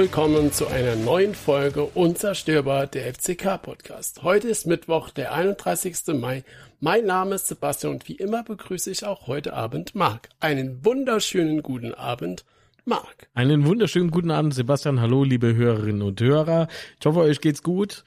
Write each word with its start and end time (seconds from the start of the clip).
Willkommen 0.00 0.50
zu 0.50 0.66
einer 0.66 0.96
neuen 0.96 1.34
Folge 1.34 1.84
Unzerstörbar 1.84 2.86
der 2.86 3.12
FCK 3.12 3.60
Podcast. 3.60 4.22
Heute 4.22 4.48
ist 4.48 4.66
Mittwoch, 4.66 5.10
der 5.10 5.34
31. 5.34 6.18
Mai. 6.18 6.42
Mein 6.80 7.04
Name 7.04 7.34
ist 7.34 7.48
Sebastian 7.48 7.92
und 7.92 8.08
wie 8.08 8.14
immer 8.14 8.42
begrüße 8.42 8.90
ich 8.90 9.04
auch 9.04 9.26
heute 9.26 9.52
Abend 9.52 9.94
Marc. 9.94 10.30
Einen 10.40 10.86
wunderschönen 10.86 11.62
guten 11.62 11.92
Abend, 11.92 12.46
Marc. 12.86 13.28
Einen 13.34 13.66
wunderschönen 13.66 14.10
guten 14.10 14.30
Abend, 14.30 14.54
Sebastian. 14.54 15.02
Hallo, 15.02 15.22
liebe 15.22 15.54
Hörerinnen 15.54 16.00
und 16.00 16.18
Hörer. 16.18 16.68
Ich 16.98 17.04
hoffe, 17.04 17.20
euch 17.20 17.42
geht's 17.42 17.62
gut. 17.62 18.02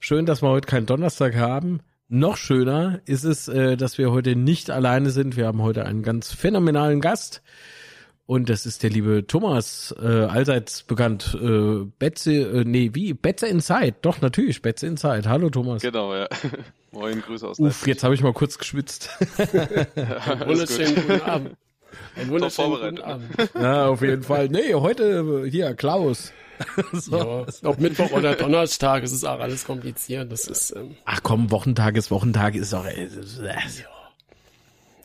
Schön, 0.00 0.26
dass 0.26 0.42
wir 0.42 0.48
heute 0.48 0.66
keinen 0.66 0.86
Donnerstag 0.86 1.36
haben. 1.36 1.78
Noch 2.08 2.36
schöner 2.36 3.00
ist 3.04 3.22
es, 3.22 3.46
äh, 3.46 3.76
dass 3.76 3.96
wir 3.96 4.10
heute 4.10 4.34
nicht 4.34 4.70
alleine 4.70 5.10
sind. 5.10 5.36
Wir 5.36 5.46
haben 5.46 5.62
heute 5.62 5.86
einen 5.86 6.02
ganz 6.02 6.32
phänomenalen 6.32 7.00
Gast. 7.00 7.42
Und 8.28 8.50
das 8.50 8.66
ist 8.66 8.82
der 8.82 8.90
liebe 8.90 9.26
Thomas, 9.26 9.94
äh, 10.02 10.06
allseits 10.06 10.82
bekannt, 10.82 11.34
äh, 11.40 11.86
Betze, 11.98 12.34
äh, 12.34 12.64
nee, 12.66 12.90
wie? 12.92 13.14
Betze 13.14 13.46
Inside. 13.46 13.94
Doch, 14.02 14.20
natürlich, 14.20 14.60
Betze 14.60 14.86
Inside. 14.86 15.26
Hallo 15.26 15.48
Thomas. 15.48 15.80
Genau, 15.80 16.14
ja. 16.14 16.28
Moin, 16.92 17.22
Grüße 17.22 17.48
aus 17.48 17.58
Uff, 17.58 17.86
jetzt 17.86 18.04
habe 18.04 18.14
ich 18.14 18.22
mal 18.22 18.34
kurz 18.34 18.58
geschwitzt. 18.58 19.08
ja, 19.38 20.46
Wunderschönen 20.46 20.94
guten 20.96 21.22
Abend. 21.22 21.56
Ein 22.16 22.28
wunderschönen 22.28 22.72
guten 22.72 23.00
Abend. 23.00 23.30
Ja, 23.54 23.86
auf 23.86 24.02
jeden 24.02 24.22
Fall. 24.22 24.50
Nee, 24.50 24.74
heute 24.74 25.46
hier, 25.50 25.72
Klaus. 25.74 26.34
so. 26.92 27.16
Ja, 27.16 27.46
ob 27.70 27.80
Mittwoch 27.80 28.10
oder 28.10 28.34
Donnerstag, 28.34 29.04
es 29.04 29.12
ist 29.12 29.24
auch 29.24 29.40
alles 29.40 29.64
kompliziert. 29.64 30.30
Das 30.30 30.46
ist. 30.48 30.76
Ähm, 30.76 30.96
Ach 31.06 31.20
komm, 31.22 31.50
Wochentag 31.50 31.96
ist 31.96 32.10
Wochentag, 32.10 32.56
ist 32.56 32.74
auch. 32.74 32.84
Äh, 32.84 33.04
ja. 33.06 33.54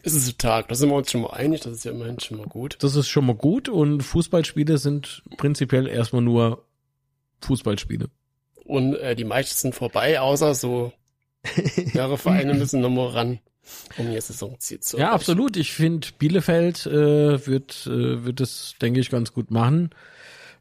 Es 0.05 0.13
ist 0.13 0.27
ein 0.27 0.37
Tag, 0.37 0.67
da 0.67 0.75
sind 0.75 0.89
wir 0.89 0.95
uns 0.97 1.09
schon 1.09 1.21
mal 1.21 1.31
einig, 1.31 1.61
das 1.61 1.73
ist 1.73 1.85
ja 1.85 1.91
immerhin 1.91 2.19
schon 2.19 2.37
mal 2.37 2.45
gut. 2.45 2.77
Das 2.81 2.97
ist 2.97 3.07
schon 3.07 3.25
mal 3.25 3.35
gut 3.35 3.69
und 3.69 4.01
Fußballspiele 4.01 4.77
sind 4.77 5.23
prinzipiell 5.37 5.87
erstmal 5.87 6.21
nur 6.21 6.65
Fußballspiele. 7.39 8.09
Und 8.65 8.95
äh, 8.95 9.15
die 9.15 9.23
meisten 9.23 9.57
sind 9.57 9.75
vorbei, 9.75 10.19
außer 10.19 10.55
so 10.55 10.91
mehrere 11.93 12.17
Vereine 12.17 12.53
müssen 12.53 12.81
nochmal 12.81 13.07
ran, 13.07 13.39
um 13.97 14.11
ihr 14.11 14.21
Saisonziel 14.21 14.81
zu 14.81 14.97
Ja, 14.97 15.11
absolut. 15.11 15.55
Ich 15.55 15.71
finde, 15.71 16.09
Bielefeld 16.19 16.85
äh, 16.85 17.47
wird, 17.47 17.87
äh, 17.87 18.25
wird 18.25 18.41
es, 18.41 18.75
denke 18.81 18.99
ich, 18.99 19.09
ganz 19.09 19.31
gut 19.31 19.51
machen. 19.51 19.91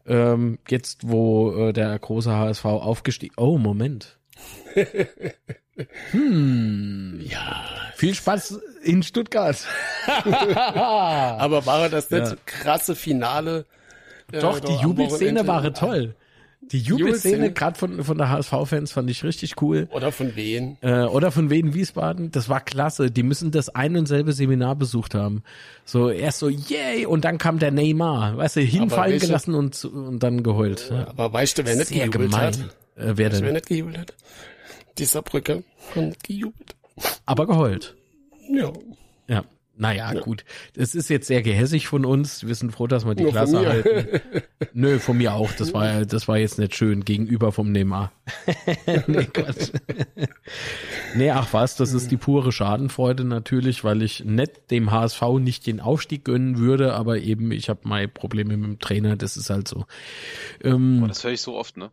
Ähm, 0.06 0.60
jetzt, 0.68 1.08
wo 1.08 1.52
äh, 1.52 1.72
der 1.72 1.98
große 1.98 2.30
HSV 2.30 2.64
aufgestiegen. 2.64 3.34
Oh, 3.36 3.58
Moment. 3.58 4.18
Hm. 6.10 7.20
Ja. 7.24 7.64
Viel 7.96 8.14
Spaß 8.14 8.58
in 8.82 9.02
Stuttgart. 9.02 9.56
Aber 10.56 11.66
war 11.66 11.88
das 11.88 12.10
nicht 12.10 12.26
ja. 12.26 12.36
krasse 12.46 12.94
Finale? 12.96 13.66
Doch, 14.32 14.60
die 14.60 14.74
Jubelszene 14.74 15.46
war 15.46 15.72
toll. 15.74 16.14
Die 16.70 16.78
Jubelszene, 16.78 17.52
gerade 17.52 17.76
von, 17.76 18.04
von 18.04 18.16
der 18.18 18.30
HSV-Fans, 18.30 18.92
fand 18.92 19.10
ich 19.10 19.24
richtig 19.24 19.60
cool. 19.60 19.88
Oder 19.90 20.12
von 20.12 20.36
wen? 20.36 20.78
Äh, 20.80 21.02
oder 21.02 21.32
von 21.32 21.50
wen 21.50 21.74
Wiesbaden. 21.74 22.30
Das 22.30 22.48
war 22.48 22.60
klasse. 22.60 23.10
Die 23.10 23.24
müssen 23.24 23.50
das 23.50 23.68
ein 23.68 23.96
und 23.96 24.06
selbe 24.06 24.32
Seminar 24.32 24.76
besucht 24.76 25.14
haben. 25.14 25.42
So 25.84 26.08
erst 26.08 26.38
so, 26.38 26.48
yay, 26.48 27.04
und 27.04 27.24
dann 27.24 27.38
kam 27.38 27.58
der 27.58 27.72
Neymar. 27.72 28.36
Weißt 28.36 28.56
du, 28.56 28.60
hinfallen 28.60 29.12
welche, 29.12 29.26
gelassen 29.26 29.54
und, 29.54 29.84
und 29.84 30.20
dann 30.20 30.42
geheult. 30.44 30.92
Aber 30.92 31.32
weißt 31.32 31.58
du, 31.58 31.66
wer 31.66 31.74
nicht 31.74 31.88
Sehr 31.88 32.08
gemein. 32.08 32.40
hat? 32.40 32.58
Äh, 32.96 33.12
wer 33.16 33.30
weißt 33.30 33.40
denn? 33.40 33.46
wer 33.46 33.52
nicht 33.52 33.66
gejubelt 33.66 33.98
hat? 33.98 34.14
Dieser 34.98 35.22
Brücke 35.22 35.64
hat 35.94 36.22
gejubelt. 36.22 36.76
Aber 37.26 37.46
geheult. 37.46 37.96
Ja. 38.48 38.72
Ja. 39.28 39.44
Naja, 39.74 40.12
ja. 40.12 40.20
gut. 40.20 40.44
Es 40.76 40.94
ist 40.94 41.08
jetzt 41.08 41.26
sehr 41.26 41.42
gehässig 41.42 41.88
von 41.88 42.04
uns. 42.04 42.46
Wir 42.46 42.54
sind 42.54 42.72
froh, 42.72 42.86
dass 42.86 43.06
wir 43.06 43.14
die 43.14 43.22
Nur 43.22 43.32
Klasse 43.32 43.66
halten. 43.66 44.20
Nö, 44.74 44.98
von 44.98 45.16
mir 45.16 45.32
auch. 45.32 45.50
Das 45.52 45.72
war, 45.72 46.04
das 46.04 46.28
war 46.28 46.36
jetzt 46.36 46.58
nicht 46.58 46.76
schön 46.76 47.04
gegenüber 47.04 47.52
vom 47.52 47.72
Neymar. 47.72 48.12
nee, 49.06 49.24
Quatsch. 49.24 49.70
nee, 51.14 51.30
ach 51.30 51.48
was, 51.52 51.76
das 51.76 51.94
ist 51.94 52.10
die 52.10 52.18
pure 52.18 52.52
Schadenfreude 52.52 53.24
natürlich, 53.24 53.82
weil 53.82 54.02
ich 54.02 54.24
nicht 54.24 54.70
dem 54.70 54.90
HSV 54.90 55.22
nicht 55.40 55.66
den 55.66 55.80
Aufstieg 55.80 56.24
gönnen 56.24 56.58
würde, 56.58 56.92
aber 56.92 57.18
eben 57.18 57.50
ich 57.50 57.70
habe 57.70 57.80
meine 57.84 58.08
Probleme 58.08 58.56
mit 58.56 58.66
dem 58.66 58.78
Trainer, 58.78 59.16
das 59.16 59.38
ist 59.38 59.48
halt 59.48 59.68
so. 59.68 59.86
Ähm, 60.62 61.00
Boah, 61.00 61.08
das 61.08 61.24
höre 61.24 61.32
ich 61.32 61.40
so 61.40 61.56
oft, 61.56 61.78
ne? 61.78 61.88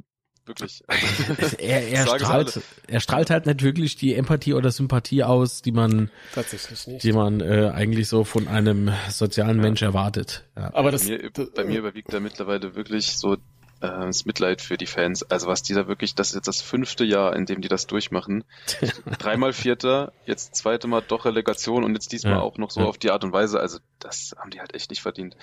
Wirklich. 0.50 0.84
er, 1.60 1.88
er, 1.88 2.08
strahlt, 2.08 2.62
er 2.88 3.00
strahlt 3.00 3.30
halt 3.30 3.46
nicht 3.46 3.64
wirklich 3.64 3.96
die 3.96 4.14
Empathie 4.16 4.54
oder 4.54 4.72
Sympathie 4.72 5.24
aus, 5.24 5.62
die 5.62 5.72
man 5.72 6.12
tatsächlich 6.36 6.86
nicht, 6.88 7.04
die 7.04 7.14
man 7.14 7.40
äh, 7.40 7.72
eigentlich 7.74 8.10
so 8.10 8.26
von 8.26 8.50
einem 8.50 8.92
sozialen 9.10 9.58
ja. 9.58 9.64
Mensch 9.64 9.82
erwartet. 9.82 10.44
Ja. 10.58 10.74
Aber 10.74 10.92
das, 10.92 11.08
bei 11.08 11.18
mir, 11.18 11.32
bei 11.56 11.64
mir 11.64 11.80
überwiegt 11.80 12.12
da 12.12 12.20
mittlerweile 12.20 12.76
wirklich 12.76 13.18
so 13.18 13.36
äh, 13.36 13.38
das 13.80 14.26
Mitleid 14.26 14.62
für 14.62 14.78
die 14.78 14.86
Fans. 14.86 15.24
Also 15.24 15.48
was 15.48 15.64
die 15.64 15.74
da 15.74 15.88
wirklich, 15.88 16.16
das 16.16 16.30
ist 16.30 16.36
jetzt 16.36 16.48
das 16.48 16.62
fünfte 16.62 17.06
Jahr, 17.06 17.36
in 17.36 17.46
dem 17.46 17.62
die 17.62 17.70
das 17.70 17.88
durchmachen. 17.88 18.44
Dreimal 19.20 19.54
Vierter, 19.54 20.12
jetzt 20.26 20.56
zweite 20.56 20.88
Mal 20.88 21.02
doch 21.08 21.26
Relegation 21.26 21.84
und 21.84 21.94
jetzt 21.94 22.12
diesmal 22.12 22.34
ja. 22.34 22.42
auch 22.42 22.58
noch 22.58 22.72
so 22.72 22.82
auf 22.82 22.98
die 22.98 23.12
Art 23.12 23.24
und 23.24 23.32
Weise. 23.32 23.60
Also 23.60 23.80
das 24.00 24.36
haben 24.38 24.52
die 24.52 24.60
halt 24.60 24.74
echt 24.74 24.90
nicht 24.90 25.02
verdient. 25.02 25.38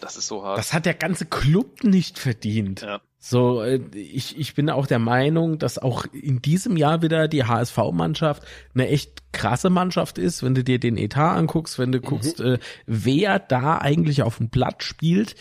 Das 0.00 0.16
ist 0.16 0.28
so 0.28 0.44
hart. 0.44 0.58
Das 0.58 0.72
hat 0.72 0.86
der 0.86 0.94
ganze 0.94 1.26
Club 1.26 1.82
nicht 1.82 2.18
verdient. 2.18 2.82
Ja. 2.82 3.00
So, 3.20 3.62
äh, 3.62 3.80
ich, 3.94 4.38
ich 4.38 4.54
bin 4.54 4.70
auch 4.70 4.86
der 4.86 5.00
Meinung, 5.00 5.58
dass 5.58 5.78
auch 5.78 6.04
in 6.12 6.40
diesem 6.40 6.76
Jahr 6.76 7.02
wieder 7.02 7.26
die 7.26 7.44
HSV-Mannschaft 7.44 8.44
eine 8.74 8.88
echt 8.88 9.32
krasse 9.32 9.70
Mannschaft 9.70 10.18
ist, 10.18 10.44
wenn 10.44 10.54
du 10.54 10.62
dir 10.62 10.78
den 10.78 10.96
Etat 10.96 11.36
anguckst, 11.36 11.78
wenn 11.78 11.90
du 11.90 11.98
mhm. 11.98 12.02
guckst, 12.02 12.40
äh, 12.40 12.58
wer 12.86 13.40
da 13.40 13.78
eigentlich 13.78 14.22
auf 14.22 14.38
dem 14.38 14.50
Blatt 14.50 14.84
spielt. 14.84 15.34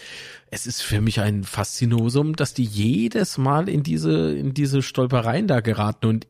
Es 0.49 0.65
ist 0.65 0.81
für 0.81 1.01
mich 1.01 1.19
ein 1.19 1.43
Faszinosum, 1.43 2.35
dass 2.35 2.55
die 2.55 2.63
jedes 2.63 3.38
Mal 3.38 3.69
in 3.69 3.83
diese, 3.83 4.35
in 4.35 4.53
diese 4.55 4.81
Stolpereien 4.81 5.47
da 5.47 5.59
geraten 5.59 6.07
und 6.07 6.27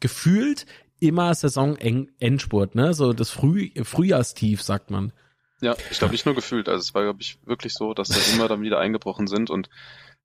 gefühlt 0.00 0.66
immer 0.98 1.34
Saison 1.34 1.76
Endspurt, 1.76 2.74
ne? 2.74 2.92
So 2.92 3.14
das 3.14 3.30
Früh, 3.30 3.70
Frühjahrstief, 3.82 4.62
sagt 4.62 4.90
man. 4.90 5.12
Ja, 5.62 5.76
ich 5.90 5.98
glaube 5.98 6.12
nicht 6.12 6.26
nur 6.26 6.34
gefühlt, 6.34 6.68
also 6.68 6.80
es 6.80 6.94
war, 6.94 7.02
glaube 7.02 7.20
ich, 7.20 7.38
wirklich 7.44 7.74
so, 7.74 7.94
dass 7.94 8.08
sie 8.08 8.34
immer 8.34 8.48
dann 8.48 8.62
wieder 8.62 8.78
eingebrochen 8.78 9.26
sind 9.26 9.50
und 9.50 9.68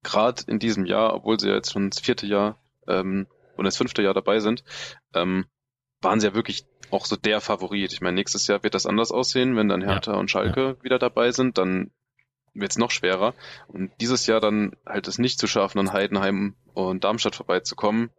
gerade 0.06 0.44
in 0.48 0.60
diesem 0.60 0.86
Jahr, 0.86 1.14
obwohl 1.14 1.40
sie 1.40 1.50
ja 1.50 1.56
jetzt 1.56 1.74
schon 1.74 1.90
das 1.90 2.00
vierte 2.00 2.26
Jahr 2.26 2.58
ähm, 2.88 3.28
und 3.58 3.66
das 3.66 3.78
fünfte 3.78 4.02
Jahr 4.02 4.14
dabei 4.14 4.40
sind, 4.40 4.64
ähm, 5.14 5.46
waren 6.02 6.20
sie 6.20 6.28
ja 6.28 6.36
wirklich 6.36 6.66
auch 6.92 7.06
so 7.06 7.16
der 7.16 7.42
Favorit. 7.42 7.92
Ich 7.92 8.02
meine, 8.02 8.16
nächstes 8.16 8.48
Jahr 8.48 8.64
wird 8.64 8.76
das 8.76 8.86
anders 8.86 9.12
aussehen, 9.12 9.58
wenn 9.58 9.68
dann 9.68 9.82
Hertha 9.82 10.14
ja, 10.14 10.20
und 10.20 10.30
Schalke 10.30 10.62
ja. 10.62 10.84
wieder 10.84 11.00
dabei 11.00 11.32
sind, 11.32 11.58
dann 11.58 11.92
wird 12.54 12.72
es 12.72 12.78
noch 12.78 12.92
schwerer. 12.92 13.34
Und 13.68 13.92
dieses 14.00 14.28
Jahr 14.28 14.40
dann 14.40 14.76
halt 14.86 15.08
es 15.08 15.18
nicht 15.18 15.40
zu 15.40 15.48
schaffen, 15.48 15.80
an 15.80 15.92
Heidenheim 15.92 16.56
und 16.74 17.04
Darmstadt 17.04 17.36
vorbeizukommen. 17.36 18.12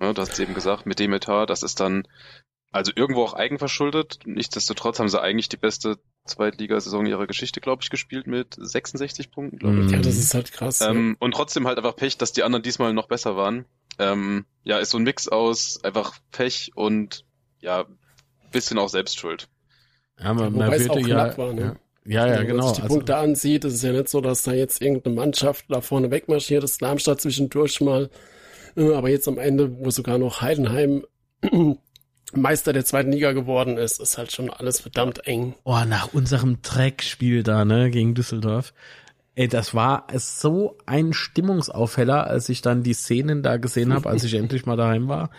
Ja, 0.00 0.12
du 0.12 0.20
hast 0.20 0.32
es 0.32 0.38
eben 0.40 0.54
gesagt, 0.54 0.86
mit 0.86 0.98
dem 0.98 1.12
Etat, 1.12 1.46
das 1.46 1.62
ist 1.62 1.78
dann 1.78 2.08
also 2.72 2.92
irgendwo 2.94 3.22
auch 3.22 3.34
eigenverschuldet. 3.34 4.20
Nichtsdestotrotz 4.24 4.98
haben 4.98 5.08
sie 5.08 5.20
eigentlich 5.20 5.48
die 5.48 5.56
beste 5.56 5.98
Zweitligasaison 6.26 7.06
ihrer 7.06 7.26
Geschichte, 7.26 7.60
glaube 7.60 7.82
ich, 7.82 7.90
gespielt 7.90 8.26
mit 8.26 8.56
66 8.58 9.30
Punkten, 9.30 9.58
glaube 9.58 9.84
ich. 9.84 9.90
Ja, 9.90 9.98
das 9.98 10.16
ist 10.16 10.34
halt 10.34 10.52
krass. 10.52 10.80
Ähm, 10.80 11.10
ja. 11.10 11.16
Und 11.20 11.32
trotzdem 11.32 11.66
halt 11.66 11.78
einfach 11.78 11.96
Pech, 11.96 12.18
dass 12.18 12.32
die 12.32 12.42
anderen 12.42 12.62
diesmal 12.62 12.92
noch 12.92 13.08
besser 13.08 13.36
waren. 13.36 13.64
Ähm, 13.98 14.44
ja, 14.64 14.78
ist 14.78 14.90
so 14.90 14.98
ein 14.98 15.04
Mix 15.04 15.28
aus 15.28 15.82
einfach 15.82 16.18
Pech 16.32 16.72
und 16.74 17.24
ja, 17.60 17.86
bisschen 18.52 18.78
auch 18.78 18.88
Selbstschuld. 18.88 19.48
Ja, 20.18 20.34
man, 20.34 20.52
man 20.52 20.66
Wobei 20.66 20.76
es 20.76 20.90
auch 20.90 20.98
knapp 20.98 21.38
war, 21.38 21.52
ne? 21.52 21.76
Ja, 22.04 22.26
ja, 22.26 22.34
ja 22.34 22.40
Wenn 22.40 22.46
genau. 22.46 22.48
Wenn 22.48 22.56
man 22.56 22.68
sich 22.68 22.76
die 22.76 22.82
also, 22.82 22.94
Punkte 22.94 23.16
ansieht, 23.16 23.64
ist 23.64 23.74
es 23.74 23.82
ja 23.82 23.92
nicht 23.92 24.08
so, 24.08 24.20
dass 24.20 24.42
da 24.42 24.52
jetzt 24.52 24.80
irgendeine 24.80 25.16
Mannschaft 25.16 25.66
da 25.68 25.80
vorne 25.80 26.10
wegmarschiert 26.10 26.64
ist, 26.64 26.80
Darmstadt 26.82 27.20
zwischendurch 27.20 27.80
mal. 27.80 28.10
Äh, 28.76 28.94
aber 28.94 29.08
jetzt 29.08 29.28
am 29.28 29.38
Ende, 29.38 29.78
wo 29.78 29.90
sogar 29.90 30.18
noch 30.18 30.40
Heidenheim 30.40 31.04
Meister 32.34 32.72
der 32.72 32.84
zweiten 32.84 33.12
Liga 33.12 33.32
geworden 33.32 33.76
ist, 33.76 34.00
ist 34.00 34.18
halt 34.18 34.32
schon 34.32 34.50
alles 34.50 34.80
verdammt 34.80 35.26
eng. 35.26 35.54
Oh, 35.64 35.80
nach 35.86 36.12
unserem 36.12 36.60
Dreckspiel 36.62 37.42
da, 37.42 37.64
ne, 37.64 37.90
gegen 37.90 38.14
Düsseldorf. 38.14 38.72
Ey, 39.36 39.48
das 39.48 39.74
war 39.74 40.06
so 40.14 40.78
ein 40.86 41.12
Stimmungsaufheller, 41.12 42.26
als 42.26 42.48
ich 42.48 42.62
dann 42.62 42.82
die 42.82 42.94
Szenen 42.94 43.42
da 43.42 43.58
gesehen 43.58 43.92
habe, 43.92 44.08
als 44.08 44.24
ich 44.24 44.34
endlich 44.34 44.66
mal 44.66 44.76
daheim 44.76 45.08
war. 45.08 45.30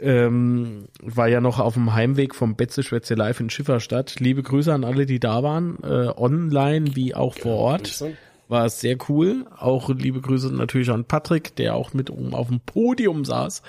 Ähm, 0.00 0.86
war 1.00 1.28
ja 1.28 1.40
noch 1.40 1.58
auf 1.58 1.74
dem 1.74 1.92
Heimweg 1.92 2.34
vom 2.34 2.56
Betze 2.56 2.82
Schwätze 2.82 3.14
Live 3.14 3.40
in 3.40 3.50
Schifferstadt. 3.50 4.18
Liebe 4.20 4.42
Grüße 4.42 4.72
an 4.72 4.84
alle, 4.84 5.06
die 5.06 5.20
da 5.20 5.42
waren, 5.42 5.78
äh, 5.82 6.08
online 6.16 6.96
wie 6.96 7.14
auch 7.14 7.34
vor 7.34 7.56
Ort. 7.56 8.02
War 8.48 8.68
sehr 8.68 8.96
cool. 9.08 9.46
Auch 9.56 9.90
liebe 9.90 10.20
Grüße 10.20 10.52
natürlich 10.52 10.90
an 10.90 11.04
Patrick, 11.04 11.54
der 11.56 11.74
auch 11.74 11.94
mit 11.94 12.10
oben 12.10 12.34
auf 12.34 12.48
dem 12.48 12.60
Podium 12.60 13.24
saß. 13.24 13.62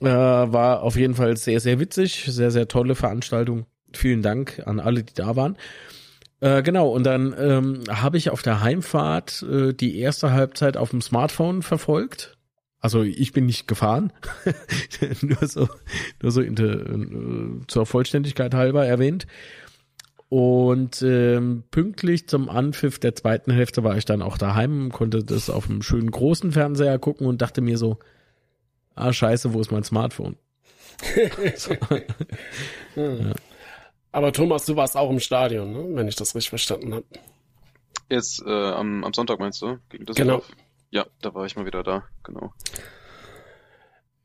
Äh, 0.00 0.06
war 0.06 0.82
auf 0.82 0.96
jeden 0.96 1.14
Fall 1.14 1.36
sehr, 1.36 1.60
sehr 1.60 1.78
witzig, 1.78 2.24
sehr, 2.26 2.50
sehr 2.50 2.68
tolle 2.68 2.94
Veranstaltung. 2.94 3.66
Vielen 3.92 4.22
Dank 4.22 4.62
an 4.64 4.80
alle, 4.80 5.02
die 5.02 5.14
da 5.14 5.36
waren. 5.36 5.56
Äh, 6.40 6.62
genau, 6.62 6.88
und 6.88 7.04
dann 7.04 7.34
ähm, 7.38 7.82
habe 7.90 8.16
ich 8.16 8.30
auf 8.30 8.42
der 8.42 8.62
Heimfahrt 8.62 9.42
äh, 9.42 9.74
die 9.74 9.98
erste 9.98 10.32
Halbzeit 10.32 10.76
auf 10.76 10.90
dem 10.90 11.02
Smartphone 11.02 11.62
verfolgt. 11.62 12.38
Also 12.80 13.02
ich 13.02 13.32
bin 13.32 13.44
nicht 13.44 13.68
gefahren, 13.68 14.10
nur 15.20 15.46
so, 15.46 15.68
nur 16.22 16.32
so 16.32 16.40
de, 16.40 16.76
äh, 16.76 17.60
zur 17.66 17.84
Vollständigkeit 17.84 18.54
halber 18.54 18.86
erwähnt. 18.86 19.26
Und 20.30 21.02
ähm, 21.02 21.64
pünktlich 21.70 22.28
zum 22.28 22.48
Anpfiff 22.48 22.98
der 23.00 23.14
zweiten 23.16 23.50
Hälfte 23.50 23.84
war 23.84 23.98
ich 23.98 24.04
dann 24.06 24.22
auch 24.22 24.38
daheim, 24.38 24.90
konnte 24.92 25.24
das 25.24 25.50
auf 25.50 25.68
einem 25.68 25.82
schönen 25.82 26.10
großen 26.10 26.52
Fernseher 26.52 26.98
gucken 26.98 27.26
und 27.26 27.42
dachte 27.42 27.60
mir 27.60 27.76
so, 27.76 27.98
ah 28.94 29.12
scheiße, 29.12 29.52
wo 29.54 29.60
ist 29.60 29.70
mein 29.70 29.84
Smartphone? 29.84 30.36
ja. 32.96 33.32
Aber 34.12 34.32
Thomas, 34.32 34.66
du 34.66 34.76
warst 34.76 34.96
auch 34.96 35.10
im 35.10 35.20
Stadion, 35.20 35.72
ne? 35.72 35.96
wenn 35.96 36.08
ich 36.08 36.16
das 36.16 36.34
richtig 36.34 36.50
verstanden 36.50 36.94
habe. 36.94 37.04
Jetzt 38.08 38.42
äh, 38.44 38.50
am, 38.50 39.04
am 39.04 39.12
Sonntag 39.12 39.38
meinst 39.38 39.62
du? 39.62 39.78
Gegen 39.88 40.04
Düsseldorf? 40.04 40.48
Genau. 40.48 40.60
Ja, 40.90 41.06
da 41.22 41.32
war 41.32 41.46
ich 41.46 41.54
mal 41.54 41.66
wieder 41.66 41.84
da, 41.84 42.04
genau. 42.24 42.52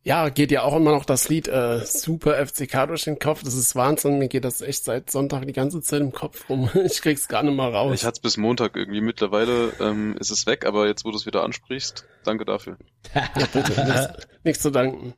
Ja, 0.08 0.30
geht 0.30 0.52
ja 0.52 0.62
auch 0.62 0.76
immer 0.76 0.92
noch 0.92 1.04
das 1.04 1.30
Lied 1.30 1.48
äh, 1.48 1.84
Super 1.84 2.36
FCK 2.46 2.86
durch 2.86 3.06
den 3.06 3.18
Kopf. 3.18 3.42
Das 3.44 3.56
ist 3.56 3.76
Wahnsinn. 3.76 4.20
Mir 4.20 4.28
geht 4.28 4.46
das 4.46 4.62
echt 4.62 4.84
seit 4.84 5.10
Sonntag 5.10 5.48
die 5.48 5.52
ganze 5.52 5.82
Zeit 5.82 6.00
im 6.00 6.12
Kopf 6.12 6.48
rum. 6.48 6.70
Ich 6.86 7.02
krieg's 7.02 7.28
gar 7.28 7.42
nicht 7.42 7.56
mal 7.56 7.74
raus. 7.74 7.96
Ich 7.96 8.06
hatte 8.06 8.18
es 8.18 8.20
bis 8.20 8.38
Montag 8.38 8.76
irgendwie. 8.76 9.02
Mittlerweile 9.02 9.74
ähm, 9.80 10.16
ist 10.20 10.30
es 10.30 10.46
weg, 10.46 10.68
aber 10.68 10.86
jetzt, 10.86 11.06
wo 11.06 11.10
du 11.10 11.18
es 11.18 11.26
wieder 11.26 11.44
ansprichst, 11.44 12.06
danke 12.24 12.46
dafür. 12.46 12.78
ja, 13.16 13.48
bitte. 13.52 14.16
Nichts 14.44 14.62
zu 14.62 14.70
danken. 14.70 15.16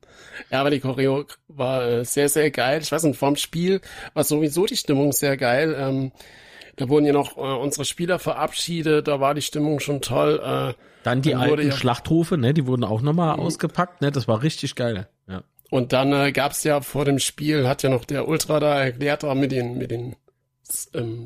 Ja, 0.49 0.61
aber 0.61 0.69
die 0.69 0.79
Choreo 0.79 1.25
war 1.49 1.85
äh, 1.85 2.05
sehr, 2.05 2.29
sehr 2.29 2.49
geil. 2.49 2.79
Ich 2.81 2.89
weiß 2.89 3.03
nicht, 3.03 3.19
vorm 3.19 3.35
Spiel 3.35 3.81
war 4.13 4.23
sowieso 4.23 4.67
die 4.67 4.77
Stimmung 4.77 5.11
sehr 5.11 5.35
geil. 5.35 5.75
Ähm, 5.77 6.13
da 6.77 6.89
wurden 6.89 7.05
ja 7.05 7.13
noch 7.13 7.37
äh, 7.37 7.41
unsere 7.41 7.85
Spieler 7.85 8.19
verabschiedet, 8.19 9.07
da 9.07 9.19
war 9.19 9.33
die 9.33 9.41
Stimmung 9.41 9.79
schon 9.79 10.01
toll. 10.01 10.39
Äh, 10.43 10.73
dann 11.03 11.21
die 11.21 11.31
dann 11.31 11.41
alten 11.41 11.67
ja, 11.67 11.71
Schlachtrufe, 11.73 12.37
ne, 12.37 12.53
die 12.53 12.65
wurden 12.65 12.83
auch 12.83 13.01
nochmal 13.01 13.35
mhm. 13.35 13.43
ausgepackt, 13.43 14.01
ne, 14.01 14.11
das 14.11 14.27
war 14.27 14.41
richtig 14.43 14.75
geil. 14.75 15.07
Ja. 15.27 15.43
Und 15.69 15.91
dann 15.91 16.13
äh, 16.13 16.31
gab's 16.31 16.63
ja 16.63 16.81
vor 16.81 17.03
dem 17.03 17.19
Spiel, 17.19 17.67
hat 17.67 17.83
ja 17.83 17.89
noch 17.89 18.05
der 18.05 18.27
Ultra 18.27 18.59
da 18.59 18.81
erklärt, 18.81 19.25
auch 19.25 19.35
mit 19.35 19.51
den, 19.51 19.77
mit 19.77 19.91
den 19.91 20.15
ähm, 20.93 21.25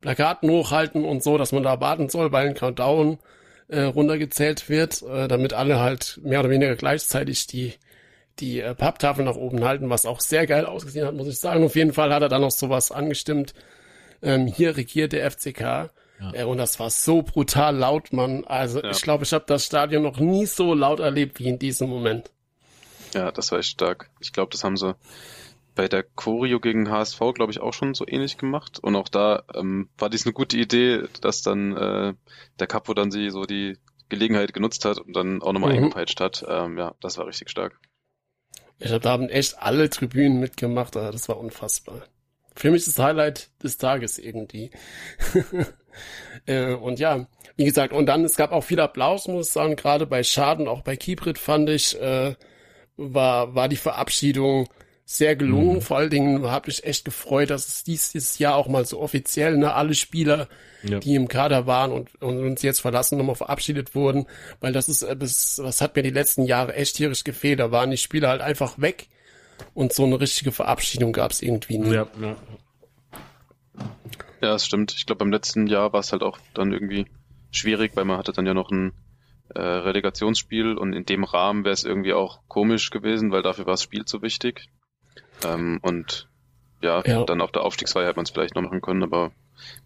Plakaten 0.00 0.48
hochhalten 0.50 1.04
und 1.04 1.22
so, 1.22 1.36
dass 1.36 1.52
man 1.52 1.62
da 1.62 1.80
warten 1.80 2.08
soll, 2.08 2.32
weil 2.32 2.48
ein 2.48 2.54
Countdown 2.54 3.18
äh, 3.68 3.80
runtergezählt 3.80 4.68
wird, 4.68 5.02
äh, 5.02 5.28
damit 5.28 5.52
alle 5.52 5.80
halt 5.80 6.20
mehr 6.22 6.40
oder 6.40 6.50
weniger 6.50 6.76
gleichzeitig 6.76 7.46
die 7.46 7.74
die 8.40 8.60
äh, 8.60 8.74
Papptafel 8.74 9.24
nach 9.24 9.36
oben 9.36 9.64
halten, 9.64 9.90
was 9.90 10.06
auch 10.06 10.20
sehr 10.20 10.46
geil 10.46 10.66
ausgesehen 10.66 11.06
hat, 11.06 11.14
muss 11.14 11.28
ich 11.28 11.38
sagen. 11.38 11.64
Auf 11.64 11.76
jeden 11.76 11.92
Fall 11.92 12.12
hat 12.12 12.22
er 12.22 12.28
dann 12.28 12.40
noch 12.40 12.50
sowas 12.50 12.90
angestimmt, 12.90 13.54
ähm, 14.22 14.46
hier 14.46 14.76
regiert 14.76 15.12
der 15.12 15.30
FCK. 15.30 15.60
Ja. 15.60 16.32
Äh, 16.32 16.44
und 16.44 16.58
das 16.58 16.78
war 16.80 16.90
so 16.90 17.22
brutal 17.22 17.76
laut, 17.76 18.12
Mann. 18.12 18.44
Also 18.44 18.80
ja. 18.80 18.90
ich 18.90 19.02
glaube, 19.02 19.24
ich 19.24 19.32
habe 19.32 19.44
das 19.46 19.66
Stadion 19.66 20.02
noch 20.02 20.18
nie 20.18 20.46
so 20.46 20.74
laut 20.74 21.00
erlebt 21.00 21.38
wie 21.40 21.48
in 21.48 21.58
diesem 21.58 21.88
Moment. 21.88 22.30
Ja, 23.12 23.30
das 23.30 23.52
war 23.52 23.58
echt 23.58 23.70
stark. 23.70 24.10
Ich 24.20 24.32
glaube, 24.32 24.50
das 24.50 24.64
haben 24.64 24.76
sie 24.76 24.96
bei 25.74 25.88
der 25.88 26.02
Choreo 26.02 26.60
gegen 26.60 26.90
HSV, 26.90 27.18
glaube 27.34 27.50
ich, 27.50 27.60
auch 27.60 27.72
schon 27.72 27.94
so 27.94 28.04
ähnlich 28.06 28.38
gemacht. 28.38 28.78
Und 28.78 28.96
auch 28.96 29.08
da 29.08 29.42
ähm, 29.54 29.88
war 29.98 30.10
dies 30.10 30.24
eine 30.24 30.32
gute 30.32 30.56
Idee, 30.56 31.04
dass 31.20 31.42
dann 31.42 31.76
äh, 31.76 32.14
der 32.58 32.66
Capo 32.66 32.94
dann 32.94 33.10
sie 33.10 33.30
so 33.30 33.44
die 33.44 33.76
Gelegenheit 34.08 34.52
genutzt 34.52 34.84
hat 34.84 34.98
und 34.98 35.14
dann 35.14 35.42
auch 35.42 35.52
nochmal 35.52 35.70
mhm. 35.70 35.78
eingepeitscht 35.84 36.20
hat. 36.20 36.44
Ähm, 36.48 36.78
ja, 36.78 36.94
das 37.00 37.18
war 37.18 37.26
richtig 37.26 37.50
stark. 37.50 37.78
Ich 38.78 38.90
habe 38.90 39.00
da 39.00 39.10
haben 39.10 39.28
echt 39.28 39.58
alle 39.58 39.88
Tribünen 39.88 40.40
mitgemacht, 40.40 40.96
also 40.96 41.12
das 41.12 41.28
war 41.28 41.38
unfassbar 41.38 42.02
für 42.54 42.70
mich 42.70 42.84
das 42.84 42.98
Highlight 42.98 43.50
des 43.62 43.78
Tages 43.78 44.18
irgendwie. 44.18 44.70
äh, 46.46 46.74
und 46.74 46.98
ja, 46.98 47.26
wie 47.56 47.64
gesagt, 47.64 47.92
und 47.92 48.06
dann, 48.06 48.24
es 48.24 48.36
gab 48.36 48.52
auch 48.52 48.64
viel 48.64 48.80
Applaus, 48.80 49.28
muss 49.28 49.48
ich 49.48 49.52
sagen, 49.52 49.76
gerade 49.76 50.06
bei 50.06 50.22
Schaden, 50.22 50.68
auch 50.68 50.82
bei 50.82 50.96
Kibrit 50.96 51.38
fand 51.38 51.70
ich, 51.70 52.00
äh, 52.00 52.34
war, 52.96 53.54
war 53.54 53.68
die 53.68 53.76
Verabschiedung 53.76 54.68
sehr 55.04 55.36
gelungen. 55.36 55.76
Mhm. 55.76 55.82
Vor 55.82 55.98
allen 55.98 56.10
Dingen 56.10 56.50
habe 56.50 56.70
ich 56.70 56.84
echt 56.84 57.04
gefreut, 57.04 57.50
dass 57.50 57.68
es 57.68 57.84
dieses 57.84 58.38
Jahr 58.38 58.56
auch 58.56 58.68
mal 58.68 58.86
so 58.86 59.00
offiziell, 59.00 59.56
ne, 59.56 59.74
alle 59.74 59.94
Spieler, 59.94 60.48
ja. 60.82 60.98
die 60.98 61.14
im 61.14 61.28
Kader 61.28 61.66
waren 61.66 61.92
und, 61.92 62.22
und 62.22 62.38
uns 62.38 62.62
jetzt 62.62 62.80
verlassen, 62.80 63.18
nochmal 63.18 63.34
verabschiedet 63.34 63.94
wurden, 63.94 64.26
weil 64.60 64.72
das 64.72 64.88
ist, 64.88 65.02
das, 65.02 65.56
das 65.56 65.80
hat 65.80 65.96
mir 65.96 66.02
die 66.02 66.10
letzten 66.10 66.44
Jahre 66.44 66.74
echt 66.74 66.96
tierisch 66.96 67.24
gefehlt. 67.24 67.60
Da 67.60 67.70
waren 67.70 67.90
die 67.90 67.98
Spieler 67.98 68.28
halt 68.28 68.40
einfach 68.40 68.78
weg 68.78 69.08
und 69.74 69.92
so 69.92 70.04
eine 70.04 70.20
richtige 70.20 70.52
Verabschiedung 70.52 71.12
gab 71.12 71.30
es 71.30 71.42
irgendwie 71.42 71.78
nie. 71.78 71.92
Ja, 71.92 72.06
ja. 72.20 72.36
ja, 74.40 74.52
das 74.52 74.66
stimmt. 74.66 74.92
Ich 74.96 75.06
glaube, 75.06 75.20
beim 75.20 75.32
letzten 75.32 75.66
Jahr 75.66 75.92
war 75.92 76.00
es 76.00 76.12
halt 76.12 76.22
auch 76.22 76.38
dann 76.54 76.72
irgendwie 76.72 77.06
schwierig, 77.50 77.92
weil 77.94 78.04
man 78.04 78.18
hatte 78.18 78.32
dann 78.32 78.46
ja 78.46 78.54
noch 78.54 78.70
ein 78.70 78.92
äh, 79.54 79.60
Relegationsspiel 79.60 80.76
und 80.76 80.92
in 80.92 81.04
dem 81.04 81.24
Rahmen 81.24 81.64
wäre 81.64 81.74
es 81.74 81.84
irgendwie 81.84 82.12
auch 82.12 82.40
komisch 82.48 82.90
gewesen, 82.90 83.30
weil 83.30 83.42
dafür 83.42 83.66
war 83.66 83.74
das 83.74 83.82
Spiel 83.82 84.04
zu 84.04 84.22
wichtig. 84.22 84.68
Ähm, 85.44 85.78
und 85.82 86.28
ja, 86.82 87.02
ja, 87.04 87.24
dann 87.24 87.40
auf 87.40 87.52
der 87.52 87.62
Aufstiegsfeier 87.62 88.06
hätte 88.06 88.16
man 88.16 88.24
es 88.24 88.30
vielleicht 88.30 88.54
noch 88.54 88.62
machen 88.62 88.80
können, 88.80 89.02
aber 89.02 89.32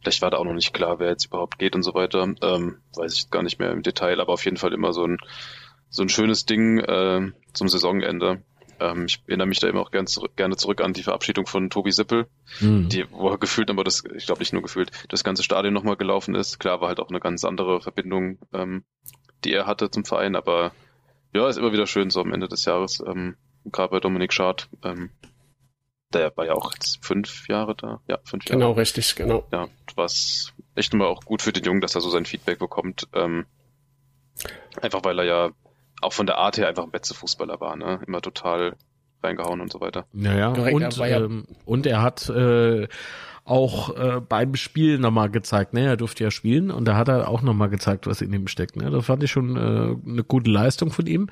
vielleicht 0.02 0.22
war 0.22 0.30
da 0.30 0.38
auch 0.38 0.44
noch 0.44 0.54
nicht 0.54 0.74
klar, 0.74 0.98
wer 0.98 1.10
jetzt 1.10 1.26
überhaupt 1.26 1.58
geht 1.58 1.74
und 1.74 1.82
so 1.82 1.94
weiter. 1.94 2.22
Ähm, 2.42 2.78
weiß 2.96 3.14
ich 3.14 3.30
gar 3.30 3.42
nicht 3.42 3.58
mehr 3.58 3.70
im 3.70 3.82
Detail, 3.82 4.20
aber 4.20 4.32
auf 4.32 4.44
jeden 4.44 4.56
Fall 4.56 4.72
immer 4.72 4.92
so 4.92 5.04
ein 5.04 5.18
so 5.90 6.02
ein 6.02 6.08
schönes 6.08 6.44
Ding 6.44 6.78
äh, 6.78 7.32
zum 7.52 7.68
Saisonende. 7.68 8.42
Ähm, 8.80 9.06
ich 9.06 9.22
erinnere 9.26 9.46
mich 9.46 9.60
da 9.60 9.68
immer 9.68 9.80
auch 9.80 9.90
gern 9.90 10.06
zurück, 10.06 10.36
gerne 10.36 10.56
zurück 10.56 10.80
an 10.80 10.92
die 10.92 11.02
Verabschiedung 11.02 11.46
von 11.46 11.70
Tobi 11.70 11.92
Sippel, 11.92 12.26
mhm. 12.60 12.88
die, 12.88 13.10
wo 13.10 13.30
er 13.30 13.38
gefühlt, 13.38 13.70
aber 13.70 13.84
das, 13.84 14.04
ich 14.16 14.26
glaube 14.26 14.40
nicht 14.40 14.52
nur 14.52 14.62
gefühlt, 14.62 14.90
das 15.08 15.24
ganze 15.24 15.42
Stadion 15.42 15.74
nochmal 15.74 15.96
gelaufen 15.96 16.34
ist. 16.34 16.58
Klar 16.58 16.80
war 16.80 16.88
halt 16.88 17.00
auch 17.00 17.10
eine 17.10 17.20
ganz 17.20 17.44
andere 17.44 17.80
Verbindung, 17.80 18.38
ähm, 18.52 18.84
die 19.44 19.52
er 19.52 19.66
hatte 19.66 19.90
zum 19.90 20.04
Verein, 20.04 20.36
aber 20.36 20.72
ja, 21.32 21.48
ist 21.48 21.58
immer 21.58 21.72
wieder 21.72 21.86
schön 21.86 22.10
so 22.10 22.20
am 22.20 22.32
Ende 22.32 22.48
des 22.48 22.64
Jahres, 22.64 23.02
ähm, 23.06 23.36
gerade 23.64 23.90
bei 23.90 24.00
Dominik 24.00 24.32
Schad, 24.32 24.68
ähm, 24.82 25.10
der 26.12 26.34
war 26.36 26.46
ja 26.46 26.54
auch 26.54 26.72
jetzt 26.72 27.04
fünf 27.04 27.48
Jahre 27.48 27.74
da. 27.74 28.00
Ja, 28.08 28.18
fünf 28.24 28.46
Jahre. 28.46 28.58
Genau, 28.58 28.72
richtig, 28.72 29.14
genau. 29.14 29.46
Ja, 29.52 29.68
was 29.94 30.54
echt 30.74 30.94
immer 30.94 31.06
auch 31.06 31.22
gut 31.24 31.42
für 31.42 31.52
den 31.52 31.64
Jungen, 31.64 31.80
dass 31.80 31.94
er 31.94 32.00
so 32.00 32.08
sein 32.08 32.24
Feedback 32.24 32.58
bekommt. 32.58 33.08
Ähm, 33.12 33.46
einfach 34.80 35.04
weil 35.04 35.18
er 35.18 35.24
ja 35.24 35.50
auch 36.00 36.12
von 36.12 36.26
der 36.26 36.38
Art 36.38 36.58
her 36.58 36.68
einfach 36.68 36.84
ein 36.84 36.90
Betze-Fußballer 36.90 37.60
war, 37.60 37.76
ne? 37.76 38.00
Immer 38.06 38.20
total 38.20 38.76
reingehauen 39.22 39.60
und 39.60 39.72
so 39.72 39.80
weiter. 39.80 40.06
Naja, 40.12 40.48
und, 40.48 40.96
ja 40.98 41.24
ähm, 41.24 41.46
und 41.64 41.86
er 41.86 42.02
hat 42.02 42.28
äh, 42.28 42.86
auch 43.44 43.96
äh, 43.96 44.20
beim 44.20 44.54
Spiel 44.54 44.98
nochmal 44.98 45.30
gezeigt, 45.30 45.74
ne, 45.74 45.86
er 45.86 45.96
durfte 45.96 46.22
ja 46.22 46.30
spielen 46.30 46.70
und 46.70 46.84
da 46.84 46.96
hat 46.96 47.08
er 47.08 47.28
auch 47.28 47.42
nochmal 47.42 47.68
gezeigt, 47.68 48.06
was 48.06 48.20
in 48.20 48.32
ihm 48.32 48.46
steckt. 48.46 48.76
Ne? 48.76 48.90
Das 48.90 49.06
fand 49.06 49.22
ich 49.22 49.30
schon 49.30 49.56
äh, 49.56 50.08
eine 50.08 50.24
gute 50.24 50.50
Leistung 50.50 50.90
von 50.90 51.06
ihm. 51.06 51.28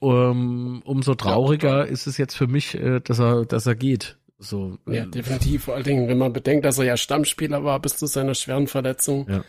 Um, 0.00 0.80
umso 0.82 1.16
trauriger 1.16 1.78
ja, 1.78 1.82
ist 1.82 2.06
es 2.06 2.18
jetzt 2.18 2.36
für 2.36 2.46
mich, 2.46 2.76
äh, 2.76 3.00
dass 3.00 3.18
er, 3.18 3.44
dass 3.44 3.66
er 3.66 3.74
geht. 3.74 4.16
So, 4.38 4.78
ja, 4.86 5.02
ähm, 5.02 5.10
definitiv. 5.10 5.64
Vor 5.64 5.74
allen 5.74 5.82
Dingen, 5.82 6.06
wenn 6.06 6.18
man 6.18 6.32
bedenkt, 6.32 6.64
dass 6.64 6.78
er 6.78 6.84
ja 6.84 6.96
Stammspieler 6.96 7.64
war 7.64 7.80
bis 7.80 7.96
zu 7.96 8.06
seiner 8.06 8.34
schweren 8.34 8.68
Verletzung. 8.68 9.26
Ja 9.28 9.42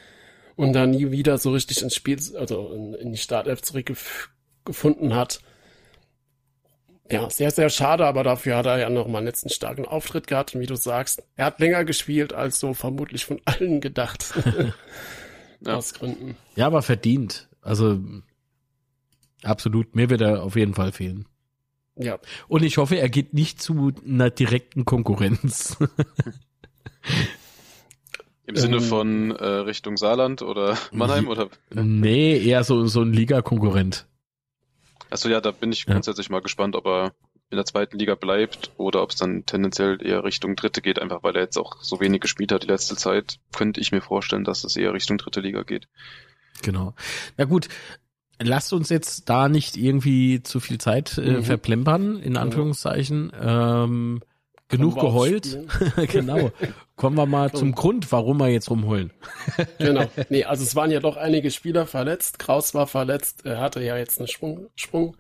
und 0.60 0.74
dann 0.74 0.92
nie 0.92 1.10
wieder 1.10 1.38
so 1.38 1.54
richtig 1.54 1.82
ins 1.82 1.96
Spiel, 1.96 2.20
also 2.36 2.74
in, 2.74 2.94
in 2.94 3.14
die 3.14 3.18
Startelf 3.18 3.62
zurückgefunden 3.62 5.16
hat. 5.16 5.40
Ja, 7.10 7.30
sehr, 7.30 7.50
sehr 7.52 7.70
schade, 7.70 8.06
aber 8.06 8.26
dafür 8.26 8.58
hat 8.58 8.66
er 8.66 8.78
ja 8.78 8.90
noch 8.90 9.08
mal 9.08 9.20
einen 9.20 9.28
letzten 9.28 9.48
starken 9.50 9.86
Auftritt 9.86 10.28
gehabt. 10.28 10.54
Und 10.54 10.60
wie 10.60 10.66
du 10.66 10.76
sagst, 10.76 11.24
er 11.38 11.46
hat 11.46 11.62
länger 11.62 11.86
gespielt, 11.86 12.34
als 12.34 12.60
so 12.60 12.74
vermutlich 12.74 13.24
von 13.24 13.40
allen 13.46 13.80
gedacht. 13.80 14.34
ja. 15.62 15.76
Aus 15.78 15.94
Gründen. 15.94 16.36
Ja, 16.58 16.68
aber 16.68 16.82
verdient. 16.82 17.48
Also 17.62 17.98
absolut, 19.42 19.96
mir 19.96 20.10
wird 20.10 20.20
er 20.20 20.44
auf 20.44 20.58
jeden 20.58 20.74
Fall 20.74 20.92
fehlen. 20.92 21.26
Ja. 21.96 22.20
Und 22.50 22.64
ich 22.64 22.78
hoffe, 22.78 22.98
er 22.98 23.08
geht 23.08 23.34
nicht 23.34 23.62
zu 23.62 23.94
einer 24.06 24.30
direkten 24.30 24.84
Konkurrenz. 24.84 25.78
Im 28.50 28.56
Sinne 28.56 28.78
ähm, 28.78 28.82
von 28.82 29.32
äh, 29.32 29.46
Richtung 29.46 29.96
Saarland 29.96 30.42
oder 30.42 30.76
Mannheim 30.92 31.28
oder? 31.28 31.50
Nee, 31.72 32.40
eher 32.40 32.64
so, 32.64 32.88
so 32.88 33.02
ein 33.02 33.14
Liga-Konkurrent. 33.14 34.08
Achso, 35.12 35.30
ja, 35.30 35.40
da 35.40 35.52
bin 35.52 35.72
ich 35.72 35.86
grundsätzlich 35.86 36.30
ja. 36.30 36.32
mal 36.32 36.42
gespannt, 36.42 36.76
ob 36.76 36.88
er 36.88 37.14
in 37.52 37.58
der 37.58 37.66
zweiten 37.66 38.00
Liga 38.00 38.16
bleibt 38.16 38.72
oder 38.78 39.04
ob 39.04 39.12
es 39.12 39.18
dann 39.18 39.46
tendenziell 39.46 40.04
eher 40.04 40.24
Richtung 40.24 40.56
dritte 40.56 40.82
geht, 40.82 41.00
einfach 41.00 41.22
weil 41.22 41.36
er 41.36 41.44
jetzt 41.44 41.58
auch 41.58 41.84
so 41.84 42.00
wenig 42.00 42.22
gespielt 42.22 42.52
hat 42.52 42.64
die 42.64 42.68
letzte 42.68 42.96
Zeit, 42.96 43.40
könnte 43.56 43.82
ich 43.82 43.92
mir 43.92 44.02
vorstellen, 44.02 44.44
dass 44.44 44.64
es 44.64 44.76
eher 44.76 44.94
Richtung 44.94 45.20
dritte 45.20 45.42
Liga 45.42 45.62
geht. 45.62 45.88
Genau. 46.64 46.96
Na 47.38 47.46
gut, 47.46 47.68
lasst 48.40 48.74
uns 48.74 48.90
jetzt 48.90 49.30
da 49.30 49.48
nicht 49.48 49.78
irgendwie 49.78 50.42
zu 50.42 50.60
viel 50.60 50.80
Zeit 50.80 51.20
äh, 51.20 51.38
mhm. 51.38 51.44
verplempern, 51.44 52.18
in 52.18 52.36
Anführungszeichen. 52.36 53.32
Ähm, 53.40 54.22
genug 54.70 55.00
geheult. 55.00 55.60
genau. 56.12 56.52
Kommen 56.96 57.18
wir 57.18 57.26
mal 57.26 57.52
zum 57.52 57.74
Grund, 57.74 58.12
warum 58.12 58.40
wir 58.40 58.50
jetzt 58.50 58.70
rumheulen. 58.70 59.12
genau. 59.78 60.06
Nee, 60.30 60.46
also 60.46 60.64
es 60.64 60.76
waren 60.76 60.92
ja 60.92 61.00
doch 61.00 61.18
einige 61.18 61.52
Spieler 61.52 61.86
verletzt. 61.86 62.40
Kraus 62.40 62.74
war 62.74 62.88
verletzt. 62.88 63.46
Er 63.46 63.60
hatte 63.60 63.82
ja 63.82 63.98
jetzt 63.98 64.20
eine 64.20 64.28
Sprung, 64.28 64.68
Sprung. 64.76 65.18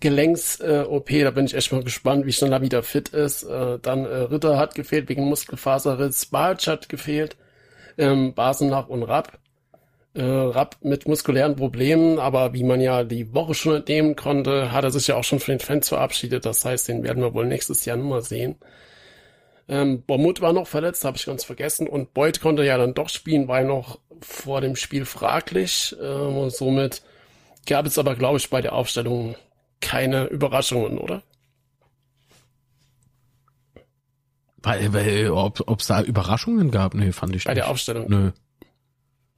Gelenks-OP, 0.00 1.10
äh, 1.10 1.24
da 1.24 1.30
bin 1.30 1.44
ich 1.44 1.54
echt 1.54 1.72
mal 1.72 1.84
gespannt, 1.84 2.24
wie 2.24 2.32
schnell 2.32 2.52
er 2.52 2.62
wieder 2.62 2.82
fit 2.82 3.10
ist. 3.10 3.42
Äh, 3.42 3.78
dann 3.80 4.06
äh, 4.06 4.08
Ritter 4.08 4.58
hat 4.58 4.74
gefehlt 4.74 5.08
wegen 5.10 5.28
Muskelfaserriss, 5.28 6.26
Bartsch 6.26 6.68
hat 6.68 6.88
gefehlt, 6.88 7.36
ähm, 7.98 8.32
Basenach 8.32 8.88
und 8.88 9.02
Rapp 9.02 9.38
äh, 10.14 10.22
Rapp 10.22 10.76
mit 10.82 11.06
muskulären 11.06 11.56
Problemen, 11.56 12.18
aber 12.18 12.52
wie 12.52 12.64
man 12.64 12.80
ja 12.80 13.04
die 13.04 13.32
Woche 13.32 13.54
schon 13.54 13.76
entnehmen 13.76 14.16
konnte, 14.16 14.72
hat 14.72 14.84
er 14.84 14.90
sich 14.90 15.06
ja 15.06 15.16
auch 15.16 15.24
schon 15.24 15.40
von 15.40 15.52
den 15.54 15.60
Fans 15.60 15.88
verabschiedet. 15.88 16.44
Das 16.44 16.64
heißt, 16.64 16.88
den 16.88 17.02
werden 17.04 17.22
wir 17.22 17.34
wohl 17.34 17.46
nächstes 17.46 17.84
Jahr 17.84 17.96
nur 17.96 18.08
mal 18.08 18.22
sehen. 18.22 18.56
Ähm, 19.68 20.02
Bormut 20.02 20.40
war 20.40 20.52
noch 20.52 20.66
verletzt, 20.66 21.04
habe 21.04 21.16
ich 21.16 21.26
ganz 21.26 21.44
vergessen. 21.44 21.86
Und 21.86 22.12
Boyd 22.12 22.40
konnte 22.40 22.64
ja 22.64 22.76
dann 22.76 22.94
doch 22.94 23.08
spielen, 23.08 23.46
war 23.46 23.62
noch 23.62 24.00
vor 24.20 24.60
dem 24.60 24.74
Spiel 24.74 25.04
fraglich. 25.04 25.94
Ähm, 26.02 26.36
und 26.36 26.52
somit 26.52 27.02
gab 27.66 27.86
es 27.86 27.96
aber, 27.96 28.16
glaube 28.16 28.38
ich, 28.38 28.50
bei 28.50 28.60
der 28.60 28.72
Aufstellung 28.72 29.36
keine 29.80 30.24
Überraschungen, 30.26 30.98
oder? 30.98 31.22
Weil, 34.62 34.92
weil 34.92 35.30
ob 35.30 35.80
es 35.80 35.86
da 35.86 36.02
Überraschungen 36.02 36.70
gab? 36.70 36.94
Nee, 36.94 37.12
fand 37.12 37.34
ich 37.36 37.44
Bei 37.44 37.52
nicht. 37.52 37.58
der 37.58 37.70
Aufstellung. 37.70 38.06
Nö. 38.08 38.30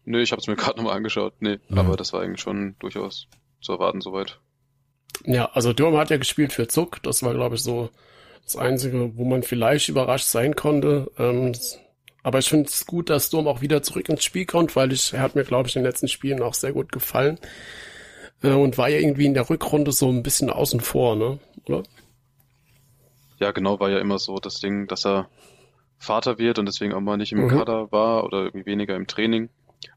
Nö, 0.05 0.21
ich 0.21 0.33
habe 0.33 0.41
es 0.41 0.47
mir 0.49 0.57
gerade 0.57 0.77
nochmal 0.79 0.97
angeschaut. 0.97 1.35
Nee, 1.41 1.59
Ja. 1.69 1.79
aber 1.79 1.97
das 1.97 2.13
war 2.13 2.21
eigentlich 2.23 2.41
schon 2.41 2.77
durchaus 2.79 3.29
zu 3.61 3.73
erwarten 3.73 4.01
soweit. 4.01 4.41
Ja, 5.25 5.51
also 5.53 5.73
Dürm 5.73 5.97
hat 5.97 6.11
ja 6.11 6.17
gespielt 6.17 6.53
für 6.53 6.67
Zuck. 6.69 7.03
Das 7.03 7.23
war, 7.23 7.35
glaube 7.35 7.55
ich, 7.57 7.63
so 7.63 7.91
das 8.45 8.57
Einzige, 8.57 9.17
wo 9.17 9.25
man 9.25 9.43
vielleicht 9.43 9.89
überrascht 9.89 10.27
sein 10.27 10.57
konnte. 10.57 11.11
Ähm, 11.19 11.53
aber 12.25 12.39
ich 12.39 12.49
finde 12.49 12.69
es 12.69 12.87
gut, 12.87 13.11
dass 13.11 13.27
Sturm 13.27 13.47
auch 13.47 13.61
wieder 13.61 13.83
zurück 13.83 14.09
ins 14.09 14.25
Spiel 14.25 14.47
kommt, 14.47 14.75
weil 14.75 14.93
ich, 14.93 15.13
er 15.13 15.21
hat 15.21 15.35
mir, 15.37 15.45
glaube 15.45 15.69
ich, 15.69 15.77
in 15.77 15.83
den 15.83 15.89
letzten 15.89 16.09
Spielen 16.09 16.43
auch 16.43 16.55
sehr 16.55 16.73
gut 16.73 16.91
gefallen. 16.91 17.39
Äh, 18.43 18.51
und 18.53 18.79
war 18.79 18.89
ja 18.89 18.99
irgendwie 18.99 19.27
in 19.27 19.35
der 19.35 19.49
Rückrunde 19.49 19.93
so 19.93 20.09
ein 20.09 20.23
bisschen 20.25 20.51
außen 20.51 20.81
vor, 20.81 21.15
ne? 21.15 21.39
Oder? 21.67 21.83
Ja, 23.39 23.51
genau, 23.53 23.79
war 23.81 23.91
ja 23.91 23.99
immer 23.99 24.19
so 24.19 24.39
das 24.39 24.61
Ding, 24.61 24.87
dass 24.89 25.05
er 25.07 25.29
Vater 25.99 26.39
wird 26.39 26.59
und 26.59 26.67
deswegen 26.67 26.93
auch 26.95 27.01
mal 27.01 27.17
nicht 27.17 27.33
im 27.33 27.45
Mhm. 27.45 27.49
Kader 27.49 27.93
war 27.93 28.25
oder 28.25 28.45
irgendwie 28.45 28.67
weniger 28.67 28.97
im 28.97 29.07
Training. 29.07 29.51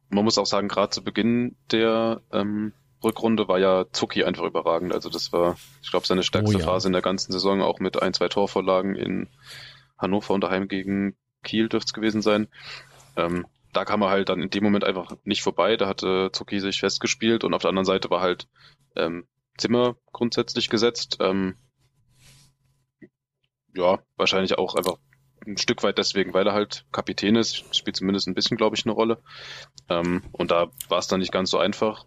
Man 0.10 0.24
muss 0.24 0.38
auch 0.38 0.46
sagen, 0.46 0.68
gerade 0.68 0.92
zu 0.92 1.04
Beginn 1.04 1.56
der 1.72 2.22
ähm, 2.32 2.74
Rückrunde 3.04 3.48
war 3.48 3.60
ja 3.60 3.86
Zucki 3.92 4.24
einfach 4.24 4.44
überragend. 4.44 4.94
Also 4.94 5.10
das 5.10 5.32
war, 5.32 5.58
ich 5.82 5.92
glaube, 5.92 6.08
seine 6.08 6.24
stärkste 6.24 6.58
Oh 6.58 6.60
ja. 6.60 6.66
Phase 6.66 6.88
in 6.88 6.94
der 6.94 7.02
ganzen 7.02 7.32
Saison, 7.32 7.62
auch 7.62 7.80
mit 7.80 8.02
ein, 8.02 8.14
zwei 8.14 8.28
Torvorlagen 8.28 8.96
in 8.96 9.30
Hannover 9.98 10.34
und 10.34 10.42
daheim 10.42 10.68
gegen 10.68 11.16
Kiel 11.44 11.70
dürfte 11.70 11.90
es 11.90 11.94
gewesen 11.94 12.22
sein. 12.22 12.48
Ähm, 13.16 13.46
da 13.74 13.86
kam 13.86 14.02
er 14.02 14.10
halt 14.10 14.30
dann 14.30 14.42
in 14.42 14.50
dem 14.50 14.64
Moment 14.64 14.84
einfach 14.84 15.16
nicht 15.24 15.44
vorbei. 15.44 15.78
Da 15.78 15.88
hatte 15.88 16.30
Zucki 16.32 16.60
sich 16.60 16.80
festgespielt 16.80 17.44
und 17.44 17.54
auf 17.54 17.62
der 17.62 17.70
anderen 17.70 17.86
Seite 17.86 18.10
war 18.10 18.22
halt 18.22 18.48
ähm, 18.96 19.28
Zimmer 19.58 19.96
grundsätzlich 20.12 20.70
gesetzt. 20.70 21.18
Ähm, 21.20 21.56
ja, 23.76 24.00
wahrscheinlich 24.16 24.58
auch 24.58 24.76
einfach 24.76 24.98
ein 25.48 25.58
Stück 25.58 25.84
weit 25.84 25.98
deswegen, 25.98 26.34
weil 26.34 26.48
er 26.48 26.54
halt 26.54 26.86
Kapitän 26.92 27.36
ist, 27.36 27.76
spielt 27.76 27.96
zumindest 27.96 28.28
ein 28.28 28.34
bisschen, 28.34 28.58
glaube 28.58 28.76
ich, 28.76 28.86
eine 28.86 28.94
Rolle. 28.94 29.22
Ähm, 29.90 30.24
und 30.32 30.52
da 30.52 30.72
war 30.90 31.00
es 31.00 31.08
dann 31.08 31.20
nicht 31.20 31.32
ganz 31.32 31.50
so 31.50 31.58
einfach. 31.58 32.06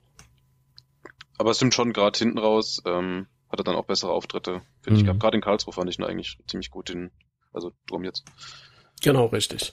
Aber 1.39 1.51
es 1.51 1.57
stimmt 1.59 1.75
schon, 1.75 1.93
gerade 1.93 2.19
hinten 2.19 2.39
raus 2.39 2.83
ähm, 2.85 3.29
hat 3.51 3.61
er 3.61 3.65
dann 3.65 3.77
auch 3.77 3.85
bessere 3.87 4.11
Auftritte. 4.13 4.63
Finde 4.83 4.97
ich, 4.99 5.03
Mhm. 5.03 5.07
gehabt. 5.07 5.21
gerade 5.21 5.37
in 5.37 5.43
Karlsruhe 5.43 5.73
fand 5.73 5.89
ich 5.89 5.99
ihn 5.99 6.05
eigentlich 6.05 6.39
ziemlich 6.49 6.71
gut, 6.71 6.89
den, 6.89 7.11
also 7.53 7.73
drum 7.87 8.05
jetzt. 8.05 8.25
Genau, 9.03 9.27
richtig. 9.27 9.73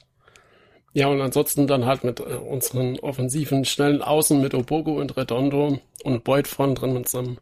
Ja, 0.94 1.08
und 1.08 1.20
ansonsten 1.20 1.68
dann 1.68 1.86
halt 1.86 2.04
mit 2.06 2.20
äh, 2.22 2.24
unseren 2.24 3.00
offensiven, 3.00 3.66
schnellen 3.66 4.02
Außen 4.02 4.40
mit 4.42 4.54
Obogo 4.54 5.00
und 5.00 5.18
Redondo 5.18 5.82
und 6.04 6.24
Boyd 6.24 6.48
vorn 6.48 6.76
drin 6.76 6.94
mit 6.94 7.10
so 7.10 7.18
einem 7.20 7.38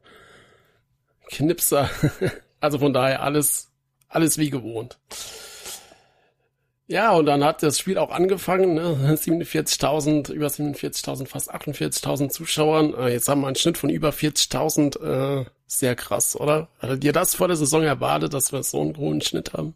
Knipser. 1.27 1.89
also 2.59 2.79
von 2.79 2.93
daher 2.93 3.21
alles, 3.21 3.71
alles 4.07 4.37
wie 4.37 4.49
gewohnt. 4.49 4.97
Ja, 6.87 7.11
und 7.11 7.25
dann 7.25 7.43
hat 7.43 7.63
das 7.63 7.79
Spiel 7.79 7.97
auch 7.97 8.11
angefangen, 8.11 8.73
ne? 8.73 9.15
47.000, 9.17 10.31
über 10.31 10.47
47.000, 10.47 11.27
fast 11.27 11.53
48.000 11.53 12.29
Zuschauern. 12.29 12.93
Äh, 12.93 13.13
jetzt 13.13 13.29
haben 13.29 13.41
wir 13.41 13.47
einen 13.47 13.55
Schnitt 13.55 13.77
von 13.77 13.89
über 13.89 14.09
40.000, 14.09 15.41
äh, 15.41 15.45
sehr 15.65 15.95
krass, 15.95 16.35
oder? 16.39 16.67
Hattet 16.79 17.03
ihr 17.03 17.13
das 17.13 17.35
vor 17.35 17.47
der 17.47 17.57
Saison 17.57 17.83
erwartet, 17.83 18.33
dass 18.33 18.51
wir 18.51 18.61
so 18.63 18.81
einen 18.81 18.97
hohen 18.97 19.21
Schnitt 19.21 19.53
haben? 19.53 19.75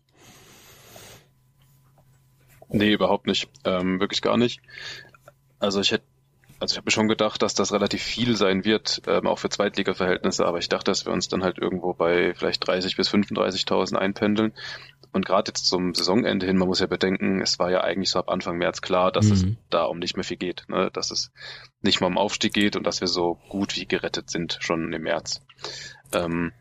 Nee, 2.69 2.91
überhaupt 2.91 3.27
nicht. 3.27 3.49
Ähm, 3.63 3.99
wirklich 3.99 4.21
gar 4.21 4.37
nicht. 4.37 4.61
Also 5.59 5.79
ich 5.79 5.91
hätte, 5.91 6.03
also 6.59 6.73
ich 6.73 6.77
habe 6.77 6.85
mir 6.85 6.91
schon 6.91 7.07
gedacht, 7.07 7.41
dass 7.41 7.53
das 7.53 7.71
relativ 7.71 8.03
viel 8.03 8.35
sein 8.35 8.65
wird, 8.65 9.01
ähm, 9.07 9.27
auch 9.27 9.39
für 9.39 9.49
Zweitliga-Verhältnisse, 9.49 10.45
aber 10.45 10.57
ich 10.57 10.69
dachte, 10.69 10.91
dass 10.91 11.05
wir 11.05 11.13
uns 11.13 11.29
dann 11.29 11.43
halt 11.43 11.59
irgendwo 11.59 11.93
bei 11.93 12.33
vielleicht 12.35 12.67
30 12.67 12.97
bis 12.97 13.09
35.000 13.09 13.95
einpendeln. 13.95 14.53
Und 15.11 15.25
gerade 15.25 15.49
jetzt 15.49 15.65
zum 15.65 15.93
Saisonende 15.93 16.45
hin, 16.45 16.57
man 16.57 16.67
muss 16.67 16.79
ja 16.79 16.87
bedenken, 16.87 17.41
es 17.41 17.59
war 17.59 17.71
ja 17.71 17.81
eigentlich 17.81 18.09
so 18.09 18.19
ab 18.19 18.29
Anfang 18.29 18.57
März 18.57 18.81
klar, 18.81 19.11
dass 19.11 19.29
es 19.29 19.43
Mhm. 19.45 19.57
da 19.69 19.85
um 19.85 19.99
nicht 19.99 20.15
mehr 20.15 20.23
viel 20.23 20.37
geht, 20.37 20.65
ne? 20.67 20.89
dass 20.91 21.11
es 21.11 21.31
nicht 21.81 22.01
mal 22.01 22.07
um 22.07 22.17
Aufstieg 22.17 22.53
geht 22.53 22.75
und 22.75 22.83
dass 22.83 23.01
wir 23.01 23.07
so 23.07 23.39
gut 23.49 23.75
wie 23.75 23.87
gerettet 23.87 24.29
sind 24.29 24.57
schon 24.59 24.91
im 24.93 25.03
März. 25.03 25.41
Ähm, 26.13 26.51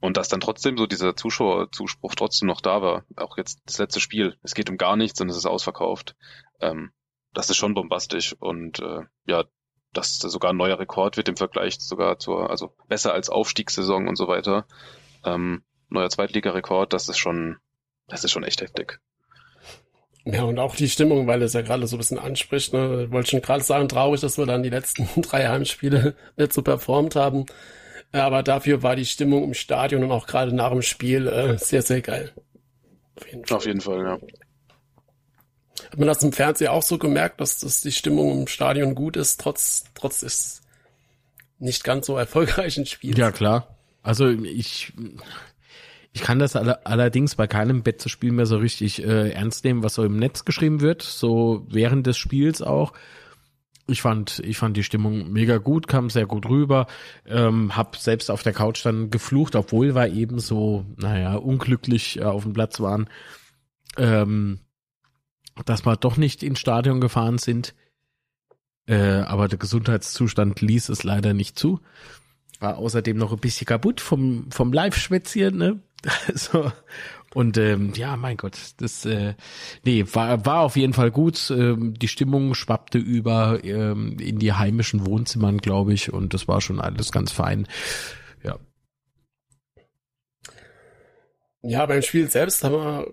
und 0.00 0.16
dass 0.16 0.28
dann 0.28 0.40
trotzdem 0.40 0.76
so 0.76 0.86
dieser 0.86 1.16
Zuschauerzuspruch 1.16 2.14
trotzdem 2.14 2.48
noch 2.48 2.60
da 2.60 2.82
war, 2.82 3.04
auch 3.16 3.38
jetzt 3.38 3.60
das 3.66 3.78
letzte 3.78 4.00
Spiel, 4.00 4.36
es 4.42 4.54
geht 4.54 4.68
um 4.70 4.76
gar 4.76 4.96
nichts 4.96 5.20
und 5.20 5.28
es 5.30 5.36
ist 5.36 5.46
ausverkauft. 5.46 6.16
Ähm, 6.60 6.90
das 7.32 7.50
ist 7.50 7.56
schon 7.56 7.74
bombastisch 7.74 8.34
und 8.38 8.80
äh, 8.80 9.00
ja, 9.26 9.44
dass 9.92 10.18
das 10.18 10.32
sogar 10.32 10.52
ein 10.52 10.56
neuer 10.56 10.78
Rekord 10.78 11.16
wird 11.16 11.28
im 11.28 11.36
Vergleich 11.36 11.78
sogar 11.80 12.18
zur, 12.18 12.50
also 12.50 12.74
besser 12.88 13.14
als 13.14 13.30
Aufstiegssaison 13.30 14.08
und 14.08 14.16
so 14.16 14.28
weiter. 14.28 14.66
Ähm, 15.24 15.62
neuer 15.88 16.10
Zweitligarekord, 16.10 16.92
das 16.92 17.08
ist 17.08 17.18
schon, 17.18 17.56
das 18.08 18.24
ist 18.24 18.30
schon 18.30 18.44
echt 18.44 18.60
heftig. 18.60 19.00
Ja, 20.24 20.42
und 20.42 20.58
auch 20.58 20.74
die 20.74 20.88
Stimmung, 20.88 21.28
weil 21.28 21.40
es 21.42 21.52
ja 21.52 21.62
gerade 21.62 21.86
so 21.86 21.96
ein 21.96 21.98
bisschen 21.98 22.18
anspricht. 22.18 22.72
Ne? 22.72 23.04
Ich 23.04 23.12
wollte 23.12 23.30
schon 23.30 23.42
gerade 23.42 23.62
sagen, 23.62 23.88
traurig, 23.88 24.20
dass 24.20 24.38
wir 24.38 24.46
dann 24.46 24.64
die 24.64 24.70
letzten 24.70 25.08
drei 25.22 25.46
Heimspiele 25.46 26.16
nicht 26.36 26.52
so 26.52 26.62
performt 26.62 27.14
haben. 27.14 27.46
Aber 28.10 28.42
dafür 28.42 28.82
war 28.82 28.96
die 28.96 29.06
Stimmung 29.06 29.44
im 29.44 29.54
Stadion 29.54 30.02
und 30.02 30.10
auch 30.10 30.26
gerade 30.26 30.54
nach 30.54 30.70
dem 30.70 30.82
Spiel 30.82 31.28
äh, 31.28 31.58
sehr, 31.58 31.82
sehr 31.82 32.00
geil. 32.00 32.32
Auf 33.16 33.26
jeden 33.28 33.44
Fall. 33.44 33.56
Auf 33.56 33.66
jeden 33.66 33.80
Fall, 33.80 34.02
ja. 34.02 34.18
Hat 35.84 35.98
man 35.98 36.08
das 36.08 36.22
im 36.22 36.32
Fernsehen 36.32 36.70
auch 36.70 36.82
so 36.82 36.98
gemerkt, 36.98 37.40
dass, 37.40 37.60
dass 37.60 37.80
die 37.80 37.92
Stimmung 37.92 38.40
im 38.40 38.46
Stadion 38.48 38.94
gut 38.94 39.16
ist, 39.16 39.40
trotz, 39.40 39.84
trotz 39.94 40.20
des 40.20 40.62
nicht 41.58 41.84
ganz 41.84 42.06
so 42.06 42.16
erfolgreichen 42.16 42.86
Spiels? 42.86 43.16
Ja, 43.16 43.30
klar. 43.30 43.76
Also 44.02 44.28
ich, 44.28 44.92
ich 46.16 46.22
kann 46.22 46.38
das 46.38 46.56
alle, 46.56 46.86
allerdings 46.86 47.34
bei 47.34 47.46
keinem 47.46 47.82
Betze-Spiel 47.82 48.32
mehr 48.32 48.46
so 48.46 48.56
richtig 48.56 49.04
äh, 49.04 49.32
ernst 49.32 49.64
nehmen, 49.64 49.82
was 49.82 49.92
so 49.92 50.02
im 50.02 50.16
Netz 50.16 50.46
geschrieben 50.46 50.80
wird, 50.80 51.02
so 51.02 51.66
während 51.68 52.06
des 52.06 52.16
Spiels 52.16 52.62
auch. 52.62 52.94
Ich 53.86 54.00
fand, 54.00 54.38
ich 54.38 54.56
fand 54.56 54.78
die 54.78 54.82
Stimmung 54.82 55.30
mega 55.30 55.58
gut, 55.58 55.88
kam 55.88 56.08
sehr 56.08 56.24
gut 56.24 56.48
rüber, 56.48 56.86
ähm, 57.26 57.76
hab 57.76 57.96
selbst 57.96 58.30
auf 58.30 58.42
der 58.42 58.54
Couch 58.54 58.82
dann 58.86 59.10
geflucht, 59.10 59.56
obwohl 59.56 59.94
wir 59.94 60.08
eben 60.08 60.38
so, 60.38 60.86
naja, 60.96 61.34
unglücklich 61.34 62.18
äh, 62.18 62.24
auf 62.24 62.44
dem 62.44 62.54
Platz 62.54 62.80
waren, 62.80 63.10
ähm, 63.98 64.60
dass 65.66 65.84
wir 65.84 65.96
doch 65.98 66.16
nicht 66.16 66.42
ins 66.42 66.60
Stadion 66.60 67.02
gefahren 67.02 67.36
sind. 67.36 67.74
Äh, 68.86 69.20
aber 69.20 69.48
der 69.48 69.58
Gesundheitszustand 69.58 70.62
ließ 70.62 70.88
es 70.88 71.04
leider 71.04 71.34
nicht 71.34 71.58
zu. 71.58 71.78
War 72.58 72.78
außerdem 72.78 73.18
noch 73.18 73.34
ein 73.34 73.38
bisschen 73.38 73.66
kaputt 73.66 74.00
vom, 74.00 74.50
vom 74.50 74.72
Live-Schwätzieren, 74.72 75.58
ne? 75.58 75.82
so. 76.34 76.70
Und 77.34 77.58
ähm, 77.58 77.92
ja, 77.94 78.16
mein 78.16 78.38
Gott, 78.38 78.56
das 78.78 79.04
äh, 79.04 79.34
nee, 79.84 80.04
war, 80.12 80.46
war 80.46 80.60
auf 80.60 80.76
jeden 80.76 80.94
Fall 80.94 81.10
gut. 81.10 81.50
Ähm, 81.50 81.92
die 81.92 82.08
Stimmung 82.08 82.54
schwappte 82.54 82.98
über 82.98 83.62
ähm, 83.62 84.16
in 84.18 84.38
die 84.38 84.54
heimischen 84.54 85.06
Wohnzimmern, 85.06 85.58
glaube 85.58 85.92
ich, 85.92 86.12
und 86.12 86.32
das 86.32 86.48
war 86.48 86.60
schon 86.60 86.80
alles 86.80 87.12
ganz 87.12 87.32
fein. 87.32 87.68
Ja. 88.42 88.58
Ja, 91.62 91.84
beim 91.84 92.00
Spiel 92.00 92.30
selbst 92.30 92.64
haben 92.64 92.74
wir, 92.74 93.12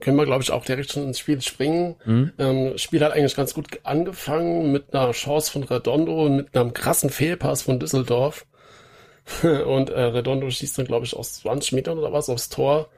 können 0.00 0.16
wir, 0.18 0.26
glaube 0.26 0.42
ich, 0.42 0.50
auch 0.50 0.64
direkt 0.64 0.92
schon 0.92 1.04
ins 1.04 1.18
Spiel 1.18 1.40
springen. 1.40 1.96
Hm? 2.04 2.32
Ähm, 2.38 2.72
das 2.72 2.82
Spiel 2.82 3.02
hat 3.02 3.12
eigentlich 3.12 3.36
ganz 3.36 3.54
gut 3.54 3.80
angefangen 3.84 4.72
mit 4.72 4.92
einer 4.92 5.12
Chance 5.12 5.50
von 5.50 5.62
Redondo 5.62 6.26
und 6.26 6.36
mit 6.36 6.56
einem 6.56 6.74
krassen 6.74 7.08
Fehlpass 7.08 7.62
von 7.62 7.78
Düsseldorf. 7.78 8.44
und 9.42 9.90
äh, 9.90 10.00
Redondo 10.00 10.50
schießt 10.50 10.78
dann, 10.78 10.86
glaube 10.86 11.06
ich, 11.06 11.16
aus 11.16 11.34
20 11.34 11.72
Metern 11.72 11.98
oder 11.98 12.12
was 12.12 12.28
aufs 12.28 12.48
Tor. 12.48 12.88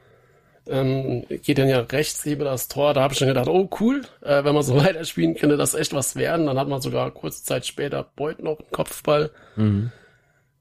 Ähm, 0.68 1.24
geht 1.28 1.58
dann 1.58 1.68
ja 1.68 1.80
rechts 1.80 2.26
neben 2.26 2.44
das 2.44 2.66
Tor. 2.66 2.92
Da 2.92 3.02
habe 3.02 3.12
ich 3.12 3.18
schon 3.18 3.28
gedacht, 3.28 3.48
oh 3.48 3.68
cool, 3.80 4.02
äh, 4.22 4.42
wenn 4.42 4.54
wir 4.54 4.62
so 4.62 4.76
weiterspielen, 4.84 5.36
könnte 5.36 5.56
das 5.56 5.74
echt 5.74 5.94
was 5.94 6.16
werden. 6.16 6.46
Dann 6.46 6.58
hat 6.58 6.68
man 6.68 6.80
sogar 6.80 7.10
kurze 7.12 7.44
Zeit 7.44 7.66
später 7.66 8.02
Beut 8.16 8.42
noch 8.42 8.58
einen 8.58 8.70
Kopfball. 8.72 9.30
Mhm. 9.54 9.92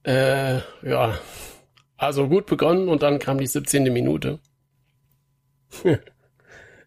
Äh, 0.03 0.57
ja, 0.83 1.17
also 1.97 2.27
gut 2.27 2.45
begonnen 2.45 2.87
und 2.87 3.01
dann 3.01 3.17
kam 3.17 3.39
die 3.39 3.47
17. 3.47 3.91
Minute. 3.91 4.39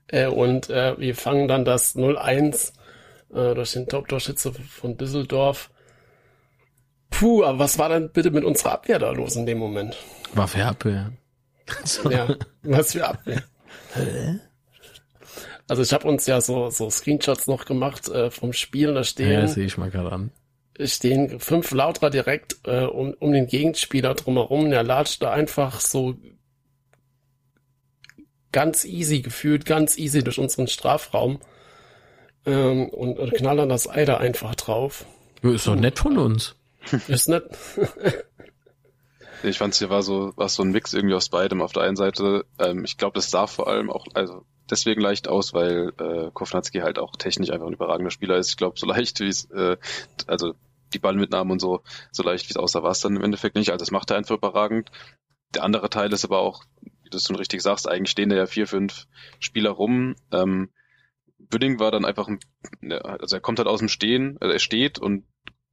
äh, 0.06 0.26
und 0.26 0.70
äh, 0.70 0.96
wir 0.98 1.16
fangen 1.16 1.48
dann 1.48 1.64
das 1.64 1.96
0-1 1.96 2.72
äh, 3.34 3.54
durch 3.54 3.72
den 3.72 3.88
Top-Torschütze 3.88 4.52
von 4.52 4.96
Düsseldorf. 4.96 5.70
Puh, 7.10 7.42
aber 7.44 7.58
was 7.58 7.78
war 7.78 7.88
denn 7.88 8.10
bitte 8.12 8.30
mit 8.30 8.44
unserer 8.44 8.72
Abwehr 8.72 8.98
da 8.98 9.10
los 9.10 9.36
in 9.36 9.46
dem 9.46 9.58
Moment? 9.58 9.96
War 10.34 10.48
für 10.48 10.64
Abwehr. 10.64 11.12
So. 11.84 12.10
Ja, 12.10 12.28
was 12.62 12.92
für 12.92 13.06
Abwehr. 13.06 13.42
Also 15.68 15.82
ich 15.82 15.92
habe 15.92 16.08
uns 16.08 16.26
ja 16.26 16.40
so, 16.40 16.70
so 16.70 16.88
Screenshots 16.90 17.46
noch 17.46 17.64
gemacht 17.66 18.08
äh, 18.08 18.30
vom 18.30 18.52
Spiel, 18.52 18.94
da 18.94 19.04
stehen 19.04 19.32
Ja, 19.32 19.46
sehe 19.48 19.66
ich 19.66 19.76
mal 19.76 19.90
gerade 19.90 20.12
an. 20.12 20.30
stehen 20.82 21.40
fünf 21.40 21.70
Lauter 21.72 22.08
direkt 22.10 22.56
äh, 22.64 22.84
um, 22.84 23.14
um 23.18 23.32
den 23.32 23.46
Gegenspieler 23.46 24.14
drumherum. 24.14 24.70
Der 24.70 24.82
latscht 24.82 25.22
da 25.22 25.30
einfach 25.32 25.80
so 25.80 26.14
ganz 28.52 28.84
easy 28.84 29.20
gefühlt, 29.20 29.66
ganz 29.66 29.98
easy 29.98 30.24
durch 30.24 30.38
unseren 30.38 30.68
Strafraum 30.68 31.38
ähm, 32.46 32.88
und, 32.88 33.18
und 33.18 33.34
knallern 33.34 33.68
das 33.68 33.88
Ei 33.88 34.04
da 34.06 34.16
einfach 34.16 34.54
drauf. 34.54 35.04
Ist 35.42 35.66
doch 35.66 35.76
nett 35.76 35.98
von 35.98 36.16
uns. 36.16 36.54
Ist 37.08 37.28
nett. 37.28 37.44
Ich 39.42 39.58
fand 39.58 39.72
es 39.72 39.78
hier 39.78 39.90
war 39.90 40.02
so, 40.02 40.32
war 40.36 40.48
so 40.48 40.62
ein 40.62 40.72
Mix 40.72 40.94
irgendwie 40.94 41.14
aus 41.14 41.28
beidem. 41.28 41.62
Auf 41.62 41.72
der 41.72 41.84
einen 41.84 41.96
Seite, 41.96 42.44
ähm, 42.58 42.84
ich 42.84 42.96
glaube, 42.96 43.14
das 43.14 43.30
sah 43.30 43.46
vor 43.46 43.68
allem 43.68 43.90
auch, 43.90 44.06
also 44.14 44.44
deswegen 44.68 45.00
leicht 45.00 45.28
aus, 45.28 45.54
weil 45.54 45.92
äh, 45.98 46.30
Kovnatski 46.32 46.78
halt 46.78 46.98
auch 46.98 47.16
technisch 47.16 47.50
einfach 47.50 47.66
ein 47.66 47.72
überragender 47.72 48.10
Spieler 48.10 48.36
ist. 48.36 48.50
Ich 48.50 48.56
glaube, 48.56 48.78
so 48.78 48.86
leicht 48.86 49.20
wie 49.20 49.28
es, 49.28 49.44
äh, 49.50 49.76
also 50.26 50.54
die 50.92 50.98
Ballmitnahmen 50.98 51.52
und 51.52 51.60
so, 51.60 51.82
so 52.10 52.22
leicht 52.22 52.48
wie 52.48 52.52
es 52.52 52.56
aussah, 52.56 52.82
war 52.82 52.90
es 52.90 53.00
dann 53.00 53.16
im 53.16 53.22
Endeffekt 53.22 53.56
nicht. 53.56 53.70
Also 53.70 53.82
das 53.82 53.90
macht 53.90 54.10
er 54.10 54.16
einfach 54.16 54.36
überragend. 54.36 54.90
Der 55.54 55.62
andere 55.64 55.88
Teil 55.88 56.12
ist 56.12 56.24
aber 56.24 56.38
auch, 56.38 56.64
wie 57.02 57.10
du 57.10 57.16
es 57.16 57.24
schon 57.24 57.36
richtig 57.36 57.62
sagst, 57.62 57.88
eigentlich 57.88 58.10
stehen 58.10 58.28
da 58.28 58.36
ja 58.36 58.46
vier, 58.46 58.66
fünf 58.66 59.06
Spieler 59.38 59.70
rum. 59.70 60.16
Ähm, 60.32 60.70
Büdding 61.38 61.78
war 61.78 61.90
dann 61.90 62.04
einfach, 62.04 62.28
ein, 62.28 62.40
also 62.92 63.36
er 63.36 63.40
kommt 63.40 63.58
halt 63.58 63.68
aus 63.68 63.78
dem 63.78 63.88
Stehen, 63.88 64.36
also 64.40 64.52
er 64.52 64.58
steht 64.58 64.98
und 64.98 65.24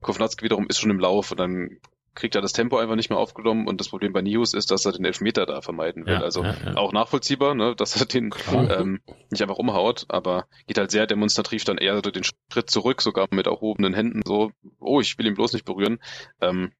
Kovnatski 0.02 0.44
wiederum 0.44 0.68
ist 0.68 0.80
schon 0.80 0.92
im 0.92 1.00
Lauf 1.00 1.32
und 1.32 1.40
dann 1.40 1.80
kriegt 2.16 2.34
er 2.34 2.42
das 2.42 2.54
Tempo 2.54 2.78
einfach 2.78 2.96
nicht 2.96 3.10
mehr 3.10 3.20
aufgenommen 3.20 3.68
und 3.68 3.82
das 3.82 3.90
Problem 3.90 4.14
bei 4.14 4.22
Nius 4.22 4.54
ist, 4.54 4.72
dass 4.72 4.86
er 4.86 4.94
den 4.94 5.06
Elfmeter 5.06 5.46
da 5.46 5.62
vermeiden 5.62 6.06
will. 6.06 6.14
Ja, 6.14 6.22
also 6.22 6.44
ja, 6.44 6.56
ja. 6.66 6.78
auch 6.78 6.94
nachvollziehbar, 6.94 7.56
ne, 7.56 7.76
dass 7.76 8.00
er 8.00 8.06
den 8.06 8.34
ähm, 8.54 9.02
nicht 9.30 9.42
einfach 9.42 9.58
umhaut, 9.58 10.06
aber 10.08 10.48
geht 10.66 10.78
halt 10.78 10.92
sehr 10.92 11.08
demonstrativ 11.08 11.66
dann 11.66 11.78
eher 11.78 11.96
so 11.96 12.12
den 12.12 12.24
Schritt 12.24 12.70
zurück, 12.70 13.02
sogar 13.02 13.28
mit 13.32 13.48
erhobenen 13.48 13.94
Händen 13.94 14.22
so, 14.26 14.52
oh, 14.80 15.02
ich 15.02 15.18
will 15.18 15.28
ihn 15.28 15.36
bloß 15.36 15.54
nicht 15.54 15.66
berühren. 15.66 16.00
Ähm, 16.40 16.72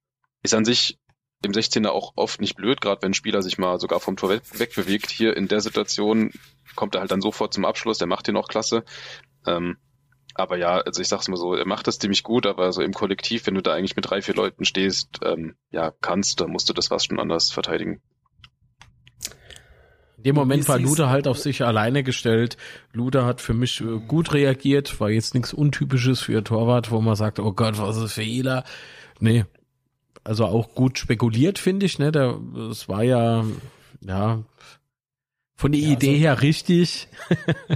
ist 0.42 0.54
an 0.54 0.64
sich 0.64 0.98
im 1.44 1.52
16er 1.52 1.88
auch 1.88 2.12
oft 2.16 2.40
nicht 2.40 2.56
blöd, 2.56 2.80
gerade 2.80 3.02
wenn 3.02 3.10
ein 3.10 3.14
Spieler 3.14 3.42
sich 3.42 3.58
mal 3.58 3.78
sogar 3.78 4.00
vom 4.00 4.16
Tor 4.16 4.30
wegbewegt. 4.30 5.10
Hier 5.10 5.36
in 5.36 5.48
der 5.48 5.60
Situation 5.60 6.32
kommt 6.74 6.94
er 6.94 7.02
halt 7.02 7.10
dann 7.10 7.20
sofort 7.20 7.52
zum 7.52 7.66
Abschluss, 7.66 7.98
der 7.98 8.06
macht 8.06 8.26
den 8.26 8.36
auch 8.36 8.48
klasse. 8.48 8.84
Ähm, 9.46 9.76
aber 10.38 10.56
ja, 10.56 10.78
also 10.78 11.00
ich 11.00 11.08
sag's 11.08 11.28
mal 11.28 11.36
so, 11.36 11.54
er 11.54 11.66
macht 11.66 11.86
das 11.86 11.98
ziemlich 11.98 12.22
gut, 12.22 12.46
aber 12.46 12.72
so 12.72 12.82
im 12.82 12.92
Kollektiv, 12.92 13.46
wenn 13.46 13.54
du 13.54 13.62
da 13.62 13.74
eigentlich 13.74 13.96
mit 13.96 14.08
drei, 14.08 14.22
vier 14.22 14.34
Leuten 14.34 14.64
stehst, 14.64 15.20
ähm, 15.24 15.54
ja, 15.70 15.92
kannst, 16.00 16.40
dann 16.40 16.50
musst 16.50 16.68
du 16.68 16.72
das 16.72 16.88
fast 16.88 17.06
schon 17.06 17.20
anders 17.20 17.50
verteidigen. 17.50 18.00
In 20.18 20.22
dem 20.22 20.34
Moment 20.34 20.68
war 20.68 20.78
Luda 20.78 21.08
halt 21.08 21.28
auf 21.28 21.38
sich 21.38 21.64
alleine 21.64 22.02
gestellt. 22.02 22.56
Luda 22.92 23.24
hat 23.24 23.40
für 23.40 23.54
mich 23.54 23.80
äh, 23.80 23.98
gut 24.06 24.32
reagiert, 24.32 24.98
war 25.00 25.10
jetzt 25.10 25.34
nichts 25.34 25.52
Untypisches 25.52 26.20
für 26.20 26.42
Torwart, 26.42 26.90
wo 26.90 27.00
man 27.00 27.16
sagt, 27.16 27.38
oh 27.38 27.52
Gott, 27.52 27.78
was 27.78 27.96
ist 27.96 28.14
Fehler? 28.14 28.64
Nee, 29.20 29.44
also 30.24 30.46
auch 30.46 30.74
gut 30.74 30.98
spekuliert, 30.98 31.58
finde 31.58 31.86
ich, 31.86 31.98
ne, 31.98 32.10
da, 32.10 32.38
es 32.70 32.88
war 32.88 33.04
ja, 33.04 33.44
ja, 34.00 34.42
von 35.54 35.72
der 35.72 35.80
ja, 35.80 35.92
Idee 35.92 36.08
also, 36.08 36.20
her 36.20 36.42
richtig, 36.42 37.08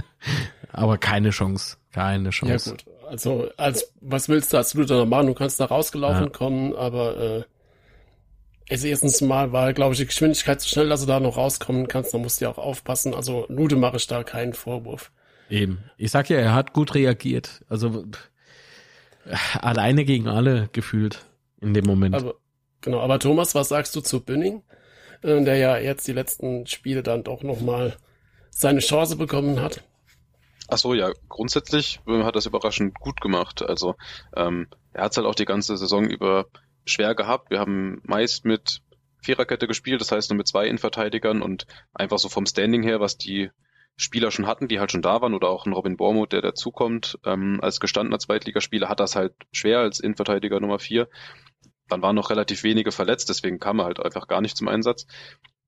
aber 0.71 0.97
keine 0.97 1.29
Chance. 1.29 1.77
Keine 1.91 2.29
Chance. 2.29 2.69
Ja 2.69 2.71
gut, 2.71 2.85
also 3.07 3.49
als 3.57 3.93
was 3.99 4.29
willst 4.29 4.53
du 4.53 4.57
als 4.57 4.73
Luther 4.73 4.97
noch 4.97 5.05
machen? 5.05 5.27
Du 5.27 5.33
kannst 5.33 5.59
da 5.59 5.65
rausgelaufen 5.65 6.23
ja. 6.25 6.29
kommen, 6.29 6.73
aber 6.75 7.17
äh, 7.17 7.43
also 8.69 8.87
erstens 8.87 9.19
mal 9.19 9.51
war, 9.51 9.73
glaube 9.73 9.93
ich, 9.93 9.99
die 9.99 10.05
Geschwindigkeit 10.05 10.61
so 10.61 10.69
schnell, 10.69 10.87
dass 10.87 11.01
du 11.01 11.07
da 11.07 11.19
noch 11.19 11.35
rauskommen 11.35 11.87
kannst. 11.89 12.13
Da 12.13 12.17
musst 12.17 12.39
du 12.39 12.45
ja 12.45 12.51
auch 12.51 12.57
aufpassen. 12.57 13.13
Also 13.13 13.45
Lude 13.49 13.75
mache 13.75 13.97
ich 13.97 14.07
da 14.07 14.23
keinen 14.23 14.53
Vorwurf. 14.53 15.11
Eben. 15.49 15.83
Ich 15.97 16.11
sag 16.11 16.29
ja, 16.29 16.37
er 16.37 16.53
hat 16.53 16.71
gut 16.71 16.95
reagiert. 16.95 17.65
Also 17.67 18.05
alleine 19.59 20.05
gegen 20.05 20.29
alle 20.29 20.69
gefühlt 20.71 21.25
in 21.59 21.73
dem 21.73 21.85
Moment. 21.85 22.15
Aber, 22.15 22.35
genau. 22.79 23.01
Aber 23.01 23.19
Thomas, 23.19 23.55
was 23.55 23.67
sagst 23.69 23.93
du 23.95 23.99
zu 23.99 24.21
Bünning, 24.21 24.63
äh, 25.21 25.43
der 25.43 25.57
ja 25.57 25.77
jetzt 25.77 26.07
die 26.07 26.13
letzten 26.13 26.65
Spiele 26.65 27.03
dann 27.03 27.23
doch 27.23 27.43
noch 27.43 27.59
mal 27.59 27.97
seine 28.49 28.79
Chance 28.79 29.17
bekommen 29.17 29.61
hat? 29.61 29.83
Ach 30.73 30.77
so, 30.77 30.93
ja, 30.93 31.11
grundsätzlich 31.27 31.99
äh, 32.07 32.23
hat 32.23 32.37
das 32.37 32.45
überraschend 32.45 32.97
gut 32.97 33.19
gemacht. 33.19 33.61
Also 33.61 33.95
ähm, 34.33 34.69
er 34.93 35.03
hat 35.03 35.11
es 35.11 35.17
halt 35.17 35.27
auch 35.27 35.35
die 35.35 35.43
ganze 35.43 35.75
Saison 35.75 36.09
über 36.09 36.45
schwer 36.85 37.13
gehabt. 37.13 37.49
Wir 37.49 37.59
haben 37.59 38.01
meist 38.05 38.45
mit 38.45 38.81
Viererkette 39.21 39.67
gespielt, 39.67 39.99
das 39.99 40.13
heißt 40.13 40.29
nur 40.29 40.37
mit 40.37 40.47
zwei 40.47 40.67
Innenverteidigern 40.67 41.41
und 41.41 41.67
einfach 41.93 42.19
so 42.19 42.29
vom 42.29 42.45
Standing 42.45 42.83
her, 42.83 43.01
was 43.01 43.17
die 43.17 43.51
Spieler 43.97 44.31
schon 44.31 44.47
hatten, 44.47 44.69
die 44.69 44.79
halt 44.79 44.93
schon 44.93 45.01
da 45.01 45.21
waren, 45.21 45.33
oder 45.33 45.49
auch 45.49 45.65
ein 45.65 45.73
Robin 45.73 45.97
Bormuth, 45.97 46.31
der 46.31 46.41
dazukommt, 46.41 47.19
ähm, 47.25 47.59
als 47.61 47.81
gestandener 47.81 48.19
Zweitligaspieler, 48.19 48.87
hat 48.87 49.01
das 49.01 49.17
halt 49.17 49.33
schwer 49.51 49.79
als 49.79 49.99
Innenverteidiger 49.99 50.61
Nummer 50.61 50.79
vier. 50.79 51.09
Dann 51.89 52.01
waren 52.01 52.15
noch 52.15 52.29
relativ 52.29 52.63
wenige 52.63 52.93
verletzt, 52.93 53.27
deswegen 53.27 53.59
kam 53.59 53.79
er 53.79 53.85
halt 53.85 53.99
einfach 53.99 54.29
gar 54.29 54.39
nicht 54.39 54.55
zum 54.55 54.69
Einsatz. 54.69 55.05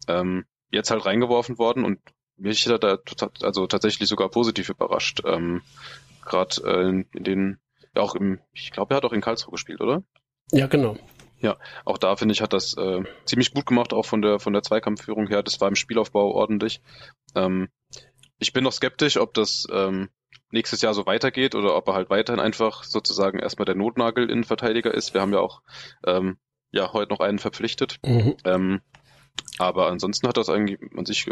Ähm, 0.08 0.46
jetzt 0.72 0.92
halt 0.92 1.06
reingeworfen 1.06 1.58
worden 1.58 1.84
und 1.84 2.00
mich 2.38 2.68
hat 2.68 2.84
er 2.84 3.00
also 3.42 3.68
tatsächlich 3.68 4.10
sogar 4.10 4.30
positiv 4.30 4.70
überrascht. 4.70 5.22
Ähm, 5.26 5.62
Gerade 6.26 6.56
äh, 6.66 6.90
in, 6.90 7.24
den, 7.24 7.60
ja 7.96 8.02
auch 8.02 8.16
im, 8.16 8.40
ich 8.54 8.72
glaube, 8.72 8.94
er 8.94 8.98
hat 8.98 9.06
auch 9.06 9.14
in 9.14 9.22
Karlsruhe 9.22 9.52
gespielt, 9.52 9.82
oder? 9.82 10.04
Ja, 10.52 10.68
genau. 10.68 10.98
Ja, 11.40 11.58
auch 11.84 11.98
da 11.98 12.16
finde 12.16 12.34
ich, 12.34 12.42
hat 12.42 12.54
das 12.54 12.78
äh, 12.78 13.04
ziemlich 13.26 13.54
gut 13.54 13.66
gemacht, 13.66 13.92
auch 13.92 14.06
von 14.06 14.22
der 14.22 14.40
von 14.40 14.54
der 14.54 14.64
Zweikampfführung 14.64 15.28
her. 15.28 15.44
Das 15.44 15.60
war 15.60 15.68
im 15.68 15.76
Spielaufbau 15.76 16.32
ordentlich. 16.32 16.82
Ähm, 17.36 17.68
ich 18.40 18.54
bin 18.54 18.64
noch 18.64 18.72
skeptisch, 18.72 19.18
ob 19.18 19.34
das 19.34 19.68
ähm, 19.70 20.10
nächstes 20.52 20.82
Jahr 20.82 20.94
so 20.94 21.06
weitergeht 21.06 21.56
oder 21.56 21.76
ob 21.76 21.88
er 21.90 21.96
halt 21.96 22.10
weiterhin 22.10 22.40
einfach 22.40 22.84
sozusagen 22.84 23.40
erstmal 23.40 23.66
der 23.66 23.76
Notnagel 23.76 24.30
in 24.30 24.46
Verteidiger 24.46 24.94
ist. 24.94 25.14
Wir 25.14 25.20
haben 25.20 25.34
ja 25.34 25.40
auch 25.40 25.62
ähm, 26.06 26.38
ja 26.72 26.94
heute 26.94 27.12
noch 27.12 27.20
einen 27.20 27.40
verpflichtet. 27.40 28.00
Mhm. 28.06 28.38
Ähm, 28.46 28.82
aber 29.58 29.88
ansonsten 29.88 30.28
hat 30.28 30.38
das 30.38 30.50
eigentlich 30.50 30.80
an 30.96 31.06
sich 31.06 31.28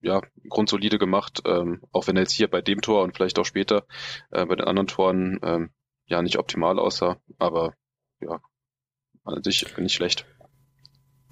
ja, 0.00 0.22
grundsolide 0.48 0.98
gemacht, 0.98 1.42
ähm, 1.44 1.82
auch 1.92 2.06
wenn 2.06 2.16
er 2.16 2.22
jetzt 2.22 2.32
hier 2.32 2.48
bei 2.48 2.60
dem 2.60 2.80
Tor 2.80 3.02
und 3.02 3.16
vielleicht 3.16 3.38
auch 3.38 3.44
später 3.44 3.86
äh, 4.30 4.44
bei 4.46 4.56
den 4.56 4.66
anderen 4.66 4.86
Toren 4.86 5.38
ähm, 5.42 5.70
ja 6.06 6.22
nicht 6.22 6.38
optimal 6.38 6.78
aussah, 6.78 7.20
aber 7.38 7.74
ja, 8.20 8.40
an 9.24 9.42
sich 9.42 9.76
nicht 9.76 9.94
schlecht. 9.94 10.26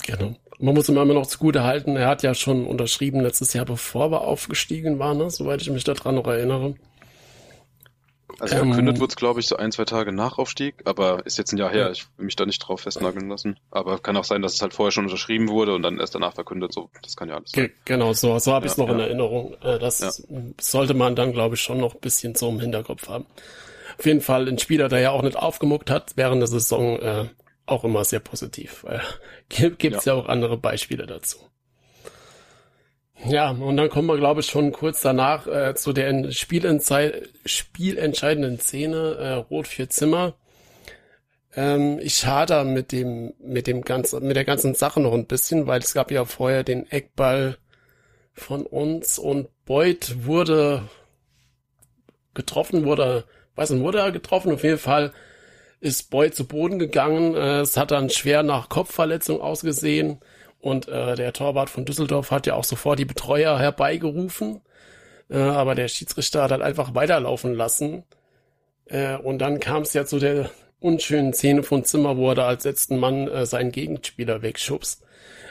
Genau. 0.05 0.37
Man 0.59 0.75
muss 0.75 0.89
ihm 0.89 0.97
immer 0.97 1.15
noch 1.15 1.27
zugute 1.27 1.65
halten, 1.65 1.97
er 1.97 2.09
hat 2.09 2.23
ja 2.23 2.35
schon 2.35 2.67
unterschrieben 2.67 3.21
letztes 3.21 3.53
Jahr, 3.53 3.65
bevor 3.65 4.11
wir 4.11 4.23
aufgestiegen 4.23 4.99
waren, 4.99 5.19
ne? 5.19 5.31
soweit 5.31 5.63
ich 5.63 5.71
mich 5.71 5.85
daran 5.85 6.15
noch 6.15 6.27
erinnere. 6.27 6.75
Also 8.39 8.57
verkündet 8.57 8.97
ähm, 8.97 9.01
wird 9.01 9.11
es, 9.11 9.17
glaube 9.17 9.41
ich, 9.41 9.47
so 9.47 9.57
ein, 9.57 9.73
zwei 9.73 9.85
Tage 9.85 10.13
nach 10.13 10.39
Aufstieg, 10.39 10.83
aber 10.85 11.25
ist 11.25 11.39
jetzt 11.39 11.53
ein 11.53 11.59
Jahr 11.59 11.71
her. 11.71 11.91
Ich 11.91 12.07
will 12.17 12.27
mich 12.27 12.37
da 12.37 12.45
nicht 12.45 12.59
drauf 12.59 12.81
festnageln 12.81 13.29
lassen. 13.29 13.59
Aber 13.71 13.99
kann 13.99 14.17
auch 14.17 14.25
sein, 14.25 14.43
dass 14.43 14.55
es 14.55 14.63
halt 14.63 14.75
vorher 14.75 14.91
schon 14.91 15.05
unterschrieben 15.05 15.49
wurde 15.49 15.75
und 15.75 15.83
dann 15.83 15.99
erst 15.99 16.15
danach 16.15 16.35
verkündet. 16.35 16.73
So, 16.73 16.91
das 17.03 17.17
kann 17.17 17.29
ja 17.29 17.37
alles 17.37 17.53
sein. 17.53 17.71
Genau, 17.85 18.13
so, 18.13 18.39
so 18.39 18.53
habe 18.53 18.67
ich 18.67 18.73
es 18.73 18.79
noch 18.79 18.89
ja. 18.89 18.95
in 18.95 19.01
Erinnerung. 19.01 19.55
Äh, 19.63 19.79
das 19.79 20.01
ja. 20.01 20.11
sollte 20.61 20.95
man 20.95 21.17
dann, 21.17 21.33
glaube 21.33 21.55
ich, 21.55 21.61
schon 21.61 21.79
noch 21.79 21.95
ein 21.95 22.01
bisschen 22.01 22.35
so 22.35 22.49
im 22.49 22.61
Hinterkopf 22.61 23.09
haben. 23.09 23.27
Auf 23.99 24.05
jeden 24.05 24.21
Fall 24.21 24.49
ein 24.49 24.59
Spieler, 24.59 24.89
der 24.89 25.01
ja 25.01 25.11
auch 25.13 25.23
nicht 25.23 25.37
aufgemuckt 25.37 25.91
hat 25.91 26.13
während 26.17 26.43
der 26.43 26.49
Saison, 26.49 26.99
äh, 26.99 27.29
auch 27.65 27.85
immer 27.85 28.05
sehr 28.05 28.21
positiv. 28.21 28.85
Äh, 28.89 28.99
Gibt 29.79 29.97
es 29.97 30.05
ja. 30.05 30.15
ja 30.15 30.21
auch 30.21 30.29
andere 30.29 30.57
Beispiele 30.57 31.07
dazu. 31.07 31.39
Ja, 33.25 33.51
und 33.51 33.77
dann 33.77 33.89
kommen 33.89 34.09
wir, 34.09 34.19
glaube 34.19 34.41
ich, 34.41 34.47
schon 34.47 34.73
kurz 34.73 35.01
danach 35.01 35.47
äh, 35.47 35.75
zu 35.75 35.93
der 35.93 36.31
spielentscheidenden 36.31 38.61
Szene, 38.61 39.17
äh, 39.19 39.33
Rot 39.33 39.67
für 39.67 39.89
Zimmer. 39.89 40.35
Ähm, 41.55 41.99
ich 42.01 42.27
hader 42.27 42.65
mit 42.65 42.93
dem, 42.93 43.33
mit 43.39 43.67
dem 43.67 43.83
ganzen, 43.83 44.27
mit 44.27 44.37
der 44.37 44.45
ganzen 44.45 44.75
Sache 44.75 45.01
noch 45.01 45.15
ein 45.15 45.27
bisschen, 45.27 45.67
weil 45.67 45.81
es 45.81 45.95
gab 45.95 46.11
ja 46.11 46.25
vorher 46.27 46.63
den 46.63 46.91
Eckball 46.91 47.57
von 48.35 48.67
uns 48.67 49.19
und 49.19 49.49
Beuth 49.65 50.27
wurde 50.27 50.83
getroffen, 52.35 52.85
wurde, 52.85 53.25
weiß 53.55 53.71
nicht, 53.71 53.83
wurde 53.83 54.01
er 54.01 54.13
getroffen, 54.13 54.53
auf 54.53 54.63
jeden 54.63 54.79
Fall 54.79 55.13
ist 55.81 56.11
Beuth 56.11 56.35
zu 56.35 56.47
Boden 56.47 56.79
gegangen. 56.79 57.35
Äh, 57.35 57.61
es 57.61 57.77
hat 57.77 57.91
dann 57.91 58.11
schwer 58.11 58.43
nach 58.43 58.69
Kopfverletzung 58.69 59.41
ausgesehen. 59.41 60.21
Und 60.67 60.89
äh, 60.89 61.15
der 61.15 61.33
Torwart 61.33 61.71
von 61.71 61.85
Düsseldorf 61.85 62.33
hat 62.33 62.49
ja 62.49 62.55
auch 62.55 62.65
sofort 62.65 62.99
die 62.99 63.05
Betreuer 63.05 63.57
herbeigerufen. 63.57 64.63
Äh, 65.31 65.39
aber 65.39 65.77
der 65.77 65.87
Schiedsrichter 65.87 66.43
hat 66.43 66.51
halt 66.51 66.61
einfach 66.61 66.93
weiterlaufen 66.93 67.55
lassen. 67.55 68.03
Äh, 68.87 69.17
und 69.17 69.39
dann 69.39 69.61
kam 69.61 69.83
es 69.83 69.93
ja 69.93 70.05
zu 70.05 70.19
der 70.19 70.51
unschönen 70.81 71.33
Szene 71.33 71.63
von 71.63 71.85
Zimmer, 71.85 72.17
wo 72.17 72.31
er 72.31 72.35
da 72.35 72.49
als 72.49 72.65
letzten 72.65 72.99
Mann 72.99 73.29
äh, 73.29 73.47
seinen 73.47 73.71
Gegenspieler 73.71 74.43
wegschubst. 74.43 75.05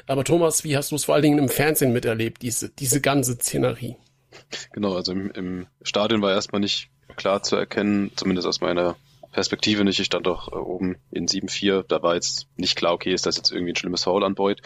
Aber 0.06 0.25
Thomas, 0.25 0.65
wie 0.65 0.75
hast 0.75 0.91
du 0.91 0.95
es 0.95 1.06
vor 1.06 1.15
allen 1.15 1.23
Dingen 1.23 1.39
im 1.39 1.47
Fernsehen 1.47 1.93
miterlebt, 1.93 2.41
diese, 2.41 2.67
diese 2.67 2.99
ganze 2.99 3.36
Szenerie? 3.36 3.95
Genau, 4.73 4.95
also 4.95 5.13
im, 5.13 5.32
im 5.32 5.67
Stadion 5.82 6.21
war 6.21 6.34
erstmal 6.34 6.60
nicht 6.60 6.89
klar 7.15 7.41
zu 7.41 7.56
erkennen, 7.56 8.12
zumindest 8.17 8.49
aus 8.49 8.60
meiner 8.60 8.97
Perspektive 9.36 9.84
nicht. 9.84 10.00
Ich 10.00 10.06
stand 10.06 10.28
doch 10.28 10.48
äh, 10.54 10.56
oben 10.56 10.95
in 11.12 11.28
7-4. 11.28 11.84
Da 11.84 12.02
war 12.02 12.15
jetzt 12.15 12.48
nicht 12.56 12.78
klar, 12.78 12.93
okay, 12.93 13.13
ist 13.13 13.26
das 13.26 13.36
jetzt 13.36 13.52
irgendwie 13.52 13.74
ein 13.74 13.76
schlimmes 13.76 14.06
Foul 14.06 14.24
an 14.24 14.34
Boyd. 14.34 14.62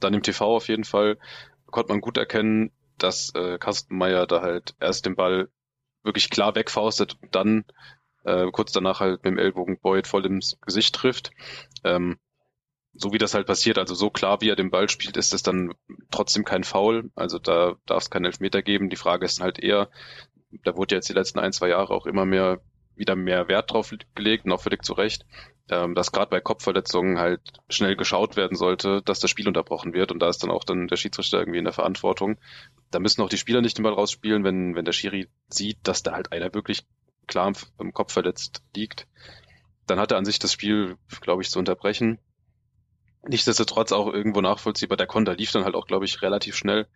Dann 0.00 0.14
im 0.14 0.22
TV 0.22 0.56
auf 0.56 0.68
jeden 0.68 0.84
Fall 0.84 1.18
konnte 1.66 1.92
man 1.92 2.00
gut 2.00 2.16
erkennen, 2.16 2.72
dass 2.96 3.34
äh, 3.34 3.58
Kastenmeier 3.58 4.26
da 4.26 4.40
halt 4.40 4.76
erst 4.80 5.04
den 5.04 5.14
Ball 5.14 5.50
wirklich 6.04 6.30
klar 6.30 6.54
wegfaustet 6.54 7.18
und 7.20 7.34
dann 7.34 7.64
äh, 8.24 8.50
kurz 8.50 8.72
danach 8.72 9.00
halt 9.00 9.24
mit 9.24 9.26
dem 9.26 9.38
Ellbogen 9.38 9.78
Boyd 9.78 10.06
voll 10.06 10.24
ins 10.24 10.58
Gesicht 10.62 10.94
trifft. 10.94 11.30
Ähm, 11.84 12.16
so 12.94 13.12
wie 13.12 13.18
das 13.18 13.34
halt 13.34 13.46
passiert, 13.46 13.76
also 13.76 13.94
so 13.94 14.08
klar 14.08 14.40
wie 14.40 14.48
er 14.48 14.56
den 14.56 14.70
Ball 14.70 14.88
spielt, 14.88 15.18
ist 15.18 15.34
es 15.34 15.42
dann 15.42 15.74
trotzdem 16.10 16.46
kein 16.46 16.64
Foul. 16.64 17.10
Also 17.14 17.38
da 17.38 17.74
darf 17.84 18.04
es 18.04 18.10
keinen 18.10 18.24
Elfmeter 18.24 18.62
geben. 18.62 18.88
Die 18.88 18.96
Frage 18.96 19.26
ist 19.26 19.42
halt 19.42 19.58
eher, 19.58 19.90
da 20.62 20.78
wurde 20.78 20.94
jetzt 20.94 21.10
die 21.10 21.14
letzten 21.14 21.40
ein, 21.40 21.52
zwei 21.52 21.68
Jahre 21.68 21.92
auch 21.92 22.06
immer 22.06 22.24
mehr 22.24 22.62
wieder 22.96 23.16
mehr 23.16 23.48
Wert 23.48 23.72
drauf 23.72 23.94
gelegt 24.14 24.44
und 24.44 24.52
auch 24.52 24.60
völlig 24.60 24.84
zu 24.84 24.92
Recht, 24.92 25.26
ähm, 25.70 25.94
dass 25.94 26.12
gerade 26.12 26.30
bei 26.30 26.40
Kopfverletzungen 26.40 27.18
halt 27.18 27.40
schnell 27.68 27.96
geschaut 27.96 28.36
werden 28.36 28.56
sollte, 28.56 29.02
dass 29.02 29.20
das 29.20 29.30
Spiel 29.30 29.48
unterbrochen 29.48 29.94
wird 29.94 30.12
und 30.12 30.20
da 30.20 30.28
ist 30.28 30.42
dann 30.42 30.50
auch 30.50 30.64
dann 30.64 30.88
der 30.88 30.96
Schiedsrichter 30.96 31.38
irgendwie 31.38 31.58
in 31.58 31.64
der 31.64 31.72
Verantwortung. 31.72 32.38
Da 32.90 32.98
müssen 32.98 33.22
auch 33.22 33.28
die 33.28 33.38
Spieler 33.38 33.60
nicht 33.60 33.78
den 33.78 33.82
Ball 33.82 33.94
rausspielen, 33.94 34.44
wenn, 34.44 34.74
wenn 34.74 34.84
der 34.84 34.92
Schiri 34.92 35.28
sieht, 35.48 35.78
dass 35.82 36.02
da 36.02 36.12
halt 36.12 36.32
einer 36.32 36.52
wirklich 36.54 36.84
klar 37.26 37.52
im 37.78 37.92
Kopf 37.92 38.12
verletzt 38.12 38.62
liegt. 38.76 39.06
Dann 39.86 39.98
hat 39.98 40.12
er 40.12 40.18
an 40.18 40.24
sich 40.24 40.38
das 40.38 40.52
Spiel, 40.52 40.96
glaube 41.20 41.42
ich, 41.42 41.50
zu 41.50 41.58
unterbrechen. 41.58 42.18
Nichtsdestotrotz 43.26 43.92
auch 43.92 44.12
irgendwo 44.12 44.40
nachvollziehbar. 44.40 44.96
Der 44.96 45.06
Konter 45.06 45.34
lief 45.34 45.50
dann 45.52 45.64
halt 45.64 45.74
auch, 45.74 45.86
glaube 45.86 46.04
ich, 46.04 46.20
relativ 46.22 46.56
schnell. 46.56 46.86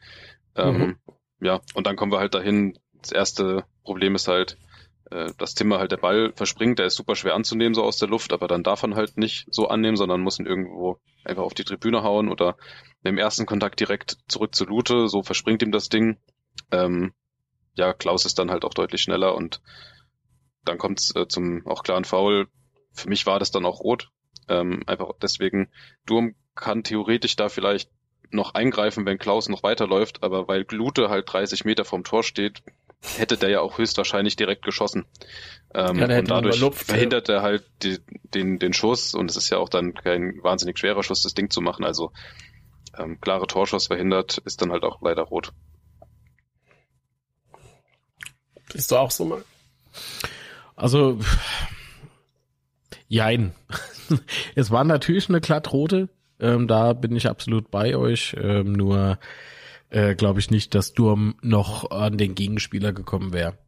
Ähm, 0.55 0.79
mhm. 0.79 0.99
Ja, 1.41 1.61
und 1.75 1.87
dann 1.87 1.97
kommen 1.97 2.13
wir 2.13 2.19
halt 2.19 2.35
dahin. 2.35 2.79
Das 3.01 3.13
erste 3.13 3.65
Problem 3.85 4.15
ist 4.15 4.29
halt, 4.29 4.59
äh, 5.11 5.33
dass 5.39 5.55
Timmer 5.55 5.79
halt 5.79 5.93
der 5.93 5.97
Ball 5.97 6.33
verspringt. 6.35 6.79
Der 6.79 6.87
ist 6.87 6.97
super 6.97 7.15
schwer 7.15 7.35
anzunehmen, 7.35 7.75
so 7.75 7.83
aus 7.83 7.99
der 7.99 8.09
Luft, 8.09 8.33
aber 8.33 8.49
dann 8.49 8.63
darf 8.63 8.83
man 8.83 8.95
halt 8.95 9.17
nicht 9.17 9.47
so 9.51 9.69
annehmen, 9.69 9.97
sondern 9.97 10.21
muss 10.21 10.39
ihn 10.39 10.47
irgendwo 10.47 11.01
einfach 11.25 11.43
auf 11.43 11.55
die 11.55 11.65
Tribüne 11.65 12.03
hauen 12.03 12.29
oder 12.29 12.57
dem 13.05 13.19
ersten 13.19 13.47
Kontakt 13.47 13.81
direkt 13.81 14.19
zurück 14.29 14.55
zu 14.55 14.65
Lute. 14.65 15.09
So 15.09 15.23
verspringt 15.23 15.63
ihm 15.63 15.73
das 15.73 15.89
Ding. 15.89 16.19
Ähm, 16.71 17.13
ja, 17.75 17.93
Klaus 17.93 18.25
ist 18.25 18.39
dann 18.39 18.51
halt 18.51 18.65
auch 18.65 18.75
deutlich 18.75 19.03
schneller 19.03 19.35
und 19.35 19.61
dann 20.65 20.79
kommt 20.79 21.01
es 21.01 21.15
äh, 21.15 21.29
zum 21.29 21.67
auch 21.67 21.83
klaren 21.83 22.05
Foul. 22.05 22.49
Für 22.93 23.09
mich 23.09 23.27
war 23.27 23.39
das 23.39 23.51
dann 23.51 23.65
auch 23.65 23.81
rot. 23.81 24.11
Ähm, 24.49 24.83
einfach 24.87 25.11
deswegen, 25.23 25.71
Durm 26.07 26.35
kann 26.55 26.83
theoretisch 26.83 27.37
da 27.37 27.49
vielleicht 27.49 27.91
noch 28.31 28.55
eingreifen, 28.55 29.07
wenn 29.07 29.19
Klaus 29.19 29.49
noch 29.49 29.63
weiterläuft, 29.63 30.23
aber 30.23 30.49
weil 30.49 30.65
Glute 30.65 31.09
halt 31.09 31.33
30 31.33 31.65
Meter 31.65 31.85
vom 31.85 32.05
Tor 32.05 32.23
steht, 32.23 32.63
hätte 33.03 33.37
der 33.37 33.51
ja 33.51 33.61
auch 33.61 33.79
höchstwahrscheinlich 33.79 34.37
direkt 34.37 34.65
geschossen. 34.65 35.05
Ähm, 35.75 35.99
ja, 35.99 36.19
und 36.19 36.31
dadurch 36.31 36.61
Luft, 36.61 36.85
verhindert 36.85 37.29
ja. 37.29 37.37
er 37.37 37.43
halt 37.43 37.65
die, 37.83 37.99
den, 38.35 38.59
den 38.59 38.73
Schuss 38.73 39.15
und 39.15 39.31
es 39.31 39.37
ist 39.37 39.51
ja 39.51 39.59
auch 39.59 39.69
dann 39.69 39.95
kein 39.95 40.43
wahnsinnig 40.43 40.79
schwerer 40.79 41.03
Schuss, 41.03 41.23
das 41.23 41.35
Ding 41.35 41.51
zu 41.51 41.61
machen. 41.61 41.85
Also 41.85 42.13
ähm, 42.97 43.21
klare 43.21 43.47
Torschuss 43.47 43.87
verhindert, 43.87 44.39
ist 44.39 44.63
dann 44.63 44.73
halt 44.73 44.83
auch 44.83 45.01
leider 45.03 45.23
rot. 45.23 45.53
Bist 48.73 48.91
du 48.91 48.97
auch 48.97 49.11
so 49.11 49.25
mal? 49.25 49.45
Also, 50.77 51.19
jein. 53.09 53.55
es 54.55 54.71
war 54.71 54.85
natürlich 54.85 55.29
eine 55.29 55.41
glattrote. 55.41 56.09
Ähm, 56.41 56.69
da 56.69 56.93
bin 56.93 57.17
ich 57.17 57.29
absolut 57.29 57.71
bei 57.71 57.97
euch. 57.97 58.37
Ähm, 58.39 58.73
nur 58.73 59.19
äh, 59.91 60.15
glaube 60.15 60.41
ich 60.41 60.51
nicht, 60.51 60.75
dass 60.75 60.93
Durm 60.93 61.37
noch 61.43 61.91
an 61.91 62.19
den 62.19 62.35
Gegenspieler 62.35 62.93
gekommen 62.93 63.33
wäre. 63.33 63.59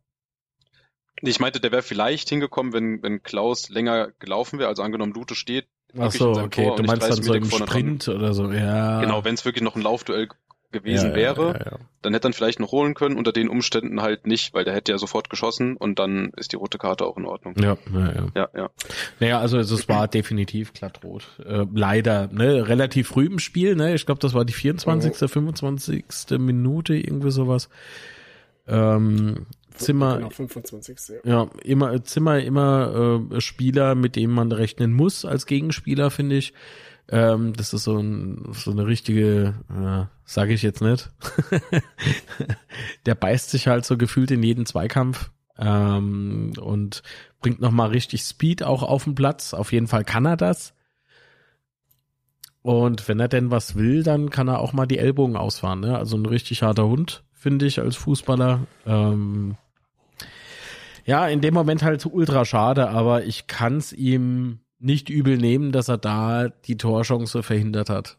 Ich 1.22 1.40
meinte, 1.40 1.61
der 1.61 1.72
wäre 1.72 1.83
vielleicht 1.83 2.28
hingekommen, 2.28 2.72
wenn, 2.72 3.02
wenn 3.02 3.22
Klaus 3.22 3.68
länger 3.68 4.12
gelaufen 4.18 4.59
wäre. 4.59 4.68
Also 4.68 4.83
angenommen, 4.83 5.12
Lute 5.12 5.35
steht. 5.35 5.66
Ach 5.98 6.11
so, 6.11 6.33
okay. 6.33 6.72
Du 6.76 6.83
meinst 6.83 7.02
dann 7.02 7.22
so 7.22 7.35
im 7.35 7.50
Sprint 7.50 8.09
oder 8.09 8.33
so, 8.33 8.50
ja. 8.52 9.00
Genau, 9.00 9.24
wenn 9.24 9.35
es 9.35 9.44
wirklich 9.44 9.62
noch 9.62 9.76
ein 9.76 9.83
Laufduell 9.83 10.28
gewesen 10.72 11.11
ja, 11.11 11.16
wäre, 11.16 11.46
ja, 11.48 11.72
ja, 11.72 11.78
dann 12.02 12.12
hätte 12.12 12.28
er 12.28 12.33
vielleicht 12.33 12.61
noch 12.61 12.72
holen 12.72 12.94
können, 12.94 13.16
unter 13.16 13.33
den 13.33 13.48
Umständen 13.48 14.00
halt 14.00 14.26
nicht, 14.26 14.54
weil 14.54 14.64
der 14.64 14.74
hätte 14.74 14.92
ja 14.92 14.98
sofort 14.98 15.30
geschossen 15.30 15.76
und 15.76 15.98
dann 15.98 16.33
ist 16.37 16.52
die 16.52 16.56
rote 16.56 16.78
Karte 16.78 17.06
auch 17.06 17.16
in 17.16 17.24
Ordnung. 17.24 17.54
Ja, 17.59 17.76
ja, 17.92 18.12
ja. 18.12 18.26
ja, 18.35 18.48
ja. 18.54 18.70
Naja, 19.18 19.40
also 19.40 19.59
es 19.59 19.88
war 19.88 20.09
definitiv 20.09 20.72
glattrot. 20.72 21.24
Äh, 21.44 21.66
leider, 21.74 22.28
ne, 22.33 22.68
relativ 22.68 23.09
früh 23.09 23.26
im 23.26 23.38
Spiel, 23.38 23.76
ne, 23.76 23.94
ich 23.94 24.06
glaube, 24.06 24.20
das 24.20 24.35
war 24.35 24.44
die 24.44 24.52
24., 24.52 25.22
oh. 25.22 25.28
25. 25.28 26.04
Minute, 26.38 26.94
irgendwie 26.94 27.30
sowas. 27.30 27.68
Ähm, 28.66 29.46
Zimmer, 29.74 30.16
genau, 30.18 30.30
25. 30.30 30.98
Ja. 31.24 31.30
ja, 31.30 31.50
immer 31.64 32.02
Zimmer 32.04 32.40
immer 32.40 33.20
äh, 33.33 33.40
Spieler, 33.40 33.94
mit 33.94 34.16
dem 34.16 34.30
man 34.30 34.52
rechnen 34.52 34.92
muss 34.92 35.24
als 35.24 35.46
Gegenspieler, 35.46 36.11
finde 36.11 36.37
ich. 36.37 36.52
Ähm, 37.11 37.55
das 37.55 37.75
ist 37.75 37.85
so, 37.85 37.99
ein, 37.99 38.53
so 38.53 38.70
eine 38.70 38.87
richtige, 38.87 39.55
äh, 39.68 40.07
sage 40.25 40.53
ich 40.53 40.62
jetzt 40.62 40.81
nicht. 40.81 41.11
der 43.07 43.16
beißt 43.16 43.51
sich 43.51 43.66
halt 43.66 43.85
so 43.85 43.96
gefühlt 43.96 44.31
in 44.31 44.44
jeden 44.44 44.64
Zweikampf 44.64 45.31
ähm, 45.59 46.53
und 46.61 47.03
bringt 47.40 47.61
noch 47.61 47.73
mal 47.73 47.88
richtig 47.88 48.23
Speed 48.23 48.62
auch 48.62 48.85
auf 48.85 49.05
den 49.05 49.16
Platz. 49.16 49.55
Auf 49.55 49.73
jeden 49.73 49.88
Fall 49.88 50.05
kann 50.05 50.25
er 50.25 50.37
das. 50.37 50.73
Und 52.62 53.09
wenn 53.09 53.18
er 53.18 53.29
denn 53.29 53.51
was 53.51 53.75
will, 53.75 54.03
dann 54.05 54.31
kann 54.31 54.49
er 54.49 54.61
auch 54.61 54.73
mal 54.73 54.87
die 54.87 54.99
Ellbogen 54.99 55.37
ausfahren. 55.37 55.81
Ne? 55.81 55.96
Also 55.99 56.16
ein 56.16 56.27
richtig 56.27 56.62
harter 56.62 56.87
Hund, 56.87 57.25
finde 57.33 57.66
ich, 57.66 57.81
als 57.81 57.96
Fußballer. 57.96 58.66
Ähm, 58.87 59.57
ja, 61.07 61.27
in 61.27 61.40
dem 61.40 61.55
Moment 61.55 61.83
halt 61.83 62.07
ultra 62.07 62.44
schade, 62.44 62.90
aber 62.90 63.25
ich 63.25 63.46
kann 63.49 63.79
es 63.79 63.92
ihm 63.92 64.61
nicht 64.81 65.09
übel 65.09 65.37
nehmen, 65.37 65.73
dass 65.73 65.88
er 65.88 65.99
da 65.99 66.49
die 66.49 66.77
Torchance 66.77 67.43
verhindert 67.43 67.90
hat. 67.90 68.19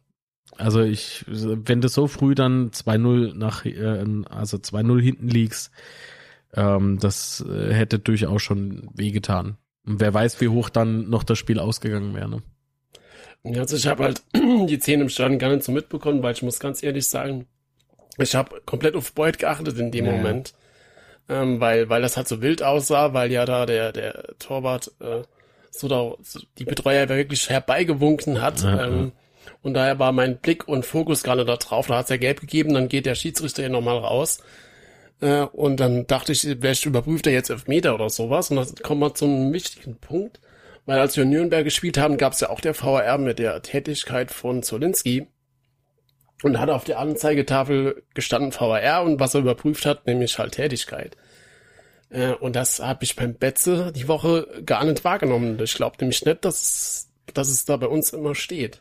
Also 0.57 0.81
ich, 0.81 1.25
wenn 1.27 1.81
du 1.81 1.87
so 1.87 2.07
früh 2.07 2.35
dann 2.35 2.71
2-0 2.71 3.33
nach, 3.35 3.65
äh, 3.65 4.05
also 4.29 4.57
2-0 4.57 5.01
hinten 5.01 5.27
liegst, 5.27 5.71
ähm, 6.53 6.99
das 6.99 7.43
äh, 7.47 7.73
hätte 7.73 7.99
durchaus 7.99 8.41
schon 8.41 8.89
wehgetan. 8.93 9.57
Und 9.85 9.99
wer 9.99 10.13
weiß, 10.13 10.41
wie 10.41 10.49
hoch 10.49 10.69
dann 10.69 11.09
noch 11.09 11.23
das 11.23 11.37
Spiel 11.37 11.59
ausgegangen 11.59 12.13
wäre. 12.13 12.29
Ne? 12.29 12.43
Ja, 13.43 13.61
also 13.61 13.75
ich 13.75 13.87
habe 13.87 14.03
halt 14.03 14.21
die 14.33 14.79
Szene 14.79 15.03
im 15.03 15.09
Stadion 15.09 15.39
gar 15.39 15.49
nicht 15.49 15.63
so 15.63 15.71
mitbekommen, 15.71 16.21
weil 16.21 16.33
ich 16.33 16.43
muss 16.43 16.59
ganz 16.59 16.83
ehrlich 16.83 17.07
sagen, 17.07 17.47
ich 18.17 18.35
habe 18.35 18.61
komplett 18.65 18.95
auf 18.95 19.13
Boyd 19.13 19.39
geachtet 19.39 19.79
in 19.79 19.91
dem 19.91 20.05
ja. 20.05 20.11
Moment, 20.11 20.53
ähm, 21.29 21.59
weil 21.59 21.89
weil 21.89 22.01
das 22.01 22.17
halt 22.17 22.27
so 22.27 22.41
wild 22.41 22.61
aussah, 22.61 23.13
weil 23.13 23.31
ja 23.31 23.45
da 23.45 23.65
der 23.65 23.93
der 23.93 24.35
Torwart 24.37 24.91
äh, 24.99 25.23
so 25.71 25.87
da, 25.87 26.13
die 26.57 26.65
Betreuer 26.65 27.09
wirklich 27.09 27.49
herbeigewunken 27.49 28.41
hat. 28.41 28.61
Ja, 28.61 28.85
ähm. 28.85 29.13
Und 29.63 29.73
daher 29.73 29.99
war 29.99 30.11
mein 30.11 30.37
Blick 30.37 30.67
und 30.67 30.85
Fokus 30.85 31.23
gerade 31.23 31.45
da 31.45 31.55
drauf. 31.55 31.87
Da 31.87 31.97
hat's 31.97 32.09
ja 32.09 32.17
gelb 32.17 32.41
gegeben, 32.41 32.73
dann 32.73 32.89
geht 32.89 33.05
der 33.05 33.15
Schiedsrichter 33.15 33.63
ja 33.63 33.69
nochmal 33.69 33.97
raus. 33.97 34.39
Äh, 35.21 35.41
und 35.41 35.79
dann 35.79 36.07
dachte 36.07 36.31
ich, 36.31 36.41
vielleicht 36.41 36.85
überprüft 36.85 37.27
er 37.27 37.33
jetzt 37.33 37.49
Elfmeter 37.49 37.95
oder 37.95 38.09
sowas. 38.09 38.51
Und 38.51 38.57
dann 38.57 38.75
kommen 38.83 39.01
wir 39.01 39.13
zum 39.13 39.53
wichtigen 39.53 39.97
Punkt. 39.97 40.39
Weil 40.85 40.99
als 40.99 41.15
wir 41.15 41.23
in 41.23 41.29
Nürnberg 41.29 41.63
gespielt 41.63 41.97
haben, 41.99 42.17
gab's 42.17 42.41
ja 42.41 42.49
auch 42.49 42.59
der 42.59 42.73
VR 42.73 43.19
mit 43.19 43.37
der 43.39 43.61
Tätigkeit 43.61 44.31
von 44.31 44.63
Zolinski. 44.63 45.27
Und 46.43 46.59
hat 46.59 46.71
auf 46.71 46.83
der 46.83 46.97
Anzeigetafel 46.97 48.03
gestanden 48.15 48.51
VR 48.51 49.03
und 49.03 49.19
was 49.19 49.35
er 49.35 49.41
überprüft 49.41 49.85
hat, 49.85 50.07
nämlich 50.07 50.39
halt 50.39 50.53
Tätigkeit. 50.53 51.15
Äh, 52.11 52.33
und 52.33 52.55
das 52.55 52.79
habe 52.79 53.03
ich 53.03 53.15
beim 53.15 53.33
Betze 53.33 53.91
die 53.95 54.07
Woche 54.07 54.61
gar 54.65 54.83
nicht 54.83 55.03
wahrgenommen. 55.03 55.59
Ich 55.61 55.73
glaube 55.73 55.97
nämlich 55.99 56.23
nicht, 56.23 56.45
dass, 56.45 57.09
dass 57.33 57.49
es 57.49 57.65
da 57.65 57.77
bei 57.77 57.87
uns 57.87 58.11
immer 58.11 58.35
steht. 58.35 58.79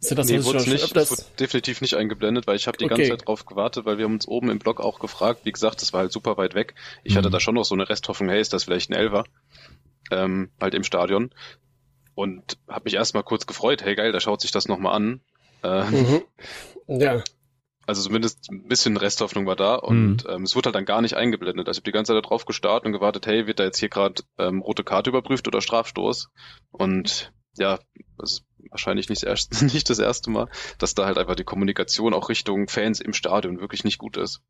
Ist 0.00 0.10
ja 0.10 0.16
das, 0.16 0.28
nee, 0.28 0.42
wurde 0.42 0.68
nicht, 0.68 0.82
öfters... 0.82 1.10
wurde 1.12 1.22
definitiv 1.38 1.80
nicht 1.80 1.94
eingeblendet, 1.94 2.48
weil 2.48 2.56
ich 2.56 2.66
habe 2.66 2.76
die 2.76 2.86
okay. 2.86 2.96
ganze 2.96 3.10
Zeit 3.10 3.28
drauf 3.28 3.46
gewartet, 3.46 3.84
weil 3.84 3.98
wir 3.98 4.06
haben 4.06 4.14
uns 4.14 4.26
oben 4.26 4.50
im 4.50 4.58
Blog 4.58 4.80
auch 4.80 4.98
gefragt. 4.98 5.42
Wie 5.44 5.52
gesagt, 5.52 5.80
das 5.80 5.92
war 5.92 6.00
halt 6.00 6.12
super 6.12 6.36
weit 6.36 6.54
weg. 6.54 6.74
Ich 7.04 7.12
mhm. 7.12 7.18
hatte 7.18 7.30
da 7.30 7.38
schon 7.38 7.54
noch 7.54 7.64
so 7.64 7.74
eine 7.74 7.88
Resthoffnung, 7.88 8.30
hey, 8.30 8.40
ist 8.40 8.52
das 8.52 8.64
vielleicht 8.64 8.90
ein 8.90 8.94
Elver? 8.94 9.24
Ähm, 10.10 10.50
halt 10.60 10.74
im 10.74 10.82
Stadion. 10.82 11.30
Und 12.14 12.58
habe 12.68 12.84
mich 12.84 12.94
erstmal 12.94 13.22
kurz 13.22 13.46
gefreut, 13.46 13.84
hey 13.84 13.94
geil, 13.94 14.10
da 14.12 14.18
schaut 14.18 14.40
sich 14.40 14.50
das 14.50 14.66
nochmal 14.66 14.96
an. 14.96 15.20
Äh, 15.62 15.84
mhm. 15.84 16.22
Ja. 16.88 17.22
Also 17.86 18.02
zumindest 18.02 18.48
ein 18.50 18.68
bisschen 18.68 18.96
Resthoffnung 18.96 19.46
war 19.46 19.56
da 19.56 19.74
und 19.74 20.24
mhm. 20.24 20.30
ähm, 20.30 20.42
es 20.44 20.54
wurde 20.54 20.66
halt 20.66 20.76
dann 20.76 20.84
gar 20.84 21.02
nicht 21.02 21.14
eingeblendet. 21.14 21.66
Also 21.66 21.78
ich 21.78 21.82
habe 21.82 21.90
die 21.90 21.94
ganze 21.94 22.14
Zeit 22.14 22.24
darauf 22.24 22.44
gestartet 22.44 22.86
und 22.86 22.92
gewartet, 22.92 23.26
hey, 23.26 23.46
wird 23.46 23.58
da 23.58 23.64
jetzt 23.64 23.78
hier 23.78 23.88
gerade 23.88 24.22
ähm, 24.38 24.60
rote 24.60 24.84
Karte 24.84 25.10
überprüft 25.10 25.48
oder 25.48 25.60
Strafstoß? 25.60 26.28
Und 26.70 27.32
ja, 27.58 27.80
das 28.18 28.32
ist 28.32 28.44
wahrscheinlich 28.70 29.08
nicht 29.08 29.22
das, 29.22 29.28
erste, 29.28 29.64
nicht 29.72 29.90
das 29.90 29.98
erste 29.98 30.30
Mal, 30.30 30.48
dass 30.78 30.94
da 30.94 31.06
halt 31.06 31.18
einfach 31.18 31.34
die 31.34 31.44
Kommunikation 31.44 32.14
auch 32.14 32.28
Richtung 32.28 32.68
Fans 32.68 33.00
im 33.00 33.12
Stadion 33.12 33.60
wirklich 33.60 33.84
nicht 33.84 33.98
gut 33.98 34.16
ist. 34.16 34.40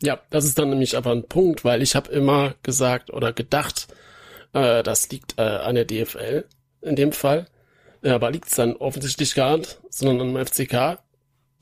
Ja, 0.00 0.20
das 0.30 0.44
ist 0.44 0.58
dann 0.58 0.70
nämlich 0.70 0.96
aber 0.96 1.12
ein 1.12 1.28
Punkt, 1.28 1.64
weil 1.64 1.82
ich 1.82 1.94
habe 1.94 2.10
immer 2.10 2.54
gesagt 2.62 3.10
oder 3.10 3.32
gedacht, 3.32 3.86
äh, 4.52 4.82
das 4.82 5.10
liegt 5.10 5.38
äh, 5.38 5.42
an 5.42 5.74
der 5.74 5.84
DFL 5.84 6.44
in 6.80 6.96
dem 6.96 7.12
Fall. 7.12 7.46
Ja, 8.02 8.16
aber 8.16 8.32
liegt 8.32 8.48
es 8.48 8.56
dann 8.56 8.74
offensichtlich 8.74 9.34
gar 9.34 9.58
nicht, 9.58 9.78
sondern 9.90 10.36
am 10.36 10.44
FCK. 10.44 10.98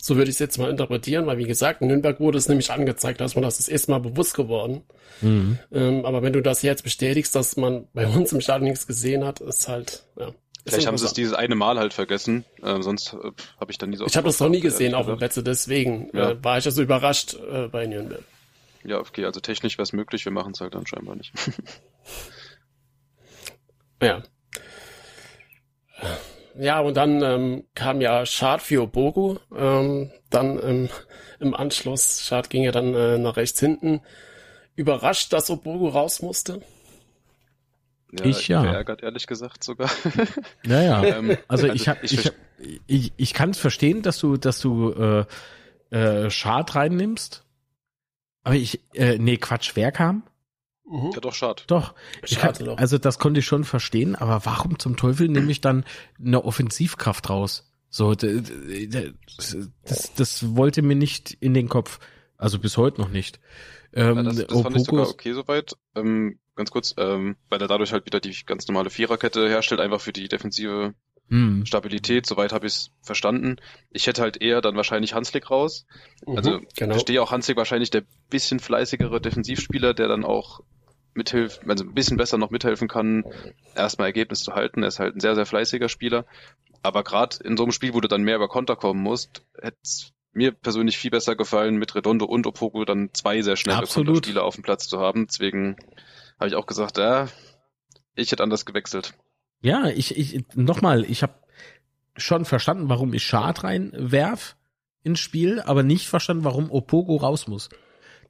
So 0.02 0.16
würde 0.16 0.30
ich 0.30 0.36
es 0.36 0.38
jetzt 0.38 0.58
mal 0.58 0.70
interpretieren, 0.70 1.26
weil 1.26 1.36
wie 1.36 1.44
gesagt, 1.44 1.82
in 1.82 1.88
Nürnberg 1.88 2.20
wurde 2.20 2.38
es 2.38 2.48
nämlich 2.48 2.70
angezeigt, 2.70 3.20
dass 3.20 3.34
man 3.34 3.42
das 3.42 3.60
ist 3.60 3.68
erstmal 3.68 4.00
bewusst 4.00 4.34
geworden. 4.34 4.82
Mhm. 5.20 5.58
Ähm, 5.72 6.06
aber 6.06 6.22
wenn 6.22 6.32
du 6.32 6.40
das 6.40 6.62
jetzt 6.62 6.82
bestätigst, 6.82 7.34
dass 7.34 7.56
man 7.56 7.86
bei 7.92 8.06
uns 8.06 8.32
im 8.32 8.40
Stadion 8.40 8.70
nichts 8.70 8.86
gesehen 8.86 9.24
hat, 9.24 9.40
ist 9.40 9.68
halt, 9.68 10.04
ja. 10.18 10.30
Vielleicht 10.66 10.86
haben 10.86 10.98
sie 10.98 11.06
es 11.06 11.14
dieses 11.14 11.32
eine 11.32 11.54
Mal 11.54 11.78
halt 11.78 11.94
vergessen, 11.94 12.44
äh, 12.62 12.82
sonst 12.82 13.14
äh, 13.14 13.30
habe 13.58 13.72
ich 13.72 13.78
dann 13.78 13.90
nie 13.90 13.96
so. 13.96 14.06
Ich 14.06 14.16
habe 14.16 14.26
das 14.26 14.38
noch 14.40 14.50
nie 14.50 14.60
gesehen 14.60 14.94
auf 14.94 15.06
dem 15.06 15.16
Plätze, 15.16 15.42
deswegen 15.42 16.10
ja. 16.12 16.30
äh, 16.30 16.44
war 16.44 16.58
ich 16.58 16.66
also 16.66 16.82
überrascht 16.82 17.34
äh, 17.34 17.68
bei 17.68 17.86
Nürnberg. 17.86 18.22
Ja, 18.84 18.98
okay, 18.98 19.24
also 19.24 19.40
technisch 19.40 19.76
wäre 19.76 19.82
es 19.82 19.92
möglich, 19.92 20.24
wir 20.24 20.32
machen 20.32 20.52
es 20.54 20.60
halt 20.60 20.74
dann 20.74 20.86
scheinbar 20.86 21.16
nicht. 21.16 21.32
ja. 24.02 24.22
Ja, 26.58 26.80
und 26.80 26.96
dann 26.96 27.22
ähm, 27.22 27.64
kam 27.74 28.00
ja 28.00 28.26
Schad 28.26 28.62
für 28.62 28.82
Obogu. 28.82 29.36
Ähm, 29.56 30.10
dann 30.30 30.60
ähm, 30.62 30.88
im 31.40 31.54
Anschluss, 31.54 32.22
Schad 32.22 32.50
ging 32.50 32.62
ja 32.64 32.72
dann 32.72 32.94
äh, 32.94 33.18
nach 33.18 33.36
rechts 33.36 33.60
hinten. 33.60 34.00
Überrascht, 34.76 35.32
dass 35.32 35.50
Obogu 35.50 35.88
raus 35.88 36.22
musste. 36.22 36.62
Ja, 38.12 38.24
Ich 38.24 38.48
ja. 38.48 38.62
Verärgert, 38.62 39.02
ehrlich 39.02 39.26
gesagt 39.26 39.62
sogar. 39.64 39.90
Ja, 40.66 40.82
ja. 40.82 41.02
Ähm, 41.04 41.36
Also 41.48 41.66
also 41.66 41.74
ich 41.74 41.88
hab, 41.88 42.02
ich 42.02 42.14
ich, 42.14 42.26
hab, 42.26 42.34
ich, 42.86 43.12
ich 43.16 43.34
kann 43.34 43.50
es 43.50 43.58
verstehen, 43.58 44.02
dass 44.02 44.18
du, 44.18 44.36
dass 44.36 44.60
du 44.60 44.92
äh, 44.92 45.24
äh, 45.96 46.30
Schad 46.30 46.74
reinnimmst. 46.74 47.44
Aber 48.42 48.54
ich, 48.54 48.80
äh, 48.94 49.18
nee, 49.18 49.36
Quatsch, 49.36 49.72
wer 49.74 49.92
kam? 49.92 50.22
Mhm. 50.90 51.12
ja, 51.14 51.20
doch, 51.20 51.34
schade. 51.34 51.62
Doch. 51.68 51.94
Ich 52.24 52.36
kann, 52.38 52.54
Schade 52.54 52.64
doch. 52.64 52.78
also 52.78 52.98
das 52.98 53.18
konnte 53.18 53.40
ich 53.40 53.46
schon 53.46 53.64
verstehen, 53.64 54.16
aber 54.16 54.44
warum 54.44 54.78
zum 54.78 54.96
Teufel 54.96 55.28
nehme 55.28 55.50
ich 55.52 55.60
dann 55.60 55.84
eine 56.18 56.44
Offensivkraft 56.44 57.30
raus? 57.30 57.70
So, 57.90 58.14
d- 58.14 58.40
d- 58.40 58.86
d- 58.88 59.12
das, 59.84 60.12
das 60.16 60.56
wollte 60.56 60.82
mir 60.82 60.96
nicht 60.96 61.32
in 61.40 61.54
den 61.54 61.68
Kopf. 61.68 61.98
Also 62.36 62.58
bis 62.58 62.76
heute 62.76 63.00
noch 63.00 63.08
nicht. 63.10 63.38
Ähm, 63.92 64.16
Ja, 64.16 64.22
das, 64.24 64.46
das 64.46 64.60
fand 64.62 64.76
ich 64.76 64.84
sogar 64.84 65.08
okay 65.08 65.32
soweit. 65.32 65.76
Ähm, 65.94 66.38
ganz 66.56 66.70
kurz, 66.70 66.94
ähm, 66.98 67.36
weil 67.48 67.60
er 67.60 67.68
dadurch 67.68 67.92
halt 67.92 68.06
wieder 68.06 68.18
die 68.20 68.34
ganz 68.46 68.66
normale 68.68 68.90
Viererkette 68.90 69.48
herstellt, 69.48 69.80
einfach 69.80 70.00
für 70.00 70.12
die 70.12 70.28
defensive 70.28 70.94
Hm, 71.28 71.64
Stabilität. 71.64 72.26
Soweit 72.26 72.52
habe 72.52 72.66
ich 72.66 72.72
es 72.74 72.90
verstanden. 73.02 73.56
Ich 73.90 74.06
hätte 74.08 74.22
halt 74.22 74.40
eher 74.42 74.60
dann 74.60 74.74
wahrscheinlich 74.74 75.14
Hanslik 75.14 75.50
raus. 75.50 75.86
Also 76.26 76.58
Mhm, 76.58 76.66
genau. 76.74 76.94
verstehe 76.94 77.22
auch 77.22 77.30
Hanslik 77.30 77.56
wahrscheinlich 77.56 77.90
der 77.90 78.02
bisschen 78.30 78.58
fleißigere 78.58 79.20
Defensivspieler, 79.20 79.94
der 79.94 80.08
dann 80.08 80.24
auch 80.24 80.60
mithilft, 81.14 81.68
also 81.68 81.84
ein 81.84 81.94
bisschen 81.94 82.16
besser 82.16 82.38
noch 82.38 82.50
mithelfen 82.50 82.88
kann, 82.88 83.24
erstmal 83.74 84.08
Ergebnis 84.08 84.40
zu 84.40 84.54
halten. 84.54 84.82
Er 84.82 84.88
ist 84.88 84.98
halt 84.98 85.16
ein 85.16 85.20
sehr, 85.20 85.34
sehr 85.34 85.46
fleißiger 85.46 85.88
Spieler. 85.88 86.24
Aber 86.82 87.04
gerade 87.04 87.36
in 87.44 87.56
so 87.56 87.64
einem 87.64 87.72
Spiel, 87.72 87.94
wo 87.94 88.00
du 88.00 88.08
dann 88.08 88.22
mehr 88.22 88.36
über 88.36 88.48
Konter 88.48 88.76
kommen 88.76 89.02
musst, 89.02 89.44
hätte 89.60 89.78
es 89.82 90.12
mir 90.32 90.52
persönlich 90.52 90.96
viel 90.96 91.10
besser 91.10 91.36
gefallen, 91.36 91.76
mit 91.76 91.94
Redondo 91.94 92.24
und 92.24 92.46
Opoku 92.46 92.84
dann 92.84 93.10
zwei 93.12 93.42
sehr 93.42 93.56
schnelle. 93.56 93.86
Konterspieler 93.86 94.44
auf 94.44 94.54
dem 94.54 94.62
Platz 94.62 94.88
zu 94.88 95.00
haben. 95.00 95.26
Deswegen 95.26 95.76
habe 96.38 96.48
ich 96.48 96.54
auch 96.54 96.66
gesagt, 96.66 96.98
ja, 96.98 97.28
ich 98.14 98.30
hätte 98.32 98.42
anders 98.42 98.64
gewechselt. 98.64 99.14
Ja, 99.60 99.88
ich, 99.88 100.16
ich 100.16 100.44
nochmal, 100.54 101.04
ich 101.04 101.22
habe 101.22 101.34
schon 102.16 102.44
verstanden, 102.44 102.88
warum 102.88 103.12
ich 103.12 103.24
Schad 103.24 103.64
reinwerf 103.64 104.56
ins 105.02 105.20
Spiel, 105.20 105.60
aber 105.60 105.82
nicht 105.82 106.08
verstanden, 106.08 106.44
warum 106.44 106.70
Opogo 106.70 107.16
raus 107.16 107.48
muss. 107.48 107.68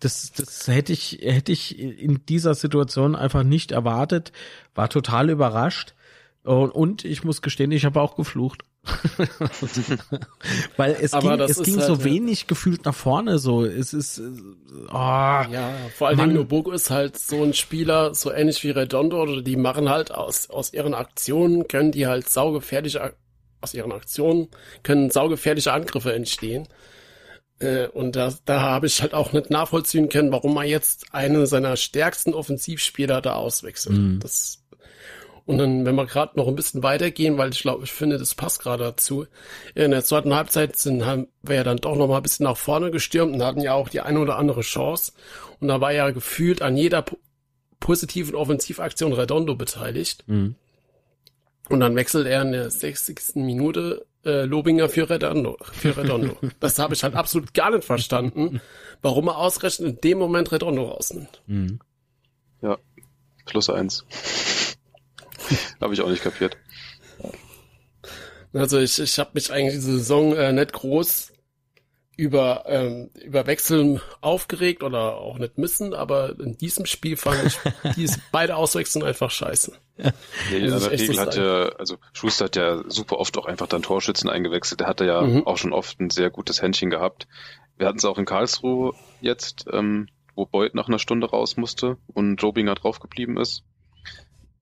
Das, 0.00 0.32
das 0.32 0.66
hätte 0.66 0.92
ich, 0.92 1.18
hätte 1.22 1.52
ich 1.52 1.78
in 1.78 2.24
dieser 2.26 2.54
Situation 2.54 3.14
einfach 3.14 3.42
nicht 3.42 3.72
erwartet, 3.72 4.32
war 4.74 4.88
total 4.88 5.30
überrascht. 5.30 5.94
Und, 6.42 6.70
und 6.70 7.04
ich 7.04 7.22
muss 7.22 7.42
gestehen, 7.42 7.70
ich 7.70 7.84
habe 7.84 8.00
auch 8.00 8.16
geflucht. 8.16 8.62
Weil 10.78 10.96
es 11.00 11.12
Aber 11.12 11.36
ging, 11.36 11.46
es 11.46 11.62
ging 11.62 11.76
halt, 11.76 11.86
so 11.86 11.94
ja. 11.96 12.04
wenig 12.04 12.46
gefühlt 12.46 12.86
nach 12.86 12.94
vorne, 12.94 13.38
so. 13.38 13.64
Es 13.64 13.92
ist, 13.92 14.18
äh, 14.18 14.22
oh, 14.88 14.92
Ja, 14.92 15.74
vor 15.94 16.08
allen 16.08 16.16
Mann. 16.16 16.30
Dingen 16.30 16.40
Obogo 16.40 16.70
ist 16.70 16.88
halt 16.90 17.18
so 17.18 17.42
ein 17.42 17.52
Spieler, 17.52 18.14
so 18.14 18.32
ähnlich 18.32 18.64
wie 18.64 18.70
Redondo, 18.70 19.20
oder 19.20 19.42
die 19.42 19.56
machen 19.56 19.90
halt 19.90 20.12
aus, 20.12 20.48
aus 20.48 20.72
ihren 20.72 20.94
Aktionen, 20.94 21.68
können 21.68 21.92
die 21.92 22.06
halt 22.06 22.30
saugefährliche, 22.30 23.14
aus 23.60 23.74
ihren 23.74 23.92
Aktionen 23.92 24.48
können 24.82 25.10
saugefährliche 25.10 25.74
Angriffe 25.74 26.14
entstehen. 26.14 26.66
Äh, 27.60 27.86
und 27.88 28.16
da, 28.16 28.32
da 28.44 28.60
habe 28.60 28.86
ich 28.86 29.00
halt 29.02 29.14
auch 29.14 29.32
nicht 29.32 29.50
nachvollziehen 29.50 30.08
können, 30.08 30.32
warum 30.32 30.56
er 30.56 30.64
jetzt 30.64 31.14
einen 31.14 31.46
seiner 31.46 31.76
stärksten 31.76 32.34
Offensivspieler 32.34 33.20
da 33.20 33.34
auswechselt. 33.34 33.98
Mhm. 33.98 34.20
Das, 34.20 34.62
und 35.46 35.58
dann, 35.58 35.84
wenn 35.84 35.94
wir 35.94 36.06
gerade 36.06 36.38
noch 36.38 36.48
ein 36.48 36.56
bisschen 36.56 36.82
weitergehen, 36.82 37.36
weil 37.36 37.50
ich 37.50 37.60
glaube, 37.60 37.84
ich 37.84 37.92
finde, 37.92 38.18
das 38.18 38.34
passt 38.34 38.62
gerade 38.62 38.84
dazu. 38.84 39.26
In 39.74 39.90
der 39.90 40.04
zweiten 40.04 40.34
Halbzeit 40.34 40.76
sind 40.76 41.04
haben 41.04 41.28
wir 41.42 41.56
ja 41.56 41.64
dann 41.64 41.78
doch 41.78 41.96
noch 41.96 42.08
mal 42.08 42.16
ein 42.16 42.22
bisschen 42.22 42.44
nach 42.44 42.56
vorne 42.56 42.90
gestürmt 42.90 43.34
und 43.34 43.42
hatten 43.42 43.60
ja 43.60 43.74
auch 43.74 43.88
die 43.88 44.00
eine 44.00 44.20
oder 44.20 44.36
andere 44.36 44.62
Chance. 44.62 45.12
Und 45.60 45.68
da 45.68 45.80
war 45.80 45.92
ja 45.92 46.10
gefühlt 46.10 46.62
an 46.62 46.76
jeder 46.76 47.02
po 47.02 47.18
positiven 47.78 48.34
Offensivaktion 48.34 49.14
Redondo 49.14 49.54
beteiligt. 49.54 50.24
mh. 50.26 50.52
Und 51.70 51.80
dann 51.80 51.94
wechselt 51.94 52.26
er 52.26 52.42
in 52.42 52.52
der 52.52 52.68
60. 52.68 53.36
Minute 53.36 54.04
äh, 54.24 54.44
Lobinger 54.44 54.88
für 54.88 55.09
Redondo. 55.09 55.56
Für 55.61 55.96
Redondo. 55.96 56.37
das 56.61 56.78
habe 56.78 56.94
ich 56.94 57.02
halt 57.02 57.14
absolut 57.14 57.54
gar 57.54 57.70
nicht 57.70 57.85
verstanden, 57.85 58.61
warum 59.02 59.28
er 59.28 59.38
ausgerechnet 59.38 59.88
in 59.88 60.00
dem 60.00 60.18
Moment 60.18 60.52
Redondo 60.52 60.85
rausnimmt. 60.85 61.42
Mh. 61.46 61.78
Plus 63.46 63.70
eins. 63.70 64.04
habe 65.80 65.94
ich 65.94 66.00
auch 66.02 66.09
nicht 66.09 66.22
kapiert. 66.22 66.56
Also 68.52 68.78
ich, 68.78 68.98
ich 68.98 69.18
habe 69.18 69.30
mich 69.35 69.52
eigentlich 69.52 69.74
diese 69.74 69.98
Saison 69.98 70.35
äh, 70.37 70.52
nicht 70.52 70.72
groß 70.72 71.33
über, 72.20 72.64
ähm, 72.66 73.09
über 73.14 73.46
Wechseln 73.46 74.02
aufgeregt 74.20 74.83
oder 74.83 75.16
auch 75.16 75.38
nicht 75.38 75.56
müssen, 75.56 75.94
aber 75.94 76.38
in 76.38 76.59
diesem 76.59 76.85
Spiel 76.85 77.16
fand 77.16 77.42
ich 77.46 77.59
diese 77.96 78.20
beide 78.30 78.56
Auswechseln 78.56 79.02
einfach 79.02 79.30
scheiße. 79.30 79.72
Nee, 79.96 80.02
Muss 80.02 80.12
ich 80.52 80.72
aber 80.74 80.90
Regel 80.90 81.18
hat 81.18 81.35
ja, 81.37 81.62
also 81.78 81.96
Schuster 82.12 82.44
hat 82.44 82.56
ja 82.56 82.83
super 82.88 83.18
oft 83.18 83.38
auch 83.38 83.46
einfach 83.46 83.68
dann 83.68 83.80
Torschützen 83.80 84.28
eingewechselt. 84.28 84.80
Der 84.80 84.87
hatte 84.87 85.06
ja 85.06 85.22
Mhm. 85.22 85.46
auch 85.46 85.56
schon 85.56 85.72
oft 85.72 85.98
ein 85.98 86.11
sehr 86.11 86.28
gutes 86.28 86.61
Händchen 86.61 86.90
gehabt. 86.90 87.26
Wir 87.78 87.87
hatten 87.87 87.96
es 87.98 88.04
auch 88.04 88.18
in 88.18 88.26
Karlsruhe 88.26 88.92
jetzt, 89.22 89.64
ähm, 89.72 90.06
wo 90.35 90.44
Beuth 90.44 90.74
nach 90.74 90.88
einer 90.88 90.98
Stunde 90.98 91.30
raus 91.30 91.56
musste 91.56 91.96
und 92.06 92.37
Jobinger 92.37 92.74
draufgeblieben 92.74 93.38
ist. 93.38 93.64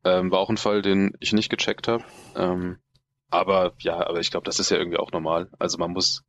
Ähm, 0.05 0.31
war 0.31 0.39
auch 0.39 0.51
ein 0.51 0.57
Fall, 0.59 0.81
den 0.81 1.13
ich 1.19 1.33
nicht 1.33 1.51
gecheckt 1.51 1.89
habe. 1.89 2.05
Ähm, 2.37 2.79
aber 3.31 3.73
ja, 3.81 3.97
aber 4.07 4.21
ich 4.21 4.31
glaube, 4.31 4.45
das 4.45 4.61
ist 4.61 4.71
ja 4.71 4.77
irgendwie 4.79 4.99
auch 4.99 5.11
normal. 5.11 5.49
Also 5.59 5.77
man 5.79 5.91
muss, 5.91 6.23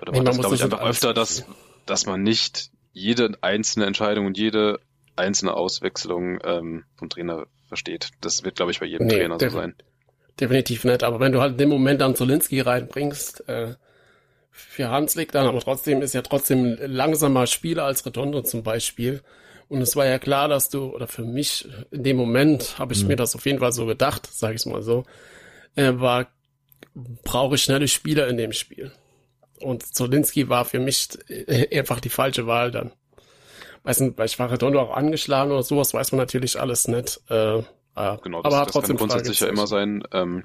oder 0.00 0.12
Nee, 0.12 0.18
man 0.18 0.24
man 0.24 0.24
das 0.24 0.36
muss 0.36 0.42
glaube 0.44 0.56
ich 0.56 0.62
einfach 0.62 0.80
öfter, 0.80 1.14
dass, 1.14 1.44
dass 1.86 2.06
man 2.06 2.22
nicht 2.22 2.70
jede 2.92 3.32
einzelne 3.42 3.86
Entscheidung 3.86 4.26
und 4.26 4.38
jede 4.38 4.80
einzelne 5.16 5.54
Auswechslung 5.54 6.38
ähm, 6.44 6.84
vom 6.96 7.08
Trainer 7.10 7.46
versteht. 7.68 8.10
Das 8.20 8.44
wird, 8.44 8.56
glaube 8.56 8.70
ich, 8.72 8.80
bei 8.80 8.86
jedem 8.86 9.06
Nee, 9.08 9.18
Trainer 9.18 9.38
so 9.38 9.48
sein. 9.50 9.74
Definitiv 10.40 10.84
nicht, 10.84 11.02
aber 11.02 11.18
wenn 11.20 11.32
du 11.32 11.40
halt 11.40 11.52
in 11.52 11.58
dem 11.58 11.68
Moment 11.68 12.00
dann 12.00 12.14
Zolinski 12.14 12.60
reinbringst, 12.60 13.48
äh, 13.48 13.74
für 14.50 14.88
Hanslik 14.90 15.32
dann, 15.32 15.46
aber 15.46 15.60
trotzdem 15.60 16.02
ist 16.02 16.14
ja 16.14 16.22
trotzdem 16.22 16.76
langsamer 16.80 17.46
Spieler 17.46 17.84
als 17.84 18.04
Redondo 18.06 18.42
zum 18.42 18.62
Beispiel. 18.62 19.22
Und 19.68 19.82
es 19.82 19.94
war 19.96 20.06
ja 20.06 20.18
klar, 20.18 20.48
dass 20.48 20.68
du, 20.68 20.86
oder 20.94 21.06
für 21.06 21.22
mich 21.24 21.68
in 21.90 22.02
dem 22.02 22.16
Moment 22.16 22.78
habe 22.78 22.92
ich 22.94 23.02
Mhm. 23.02 23.08
mir 23.08 23.16
das 23.16 23.34
auf 23.34 23.44
jeden 23.46 23.58
Fall 23.58 23.72
so 23.72 23.86
gedacht, 23.86 24.26
sage 24.32 24.54
ich 24.56 24.66
mal 24.66 24.82
so, 24.82 25.04
äh, 25.76 25.92
war, 25.94 26.28
brauche 27.24 27.56
ich 27.56 27.62
schnelle 27.62 27.86
Spieler 27.88 28.28
in 28.28 28.36
dem 28.36 28.52
Spiel. 28.52 28.92
Und 29.60 29.94
Zolinski 29.94 30.48
war 30.48 30.64
für 30.64 30.78
mich 30.78 31.08
äh, 31.28 31.78
einfach 31.78 32.00
die 32.00 32.08
falsche 32.08 32.46
Wahl 32.46 32.70
dann. 32.70 32.92
Weiß 33.84 34.00
nicht, 34.00 34.16
vielleicht 34.16 34.38
war 34.38 34.50
Redondo 34.50 34.80
auch 34.80 34.96
angeschlagen 34.96 35.50
oder 35.50 35.62
sowas, 35.62 35.94
weiß 35.94 36.12
man 36.12 36.18
natürlich 36.18 36.60
alles 36.60 36.88
nicht. 36.88 37.20
Äh, 37.30 37.58
äh, 37.58 37.62
Genau, 38.22 38.42
das, 38.42 38.52
aber 38.52 38.64
das 38.64 38.72
trotzdem 38.72 38.96
kann 38.96 39.08
grundsätzlich 39.08 39.40
ja 39.40 39.48
immer 39.48 39.66
sein. 39.66 40.02
Ähm, 40.12 40.44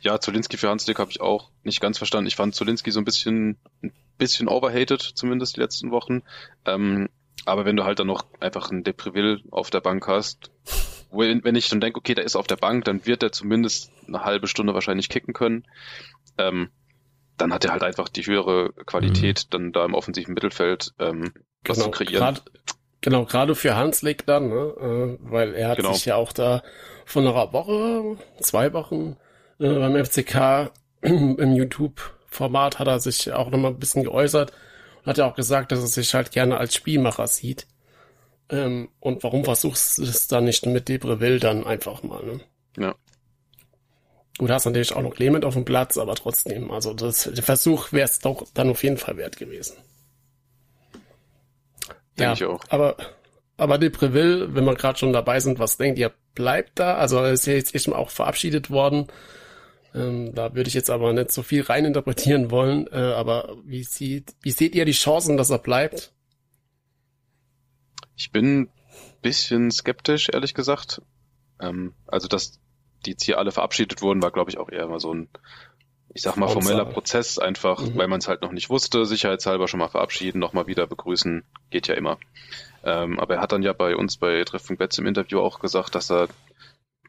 ja, 0.00 0.20
Zolinski 0.20 0.56
für 0.56 0.68
Hanslik 0.68 0.98
habe 0.98 1.10
ich 1.10 1.20
auch 1.20 1.50
nicht 1.64 1.80
ganz 1.80 1.98
verstanden. 1.98 2.28
Ich 2.28 2.36
fand 2.36 2.54
Zolinski 2.54 2.90
so 2.90 3.00
ein 3.00 3.04
bisschen, 3.04 3.58
ein 3.82 3.92
bisschen 4.16 4.48
overhated, 4.48 5.00
zumindest 5.02 5.56
die 5.56 5.60
letzten 5.60 5.90
Wochen. 5.90 6.22
Ähm, 6.64 7.08
aber 7.44 7.64
wenn 7.64 7.76
du 7.76 7.84
halt 7.84 7.98
dann 7.98 8.06
noch 8.06 8.26
einfach 8.40 8.70
einen 8.70 8.84
Depriville 8.84 9.40
auf 9.50 9.70
der 9.70 9.80
Bank 9.80 10.06
hast, 10.06 10.50
wo, 11.10 11.20
wenn 11.20 11.54
ich 11.54 11.68
dann 11.68 11.80
denke, 11.80 11.98
okay, 11.98 12.14
der 12.14 12.24
ist 12.24 12.36
auf 12.36 12.46
der 12.46 12.56
Bank, 12.56 12.84
dann 12.84 13.06
wird 13.06 13.22
er 13.22 13.32
zumindest 13.32 13.90
eine 14.06 14.24
halbe 14.24 14.46
Stunde 14.46 14.74
wahrscheinlich 14.74 15.08
kicken 15.08 15.34
können. 15.34 15.64
Ähm, 16.36 16.68
dann 17.38 17.52
hat 17.52 17.64
er 17.64 17.72
halt 17.72 17.82
einfach 17.82 18.08
die 18.08 18.22
höhere 18.22 18.72
Qualität, 18.84 19.52
dann 19.54 19.72
da 19.72 19.84
im 19.84 19.94
offensiven 19.94 20.34
Mittelfeld 20.34 20.92
ähm, 20.98 21.32
was 21.64 21.78
zu 21.78 21.90
kreieren. 21.90 22.18
Grad, 22.18 22.42
genau, 23.00 23.24
gerade 23.24 23.54
für 23.54 23.76
Hanslik 23.76 24.26
dann, 24.26 24.48
ne? 24.48 25.16
äh, 25.18 25.18
weil 25.30 25.54
er 25.54 25.68
hat 25.70 25.76
Genau. 25.78 25.92
sich 25.92 26.04
ja 26.04 26.16
auch 26.16 26.32
da 26.32 26.62
vor 27.04 27.22
einer 27.22 27.34
Woche, 27.52 28.16
zwei 28.40 28.72
Wochen 28.72 29.16
äh, 29.58 29.72
beim 29.74 30.04
FCK 30.04 30.70
im 31.02 31.54
YouTube-Format 31.54 32.78
hat 32.78 32.88
er 32.88 33.00
sich 33.00 33.32
auch 33.32 33.50
nochmal 33.50 33.72
ein 33.72 33.78
bisschen 33.78 34.04
geäußert 34.04 34.52
und 35.00 35.06
hat 35.06 35.18
ja 35.18 35.26
auch 35.30 35.34
gesagt, 35.36 35.72
dass 35.72 35.80
er 35.80 35.86
sich 35.86 36.14
halt 36.14 36.32
gerne 36.32 36.58
als 36.58 36.74
Spielmacher 36.74 37.26
sieht. 37.26 37.66
Ähm, 38.50 38.88
und 39.00 39.22
warum 39.24 39.44
versuchst 39.44 39.98
du 39.98 40.02
es 40.04 40.26
dann 40.26 40.44
nicht 40.44 40.64
mit 40.66 40.88
Debreville 40.88 41.38
dann 41.38 41.64
einfach 41.64 42.02
mal, 42.02 42.22
ne? 42.24 42.40
Ja. 42.78 42.94
Gut, 44.38 44.50
hast 44.50 44.66
natürlich 44.66 44.94
auch 44.94 45.02
noch 45.02 45.14
Clement 45.14 45.44
auf 45.44 45.54
dem 45.54 45.64
Platz, 45.64 45.98
aber 45.98 46.14
trotzdem, 46.14 46.70
also 46.70 46.94
das, 46.94 47.24
der 47.24 47.42
Versuch 47.42 47.92
wäre 47.92 48.08
es 48.08 48.20
doch 48.20 48.46
dann 48.54 48.70
auf 48.70 48.84
jeden 48.84 48.96
Fall 48.96 49.16
wert 49.16 49.36
gewesen. 49.36 49.76
Ich 52.16 52.44
auch. 52.44 52.64
Aber, 52.68 52.96
aber 53.56 53.78
Depreville, 53.78 54.54
wenn 54.54 54.64
wir 54.64 54.74
gerade 54.74 54.98
schon 54.98 55.12
dabei 55.12 55.40
sind, 55.40 55.58
was 55.58 55.76
denkt 55.76 55.98
ihr, 55.98 56.12
bleibt 56.34 56.78
da? 56.78 56.96
Also 56.96 57.18
er 57.18 57.32
ist 57.32 57.46
ja 57.46 57.54
jetzt 57.54 57.74
eben 57.74 57.92
auch 57.92 58.10
verabschiedet 58.10 58.70
worden. 58.70 59.08
Ähm, 59.94 60.34
da 60.34 60.54
würde 60.54 60.68
ich 60.68 60.74
jetzt 60.74 60.90
aber 60.90 61.12
nicht 61.12 61.32
so 61.32 61.42
viel 61.42 61.62
reininterpretieren 61.62 62.50
wollen. 62.50 62.86
Äh, 62.88 62.96
aber 62.96 63.56
wie 63.64 63.84
sieht, 63.84 64.34
wie 64.42 64.50
seht 64.50 64.74
ihr 64.74 64.84
die 64.84 64.92
Chancen, 64.92 65.36
dass 65.36 65.50
er 65.50 65.58
bleibt? 65.58 66.12
Ich 68.16 68.32
bin 68.32 68.62
ein 68.62 68.72
bisschen 69.22 69.70
skeptisch, 69.70 70.28
ehrlich 70.32 70.54
gesagt. 70.54 71.02
Ähm, 71.60 71.94
also, 72.06 72.28
dass 72.28 72.60
die 73.06 73.10
jetzt 73.10 73.24
hier 73.24 73.38
alle 73.38 73.52
verabschiedet 73.52 74.02
wurden, 74.02 74.22
war, 74.22 74.30
glaube 74.30 74.50
ich, 74.50 74.58
auch 74.58 74.70
eher 74.70 74.86
mal 74.88 75.00
so 75.00 75.12
ein, 75.12 75.28
ich 76.14 76.22
sag 76.22 76.36
mal, 76.36 76.48
formeller 76.48 76.84
Prozess 76.84 77.38
einfach, 77.38 77.80
mhm. 77.80 77.96
weil 77.96 78.08
man 78.08 78.18
es 78.20 78.28
halt 78.28 78.42
noch 78.42 78.52
nicht 78.52 78.70
wusste, 78.70 79.04
sicherheitshalber 79.04 79.68
schon 79.68 79.80
mal 79.80 79.88
verabschieden, 79.88 80.38
nochmal 80.38 80.66
wieder 80.66 80.86
begrüßen, 80.86 81.44
geht 81.70 81.88
ja 81.88 81.94
immer. 81.94 82.18
Ähm, 82.84 83.18
aber 83.18 83.36
er 83.36 83.40
hat 83.40 83.52
dann 83.52 83.62
ja 83.62 83.72
bei 83.72 83.96
uns 83.96 84.16
bei 84.16 84.42
Treffpunkt 84.44 84.78
Betz 84.78 84.98
im 84.98 85.06
Interview 85.06 85.40
auch 85.40 85.60
gesagt, 85.60 85.94
dass 85.94 86.10
er 86.10 86.28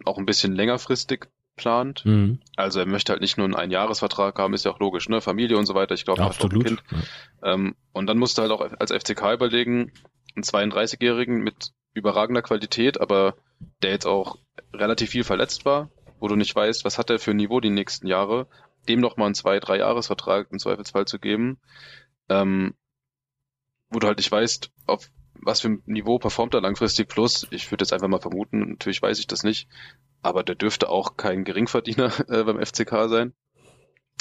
auch 0.05 0.17
ein 0.17 0.25
bisschen 0.25 0.53
längerfristig 0.53 1.27
plant. 1.55 2.05
Mhm. 2.05 2.39
Also 2.55 2.79
er 2.79 2.85
möchte 2.85 3.11
halt 3.11 3.21
nicht 3.21 3.37
nur 3.37 3.45
einen 3.45 3.55
Einjahresvertrag 3.55 4.39
haben, 4.39 4.53
ist 4.53 4.65
ja 4.65 4.71
auch 4.71 4.79
logisch, 4.79 5.09
ne? 5.09 5.21
Familie 5.21 5.57
und 5.57 5.65
so 5.65 5.75
weiter. 5.75 5.93
Ich 5.93 6.05
glaube, 6.05 6.21
ja, 6.21 6.27
absolut. 6.27 6.65
Kind. 6.65 6.83
Ja. 6.91 7.53
Ähm, 7.53 7.75
und 7.91 8.07
dann 8.07 8.17
musste 8.17 8.41
halt 8.41 8.51
auch 8.51 8.61
als 8.61 8.91
FCK 8.91 9.33
überlegen, 9.33 9.91
einen 10.35 10.43
32-Jährigen 10.43 11.41
mit 11.41 11.73
überragender 11.93 12.41
Qualität, 12.41 12.99
aber 12.99 13.35
der 13.81 13.91
jetzt 13.91 14.05
auch 14.05 14.37
relativ 14.73 15.09
viel 15.09 15.23
verletzt 15.23 15.65
war, 15.65 15.89
wo 16.19 16.27
du 16.27 16.35
nicht 16.35 16.55
weißt, 16.55 16.85
was 16.85 16.97
hat 16.97 17.09
er 17.09 17.19
für 17.19 17.31
ein 17.31 17.37
Niveau 17.37 17.59
die 17.59 17.69
nächsten 17.69 18.07
Jahre, 18.07 18.47
dem 18.87 18.99
noch 18.99 19.17
mal 19.17 19.25
einen 19.25 19.35
zwei, 19.35 19.59
drei 19.59 19.77
Jahresvertrag 19.77 20.47
im 20.51 20.59
Zweifelsfall 20.59 21.05
zu 21.05 21.19
geben, 21.19 21.59
ähm, 22.29 22.75
wo 23.89 23.99
du 23.99 24.07
halt 24.07 24.17
nicht 24.17 24.31
weißt, 24.31 24.71
auf 24.85 25.09
was 25.41 25.61
für 25.61 25.69
ein 25.69 25.83
Niveau 25.85 26.19
performt 26.19 26.53
er 26.53 26.61
langfristig 26.61 27.07
plus. 27.07 27.47
Ich 27.51 27.71
würde 27.71 27.83
jetzt 27.83 27.93
einfach 27.93 28.07
mal 28.07 28.19
vermuten, 28.19 28.71
natürlich 28.71 29.01
weiß 29.01 29.19
ich 29.19 29.27
das 29.27 29.43
nicht, 29.43 29.69
aber 30.21 30.43
der 30.43 30.55
dürfte 30.55 30.89
auch 30.89 31.17
kein 31.17 31.43
Geringverdiener 31.43 32.11
äh, 32.29 32.43
beim 32.43 32.63
FCK 32.63 33.07
sein. 33.07 33.33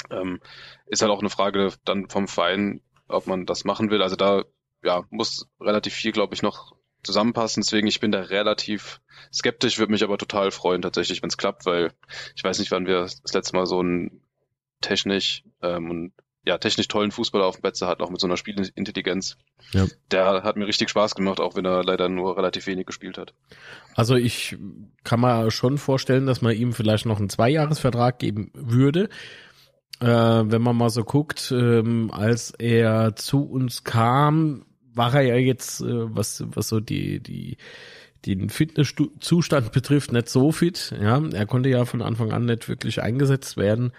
Ähm, 0.09 0.39
ist 0.87 1.01
halt 1.01 1.11
auch 1.11 1.19
eine 1.19 1.29
Frage 1.29 1.73
dann 1.83 2.09
vom 2.09 2.27
Verein, 2.27 2.81
ob 3.09 3.27
man 3.27 3.45
das 3.45 3.65
machen 3.65 3.89
will. 3.89 4.01
Also 4.01 4.15
da 4.15 4.45
ja, 4.81 5.03
muss 5.09 5.49
relativ 5.59 5.93
viel, 5.93 6.13
glaube 6.13 6.33
ich, 6.33 6.41
noch 6.41 6.73
zusammenpassen. 7.03 7.61
Deswegen, 7.61 7.87
ich 7.87 7.99
bin 7.99 8.11
da 8.11 8.21
relativ 8.21 9.01
skeptisch, 9.33 9.79
würde 9.79 9.91
mich 9.91 10.03
aber 10.03 10.17
total 10.17 10.51
freuen 10.51 10.81
tatsächlich, 10.81 11.21
wenn 11.21 11.29
es 11.29 11.37
klappt, 11.37 11.65
weil 11.65 11.91
ich 12.35 12.43
weiß 12.43 12.59
nicht, 12.59 12.71
wann 12.71 12.87
wir 12.87 13.01
das 13.01 13.33
letzte 13.33 13.55
Mal 13.55 13.65
so 13.65 13.81
ein 13.81 14.21
technisch 14.81 15.43
ähm, 15.61 15.89
und 15.89 16.13
ja, 16.45 16.57
technisch 16.57 16.87
tollen 16.87 17.11
Fußballer 17.11 17.45
auf 17.45 17.57
dem 17.57 17.61
Betze 17.61 17.85
hat, 17.85 18.01
auch 18.01 18.09
mit 18.09 18.19
so 18.19 18.27
einer 18.27 18.37
Spielintelligenz. 18.37 19.37
Ja. 19.71 19.85
Der 20.09 20.43
hat 20.43 20.55
mir 20.55 20.67
richtig 20.67 20.89
Spaß 20.89 21.15
gemacht, 21.15 21.39
auch 21.39 21.55
wenn 21.55 21.65
er 21.65 21.83
leider 21.83 22.09
nur 22.09 22.37
relativ 22.37 22.65
wenig 22.65 22.85
gespielt 22.85 23.17
hat. 23.17 23.33
Also 23.93 24.15
ich 24.15 24.57
kann 25.03 25.19
mir 25.19 25.51
schon 25.51 25.77
vorstellen, 25.77 26.25
dass 26.25 26.41
man 26.41 26.55
ihm 26.55 26.73
vielleicht 26.73 27.05
noch 27.05 27.19
einen 27.19 27.29
Zweijahresvertrag 27.29 28.19
geben 28.19 28.51
würde. 28.53 29.09
Äh, 29.99 30.05
wenn 30.07 30.61
man 30.61 30.77
mal 30.77 30.89
so 30.89 31.03
guckt, 31.03 31.51
ähm, 31.51 32.09
als 32.11 32.51
er 32.51 33.15
zu 33.15 33.43
uns 33.43 33.83
kam, 33.83 34.65
war 34.99 35.15
er 35.15 35.23
ja 35.23 35.35
jetzt, 35.35 35.81
äh, 35.81 36.15
was, 36.15 36.43
was 36.45 36.67
so 36.67 36.79
die, 36.79 37.19
die, 37.19 37.57
den 38.27 38.49
Fitnesszustand 38.49 39.71
betrifft, 39.71 40.11
nicht 40.11 40.29
so 40.29 40.51
fit. 40.51 40.93
Ja, 41.01 41.19
er 41.33 41.47
konnte 41.47 41.69
ja 41.69 41.85
von 41.85 42.03
Anfang 42.03 42.31
an 42.31 42.45
nicht 42.45 42.69
wirklich 42.69 43.01
eingesetzt 43.01 43.57
werden 43.57 43.91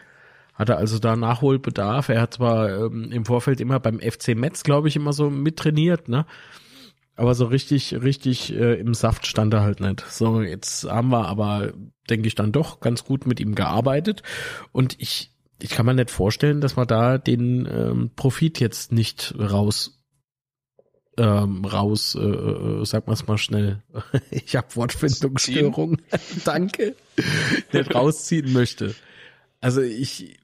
hatte 0.61 0.77
also 0.77 0.99
da 0.99 1.17
Nachholbedarf. 1.17 2.11
Er 2.11 2.21
hat 2.21 2.35
zwar 2.35 2.69
ähm, 2.69 3.11
im 3.11 3.25
Vorfeld 3.25 3.63
immer 3.63 3.81
beim 3.81 3.99
FC 3.99 4.37
Metz, 4.37 4.63
glaube 4.63 4.89
ich, 4.89 4.97
immer 4.97 5.15
so 5.15 5.31
mittrainiert, 5.31 6.09
ne? 6.11 6.27
Aber 7.17 7.35
so 7.35 7.47
richtig, 7.47 7.95
richtig 8.03 8.55
äh, 8.55 8.75
im 8.75 8.93
Saft 8.93 9.27
stand 9.27 9.55
er 9.55 9.63
halt 9.63 9.81
nicht. 9.81 10.05
So, 10.11 10.43
jetzt 10.43 10.85
haben 10.85 11.09
wir 11.09 11.27
aber, 11.27 11.73
denke 12.11 12.29
ich, 12.29 12.35
dann 12.35 12.53
doch 12.53 12.81
ganz 12.81 13.05
gut 13.05 13.27
mit 13.27 13.41
ihm 13.41 13.55
gearbeitet. 13.55 14.23
Und 14.71 14.97
ich, 14.99 15.33
ich 15.63 15.71
kann 15.71 15.87
mir 15.87 15.95
nicht 15.95 16.11
vorstellen, 16.11 16.61
dass 16.61 16.77
man 16.77 16.87
da 16.87 17.17
den 17.17 17.67
ähm, 17.67 18.11
Profit 18.15 18.61
jetzt 18.61 18.93
nicht 18.93 19.35
raus 19.39 20.00
ähm, 21.21 21.65
raus, 21.65 22.15
äh, 22.15 22.21
äh, 22.21 22.85
sag 22.87 23.07
mal's 23.07 23.27
mal 23.27 23.39
schnell. 23.39 23.83
ich 24.31 24.57
habe 24.57 24.75
Wortfindungsstörung. 24.75 25.99
Danke. 26.45 26.97
nicht 27.73 27.95
rausziehen 27.95 28.53
möchte. 28.53 28.95
Also 29.61 29.83
ich, 29.83 30.39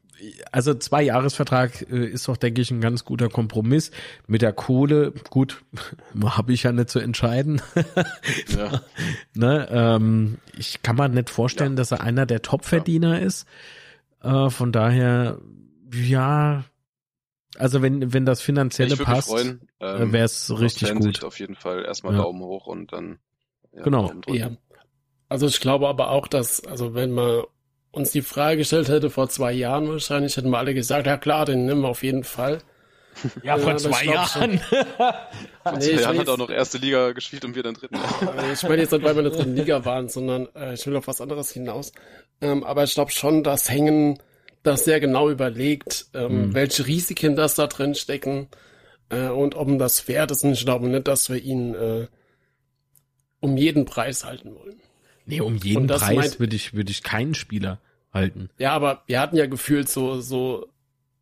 also 0.53 0.75
zwei 0.75 1.03
Jahresvertrag 1.03 1.91
äh, 1.91 2.07
ist 2.07 2.29
doch, 2.29 2.37
denke 2.37 2.61
ich, 2.61 2.71
ein 2.71 2.83
ganz 2.83 3.05
guter 3.05 3.31
Kompromiss. 3.31 3.91
Mit 4.27 4.43
der 4.43 4.53
Kohle, 4.53 5.13
gut, 5.31 5.63
habe 6.25 6.53
ich 6.53 6.65
ja 6.65 6.73
nicht 6.73 6.91
zu 6.91 6.99
entscheiden. 6.99 7.63
ja. 8.49 8.83
ne, 9.35 9.69
ähm, 9.71 10.39
ich 10.59 10.83
kann 10.83 10.97
mir 10.97 11.09
nicht 11.09 11.31
vorstellen, 11.31 11.73
ja. 11.73 11.77
dass 11.77 11.93
er 11.93 12.03
einer 12.03 12.27
der 12.27 12.43
Topverdiener 12.43 13.19
ja. 13.19 13.25
ist. 13.25 13.47
Äh, 14.23 14.51
von 14.51 14.73
daher, 14.73 15.39
ja, 15.93 16.65
also 17.59 17.83
wenn 17.83 18.13
wenn 18.13 18.25
das 18.25 18.41
finanzielle 18.41 18.97
passt, 18.97 19.33
ähm, 19.81 20.13
wäre 20.13 20.25
es 20.25 20.53
richtig 20.59 20.93
gut. 20.95 21.03
Sicht 21.03 21.25
auf 21.25 21.39
jeden 21.39 21.55
Fall 21.55 21.85
erstmal 21.85 22.17
Daumen 22.17 22.43
hoch 22.43 22.67
und 22.67 22.93
dann 22.93 23.19
ja, 23.73 23.83
genau. 23.83 24.13
Ja. 24.29 24.51
Also 25.29 25.47
ich 25.47 25.61
glaube 25.61 25.89
aber 25.89 26.11
auch, 26.11 26.29
dass 26.29 26.65
also 26.65 26.95
wenn 26.95 27.13
man 27.13 27.43
uns 27.91 28.13
die 28.13 28.23
Frage 28.23 28.59
gestellt 28.59 28.89
hätte 28.89 29.11
vor 29.11 29.29
zwei 29.29 29.53
Jahren 29.53 29.89
wahrscheinlich, 29.89 30.37
hätten 30.37 30.51
wir 30.51 30.59
alle 30.59 30.75
gesagt, 30.75 31.07
ja 31.07 31.17
klar, 31.17 31.47
den 31.47 31.67
nehmen 31.67 31.83
wir 31.83 31.89
auf 31.89 32.03
jeden 32.03 32.25
Fall. 32.25 32.59
Ja, 33.43 33.57
vor 33.57 33.75
zwei 33.79 34.05
Jahren. 34.05 34.59
vor 35.63 35.81
zwei 35.81 35.93
Jahren 35.93 36.19
hat 36.19 36.29
auch 36.29 36.37
noch 36.37 36.51
erste 36.51 36.77
Liga 36.77 37.13
gespielt 37.13 37.47
und 37.47 37.55
wir 37.55 37.63
dann 37.63 37.73
dritten. 37.73 37.97
ich 38.53 38.63
meine 38.63 38.83
jetzt 38.83 38.93
nicht, 38.93 39.03
weil 39.03 39.17
wir 39.17 39.25
in 39.25 39.31
der 39.31 39.33
dritten 39.33 39.57
Liga 39.57 39.85
waren, 39.87 40.11
sondern 40.11 40.49
äh, 40.55 40.75
ich 40.75 40.87
will 40.87 40.95
auf 40.97 41.07
was 41.07 41.23
anderes 41.23 41.51
hinaus. 41.51 41.93
Ähm, 42.43 42.63
aber 42.63 42.85
ich 42.85 42.93
glaube 42.93 43.11
schon, 43.11 43.43
dass 43.43 43.71
Hängen 43.71 44.19
das 44.67 44.85
sehr 44.85 45.01
genau 45.01 45.31
überlegt, 45.31 46.07
ähm, 46.15 46.49
mhm. 46.49 46.55
welche 46.55 46.87
Risiken 46.87 47.37
das 47.37 47.55
da 47.55 47.67
drin 47.67 47.95
stecken 47.95 48.49
äh, 49.09 49.29
und 49.29 49.55
ob 49.55 49.69
ihm 49.69 49.79
das 49.79 50.09
wert 50.09 50.31
ist. 50.31 50.45
Und 50.45 50.53
ich 50.53 50.65
glaube 50.65 50.89
nicht, 50.89 51.09
dass 51.09 51.31
wir 51.31 51.43
ihn 51.43 51.75
äh, 51.75 52.07
um 53.41 53.57
jeden 53.57 53.85
Preis 53.85 54.25
halten 54.25 54.55
wollen. 54.55 54.81
Nee, 55.27 55.41
um 55.41 55.57
jeden 55.57 55.87
Preis 55.87 56.39
würde 56.39 56.57
ich, 56.57 56.75
würde 56.75 56.91
ich 56.91 57.03
keinen 57.03 57.35
Spieler 57.35 57.81
halten. 58.13 58.51
Ja, 58.59 58.73
aber 58.73 59.03
wir 59.07 59.21
hatten 59.21 59.37
ja 59.37 59.47
gefühlt 59.47 59.89
so, 59.89 60.21
so, 60.21 60.69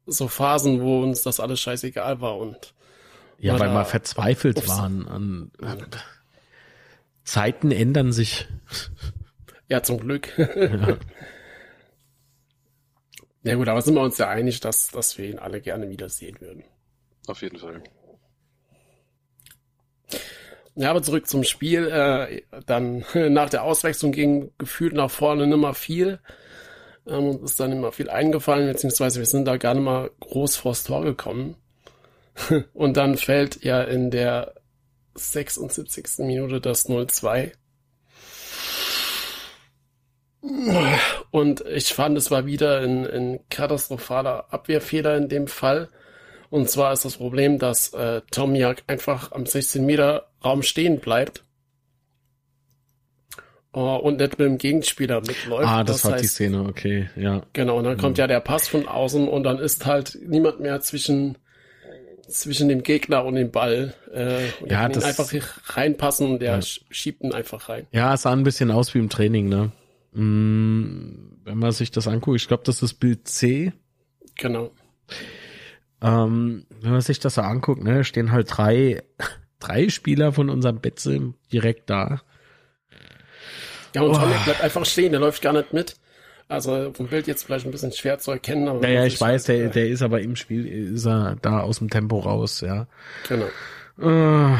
so 0.07 0.29
Phasen, 0.29 0.81
wo 0.83 1.03
uns 1.03 1.23
das 1.23 1.41
alles 1.41 1.61
scheißegal 1.61 2.21
war 2.21 2.37
und. 2.39 2.75
Ja, 3.39 3.59
weil 3.59 3.73
wir 3.73 3.85
verzweifelt 3.85 4.59
ups. 4.59 4.69
waren 4.69 5.09
an, 5.09 5.51
an 5.61 5.85
Zeiten 7.25 7.73
ändern 7.73 8.13
sich. 8.13 8.47
Ja, 9.69 9.83
zum 9.83 9.99
Glück. 9.99 10.33
Ja. 10.39 10.97
ja 13.45 13.55
gut, 13.55 13.69
aber 13.69 13.83
sind 13.83 13.95
wir 13.95 14.03
uns 14.03 14.19
ja 14.19 14.29
einig, 14.29 14.61
dass, 14.61 14.89
dass 14.89 15.17
wir 15.19 15.29
ihn 15.29 15.39
alle 15.39 15.61
gerne 15.61 15.89
wiedersehen 15.89 16.41
würden. 16.41 16.65
Auf 17.27 17.43
jeden 17.43 17.59
Fall. 17.59 17.83
Ja, 20.77 20.91
aber 20.91 21.03
zurück 21.03 21.29
zum 21.29 21.45
Spiel. 21.45 21.89
Äh, 21.89 22.43
dann 22.67 23.05
nach 23.33 23.51
der 23.51 23.63
Auswechslung 23.63 24.13
ging 24.13 24.51
gefühlt 24.59 24.95
nach 24.95 25.11
vorne 25.11 25.47
nimmer 25.47 25.75
viel. 25.75 26.21
Ähm, 27.07 27.29
und 27.29 27.45
ist 27.45 27.61
dann 27.61 27.73
immer 27.73 27.93
viel 27.93 28.11
eingefallen, 28.11 28.67
beziehungsweise 28.67 29.21
wir 29.21 29.27
sind 29.27 29.45
da 29.45 29.57
gar 29.57 29.75
nicht 29.75 29.85
mal 29.85 30.11
groß 30.21 30.57
vors 30.57 30.85
Tor 30.85 31.03
gekommen. 31.05 31.57
und 32.75 32.97
dann 32.97 33.17
fällt 33.17 33.63
ja 33.63 33.83
in 33.83 34.11
der 34.11 34.55
76. 35.15 36.19
Minute 36.19 36.61
das 36.61 36.89
0-2. 36.89 37.53
Und 41.35 41.65
ich 41.67 41.93
fand, 41.93 42.17
es 42.17 42.31
war 42.31 42.47
wieder 42.47 42.83
ein, 42.83 43.11
ein 43.11 43.41
katastrophaler 43.51 44.53
Abwehrfehler 44.55 45.17
in 45.17 45.29
dem 45.29 45.49
Fall. 45.49 45.89
Und 46.49 46.71
zwar 46.71 46.93
ist 46.93 47.05
das 47.05 47.17
Problem, 47.17 47.59
dass 47.59 47.93
äh, 47.93 48.21
Tomiak 48.31 48.85
einfach 48.87 49.33
am 49.33 49.45
16 49.45 49.85
Meter 49.85 50.29
Raum 50.45 50.63
stehen 50.63 51.01
bleibt 51.01 51.43
uh, 53.75 53.97
und 53.97 54.21
nicht 54.21 54.39
mit 54.39 54.47
dem 54.47 54.59
Gegenspieler 54.59 55.23
mitläuft. 55.23 55.67
Ah, 55.67 55.83
das, 55.83 56.03
das 56.03 56.05
war 56.05 56.13
heißt, 56.13 56.23
die 56.23 56.29
Szene, 56.29 56.67
okay, 56.69 57.11
ja. 57.17 57.43
Genau, 57.53 57.79
und 57.79 57.85
dann 57.85 57.99
kommt 57.99 58.17
ja 58.17 58.29
der 58.29 58.39
Pass 58.39 58.69
von 58.69 58.87
außen 58.87 59.27
und 59.27 59.43
dann 59.43 59.59
ist 59.59 59.87
halt 59.87 60.17
niemand 60.25 60.61
mehr 60.61 60.83
zwischen 60.83 61.37
zwischen 62.29 62.69
dem 62.69 62.85
Gegner 62.85 63.25
und 63.25 63.35
dem 63.35 63.51
Ball. 63.51 63.93
Äh, 64.15 64.63
und 64.63 64.71
ja, 64.71 64.89
das 64.89 65.03
einfach 65.03 65.29
reinpassen 65.77 66.31
und 66.31 66.43
der 66.43 66.61
ja. 66.61 66.63
schiebt 66.63 67.25
ihn 67.25 67.35
einfach 67.35 67.69
rein. 67.69 67.89
Ja, 67.91 68.15
es 68.15 68.23
sah 68.23 68.31
ein 68.31 68.45
bisschen 68.45 68.71
aus 68.71 68.95
wie 68.95 69.01
im 69.01 69.09
Training, 69.09 69.49
ne? 69.49 69.73
Mm, 70.15 71.41
wenn 71.45 71.59
man 71.59 71.73
sich 71.73 71.91
das 71.91 72.09
anguckt, 72.09 72.41
ich 72.41 72.49
glaube, 72.49 72.63
das 72.65 72.83
ist 72.83 72.95
Bild 72.95 73.29
C. 73.29 73.73
Genau. 74.37 74.71
Ähm, 76.01 76.67
wenn 76.81 76.93
man 76.93 77.01
sich 77.01 77.19
das 77.19 77.35
so 77.35 77.43
anguckt, 77.43 77.83
ne, 77.83 78.05
stehen 78.05 78.33
halt 78.33 78.49
drei, 78.57 79.03
drei 79.59 79.89
Spieler 79.89 80.33
von 80.33 80.51
unserem 80.51 80.81
Betze 80.81 81.35
direkt 81.53 81.91
da. 81.91 82.23
Ja, 83.95 84.03
und 84.03 84.11
oh. 84.11 84.45
Bleibt 84.45 84.61
einfach 84.63 84.85
stehen, 84.85 85.13
der 85.13 85.21
läuft 85.21 85.43
gar 85.43 85.53
nicht 85.53 85.73
mit. 85.73 85.97
Also 86.49 86.93
vom 86.93 87.07
Bild 87.07 87.27
jetzt 87.27 87.45
vielleicht 87.45 87.65
ein 87.65 87.71
bisschen 87.71 87.93
schwer 87.93 88.19
zu 88.19 88.31
erkennen. 88.33 88.69
Aber 88.69 88.81
naja, 88.81 89.07
ich 89.07 89.21
weiß, 89.21 89.45
der, 89.45 89.69
der 89.69 89.89
ist 89.89 90.03
aber 90.03 90.21
im 90.21 90.37
Spiel, 90.37 90.67
ist 90.67 91.07
er 91.07 91.37
da 91.41 91.61
aus 91.61 91.79
dem 91.79 91.89
Tempo 91.89 92.19
raus, 92.19 92.61
ja. 92.61 92.87
Genau. 93.29 93.47
Uh, 93.99 94.57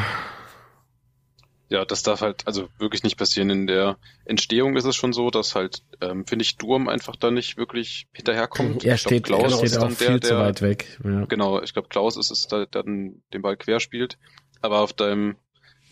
ja, 1.75 1.83
das 1.83 2.03
darf 2.03 2.21
halt 2.21 2.47
also 2.47 2.69
wirklich 2.79 3.03
nicht 3.03 3.17
passieren. 3.17 3.49
In 3.49 3.67
der 3.67 3.97
Entstehung 4.23 4.77
ist 4.77 4.85
es 4.85 4.95
schon 4.95 5.11
so, 5.11 5.29
dass 5.29 5.55
halt, 5.55 5.83
ähm, 5.99 6.25
finde 6.25 6.43
ich, 6.43 6.55
Durm 6.55 6.87
einfach 6.87 7.17
da 7.17 7.31
nicht 7.31 7.57
wirklich 7.57 8.07
hinterherkommt. 8.13 8.85
Er 8.85 8.97
steht, 8.97 9.25
glaub, 9.25 9.45
Klaus 9.45 9.59
steht 9.59 9.77
auch 9.77 9.91
viel 9.91 10.19
der, 10.21 10.29
zu 10.29 10.37
weit 10.37 10.61
weg. 10.61 10.97
Ja. 11.03 11.25
Genau, 11.25 11.61
ich 11.61 11.73
glaube, 11.73 11.89
Klaus 11.89 12.15
ist 12.15 12.31
es, 12.31 12.47
der 12.47 12.65
dann 12.65 13.21
den 13.33 13.41
Ball 13.41 13.57
quer 13.57 13.81
spielt. 13.81 14.17
Aber 14.61 14.79
auf 14.79 14.93
deinem 14.93 15.35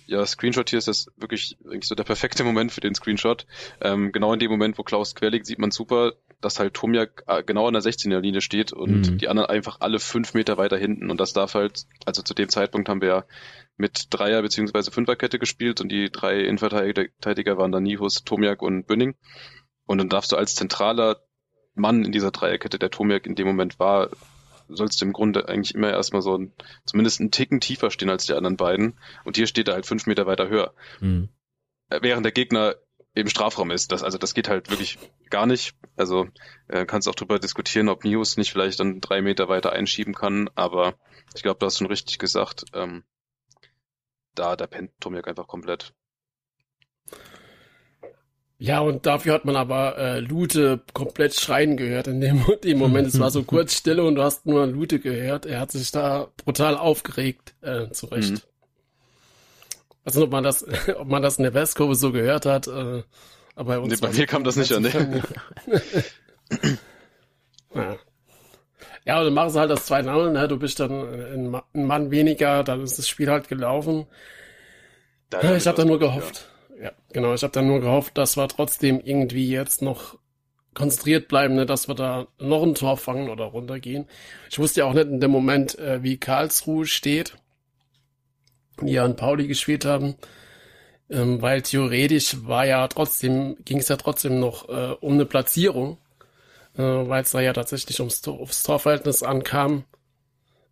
ja, 0.05 0.25
Screenshot 0.25 0.69
hier 0.69 0.79
ist 0.79 0.87
das 0.87 1.07
wirklich, 1.17 1.57
wirklich 1.61 1.87
so 1.87 1.95
der 1.95 2.05
perfekte 2.05 2.43
Moment 2.45 2.71
für 2.71 2.81
den 2.81 2.95
Screenshot. 2.95 3.45
Ähm, 3.81 4.13
genau 4.13 4.31
in 4.31 4.39
dem 4.39 4.51
Moment, 4.51 4.77
wo 4.77 4.83
Klaus 4.83 5.15
quer 5.15 5.31
liegt, 5.31 5.45
sieht 5.45 5.59
man 5.59 5.71
super, 5.71 6.13
dass 6.39 6.59
halt 6.59 6.75
Tomiak 6.75 7.23
äh, 7.27 7.43
genau 7.43 7.67
an 7.67 7.73
der 7.73 7.83
16er 7.83 8.21
Linie 8.21 8.39
steht 8.39 8.71
und 8.71 9.11
mhm. 9.11 9.17
die 9.17 9.27
anderen 9.27 9.49
einfach 9.49 9.81
alle 9.81 9.99
fünf 9.99 10.33
Meter 10.33 10.57
weiter 10.57 10.77
hinten. 10.77 11.11
Und 11.11 11.19
das 11.19 11.33
darf 11.33 11.55
halt, 11.55 11.87
also 12.05 12.21
zu 12.21 12.33
dem 12.33 12.47
Zeitpunkt 12.47 12.87
haben 12.87 13.01
wir 13.01 13.07
ja 13.09 13.25
mit 13.77 14.07
Dreier- 14.11 14.41
beziehungsweise 14.41 14.91
Fünferkette 14.91 15.39
gespielt 15.39 15.81
und 15.81 15.89
die 15.89 16.11
drei 16.11 16.41
Innenverteidiger 16.41 17.57
waren 17.57 17.71
dann 17.71 17.83
Nihus, 17.83 18.23
Tomiak 18.23 18.61
und 18.61 18.85
Bünning. 18.85 19.15
Und 19.85 19.97
dann 19.97 20.09
darfst 20.09 20.31
du 20.31 20.35
als 20.37 20.55
zentraler 20.55 21.21
Mann 21.75 22.05
in 22.05 22.11
dieser 22.11 22.31
Dreierkette, 22.31 22.79
der 22.79 22.91
Tomiak 22.91 23.25
in 23.25 23.35
dem 23.35 23.47
Moment 23.47 23.79
war, 23.79 24.09
sollst 24.69 25.01
du 25.01 25.05
im 25.05 25.13
Grunde 25.13 25.49
eigentlich 25.49 25.75
immer 25.75 25.89
erstmal 25.89 26.21
so 26.21 26.37
ein, 26.37 26.53
zumindest 26.85 27.19
einen 27.19 27.31
Ticken 27.31 27.59
tiefer 27.59 27.91
stehen 27.91 28.09
als 28.09 28.25
die 28.25 28.33
anderen 28.33 28.57
beiden. 28.57 28.97
Und 29.25 29.35
hier 29.35 29.47
steht 29.47 29.67
er 29.67 29.73
halt 29.73 29.85
fünf 29.85 30.05
Meter 30.05 30.25
weiter 30.25 30.47
höher. 30.47 30.73
Mhm. 30.99 31.29
Während 31.89 32.25
der 32.25 32.31
Gegner 32.31 32.75
im 33.15 33.27
Strafraum 33.27 33.71
ist. 33.71 33.91
Das, 33.91 34.03
also 34.03 34.17
das 34.17 34.33
geht 34.33 34.47
halt 34.47 34.69
wirklich 34.69 34.97
gar 35.29 35.45
nicht. 35.45 35.75
Also 35.95 36.27
äh, 36.67 36.85
kannst 36.85 37.07
auch 37.07 37.15
drüber 37.15 37.39
diskutieren, 37.39 37.89
ob 37.89 38.05
News 38.05 38.37
nicht 38.37 38.51
vielleicht 38.51 38.79
dann 38.79 39.01
drei 39.01 39.21
Meter 39.21 39.49
weiter 39.49 39.71
einschieben 39.71 40.13
kann, 40.13 40.49
aber 40.55 40.95
ich 41.35 41.43
glaube, 41.43 41.59
du 41.59 41.65
hast 41.65 41.77
schon 41.77 41.87
richtig 41.87 42.17
gesagt, 42.17 42.65
ähm, 42.73 43.03
da 44.35 44.55
der 44.55 44.67
pennt 44.67 44.91
Tomiak 44.99 45.27
einfach 45.27 45.47
komplett. 45.47 45.93
Ja, 48.59 48.79
und 48.79 49.05
dafür 49.05 49.33
hat 49.33 49.43
man 49.43 49.57
aber 49.57 49.97
äh, 49.97 50.19
Lute 50.19 50.81
komplett 50.93 51.33
schreien 51.33 51.75
gehört 51.75 52.07
in 52.07 52.21
dem, 52.21 52.45
dem 52.63 52.77
Moment. 52.77 53.07
es 53.07 53.19
war 53.19 53.29
so 53.29 53.43
kurz 53.45 53.75
Stille 53.75 54.03
und 54.03 54.15
du 54.15 54.23
hast 54.23 54.45
nur 54.45 54.65
Lute 54.67 54.99
gehört. 54.99 55.45
Er 55.45 55.59
hat 55.59 55.71
sich 55.71 55.91
da 55.91 56.29
brutal 56.45 56.77
aufgeregt, 56.77 57.55
äh, 57.61 57.89
zu 57.89 58.05
Recht. 58.05 58.31
Mhm. 58.31 58.41
Also 60.05 60.23
ob 60.23 60.31
man 60.31 60.43
das, 60.43 60.65
ob 60.97 61.07
man 61.07 61.21
das 61.21 61.37
in 61.37 61.43
der 61.43 61.53
Westkurve 61.53 61.95
so 61.95 62.11
gehört 62.11 62.45
hat, 62.45 62.67
äh, 62.67 63.03
aber 63.55 63.75
bei 63.75 63.79
uns. 63.79 63.89
Nee, 63.91 64.07
bei 64.07 64.13
mir 64.13 64.27
kam 64.27 64.43
das 64.43 64.55
nicht 64.55 64.71
an, 64.71 64.83
ne? 64.83 65.23
Ja. 69.13 69.19
ja, 69.19 69.23
dann 69.23 69.33
machen 69.33 69.49
sie 69.51 69.59
halt 69.59 69.71
das 69.71 69.89
2-0, 69.89 70.31
ne? 70.31 70.47
Du 70.47 70.57
bist 70.57 70.79
dann 70.79 71.61
ein 71.73 71.85
Mann 71.85 72.11
weniger, 72.11 72.63
dann 72.63 72.83
ist 72.83 72.97
das 72.97 73.07
Spiel 73.07 73.29
halt 73.29 73.47
gelaufen. 73.47 74.05
Da 75.29 75.55
ich 75.55 75.67
habe 75.67 75.77
da 75.77 75.85
nur 75.85 75.99
gehofft. 75.99 76.47
Ja. 76.77 76.85
ja, 76.85 76.91
genau, 77.11 77.33
ich 77.33 77.43
habe 77.43 77.53
dann 77.53 77.67
nur 77.67 77.81
gehofft, 77.81 78.17
dass 78.17 78.37
wir 78.37 78.47
trotzdem 78.47 78.99
irgendwie 79.03 79.49
jetzt 79.49 79.81
noch 79.81 80.17
konzentriert 80.73 81.27
bleiben, 81.27 81.55
ne, 81.55 81.65
dass 81.65 81.87
wir 81.87 81.95
da 81.95 82.27
noch 82.39 82.63
ein 82.63 82.75
Tor 82.75 82.97
fangen 82.97 83.29
oder 83.29 83.45
runtergehen. 83.45 84.07
Ich 84.49 84.57
wusste 84.57 84.81
ja 84.81 84.85
auch 84.85 84.93
nicht 84.93 85.07
in 85.07 85.19
dem 85.19 85.31
Moment, 85.31 85.77
äh, 85.77 86.01
wie 86.01 86.17
Karlsruhe 86.17 86.85
steht 86.85 87.35
die 88.81 88.99
an 88.99 89.15
Pauli 89.15 89.47
gespielt 89.47 89.85
haben, 89.85 90.15
ähm, 91.09 91.41
weil 91.41 91.61
theoretisch 91.61 92.45
war 92.45 92.65
ja 92.65 92.87
trotzdem, 92.87 93.57
ging 93.65 93.79
es 93.79 93.87
ja 93.87 93.97
trotzdem 93.97 94.39
noch 94.39 94.69
äh, 94.69 94.95
um 94.99 95.13
eine 95.13 95.25
Platzierung, 95.25 95.97
äh, 96.77 96.81
weil 96.81 97.23
es 97.23 97.31
da 97.31 97.39
ja 97.39 97.53
tatsächlich 97.53 97.99
ums, 97.99 98.21
Tor, 98.21 98.39
ums 98.39 98.63
Torverhältnis 98.63 99.23
ankam. 99.23 99.83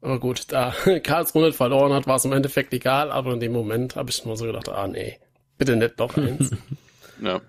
Aber 0.02 0.20
gut, 0.20 0.46
da 0.52 0.74
Karlsruhe 1.04 1.46
nicht 1.46 1.58
verloren 1.58 1.94
hat, 1.94 2.08
war 2.08 2.16
es 2.16 2.26
im 2.26 2.34
Endeffekt 2.34 2.74
egal, 2.74 3.12
aber 3.12 3.34
in 3.34 3.40
dem 3.40 3.52
Moment 3.52 3.96
habe 3.96 4.10
ich 4.10 4.26
nur 4.26 4.36
so 4.36 4.46
gedacht, 4.46 4.70
ah 4.70 4.88
nee, 4.88 5.20
bitte 5.58 5.76
nicht 5.76 6.00
doch 6.00 6.18
eins. 6.18 6.52
ja. 7.22 7.42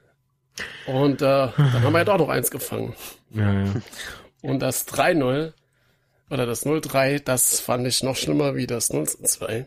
Und 0.87 1.23
äh, 1.23 1.49
dann 1.57 1.83
haben 1.83 1.93
wir 1.93 2.01
ja 2.01 2.05
doch 2.05 2.19
noch 2.19 2.29
eins 2.29 2.51
gefangen. 2.51 2.95
Ja, 3.31 3.53
ja. 3.53 3.73
Und 4.43 4.61
das 4.61 4.87
3-0 4.89 5.53
oder 6.29 6.47
das 6.47 6.67
0-3, 6.67 7.21
das 7.21 7.61
fand 7.61 7.87
ich 7.87 8.03
noch 8.03 8.17
schlimmer 8.17 8.55
wie 8.55 8.67
das 8.67 8.91
0-2. 8.91 9.65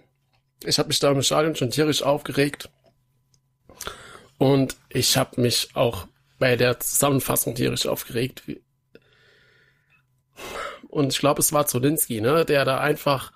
Ich 0.64 0.78
habe 0.78 0.88
mich 0.88 1.00
da 1.00 1.12
im 1.12 1.22
Stadion 1.22 1.56
schon 1.56 1.72
tierisch 1.72 2.04
aufgeregt. 2.04 2.70
Und 4.38 4.76
ich 4.90 5.18
habe 5.18 5.42
mich 5.42 5.70
auch 5.76 6.08
bei 6.40 6.56
der 6.56 6.80
Zusammenfassung 6.80 7.56
tierisch 7.56 7.88
aufgeregt. 7.88 8.44
Und 10.90 11.14
ich 11.14 11.20
glaube, 11.20 11.42
es 11.42 11.54
war 11.54 11.68
Zolinski, 11.68 12.22
ne, 12.22 12.46
der 12.46 12.66
da 12.66 12.80
einfach 12.80 13.32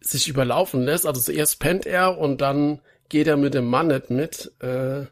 sich 0.00 0.28
überlaufen 0.28 0.82
lässt. 0.82 1.06
Also 1.06 1.20
zuerst 1.20 1.58
pennt 1.60 1.86
er 1.86 2.18
und 2.18 2.40
dann 2.40 2.80
geht 3.08 3.26
er 3.26 3.36
mit 3.36 3.54
dem 3.54 3.66
Mann 3.66 3.88
nicht 3.88 4.10
mit, 4.10 4.52
äh, 4.62 5.02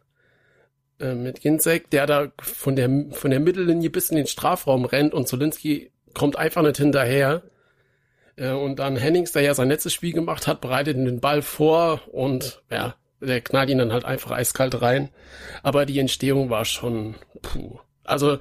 äh, 1.00 1.14
mit 1.14 1.40
Ginzek, 1.40 1.90
der 1.90 2.06
da 2.06 2.32
von 2.40 2.76
der, 2.76 2.88
von 3.10 3.30
der 3.30 3.40
Mittellinie 3.40 3.90
bis 3.90 4.10
in 4.10 4.16
den 4.16 4.26
Strafraum 4.26 4.84
rennt 4.84 5.14
und 5.14 5.28
Zolinski 5.28 5.90
kommt 6.12 6.36
einfach 6.36 6.62
nicht 6.62 6.76
hinterher. 6.76 7.42
Äh, 8.36 8.52
und 8.52 8.78
dann 8.78 8.96
Hennings, 8.96 9.32
der 9.32 9.42
ja 9.42 9.54
sein 9.54 9.68
letztes 9.68 9.92
Spiel 9.92 10.12
gemacht 10.12 10.46
hat, 10.46 10.60
bereitet 10.60 10.96
den 10.96 11.20
Ball 11.20 11.42
vor 11.42 12.00
und 12.12 12.62
ja, 12.70 12.94
der 13.20 13.40
knallt 13.40 13.70
ihn 13.70 13.78
dann 13.78 13.92
halt 13.92 14.04
einfach 14.04 14.30
eiskalt 14.30 14.80
rein. 14.82 15.10
Aber 15.62 15.86
die 15.86 15.98
Entstehung 15.98 16.50
war 16.50 16.64
schon, 16.64 17.16
puh. 17.42 17.78
Also 18.04 18.38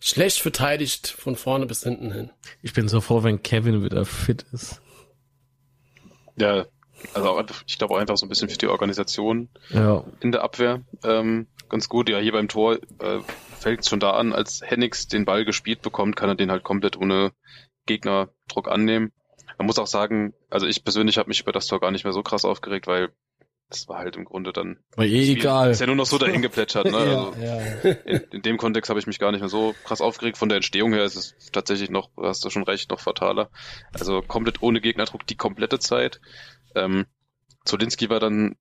schlecht 0.00 0.40
verteidigt 0.40 1.06
von 1.06 1.36
vorne 1.36 1.66
bis 1.66 1.82
hinten 1.82 2.12
hin. 2.12 2.30
Ich 2.62 2.72
bin 2.72 2.88
so 2.88 3.00
froh, 3.00 3.22
wenn 3.22 3.42
Kevin 3.42 3.84
wieder 3.84 4.04
fit 4.04 4.44
ist. 4.52 4.80
Ja, 6.36 6.66
also 7.14 7.42
ich 7.66 7.78
glaube 7.78 7.94
auch 7.94 7.98
einfach 7.98 8.16
so 8.16 8.26
ein 8.26 8.28
bisschen 8.28 8.48
für 8.48 8.58
die 8.58 8.66
Organisation 8.66 9.48
ja. 9.68 10.04
in 10.20 10.32
der 10.32 10.42
Abwehr 10.42 10.82
ähm, 11.04 11.46
ganz 11.68 11.88
gut. 11.88 12.08
Ja, 12.08 12.18
hier 12.18 12.32
beim 12.32 12.48
Tor 12.48 12.78
äh, 12.98 13.20
fällt 13.58 13.80
es 13.80 13.88
schon 13.88 14.00
da 14.00 14.12
an, 14.12 14.32
als 14.32 14.60
Hennings 14.62 15.06
den 15.06 15.24
Ball 15.24 15.44
gespielt 15.44 15.82
bekommt, 15.82 16.16
kann 16.16 16.28
er 16.28 16.34
den 16.34 16.50
halt 16.50 16.62
komplett 16.62 16.96
ohne 16.96 17.32
Gegnerdruck 17.86 18.68
annehmen. 18.68 19.12
Man 19.58 19.66
muss 19.66 19.78
auch 19.78 19.86
sagen, 19.86 20.34
also 20.48 20.66
ich 20.66 20.84
persönlich 20.84 21.18
habe 21.18 21.28
mich 21.28 21.40
über 21.40 21.52
das 21.52 21.66
Tor 21.66 21.80
gar 21.80 21.90
nicht 21.90 22.04
mehr 22.04 22.12
so 22.12 22.22
krass 22.22 22.44
aufgeregt, 22.44 22.86
weil 22.86 23.10
das 23.70 23.88
war 23.88 23.98
halt 23.98 24.16
im 24.16 24.24
Grunde 24.24 24.52
dann. 24.52 24.78
War 24.96 25.06
eh 25.06 25.32
egal. 25.32 25.70
Ist 25.70 25.80
ja 25.80 25.86
nur 25.86 25.96
noch 25.96 26.06
so 26.06 26.18
dahin 26.18 26.42
geplätschert, 26.42 26.86
ne? 26.86 26.90
ja, 26.92 26.98
also 26.98 27.34
ja. 27.40 27.90
In, 28.04 28.20
in, 28.32 28.42
dem 28.42 28.58
Kontext 28.58 28.90
habe 28.90 28.98
ich 28.98 29.06
mich 29.06 29.18
gar 29.18 29.30
nicht 29.30 29.40
mehr 29.40 29.48
so 29.48 29.74
krass 29.84 30.00
aufgeregt. 30.00 30.36
Von 30.36 30.48
der 30.48 30.56
Entstehung 30.56 30.92
her 30.92 31.04
ist 31.04 31.16
es 31.16 31.50
tatsächlich 31.52 31.88
noch, 31.88 32.10
hast 32.20 32.44
du 32.44 32.50
schon 32.50 32.64
recht, 32.64 32.90
noch 32.90 33.00
fataler. 33.00 33.48
Also 33.92 34.22
komplett 34.22 34.62
ohne 34.62 34.80
Gegnerdruck 34.80 35.26
die 35.26 35.36
komplette 35.36 35.78
Zeit. 35.78 36.20
Ähm, 36.74 37.06
Zolinski 37.64 38.10
war 38.10 38.20
dann 38.20 38.56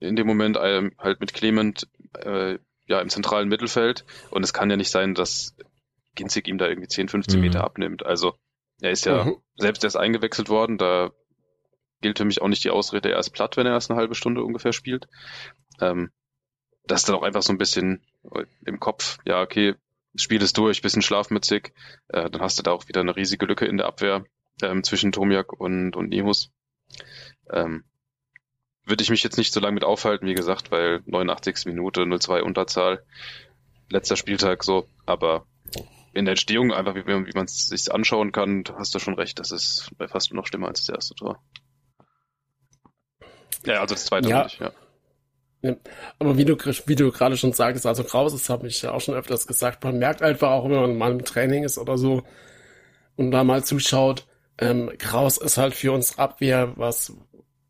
in 0.00 0.16
dem 0.16 0.26
Moment 0.26 0.58
ähm, 0.60 0.92
halt 0.98 1.20
mit 1.20 1.34
Clement 1.34 1.86
äh, 2.18 2.58
ja 2.86 3.00
im 3.00 3.08
zentralen 3.08 3.48
Mittelfeld 3.48 4.04
und 4.30 4.42
es 4.42 4.52
kann 4.52 4.70
ja 4.70 4.76
nicht 4.76 4.90
sein, 4.90 5.14
dass 5.14 5.54
Ginzig 6.14 6.48
ihm 6.48 6.58
da 6.58 6.68
irgendwie 6.68 6.88
10, 6.88 7.08
15 7.08 7.38
mhm. 7.38 7.46
Meter 7.46 7.64
abnimmt. 7.64 8.06
Also 8.06 8.34
er 8.80 8.90
ist 8.90 9.04
ja 9.04 9.24
mhm. 9.24 9.36
selbst 9.56 9.84
erst 9.84 9.96
eingewechselt 9.96 10.48
worden, 10.48 10.78
da 10.78 11.10
gilt 12.04 12.18
für 12.18 12.26
mich 12.26 12.42
auch 12.42 12.48
nicht 12.48 12.62
die 12.64 12.70
Ausrede, 12.70 13.10
er 13.10 13.18
ist 13.18 13.30
platt, 13.30 13.56
wenn 13.56 13.66
er 13.66 13.72
erst 13.72 13.90
eine 13.90 13.98
halbe 13.98 14.14
Stunde 14.14 14.44
ungefähr 14.44 14.74
spielt. 14.74 15.08
Ähm, 15.80 16.10
das 16.86 17.00
ist 17.00 17.08
dann 17.08 17.16
auch 17.16 17.22
einfach 17.22 17.40
so 17.40 17.50
ein 17.50 17.56
bisschen 17.56 18.02
im 18.66 18.78
Kopf, 18.78 19.16
ja, 19.24 19.40
okay, 19.40 19.74
Spiel 20.14 20.42
ist 20.42 20.58
durch, 20.58 20.82
bisschen 20.82 21.00
schlafmützig, 21.00 21.72
äh, 22.08 22.28
dann 22.28 22.42
hast 22.42 22.58
du 22.58 22.62
da 22.62 22.72
auch 22.72 22.88
wieder 22.88 23.00
eine 23.00 23.16
riesige 23.16 23.46
Lücke 23.46 23.64
in 23.64 23.78
der 23.78 23.86
Abwehr 23.86 24.26
ähm, 24.62 24.84
zwischen 24.84 25.12
Tomiak 25.12 25.54
und, 25.54 25.96
und 25.96 26.10
Nemus. 26.10 26.52
Ähm, 27.50 27.84
würde 28.84 29.02
ich 29.02 29.08
mich 29.08 29.22
jetzt 29.22 29.38
nicht 29.38 29.54
so 29.54 29.60
lange 29.60 29.72
mit 29.72 29.84
aufhalten, 29.84 30.26
wie 30.26 30.34
gesagt, 30.34 30.70
weil 30.70 31.02
89. 31.06 31.64
Minute, 31.64 32.02
0-2 32.02 32.42
Unterzahl, 32.42 33.02
letzter 33.88 34.16
Spieltag 34.16 34.62
so, 34.62 34.86
aber 35.06 35.46
in 36.12 36.26
der 36.26 36.32
Entstehung, 36.32 36.70
einfach 36.70 36.94
wie, 36.94 37.06
wie 37.06 37.34
man 37.34 37.46
es 37.46 37.68
sich 37.68 37.90
anschauen 37.90 38.30
kann, 38.30 38.64
hast 38.76 38.94
du 38.94 38.98
schon 38.98 39.14
recht, 39.14 39.38
das 39.38 39.52
ist 39.52 39.90
fast 40.06 40.34
noch 40.34 40.46
schlimmer 40.46 40.68
als 40.68 40.84
das 40.84 40.94
erste 40.94 41.14
Tor. 41.14 41.42
Ja, 43.66 43.80
also 43.80 43.94
das 43.94 44.04
zweite 44.04 44.28
ja. 44.28 44.44
Nicht, 44.44 44.60
ja. 44.60 44.72
ja. 45.62 45.76
Aber 46.18 46.36
wie 46.36 46.44
du, 46.44 46.56
wie 46.86 46.94
du 46.94 47.10
gerade 47.10 47.36
schon 47.36 47.52
sagtest, 47.52 47.86
also 47.86 48.04
Kraus, 48.04 48.32
das 48.32 48.48
habe 48.48 48.66
ich 48.66 48.82
ja 48.82 48.92
auch 48.92 49.00
schon 49.00 49.14
öfters 49.14 49.46
gesagt, 49.46 49.82
man 49.84 49.98
merkt 49.98 50.22
einfach 50.22 50.50
auch, 50.50 50.64
wenn 50.64 50.80
man 50.80 50.96
mal 50.96 51.12
im 51.12 51.24
Training 51.24 51.64
ist 51.64 51.78
oder 51.78 51.98
so 51.98 52.22
und 53.16 53.30
da 53.30 53.44
mal 53.44 53.64
zuschaut, 53.64 54.26
ähm, 54.58 54.90
Kraus 54.98 55.36
ist 55.38 55.56
halt 55.56 55.74
für 55.74 55.92
uns 55.92 56.18
Abwehr, 56.18 56.72
was, 56.76 57.12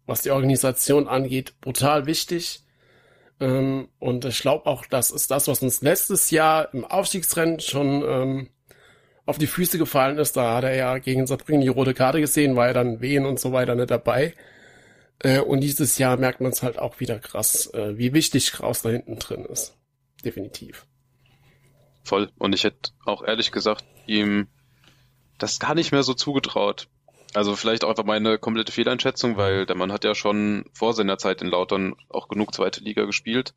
was 0.07 0.23
die 0.23 0.31
Organisation 0.31 1.09
angeht, 1.09 1.55
brutal 1.61 2.07
wichtig. 2.07 2.63
Ähm, 3.41 3.89
und 3.99 4.25
ich 4.25 4.41
glaube 4.41 4.67
auch, 4.67 4.87
das 4.87 5.11
ist 5.11 5.31
das, 5.31 5.49
was 5.49 5.63
uns 5.63 5.83
letztes 5.83 6.31
Jahr 6.31 6.73
im 6.75 6.85
Aufstiegsrennen 6.85 7.61
schon 7.61 8.03
ähm, 8.07 8.49
auf 9.27 9.39
die 9.39 9.47
Füße 9.47 9.79
gefallen 9.79 10.19
ist. 10.19 10.37
Da 10.37 10.57
hat 10.57 10.65
er 10.65 10.75
ja 10.75 10.99
gegen 10.99 11.27
Saarbrücken 11.27 11.61
die 11.61 11.69
rote 11.69 11.95
Karte 11.95 12.21
gesehen, 12.21 12.57
war 12.57 12.69
er 12.69 12.75
dann 12.75 13.01
Wehen 13.01 13.27
und 13.27 13.41
so 13.41 13.53
weiter 13.53 13.75
nicht 13.75 13.91
dabei. 13.91 14.35
Äh, 15.21 15.41
und 15.41 15.61
dieses 15.61 15.99
Jahr 15.99 16.17
merkt 16.17 16.41
man 16.41 16.53
es 16.53 16.63
halt 16.63 16.79
auch 16.79 17.01
wieder 17.01 17.19
krass, 17.19 17.73
äh, 17.73 17.97
wie 17.97 18.13
wichtig 18.13 18.53
Kraus 18.53 18.83
da 18.83 18.91
hinten 18.91 19.19
drin 19.19 19.45
ist. 19.45 19.77
Definitiv. 20.25 20.87
Voll. 22.03 22.31
Und 22.39 22.55
ich 22.55 22.65
hätte 22.65 22.91
auch 23.05 23.23
ehrlich 23.23 23.53
gesagt 23.53 23.85
ihm 24.07 24.49
das 25.39 25.59
gar 25.59 25.75
nicht 25.75 25.93
mehr 25.93 26.03
so 26.03 26.15
zugetraut. 26.15 26.89
Also 27.33 27.57
vielleicht 27.57 27.85
auch 27.85 27.91
einfach 27.91 28.05
meine 28.05 28.39
komplette 28.39 28.73
Fehleinschätzung, 28.73 29.37
weil 29.37 29.67
der 29.67 29.77
Mann 29.77 29.91
hat 29.91 30.05
ja 30.05 30.15
schon 30.15 30.67
vor 30.73 30.93
seiner 30.93 31.19
Zeit 31.19 31.43
in 31.43 31.49
Lautern 31.49 31.95
auch 32.09 32.29
genug 32.29 32.55
zweite 32.55 32.81
Liga 32.81 33.05
gespielt. 33.05 33.55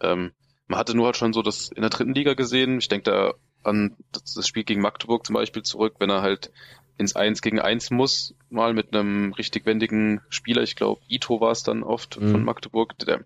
Ähm, 0.00 0.32
man 0.66 0.78
hatte 0.78 0.96
nur 0.96 1.06
halt 1.06 1.16
schon 1.16 1.34
so 1.34 1.42
das 1.42 1.70
in 1.70 1.82
der 1.82 1.90
dritten 1.90 2.14
Liga 2.14 2.34
gesehen. 2.34 2.78
Ich 2.78 2.88
denke 2.88 3.10
da 3.10 3.34
an 3.62 3.96
das 4.12 4.46
Spiel 4.46 4.64
gegen 4.64 4.80
Magdeburg 4.80 5.26
zum 5.26 5.34
Beispiel 5.34 5.62
zurück, 5.62 5.96
wenn 5.98 6.10
er 6.10 6.22
halt 6.22 6.50
ins 6.96 7.16
Eins 7.16 7.42
gegen 7.42 7.60
Eins 7.60 7.90
muss, 7.90 8.34
mal 8.50 8.72
mit 8.72 8.94
einem 8.94 9.32
richtig 9.32 9.66
wendigen 9.66 10.20
Spieler, 10.28 10.62
ich 10.62 10.76
glaube 10.76 11.00
Ito 11.08 11.40
war 11.40 11.50
es 11.50 11.62
dann 11.62 11.82
oft 11.82 12.20
mhm. 12.20 12.30
von 12.30 12.44
Magdeburg, 12.44 12.96
der, 12.98 13.24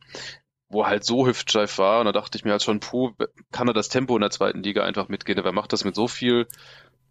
wo 0.68 0.86
halt 0.86 1.04
so 1.04 1.26
hüftsteif 1.26 1.78
war 1.78 2.00
und 2.00 2.06
da 2.06 2.12
dachte 2.12 2.38
ich 2.38 2.44
mir 2.44 2.52
halt 2.52 2.62
schon, 2.62 2.80
puh, 2.80 3.12
kann 3.52 3.68
er 3.68 3.74
das 3.74 3.88
Tempo 3.88 4.16
in 4.16 4.22
der 4.22 4.30
zweiten 4.30 4.62
Liga 4.62 4.84
einfach 4.84 5.08
mitgehen, 5.08 5.38
wer 5.42 5.52
macht 5.52 5.72
das 5.72 5.84
mit 5.84 5.94
so 5.94 6.08
viel 6.08 6.46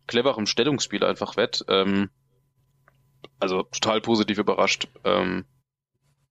cleverem 0.07 0.45
Stellungsspiel 0.45 1.03
einfach 1.03 1.37
wett. 1.37 1.63
Ähm, 1.67 2.09
also 3.39 3.63
total 3.63 4.01
positiv 4.01 4.39
überrascht. 4.39 4.87
Ähm, 5.03 5.45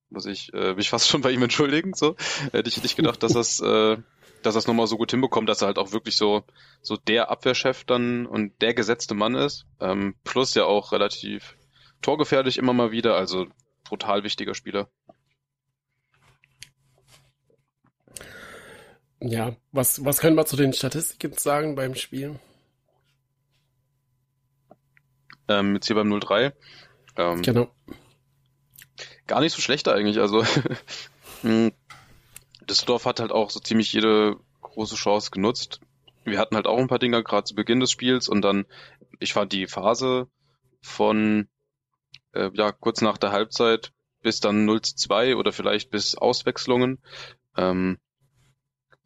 muss 0.08 0.26
ich 0.26 0.52
äh, 0.54 0.74
mich 0.74 0.88
fast 0.88 1.08
schon 1.08 1.20
bei 1.20 1.30
ihm 1.30 1.42
entschuldigen. 1.42 1.94
So 1.94 2.16
hätte 2.52 2.68
ich 2.68 2.82
nicht 2.82 2.96
gedacht, 2.96 3.22
dass 3.22 3.32
das, 3.32 3.60
äh, 3.60 3.98
dass 4.46 4.54
das 4.54 4.66
nochmal 4.66 4.86
so 4.86 4.96
gut 4.96 5.10
hinbekommt, 5.10 5.48
dass 5.48 5.62
er 5.62 5.66
halt 5.66 5.78
auch 5.78 5.92
wirklich 5.92 6.16
so 6.16 6.44
so 6.80 6.96
der 6.96 7.30
Abwehrchef 7.30 7.84
dann 7.84 8.26
und 8.26 8.60
der 8.62 8.74
gesetzte 8.74 9.14
Mann 9.14 9.34
ist. 9.34 9.66
Ähm, 9.80 10.14
plus 10.24 10.54
ja 10.54 10.64
auch 10.64 10.92
relativ 10.92 11.56
torgefährlich 12.00 12.56
immer 12.58 12.72
mal 12.72 12.92
wieder. 12.92 13.16
Also 13.16 13.46
brutal 13.84 14.22
wichtiger 14.22 14.54
Spieler. 14.54 14.88
Ja, 19.20 19.56
was 19.72 20.04
was 20.04 20.18
können 20.18 20.36
wir 20.36 20.46
zu 20.46 20.56
den 20.56 20.72
Statistiken 20.72 21.36
sagen 21.36 21.74
beim 21.74 21.94
Spiel? 21.94 22.38
Ähm, 25.48 25.74
jetzt 25.74 25.86
hier 25.86 25.96
beim 25.96 26.12
0-3. 26.12 26.52
Ähm, 27.16 27.42
genau. 27.42 27.70
Gar 29.26 29.40
nicht 29.40 29.54
so 29.54 29.62
schlecht 29.62 29.88
eigentlich. 29.88 30.18
Also 30.20 30.44
hm, 31.42 31.72
Düsseldorf 32.68 33.04
hat 33.04 33.20
halt 33.20 33.32
auch 33.32 33.50
so 33.50 33.60
ziemlich 33.60 33.92
jede 33.92 34.36
große 34.60 34.96
Chance 34.96 35.30
genutzt. 35.30 35.80
Wir 36.24 36.38
hatten 36.38 36.56
halt 36.56 36.66
auch 36.66 36.78
ein 36.78 36.88
paar 36.88 36.98
Dinger 36.98 37.22
gerade 37.22 37.44
zu 37.44 37.54
Beginn 37.54 37.80
des 37.80 37.90
Spiels 37.90 38.28
und 38.28 38.42
dann, 38.42 38.66
ich 39.20 39.32
fand 39.32 39.52
die 39.52 39.66
Phase 39.66 40.28
von 40.82 41.48
äh, 42.32 42.50
ja 42.54 42.72
kurz 42.72 43.00
nach 43.00 43.18
der 43.18 43.32
Halbzeit 43.32 43.92
bis 44.22 44.40
dann 44.40 44.64
0 44.64 44.82
zu 44.82 44.96
2 44.96 45.36
oder 45.36 45.52
vielleicht 45.52 45.90
bis 45.90 46.16
Auswechslungen, 46.16 46.98
ähm, 47.56 47.98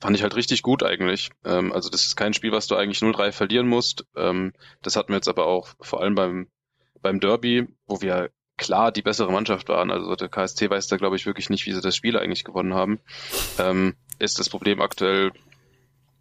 fand 0.00 0.16
ich 0.16 0.22
halt 0.22 0.34
richtig 0.34 0.62
gut 0.62 0.82
eigentlich. 0.82 1.30
Ähm, 1.44 1.72
also 1.72 1.90
das 1.90 2.06
ist 2.06 2.16
kein 2.16 2.32
Spiel, 2.32 2.52
was 2.52 2.66
du 2.66 2.76
eigentlich 2.76 3.00
0-3 3.00 3.32
verlieren 3.32 3.68
musst. 3.68 4.06
Ähm, 4.16 4.52
das 4.82 4.96
hatten 4.96 5.10
wir 5.10 5.16
jetzt 5.16 5.28
aber 5.28 5.46
auch 5.46 5.68
vor 5.80 6.00
allem 6.00 6.14
beim, 6.14 6.48
beim 7.02 7.20
Derby, 7.20 7.68
wo 7.86 8.00
wir 8.00 8.30
klar 8.60 8.92
die 8.92 9.02
bessere 9.02 9.32
Mannschaft 9.32 9.68
waren. 9.68 9.90
Also 9.90 10.14
der 10.14 10.28
KSC 10.28 10.70
weiß 10.70 10.86
da, 10.86 10.96
glaube 10.96 11.16
ich, 11.16 11.26
wirklich 11.26 11.50
nicht, 11.50 11.66
wie 11.66 11.72
sie 11.72 11.80
das 11.80 11.96
Spiel 11.96 12.16
eigentlich 12.16 12.44
gewonnen 12.44 12.74
haben. 12.74 13.00
Ähm, 13.58 13.96
ist 14.18 14.38
das 14.38 14.50
Problem 14.50 14.80
aktuell 14.80 15.32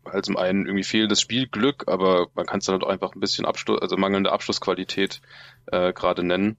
halt 0.05 0.25
zum 0.25 0.37
einen 0.37 0.65
irgendwie 0.65 0.85
fehlendes 0.85 1.21
Spielglück, 1.21 1.83
aber 1.87 2.27
man 2.33 2.45
kann 2.45 2.59
es 2.59 2.65
dann 2.65 2.73
halt 2.73 2.83
auch 2.83 2.89
einfach 2.89 3.13
ein 3.13 3.19
bisschen 3.19 3.45
Abschluss, 3.45 3.81
also 3.81 3.97
mangelnde 3.97 4.31
Abschlussqualität 4.31 5.21
äh, 5.67 5.93
gerade 5.93 6.23
nennen. 6.23 6.57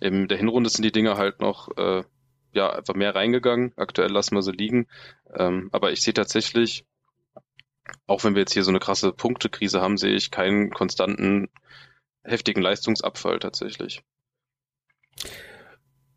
In 0.00 0.28
der 0.28 0.36
Hinrunde 0.36 0.68
sind 0.68 0.84
die 0.84 0.92
Dinge 0.92 1.16
halt 1.16 1.40
noch 1.40 1.74
äh, 1.78 2.04
ja 2.52 2.70
einfach 2.70 2.94
mehr 2.94 3.14
reingegangen. 3.14 3.72
Aktuell 3.76 4.10
lassen 4.10 4.34
wir 4.34 4.42
sie 4.42 4.52
liegen. 4.52 4.86
Ähm, 5.34 5.70
aber 5.72 5.92
ich 5.92 6.02
sehe 6.02 6.14
tatsächlich, 6.14 6.84
auch 8.06 8.22
wenn 8.22 8.34
wir 8.34 8.40
jetzt 8.40 8.52
hier 8.52 8.64
so 8.64 8.70
eine 8.70 8.80
krasse 8.80 9.12
Punktekrise 9.12 9.80
haben, 9.80 9.96
sehe 9.96 10.14
ich 10.14 10.30
keinen 10.30 10.70
konstanten, 10.70 11.48
heftigen 12.22 12.60
Leistungsabfall 12.60 13.38
tatsächlich. 13.38 14.02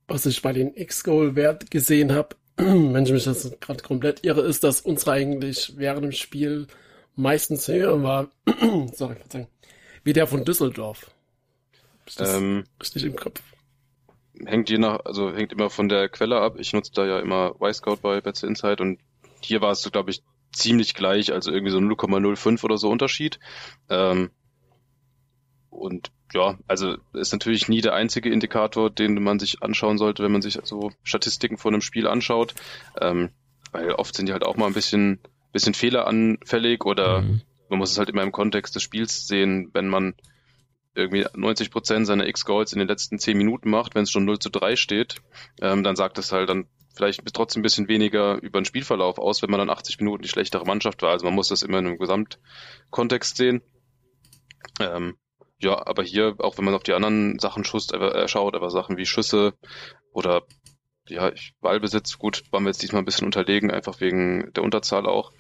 Was 0.08 0.26
ich 0.26 0.42
bei 0.42 0.54
den 0.54 0.76
X-Goal-Wert 0.76 1.72
gesehen 1.72 2.14
habe, 2.14 2.36
wenn 2.58 3.04
ich 3.04 3.12
mich 3.12 3.26
das 3.26 3.52
gerade 3.60 3.84
komplett 3.84 4.26
irre, 4.26 4.42
ist, 4.42 4.64
dass 4.64 4.82
unsere 4.82 5.12
eigentlich 5.12 5.74
während 5.78 6.04
dem 6.06 6.12
Spiel 6.12 6.68
meistens 7.16 7.68
höher 7.68 8.02
war, 8.02 8.30
sorry, 8.94 9.18
wie 10.04 10.14
der 10.14 10.28
von 10.28 10.46
Düsseldorf. 10.46 11.12
Ist 12.06 12.20
das 12.20 12.36
ähm, 12.36 12.64
richtig 12.82 13.04
im 13.04 13.16
Kopf? 13.16 13.42
hängt 14.46 14.70
je 14.70 14.78
nach, 14.78 15.00
also 15.06 15.34
hängt 15.34 15.52
immer 15.52 15.70
von 15.70 15.90
der 15.90 16.10
Quelle 16.10 16.40
ab. 16.40 16.56
Ich 16.58 16.74
nutze 16.74 16.92
da 16.94 17.06
ja 17.06 17.20
immer 17.20 17.56
Y-Scout 17.62 17.98
bei 18.02 18.22
Betze 18.22 18.48
Insight 18.48 18.82
und 18.82 19.00
hier 19.42 19.62
war 19.62 19.72
es, 19.72 19.90
glaube 19.92 20.12
ich, 20.12 20.24
ziemlich 20.52 20.96
gleich, 20.96 21.32
also 21.32 21.52
irgendwie 21.52 21.72
so 21.72 21.80
0,05 21.80 22.64
oder 22.64 22.78
so 22.78 22.90
Unterschied. 22.90 23.40
Ähm, 23.90 24.32
und 25.70 26.12
ja, 26.34 26.58
also 26.68 26.98
ist 27.14 27.32
natürlich 27.32 27.68
nie 27.68 27.82
der 27.82 27.94
einzige 27.94 28.30
Indikator, 28.30 28.90
den 28.90 29.22
man 29.22 29.40
sich 29.40 29.64
anschauen 29.64 29.98
sollte, 29.98 30.24
wenn 30.24 30.32
man 30.32 30.42
sich 30.42 30.60
so 30.64 30.92
Statistiken 31.04 31.58
von 31.58 31.74
einem 31.74 31.82
Spiel 31.82 32.08
anschaut. 32.08 32.54
Ähm, 33.00 33.30
weil 33.72 33.92
oft 33.92 34.16
sind 34.16 34.28
die 34.28 34.34
halt 34.34 34.46
auch 34.46 34.58
mal 34.58 34.68
ein 34.68 34.74
bisschen, 34.74 35.20
bisschen 35.52 35.74
fehleranfällig 35.74 36.86
oder 36.86 37.22
mhm. 37.22 37.42
man 37.70 37.80
muss 37.80 37.92
es 37.92 37.98
halt 37.98 38.10
immer 38.10 38.24
im 38.24 38.32
Kontext 38.32 38.76
des 38.76 38.84
Spiels 38.84 39.28
sehen, 39.28 39.70
wenn 39.74 39.88
man 39.88 40.16
irgendwie 40.96 41.26
90 41.34 41.72
Prozent 41.72 42.08
seiner 42.08 42.28
X-Goals 42.28 42.74
in 42.74 42.80
den 42.80 42.88
letzten 42.88 43.20
10 43.20 43.38
Minuten 43.38 43.70
macht, 43.70 43.96
wenn 43.96 44.04
es 44.04 44.12
schon 44.12 44.26
0 44.26 44.40
zu 44.40 44.50
3 44.50 44.76
steht, 44.76 45.22
ähm, 45.62 45.84
dann 45.84 45.96
sagt 45.96 46.18
es 46.18 46.32
halt 46.32 46.50
dann 46.50 46.66
vielleicht 46.96 47.22
trotzdem 47.34 47.62
ein 47.62 47.64
bisschen 47.64 47.88
weniger 47.88 48.42
über 48.42 48.60
den 48.60 48.66
Spielverlauf 48.66 49.20
aus, 49.20 49.42
wenn 49.42 49.52
man 49.52 49.60
dann 49.60 49.70
80 49.70 50.00
Minuten 50.00 50.24
die 50.24 50.30
schlechtere 50.30 50.66
Mannschaft 50.66 51.02
war. 51.02 51.12
Also 51.12 51.26
man 51.26 51.36
muss 51.36 51.48
das 51.48 51.62
immer 51.62 51.80
in 51.80 51.88
einem 51.88 51.98
Gesamtkontext 51.98 53.38
sehen. 53.38 53.62
Ähm, 54.80 55.16
ja, 55.62 55.86
aber 55.86 56.04
hier, 56.04 56.36
auch 56.40 56.58
wenn 56.58 56.66
man 56.66 56.74
auf 56.74 56.84
die 56.84 56.94
anderen 56.94 57.38
Sachen 57.40 57.64
schuss, 57.66 57.92
äh, 57.92 58.28
schaut, 58.28 58.56
aber 58.56 58.70
Sachen 58.70 58.98
wie 58.98 59.06
Schüsse 59.06 59.54
oder 60.14 60.44
ja, 61.08 61.32
Ballbesitz, 61.62 62.18
gut, 62.18 62.44
waren 62.52 62.64
wir 62.64 62.70
jetzt 62.70 62.82
diesmal 62.82 63.02
ein 63.02 63.06
bisschen 63.06 63.26
unterlegen, 63.26 63.72
einfach 63.72 64.00
wegen 64.00 64.54
der 64.54 64.64
Unterzahl 64.64 65.06
auch. 65.06 65.34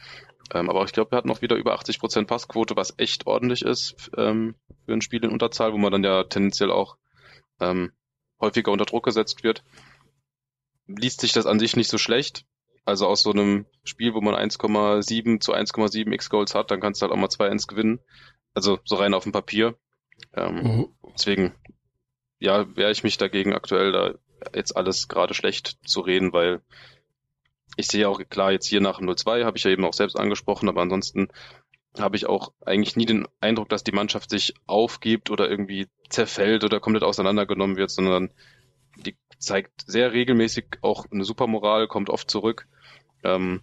Ähm, 0.53 0.69
aber 0.69 0.83
ich 0.83 0.93
glaube, 0.93 1.11
wir 1.11 1.17
hatten 1.17 1.29
auch 1.29 1.41
wieder 1.41 1.55
über 1.55 1.75
80% 1.79 2.25
Passquote, 2.25 2.75
was 2.75 2.95
echt 2.97 3.27
ordentlich 3.27 3.61
ist 3.61 4.09
ähm, 4.17 4.55
für 4.85 4.93
ein 4.93 5.01
Spiel 5.01 5.23
in 5.23 5.31
Unterzahl, 5.31 5.73
wo 5.73 5.77
man 5.77 5.91
dann 5.91 6.03
ja 6.03 6.23
tendenziell 6.23 6.71
auch 6.71 6.97
ähm, 7.59 7.91
häufiger 8.41 8.71
unter 8.71 8.85
Druck 8.85 9.05
gesetzt 9.05 9.43
wird. 9.43 9.63
Liest 10.87 11.21
sich 11.21 11.33
das 11.33 11.45
an 11.45 11.59
sich 11.59 11.75
nicht 11.75 11.89
so 11.89 11.97
schlecht. 11.97 12.45
Also 12.83 13.05
aus 13.05 13.21
so 13.21 13.31
einem 13.31 13.67
Spiel, 13.83 14.15
wo 14.15 14.21
man 14.21 14.33
1,7 14.33 15.39
zu 15.39 15.53
1,7 15.53 16.11
X-Goals 16.11 16.55
hat, 16.55 16.71
dann 16.71 16.79
kannst 16.79 17.01
du 17.01 17.03
halt 17.03 17.13
auch 17.13 17.17
mal 17.17 17.27
2-1 17.27 17.67
gewinnen. 17.67 17.99
Also 18.55 18.79
so 18.85 18.95
rein 18.95 19.13
auf 19.13 19.23
dem 19.23 19.31
Papier. 19.31 19.77
Ähm, 20.33 20.55
mhm. 20.55 20.87
Deswegen, 21.13 21.53
ja, 22.39 22.75
wehre 22.75 22.91
ich 22.91 23.03
mich 23.03 23.17
dagegen 23.17 23.53
aktuell 23.53 23.91
da 23.91 24.13
jetzt 24.53 24.75
alles 24.75 25.07
gerade 25.07 25.33
schlecht 25.33 25.77
zu 25.85 26.01
reden, 26.01 26.33
weil 26.33 26.61
ich 27.75 27.87
sehe 27.87 28.07
auch 28.07 28.21
klar 28.29 28.51
jetzt 28.51 28.67
hier 28.67 28.81
nach 28.81 28.99
dem 28.99 29.09
0-2, 29.09 29.45
habe 29.45 29.57
ich 29.57 29.63
ja 29.63 29.71
eben 29.71 29.85
auch 29.85 29.93
selbst 29.93 30.17
angesprochen, 30.17 30.69
aber 30.69 30.81
ansonsten 30.81 31.29
habe 31.97 32.15
ich 32.15 32.27
auch 32.27 32.53
eigentlich 32.65 32.95
nie 32.95 33.05
den 33.05 33.27
Eindruck, 33.41 33.69
dass 33.69 33.83
die 33.83 33.91
Mannschaft 33.91 34.29
sich 34.29 34.53
aufgibt 34.67 35.29
oder 35.29 35.49
irgendwie 35.49 35.87
zerfällt 36.09 36.63
oder 36.63 36.79
komplett 36.79 37.03
auseinandergenommen 37.03 37.77
wird, 37.77 37.89
sondern 37.89 38.31
die 38.97 39.17
zeigt 39.37 39.83
sehr 39.85 40.13
regelmäßig 40.13 40.65
auch 40.81 41.05
eine 41.11 41.23
Supermoral, 41.23 41.87
kommt 41.87 42.09
oft 42.09 42.29
zurück. 42.29 42.67
Ähm, 43.23 43.61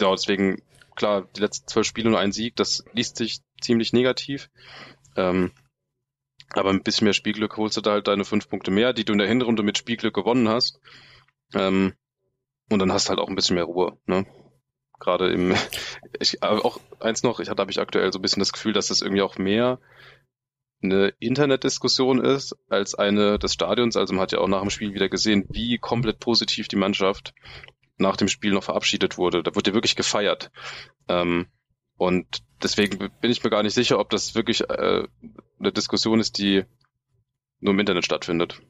ja, 0.00 0.10
deswegen, 0.10 0.62
klar, 0.96 1.26
die 1.36 1.40
letzten 1.40 1.68
zwölf 1.68 1.86
Spiele 1.86 2.10
nur 2.10 2.18
ein 2.18 2.32
Sieg, 2.32 2.56
das 2.56 2.84
liest 2.92 3.16
sich 3.16 3.40
ziemlich 3.60 3.92
negativ. 3.92 4.50
Ähm, 5.16 5.52
aber 6.52 6.70
ein 6.70 6.82
bisschen 6.82 7.04
mehr 7.04 7.14
Spielglück 7.14 7.56
holst 7.56 7.76
du 7.76 7.80
da 7.80 7.92
halt 7.92 8.08
deine 8.08 8.24
fünf 8.24 8.48
Punkte 8.48 8.70
mehr, 8.70 8.92
die 8.92 9.04
du 9.04 9.12
in 9.12 9.18
der 9.18 9.28
Hinrunde 9.28 9.62
mit 9.62 9.78
Spielglück 9.78 10.14
gewonnen 10.14 10.48
hast. 10.48 10.80
Ähm, 11.54 11.94
und 12.70 12.78
dann 12.78 12.92
hast 12.92 13.06
du 13.06 13.10
halt 13.10 13.20
auch 13.20 13.28
ein 13.28 13.34
bisschen 13.34 13.56
mehr 13.56 13.64
Ruhe, 13.64 13.98
ne? 14.06 14.26
Gerade 15.00 15.30
im, 15.30 15.54
ich, 16.20 16.42
auch 16.42 16.80
eins 17.00 17.22
noch, 17.22 17.40
ich 17.40 17.48
hatte, 17.48 17.60
habe 17.60 17.70
ich 17.70 17.80
aktuell 17.80 18.12
so 18.12 18.18
ein 18.18 18.22
bisschen 18.22 18.40
das 18.40 18.52
Gefühl, 18.52 18.72
dass 18.72 18.88
das 18.88 19.02
irgendwie 19.02 19.22
auch 19.22 19.38
mehr 19.38 19.80
eine 20.82 21.14
Internetdiskussion 21.18 22.22
ist 22.22 22.56
als 22.68 22.94
eine 22.94 23.38
des 23.38 23.54
Stadions. 23.54 23.96
Also 23.96 24.14
man 24.14 24.22
hat 24.22 24.32
ja 24.32 24.38
auch 24.38 24.48
nach 24.48 24.60
dem 24.60 24.70
Spiel 24.70 24.94
wieder 24.94 25.08
gesehen, 25.08 25.46
wie 25.50 25.78
komplett 25.78 26.20
positiv 26.20 26.68
die 26.68 26.76
Mannschaft 26.76 27.34
nach 27.96 28.16
dem 28.16 28.28
Spiel 28.28 28.52
noch 28.52 28.64
verabschiedet 28.64 29.18
wurde. 29.18 29.42
Da 29.42 29.54
wurde 29.54 29.70
ja 29.70 29.74
wirklich 29.74 29.96
gefeiert. 29.96 30.50
Ähm, 31.08 31.46
und 31.96 32.42
deswegen 32.62 32.98
bin 33.20 33.30
ich 33.30 33.42
mir 33.42 33.50
gar 33.50 33.62
nicht 33.62 33.74
sicher, 33.74 33.98
ob 33.98 34.10
das 34.10 34.34
wirklich 34.34 34.68
äh, 34.68 35.06
eine 35.58 35.72
Diskussion 35.72 36.20
ist, 36.20 36.38
die 36.38 36.64
nur 37.60 37.72
im 37.72 37.80
Internet 37.80 38.04
stattfindet. 38.04 38.60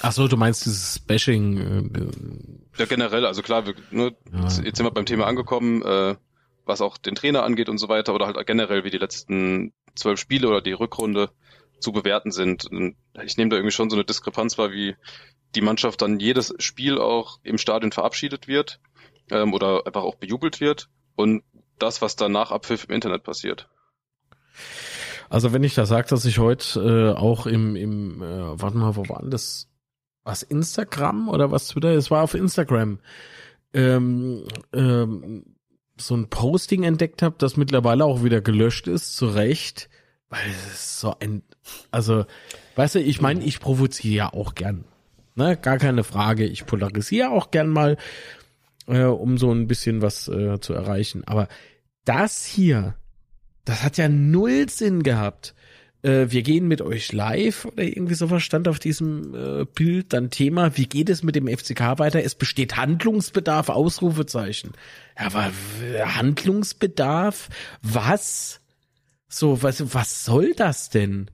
Ach 0.00 0.12
so, 0.12 0.28
du 0.28 0.36
meinst 0.36 0.64
dieses 0.64 0.98
Bashing? 1.00 1.56
Äh, 1.58 2.78
ja, 2.78 2.86
generell, 2.86 3.26
also 3.26 3.42
klar, 3.42 3.66
wir, 3.66 3.74
ne, 3.90 4.14
ja. 4.32 4.42
jetzt 4.42 4.76
sind 4.76 4.86
wir 4.86 4.90
beim 4.90 5.06
Thema 5.06 5.26
angekommen, 5.26 5.82
äh, 5.82 6.16
was 6.64 6.80
auch 6.80 6.98
den 6.98 7.14
Trainer 7.14 7.42
angeht 7.42 7.68
und 7.68 7.78
so 7.78 7.88
weiter, 7.88 8.14
oder 8.14 8.26
halt 8.26 8.46
generell, 8.46 8.84
wie 8.84 8.90
die 8.90 8.98
letzten 8.98 9.72
zwölf 9.94 10.20
Spiele 10.20 10.48
oder 10.48 10.60
die 10.60 10.72
Rückrunde 10.72 11.30
zu 11.80 11.92
bewerten 11.92 12.30
sind. 12.30 12.66
Und 12.66 12.96
ich 13.24 13.36
nehme 13.36 13.50
da 13.50 13.56
irgendwie 13.56 13.74
schon 13.74 13.90
so 13.90 13.96
eine 13.96 14.04
Diskrepanz 14.04 14.58
wahr, 14.58 14.70
wie 14.70 14.94
die 15.54 15.60
Mannschaft 15.60 16.02
dann 16.02 16.20
jedes 16.20 16.54
Spiel 16.58 16.98
auch 16.98 17.38
im 17.42 17.58
Stadion 17.58 17.92
verabschiedet 17.92 18.46
wird 18.46 18.80
ähm, 19.30 19.54
oder 19.54 19.86
einfach 19.86 20.02
auch 20.02 20.16
bejubelt 20.16 20.60
wird 20.60 20.88
und 21.16 21.42
das, 21.78 22.02
was 22.02 22.16
danach 22.16 22.50
Abpfiff 22.50 22.84
im 22.88 22.94
Internet 22.94 23.22
passiert. 23.22 23.68
Also 25.30 25.52
wenn 25.52 25.64
ich 25.64 25.74
da 25.74 25.84
sage, 25.86 26.08
dass 26.08 26.24
ich 26.24 26.38
heute 26.38 27.14
äh, 27.14 27.18
auch 27.18 27.46
im, 27.46 27.76
im 27.76 28.22
äh, 28.22 28.60
warte 28.60 28.78
mal, 28.78 28.96
wo 28.96 29.08
war 29.08 29.22
das? 29.24 29.68
was 30.28 30.42
Instagram 30.42 31.30
oder 31.30 31.50
was 31.50 31.68
Twitter? 31.68 31.94
Es 31.94 32.10
war 32.10 32.22
auf 32.22 32.34
Instagram. 32.34 32.98
Ähm, 33.72 34.44
ähm, 34.74 35.56
so 35.96 36.14
ein 36.14 36.28
Posting 36.28 36.84
entdeckt 36.84 37.22
habe, 37.22 37.36
das 37.38 37.56
mittlerweile 37.56 38.04
auch 38.04 38.22
wieder 38.22 38.42
gelöscht 38.42 38.88
ist, 38.88 39.16
zu 39.16 39.26
Recht, 39.26 39.88
Weil 40.28 40.46
es 40.50 40.74
ist 40.74 41.00
so 41.00 41.16
ein, 41.18 41.42
also, 41.90 42.26
weißt 42.76 42.96
du, 42.96 43.00
ich 43.00 43.22
meine, 43.22 43.42
ich 43.42 43.58
provoziere 43.58 44.14
ja 44.14 44.32
auch 44.34 44.54
gern. 44.54 44.84
Ne, 45.34 45.56
gar 45.56 45.78
keine 45.78 46.04
Frage. 46.04 46.44
Ich 46.44 46.66
polarisiere 46.66 47.30
auch 47.30 47.50
gern 47.50 47.68
mal, 47.68 47.96
äh, 48.88 49.04
um 49.04 49.38
so 49.38 49.52
ein 49.52 49.66
bisschen 49.66 50.02
was 50.02 50.28
äh, 50.28 50.58
zu 50.60 50.72
erreichen. 50.74 51.22
Aber 51.26 51.48
das 52.04 52.44
hier, 52.44 52.94
das 53.64 53.82
hat 53.82 53.98
ja 53.98 54.08
null 54.08 54.68
Sinn 54.68 55.02
gehabt. 55.02 55.54
Äh, 56.02 56.26
wir 56.30 56.42
gehen 56.42 56.68
mit 56.68 56.80
euch 56.80 57.12
live 57.12 57.66
oder 57.66 57.82
irgendwie 57.82 58.14
sowas 58.14 58.42
stand 58.42 58.68
auf 58.68 58.78
diesem 58.78 59.34
äh, 59.34 59.64
Bild. 59.64 60.12
Dann 60.12 60.30
Thema, 60.30 60.76
wie 60.76 60.86
geht 60.86 61.10
es 61.10 61.22
mit 61.22 61.34
dem 61.34 61.48
FCK 61.48 61.98
weiter? 61.98 62.22
Es 62.22 62.34
besteht 62.34 62.76
Handlungsbedarf, 62.76 63.68
Ausrufezeichen. 63.68 64.72
Ja, 65.18 65.26
aber 65.26 65.52
Handlungsbedarf? 66.16 67.48
Was? 67.82 68.60
So, 69.28 69.62
was, 69.62 69.92
was 69.92 70.24
soll 70.24 70.54
das 70.54 70.88
denn? 70.88 71.30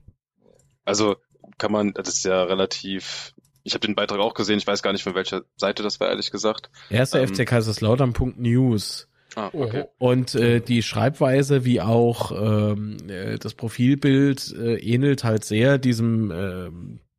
Also 0.83 1.15
kann 1.57 1.71
man, 1.71 1.93
das 1.93 2.09
ist 2.09 2.25
ja 2.25 2.43
relativ 2.43 3.34
ich 3.65 3.73
habe 3.73 3.85
den 3.85 3.95
Beitrag 3.95 4.19
auch 4.19 4.35
gesehen, 4.35 4.59
ich 4.59 4.67
weiß 4.67 4.83
gar 4.83 4.93
nicht, 4.93 5.03
von 5.03 5.15
welcher 5.15 5.41
Seite 5.57 5.81
das 5.81 5.99
war, 5.99 6.07
ehrlich 6.07 6.31
gesagt. 6.31 6.69
Erster 6.89 7.21
ähm, 7.21 7.33
FC 7.33 7.47
Kaiserslautern.news. 7.47 9.07
Ah, 9.35 9.49
okay. 9.51 9.85
Und 9.97 10.35
äh, 10.35 10.61
die 10.61 10.83
Schreibweise 10.83 11.65
wie 11.65 11.81
auch 11.81 12.31
ähm, 12.31 12.97
äh, 13.09 13.37
das 13.37 13.55
Profilbild 13.55 14.53
äh, 14.55 14.75
ähnelt 14.75 15.23
halt 15.23 15.43
sehr 15.43 15.79
diesem 15.79 16.31
äh, 16.31 16.69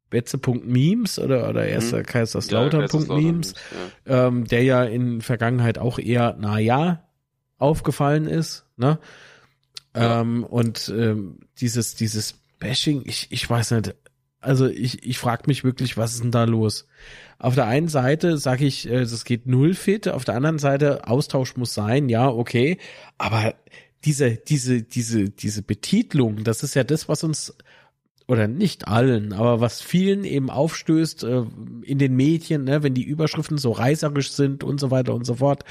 Betze.memes 0.09 1.19
oder, 1.19 1.49
oder 1.49 1.67
erster 1.67 1.99
mhm. 1.99 2.07
Kaiserslautern.memes, 2.07 3.55
ja, 4.07 4.15
ja. 4.15 4.27
ähm, 4.29 4.47
der 4.47 4.63
ja 4.63 4.85
in 4.85 5.21
Vergangenheit 5.23 5.79
auch 5.79 5.99
eher, 5.99 6.37
na 6.39 6.61
ja, 6.61 7.03
aufgefallen 7.59 8.27
ist, 8.27 8.65
ne? 8.77 9.01
Ja. 9.97 10.21
Ähm, 10.21 10.45
und 10.45 10.93
ähm, 10.97 11.41
dieses, 11.59 11.97
dieses 11.97 12.35
Bashing, 12.61 13.03
ich, 13.05 13.27
ich 13.31 13.49
weiß 13.49 13.73
nicht, 13.73 13.95
also 14.47 14.67
ich, 14.67 15.05
ich 15.05 15.19
frage 15.19 15.45
mich 15.47 15.65
wirklich, 15.65 15.97
was 15.97 16.15
ist 16.15 16.23
denn 16.23 16.31
da 16.31 16.45
los? 16.45 16.87
Auf 17.39 17.55
der 17.55 17.67
einen 17.67 17.89
Seite 17.89 18.39
sage 18.39 18.65
ich, 18.65 18.89
äh, 18.89 19.01
das 19.01 19.25
geht 19.25 19.47
null 19.47 19.75
fit, 19.75 20.09
auf 20.09 20.25
der 20.25 20.37
anderen 20.37 20.59
Seite 20.59 21.07
Austausch 21.09 21.57
muss 21.57 21.75
sein, 21.75 22.09
ja, 22.09 22.29
okay, 22.29 22.79
aber 23.19 23.55
diese, 24.05 24.37
diese, 24.37 24.83
diese, 24.83 25.31
diese 25.31 25.63
Betitlung, 25.63 26.45
das 26.45 26.63
ist 26.63 26.75
ja 26.75 26.85
das, 26.85 27.09
was 27.09 27.25
uns 27.25 27.57
oder 28.29 28.49
nicht 28.49 28.89
allen, 28.89 29.33
aber 29.33 29.61
was 29.61 29.83
vielen 29.83 30.25
eben 30.25 30.51
aufstößt 30.51 31.25
äh, 31.25 31.43
in 31.83 31.99
den 31.99 32.15
Medien, 32.17 32.65
ne, 32.65 32.83
wenn 32.83 32.95
die 32.95 33.05
Überschriften 33.05 33.59
so 33.59 33.71
reißerisch 33.73 34.33
sind 34.33 34.65
und 34.65 34.81
so 34.81 34.91
weiter 34.91 35.15
und 35.15 35.25
so 35.25 35.37
fort, 35.37 35.65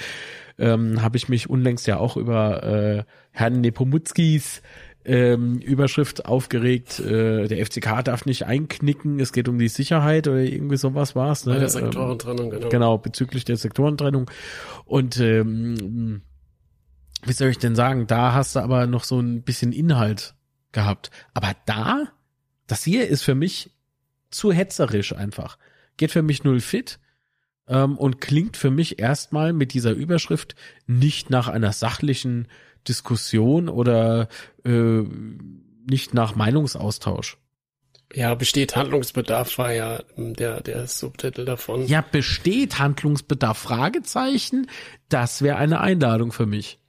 ähm, 0.58 1.02
habe 1.02 1.18
ich 1.18 1.28
mich 1.28 1.50
unlängst 1.50 1.88
ja 1.88 1.98
auch 1.98 2.16
über 2.16 2.64
äh, 2.64 3.04
Herrn 3.32 3.60
Nepomutskis 3.60 4.62
ähm, 5.06 5.60
Überschrift 5.60 6.26
aufgeregt, 6.26 7.00
äh, 7.00 7.48
der 7.48 7.64
FCK 7.66 8.04
darf 8.04 8.26
nicht 8.26 8.46
einknicken, 8.46 9.20
es 9.20 9.32
geht 9.32 9.48
um 9.48 9.60
die 9.60 9.68
Sicherheit 9.68 10.28
oder 10.28 10.40
irgendwie 10.40 10.78
sowas 10.78 11.16
war 11.16 11.32
es. 11.32 11.46
Ne? 11.46 11.54
Bei 11.54 11.60
der 11.60 11.70
Sektorentrennung, 11.70 12.50
genau. 12.50 12.70
Genau, 12.70 12.98
bezüglich 12.98 13.46
der 13.46 13.58
Sektorentrennung. 13.58 14.30
Und 14.86 15.20
ähm, 15.20 16.22
wie 17.24 17.34
soll 17.34 17.50
ich 17.50 17.60
denn 17.60 17.76
sagen, 17.76 18.08
da 18.08 18.34
hast 18.34 18.56
du 18.56 18.60
aber 18.60 18.88
noch 18.88 19.04
so 19.04 19.20
ein 19.20 19.44
bisschen 19.44 19.72
Inhalt 19.72 20.34
gehabt. 20.72 21.12
Aber 21.34 21.52
da, 21.66 22.06
das 22.68 22.84
hier 22.84 23.08
ist 23.08 23.24
für 23.24 23.36
mich 23.36 23.72
zu 24.32 24.52
hetzerisch 24.52 25.14
einfach. 25.14 25.58
Geht 25.98 26.12
für 26.12 26.24
mich 26.24 26.44
null 26.44 26.60
fit 26.60 27.00
ähm, 27.68 27.98
und 27.98 28.22
klingt 28.22 28.58
für 28.58 28.72
mich 28.72 29.00
erstmal 29.00 29.54
mit 29.54 29.74
dieser 29.74 29.92
Überschrift 29.92 30.56
nicht 30.88 31.30
nach 31.30 31.48
einer 31.48 31.72
sachlichen 31.72 32.48
Diskussion 32.88 33.70
oder 33.70 34.28
äh, 34.64 35.04
nicht 35.88 36.14
nach 36.14 36.36
Meinungsaustausch. 36.36 37.38
Ja, 38.14 38.36
besteht 38.36 38.76
Handlungsbedarf 38.76 39.58
war 39.58 39.74
ja 39.74 40.02
der, 40.16 40.62
der 40.62 40.88
Subtitel 40.88 41.44
davon. 41.44 41.86
Ja, 41.88 42.02
besteht 42.02 42.80
Handlungsbedarf? 42.80 43.58
Fragezeichen. 43.58 44.68
Das 45.10 45.42
wäre 45.42 45.58
eine 45.58 45.82
Einladung 45.82 46.32
für 46.32 46.46
mich. 46.46 46.80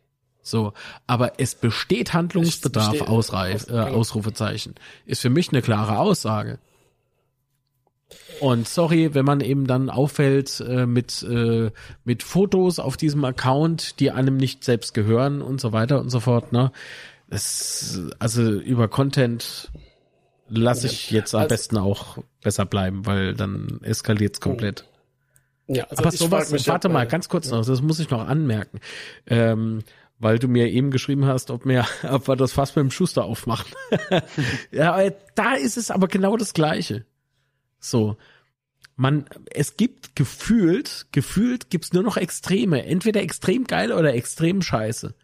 So, 0.42 0.74
aber 1.08 1.40
es 1.40 1.56
besteht 1.56 2.12
Handlungsbedarf, 2.12 2.92
besteht, 2.92 3.08
Ausreif, 3.08 3.68
äh, 3.68 3.72
Ausrufezeichen. 3.72 4.76
Ist 5.04 5.22
für 5.22 5.30
mich 5.30 5.48
eine 5.50 5.62
klare 5.62 5.98
Aussage. 5.98 6.60
Und 8.40 8.68
sorry, 8.68 9.14
wenn 9.14 9.24
man 9.24 9.40
eben 9.40 9.66
dann 9.66 9.90
auffällt 9.90 10.60
äh, 10.60 10.86
mit, 10.86 11.22
äh, 11.22 11.70
mit 12.04 12.22
Fotos 12.22 12.78
auf 12.78 12.96
diesem 12.96 13.24
Account, 13.24 14.00
die 14.00 14.10
einem 14.10 14.36
nicht 14.36 14.64
selbst 14.64 14.94
gehören 14.94 15.42
und 15.42 15.60
so 15.60 15.72
weiter 15.72 16.00
und 16.00 16.10
so 16.10 16.20
fort, 16.20 16.52
ne? 16.52 16.72
Das, 17.28 18.00
also 18.18 18.42
über 18.42 18.88
Content 18.88 19.70
lasse 20.48 20.86
ich 20.86 21.10
jetzt 21.10 21.34
am 21.34 21.40
also, 21.40 21.48
besten 21.48 21.76
auch 21.76 22.18
besser 22.42 22.64
bleiben, 22.64 23.04
weil 23.06 23.34
dann 23.34 23.80
eskaliert's 23.82 24.40
komplett. 24.40 24.84
Ja, 25.66 25.84
also 25.84 26.02
Aber 26.02 26.12
sowas, 26.12 26.68
warte 26.68 26.88
mal, 26.88 27.06
ganz 27.06 27.28
kurz 27.28 27.50
noch, 27.50 27.66
das 27.66 27.82
muss 27.82 27.98
ich 27.98 28.10
noch 28.10 28.26
anmerken. 28.26 28.78
Ähm, 29.26 29.82
weil 30.18 30.38
du 30.38 30.48
mir 30.48 30.68
eben 30.70 30.90
geschrieben 30.90 31.26
hast, 31.26 31.50
ob 31.50 31.66
wir, 31.66 31.84
ob 32.10 32.28
wir 32.28 32.36
das 32.36 32.52
Fass 32.52 32.74
mit 32.76 32.84
dem 32.84 32.90
Schuster 32.90 33.24
aufmachen. 33.24 33.72
ja, 34.70 35.10
da 35.34 35.54
ist 35.54 35.76
es 35.76 35.90
aber 35.90 36.08
genau 36.08 36.36
das 36.36 36.54
Gleiche. 36.54 37.04
So. 37.78 38.16
Man, 38.98 39.26
es 39.50 39.76
gibt 39.76 40.16
gefühlt, 40.16 41.06
gefühlt 41.12 41.68
gibt's 41.68 41.92
nur 41.92 42.02
noch 42.02 42.16
Extreme. 42.16 42.84
Entweder 42.86 43.20
extrem 43.20 43.64
geil 43.64 43.92
oder 43.92 44.14
extrem 44.14 44.62
scheiße. 44.62 45.14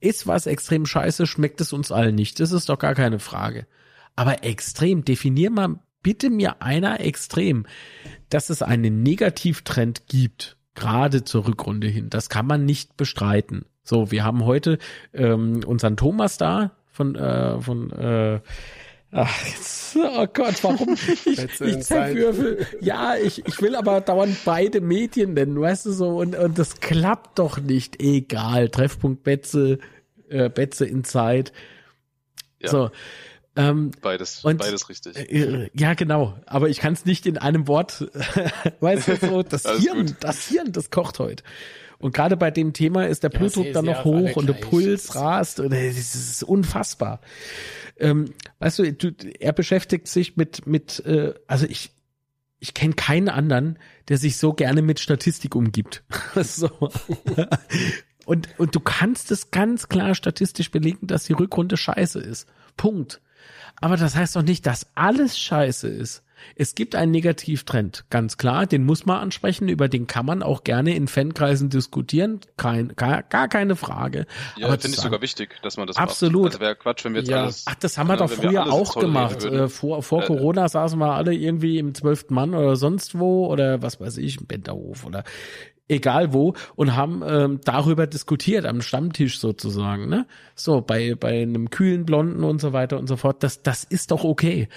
Ist 0.00 0.26
was 0.26 0.46
extrem 0.46 0.84
scheiße, 0.84 1.26
schmeckt 1.26 1.60
es 1.60 1.72
uns 1.72 1.92
allen 1.92 2.16
nicht. 2.16 2.40
Das 2.40 2.52
ist 2.52 2.68
doch 2.68 2.78
gar 2.78 2.94
keine 2.94 3.20
Frage. 3.20 3.66
Aber 4.16 4.44
extrem, 4.44 5.04
definier 5.04 5.50
mal 5.50 5.78
bitte 6.02 6.30
mir 6.30 6.62
einer 6.62 7.00
extrem, 7.00 7.66
dass 8.28 8.50
es 8.50 8.62
einen 8.62 9.02
Negativtrend 9.02 10.06
gibt, 10.06 10.56
gerade 10.76 11.24
zur 11.24 11.48
Rückrunde 11.48 11.88
hin. 11.88 12.10
Das 12.10 12.28
kann 12.28 12.46
man 12.46 12.64
nicht 12.64 12.96
bestreiten. 12.96 13.64
So, 13.82 14.10
wir 14.10 14.24
haben 14.24 14.44
heute 14.44 14.78
ähm, 15.12 15.62
unseren 15.66 15.96
Thomas 15.96 16.38
da 16.38 16.72
von, 16.86 17.16
äh, 17.16 17.60
von 17.60 17.90
äh, 17.90 18.40
Ach, 19.16 19.46
jetzt, 19.46 19.96
oh 19.96 20.26
Gott, 20.32 20.62
warum? 20.62 20.96
Ich, 21.24 21.60
ich 21.60 21.80
zerwürfel. 21.82 22.66
Ja, 22.80 23.16
ich, 23.16 23.46
ich 23.46 23.62
will 23.62 23.76
aber 23.76 24.00
dauernd 24.00 24.36
beide 24.44 24.80
Medien 24.80 25.34
nennen, 25.34 25.60
weißt 25.60 25.86
du 25.86 25.92
so, 25.92 26.18
und, 26.18 26.34
und 26.36 26.58
das 26.58 26.80
klappt 26.80 27.38
doch 27.38 27.58
nicht. 27.58 28.02
Egal. 28.02 28.68
Treffpunkt 28.68 29.22
Betze, 29.22 29.78
äh, 30.28 30.48
Betze 30.48 30.84
in 30.84 31.04
Zeit. 31.04 31.52
Ja. 32.60 32.70
So. 32.70 32.90
Ähm, 33.56 33.92
beides, 34.02 34.44
und, 34.44 34.58
beides 34.58 34.88
richtig. 34.88 35.16
Äh, 35.16 35.70
ja, 35.74 35.94
genau. 35.94 36.36
Aber 36.46 36.68
ich 36.68 36.80
kann 36.80 36.92
es 36.94 37.04
nicht 37.04 37.24
in 37.24 37.38
einem 37.38 37.68
Wort, 37.68 38.04
weißt 38.80 39.08
du, 39.08 39.16
so, 39.16 39.42
das 39.44 39.62
Hirn, 39.78 40.16
das 40.18 40.48
Hirn, 40.48 40.72
das 40.72 40.90
kocht 40.90 41.20
heute. 41.20 41.44
Und 42.04 42.14
gerade 42.14 42.36
bei 42.36 42.50
dem 42.50 42.74
Thema 42.74 43.06
ist 43.06 43.22
der 43.22 43.30
Blutdruck 43.30 43.72
dann 43.72 43.86
noch 43.86 44.04
hoch 44.04 44.36
und 44.36 44.46
der 44.46 44.54
Puls 44.54 45.14
rast 45.14 45.58
und 45.58 45.72
es 45.72 46.14
ist 46.14 46.42
unfassbar 46.42 47.20
ähm, 47.98 48.32
weißt 48.58 48.80
du, 48.80 48.92
du, 48.92 49.12
er 49.38 49.52
beschäftigt 49.52 50.08
sich 50.08 50.36
mit, 50.36 50.66
mit, 50.66 51.04
äh, 51.06 51.34
also 51.46 51.66
ich, 51.66 51.92
ich 52.58 52.74
kenne 52.74 52.94
keinen 52.94 53.28
anderen, 53.28 53.78
der 54.08 54.18
sich 54.18 54.36
so 54.36 54.52
gerne 54.52 54.82
mit 54.82 55.00
Statistik 55.00 55.54
umgibt. 55.54 56.02
so. 56.34 56.70
und, 58.26 58.48
und 58.58 58.74
du 58.74 58.80
kannst 58.80 59.30
es 59.30 59.50
ganz 59.50 59.88
klar 59.88 60.14
statistisch 60.14 60.70
belegen, 60.70 61.06
dass 61.06 61.24
die 61.24 61.34
Rückrunde 61.34 61.76
scheiße 61.76 62.20
ist. 62.20 62.48
Punkt. 62.76 63.20
Aber 63.76 63.96
das 63.96 64.14
heißt 64.14 64.36
doch 64.36 64.42
nicht, 64.42 64.66
dass 64.66 64.86
alles 64.94 65.38
scheiße 65.38 65.88
ist. 65.88 66.22
Es 66.56 66.74
gibt 66.74 66.94
einen 66.94 67.12
Negativtrend, 67.12 68.04
ganz 68.10 68.36
klar, 68.36 68.66
den 68.66 68.84
muss 68.84 69.06
man 69.06 69.18
ansprechen, 69.18 69.68
über 69.68 69.88
den 69.88 70.06
kann 70.06 70.26
man 70.26 70.42
auch 70.42 70.64
gerne 70.64 70.94
in 70.94 71.08
Fankreisen 71.08 71.70
diskutieren, 71.70 72.40
kein, 72.56 72.88
gar, 72.96 73.22
gar 73.22 73.48
keine 73.48 73.76
Frage. 73.76 74.26
Ja, 74.56 74.68
finde 74.68 74.96
ich 74.96 75.02
sogar 75.02 75.20
wichtig, 75.22 75.56
dass 75.62 75.76
man 75.76 75.86
das 75.86 75.96
absolut. 75.96 76.44
macht. 76.44 76.52
Also 76.54 76.60
wäre 76.60 76.76
Quatsch, 76.76 77.04
wenn 77.04 77.14
wir 77.14 77.20
jetzt 77.20 77.30
ja. 77.30 77.42
alles... 77.42 77.64
Ach, 77.66 77.74
das 77.74 77.98
haben 77.98 78.08
wir 78.08 78.16
doch 78.16 78.30
früher 78.30 78.72
auch 78.72 78.94
gemacht. 78.96 79.44
Äh, 79.44 79.68
vor 79.68 80.02
vor 80.02 80.22
äh, 80.22 80.26
Corona 80.26 80.68
saßen 80.68 80.98
wir 80.98 81.14
alle 81.14 81.34
irgendwie 81.34 81.78
im 81.78 81.94
zwölften 81.94 82.34
Mann 82.34 82.54
oder 82.54 82.76
sonst 82.76 83.18
wo 83.18 83.46
oder 83.46 83.82
was 83.82 84.00
weiß 84.00 84.18
ich, 84.18 84.40
im 84.40 84.46
Benterhof 84.46 85.04
oder 85.04 85.24
egal 85.88 86.32
wo 86.32 86.54
und 86.76 86.96
haben 86.96 87.22
ähm, 87.26 87.60
darüber 87.64 88.06
diskutiert 88.06 88.64
am 88.64 88.80
Stammtisch 88.80 89.38
sozusagen, 89.38 90.08
ne? 90.08 90.26
So 90.54 90.80
bei 90.80 91.14
bei 91.14 91.42
einem 91.42 91.70
kühlen 91.70 92.06
Blonden 92.06 92.42
und 92.42 92.60
so 92.60 92.72
weiter 92.72 92.98
und 92.98 93.06
so 93.06 93.16
fort. 93.16 93.42
Das 93.42 93.62
das 93.62 93.84
ist 93.84 94.10
doch 94.10 94.24
okay. 94.24 94.68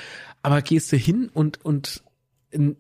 Aber 0.48 0.62
gehst 0.62 0.94
du 0.94 0.96
hin 0.96 1.30
und 1.34 1.66
und 1.66 2.04
in, 2.52 2.78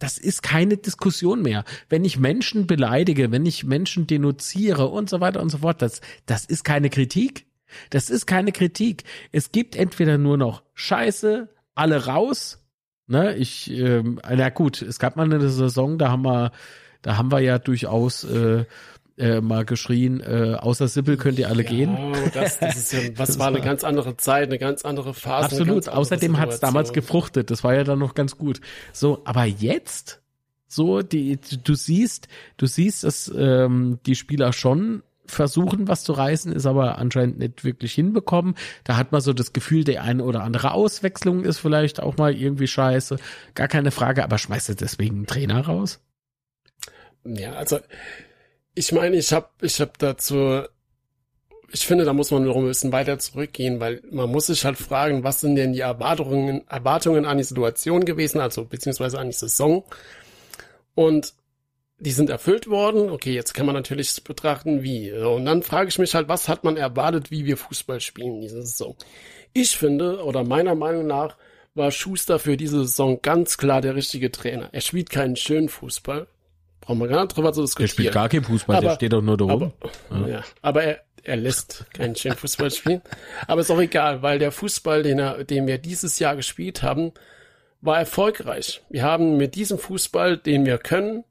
das 0.00 0.18
ist 0.18 0.42
keine 0.42 0.76
Diskussion 0.76 1.40
mehr. 1.40 1.62
Wenn 1.88 2.04
ich 2.04 2.18
Menschen 2.18 2.66
beleidige, 2.66 3.30
wenn 3.30 3.46
ich 3.46 3.62
Menschen 3.62 4.08
denunziere 4.08 4.88
und 4.88 5.08
so 5.08 5.20
weiter 5.20 5.40
und 5.40 5.50
so 5.50 5.58
fort, 5.58 5.82
das 5.82 6.00
das 6.26 6.44
ist 6.44 6.64
keine 6.64 6.90
Kritik. 6.90 7.46
Das 7.90 8.10
ist 8.10 8.26
keine 8.26 8.50
Kritik. 8.50 9.04
Es 9.30 9.52
gibt 9.52 9.76
entweder 9.76 10.18
nur 10.18 10.36
noch 10.36 10.64
Scheiße, 10.74 11.48
alle 11.76 12.06
raus. 12.06 12.66
Ne, 13.06 13.36
ich, 13.36 13.70
ähm, 13.70 14.20
na 14.28 14.48
gut, 14.48 14.82
es 14.82 14.98
gab 14.98 15.14
mal 15.14 15.32
eine 15.32 15.48
Saison, 15.48 15.96
da 15.96 16.10
haben 16.10 16.22
wir 16.24 16.50
da 17.02 17.16
haben 17.16 17.30
wir 17.30 17.38
ja 17.38 17.60
durchaus 17.60 18.24
äh, 18.24 18.64
äh, 19.16 19.40
mal 19.40 19.64
geschrien, 19.64 20.20
äh, 20.20 20.56
außer 20.58 20.88
Sippel 20.88 21.16
könnt 21.16 21.38
ihr 21.38 21.48
alle 21.48 21.62
ja, 21.62 21.70
gehen. 21.70 21.96
Das, 22.34 22.58
das 22.58 22.76
ist 22.76 22.92
ja, 22.92 23.00
was 23.16 23.38
war 23.38 23.48
eine 23.48 23.60
ganz 23.60 23.84
andere 23.84 24.16
Zeit, 24.16 24.48
eine 24.48 24.58
ganz 24.58 24.84
andere 24.84 25.14
Phase. 25.14 25.46
Absolut. 25.46 25.88
Außerdem 25.88 26.38
hat 26.38 26.50
es 26.50 26.60
damals 26.60 26.92
gefruchtet. 26.92 27.50
Das 27.50 27.62
war 27.64 27.74
ja 27.74 27.84
dann 27.84 27.98
noch 27.98 28.14
ganz 28.14 28.36
gut. 28.36 28.60
So, 28.92 29.22
aber 29.24 29.44
jetzt, 29.44 30.20
so, 30.66 31.02
die, 31.02 31.38
du 31.62 31.74
siehst, 31.74 32.28
du 32.56 32.66
siehst, 32.66 33.04
dass 33.04 33.32
ähm, 33.34 33.98
die 34.06 34.16
Spieler 34.16 34.52
schon 34.52 35.02
versuchen, 35.26 35.88
was 35.88 36.04
zu 36.04 36.12
reißen, 36.12 36.52
ist 36.52 36.66
aber 36.66 36.98
anscheinend 36.98 37.38
nicht 37.38 37.64
wirklich 37.64 37.94
hinbekommen. 37.94 38.54
Da 38.82 38.96
hat 38.96 39.12
man 39.12 39.20
so 39.20 39.32
das 39.32 39.52
Gefühl, 39.52 39.84
der 39.84 40.02
eine 40.02 40.24
oder 40.24 40.42
andere 40.42 40.72
Auswechslung 40.72 41.44
ist 41.44 41.58
vielleicht 41.58 42.00
auch 42.00 42.16
mal 42.16 42.34
irgendwie 42.34 42.66
scheiße. 42.66 43.16
Gar 43.54 43.68
keine 43.68 43.90
Frage, 43.90 44.24
aber 44.24 44.38
schmeißt 44.38 44.70
du 44.70 44.74
deswegen 44.74 45.16
einen 45.16 45.26
Trainer 45.26 45.60
raus? 45.64 46.00
Ja, 47.24 47.52
also 47.52 47.78
ich 48.74 48.92
meine, 48.92 49.16
ich 49.16 49.32
habe 49.32 49.48
ich 49.60 49.80
hab 49.80 49.98
dazu, 49.98 50.62
ich 51.70 51.86
finde, 51.86 52.04
da 52.04 52.12
muss 52.12 52.30
man 52.30 52.44
noch 52.44 52.56
ein 52.56 52.66
bisschen 52.66 52.92
weiter 52.92 53.18
zurückgehen, 53.18 53.80
weil 53.80 54.02
man 54.10 54.30
muss 54.30 54.46
sich 54.46 54.64
halt 54.64 54.78
fragen, 54.78 55.24
was 55.24 55.40
sind 55.40 55.56
denn 55.56 55.72
die 55.72 55.80
Erwartungen, 55.80 56.66
Erwartungen 56.68 57.24
an 57.24 57.38
die 57.38 57.44
Situation 57.44 58.04
gewesen, 58.04 58.40
also 58.40 58.64
beziehungsweise 58.64 59.18
an 59.18 59.28
die 59.28 59.36
Saison. 59.36 59.84
Und 60.94 61.34
die 61.98 62.12
sind 62.12 62.30
erfüllt 62.30 62.68
worden. 62.68 63.10
Okay, 63.10 63.32
jetzt 63.32 63.54
kann 63.54 63.66
man 63.66 63.74
natürlich 63.74 64.22
betrachten, 64.24 64.82
wie. 64.82 65.12
Und 65.12 65.46
dann 65.46 65.62
frage 65.62 65.88
ich 65.88 65.98
mich 65.98 66.14
halt, 66.14 66.28
was 66.28 66.48
hat 66.48 66.64
man 66.64 66.76
erwartet, 66.76 67.30
wie 67.30 67.44
wir 67.44 67.56
Fußball 67.56 68.00
spielen 68.00 68.40
diese 68.40 68.62
Saison? 68.62 68.96
Ich 69.52 69.76
finde, 69.76 70.22
oder 70.24 70.44
meiner 70.44 70.74
Meinung 70.74 71.06
nach, 71.06 71.36
war 71.74 71.90
Schuster 71.90 72.38
für 72.38 72.56
diese 72.56 72.80
Saison 72.80 73.20
ganz 73.20 73.58
klar 73.58 73.80
der 73.80 73.96
richtige 73.96 74.30
Trainer. 74.30 74.68
Er 74.72 74.80
spielt 74.80 75.10
keinen 75.10 75.36
schönen 75.36 75.68
Fußball. 75.68 76.28
Brauchen 76.84 76.98
wir 76.98 77.08
gar 77.08 77.22
nicht 77.22 77.36
drüber 77.36 77.52
zu 77.52 77.62
diskutieren. 77.62 77.86
Der 77.86 77.92
spielt 77.92 78.14
gar 78.14 78.28
keinen 78.28 78.44
Fußball, 78.44 78.76
aber, 78.76 78.86
der 78.88 78.94
steht 78.94 79.12
doch 79.12 79.22
nur 79.22 79.36
da 79.36 79.44
rum. 79.44 79.72
Aber, 80.10 80.28
ja. 80.28 80.36
ja. 80.36 80.44
aber 80.62 80.82
er, 80.84 81.00
er 81.22 81.36
lässt 81.36 81.86
keinen 81.92 82.14
schönen 82.14 82.36
Fußball 82.36 82.70
spielen. 82.70 83.02
Aber 83.46 83.62
ist 83.62 83.70
auch 83.70 83.80
egal, 83.80 84.22
weil 84.22 84.38
der 84.38 84.52
Fußball, 84.52 85.02
den, 85.02 85.18
er, 85.18 85.44
den 85.44 85.66
wir 85.66 85.78
dieses 85.78 86.18
Jahr 86.18 86.36
gespielt 86.36 86.82
haben, 86.82 87.12
war 87.80 87.98
erfolgreich. 87.98 88.82
Wir 88.90 89.02
haben 89.02 89.36
mit 89.36 89.54
diesem 89.54 89.78
Fußball, 89.78 90.36
den 90.36 90.66
wir 90.66 90.78
können, 90.78 91.24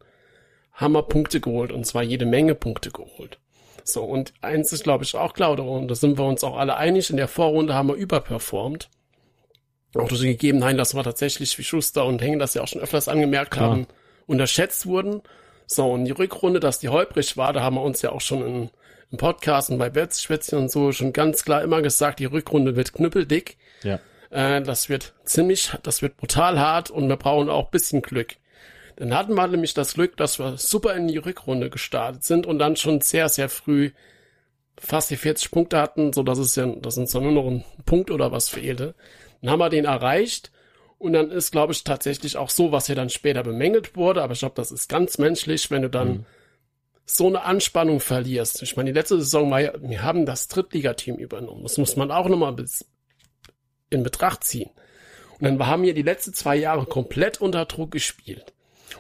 haben 0.74 0.94
wir 0.94 1.04
Punkte 1.04 1.40
geholt 1.40 1.72
und 1.72 1.86
zwar 1.86 2.04
jede 2.04 2.26
Menge 2.26 2.56
Punkte 2.56 2.92
geholt. 2.92 3.40
So, 3.84 4.04
und 4.04 4.34
eins 4.42 4.72
ist, 4.72 4.84
glaube 4.84 5.04
ich, 5.04 5.16
auch 5.16 5.34
klar, 5.34 5.60
und 5.60 5.88
da 5.88 5.96
sind 5.96 6.18
wir 6.18 6.26
uns 6.26 6.44
auch 6.44 6.58
alle 6.58 6.78
einig, 6.78 7.10
in 7.10 7.18
der 7.18 7.28
Vorrunde 7.28 7.74
haben 7.74 7.90
wir 7.90 7.96
überperformt. 7.96 8.90
Auch 9.96 10.08
durch 10.08 10.22
die 10.22 10.28
Gegebenheit, 10.28 10.80
dass 10.80 10.96
wir 10.96 11.04
tatsächlich 11.04 11.56
wie 11.60 11.64
Schuster 11.64 12.06
und 12.06 12.22
Hengen 12.22 12.40
das 12.40 12.56
ja 12.56 12.64
auch 12.64 12.68
schon 12.68 12.82
öfters 12.82 13.08
angemerkt 13.08 13.52
klar. 13.52 13.70
haben, 13.70 13.88
unterschätzt 14.26 14.88
wurden. 14.88 15.22
So, 15.74 15.92
und 15.92 16.06
die 16.06 16.12
Rückrunde, 16.12 16.60
dass 16.60 16.80
die 16.80 16.90
holprig 16.90 17.36
war, 17.36 17.52
da 17.52 17.62
haben 17.62 17.76
wir 17.76 17.82
uns 17.82 18.02
ja 18.04 18.12
auch 18.12 18.22
schon 18.22 18.46
in, 18.46 18.70
im 19.12 19.18
Podcast 19.18 19.72
und 19.72 19.80
bei 19.80 19.96
Wetzschwätzchen 19.96 20.60
und 20.60 20.72
so 20.72 20.92
schon 20.92 21.14
ganz 21.14 21.44
klar 21.44 21.64
immer 21.64 21.82
gesagt, 21.82 22.20
die 22.20 22.26
Rückrunde 22.26 22.76
wird 22.76 22.94
knüppeldick. 22.94 23.58
Ja. 23.82 24.00
Äh, 24.30 24.62
das 24.62 24.90
wird 24.90 25.14
ziemlich, 25.26 25.72
das 25.82 26.04
wird 26.04 26.18
brutal 26.18 26.60
hart 26.60 26.92
und 26.92 27.10
wir 27.10 27.18
brauchen 27.18 27.50
auch 27.50 27.72
bisschen 27.72 28.04
Glück. 28.04 28.36
Dann 28.98 29.16
hatten 29.16 29.34
wir 29.34 29.48
nämlich 29.48 29.74
das 29.74 29.96
Glück, 29.96 30.16
dass 30.18 30.38
wir 30.38 30.58
super 30.58 30.94
in 30.94 31.08
die 31.08 31.18
Rückrunde 31.18 31.72
gestartet 31.72 32.24
sind 32.24 32.46
und 32.46 32.60
dann 32.60 32.76
schon 32.76 33.02
sehr, 33.02 33.28
sehr 33.30 33.50
früh 33.50 33.90
fast 34.78 35.10
die 35.10 35.18
40 35.18 35.50
Punkte 35.50 35.80
hatten, 35.80 36.14
so 36.14 36.22
dass 36.22 36.38
es 36.38 36.56
ja, 36.56 36.68
dass 36.68 37.00
uns 37.00 37.12
dann 37.12 37.24
nur 37.24 37.32
noch 37.32 37.48
ein 37.48 37.64
Punkt 37.88 38.12
oder 38.12 38.32
was 38.32 38.50
fehlte. 38.50 38.94
Dann 39.42 39.50
haben 39.50 39.60
wir 39.60 39.70
den 39.70 39.86
erreicht 39.86 40.52
und 41.04 41.12
dann 41.12 41.32
ist, 41.32 41.52
glaube 41.52 41.74
ich, 41.74 41.84
tatsächlich 41.84 42.38
auch 42.38 42.50
so, 42.50 42.72
was 42.72 42.88
ja 42.88 42.96
dann 42.96 43.10
später 43.10 43.44
bemängelt 43.44 43.98
wurde, 43.98 44.24
aber 44.24 44.34
ich 44.34 44.40
glaube, 44.40 44.56
das 44.56 44.72
ist 44.72 44.88
ganz 44.88 45.18
menschlich, 45.18 45.70
wenn 45.70 45.82
du 45.82 45.90
dann 45.90 46.08
mhm. 46.08 46.26
so 47.06 47.28
eine 47.28 47.44
Anspannung 47.44 48.00
verlierst. 48.00 48.62
Ich 48.62 48.78
meine, 48.78 48.92
die 48.92 48.98
letzte 48.98 49.18
Saison 49.18 49.52
war 49.52 49.60
ja, 49.60 49.74
wir 49.82 50.02
haben 50.02 50.26
das 50.26 50.48
Drittligateam 50.48 51.18
übernommen. 51.18 51.64
Das 51.64 51.78
muss 51.78 51.98
man 51.98 52.10
auch 52.10 52.30
nochmal 52.30 52.56
in 53.90 54.04
Betracht 54.04 54.46
ziehen. 54.46 54.70
Und 55.40 55.44
dann 55.44 55.68
haben 55.68 55.84
wir 55.84 55.94
die 55.94 56.04
letzten 56.04 56.34
zwei 56.34 56.56
Jahre 56.56 56.86
komplett 56.86 57.42
unter 57.42 57.66
Druck 57.66 57.92
gespielt. 57.92 58.54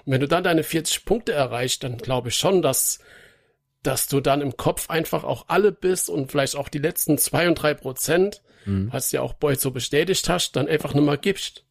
Und 0.06 0.12
wenn 0.12 0.20
du 0.20 0.28
dann 0.28 0.44
deine 0.44 0.64
40 0.64 1.06
Punkte 1.06 1.32
erreichst, 1.32 1.86
dann 1.86 1.98
glaube 1.98 2.30
ich 2.30 2.36
schon, 2.36 2.62
dass, 2.62 3.00
dass 3.82 4.10
du 4.10 4.20
dann 4.20 4.42
im 4.42 4.58
Kopf 4.58 4.90
einfach 4.90 5.24
auch 5.24 5.46
alle 5.48 5.72
bist 5.72 6.10
und 6.10 6.32
vielleicht 6.32 6.58
auch 6.58 6.68
die 6.68 6.80
letzten 6.80 7.18
zwei 7.18 7.48
und 7.48 7.56
drei 7.56 7.74
Prozent, 7.74 8.42
mhm. 8.66 8.92
was 8.92 9.14
ja 9.14 9.22
auch 9.22 9.36
Boyd 9.36 9.62
so 9.62 9.72
bestätigt 9.72 10.28
hast, 10.28 10.58
dann 10.58 10.68
einfach 10.68 10.94
nur 10.94 11.06
mal 11.06 11.18
gibst. 11.18 11.64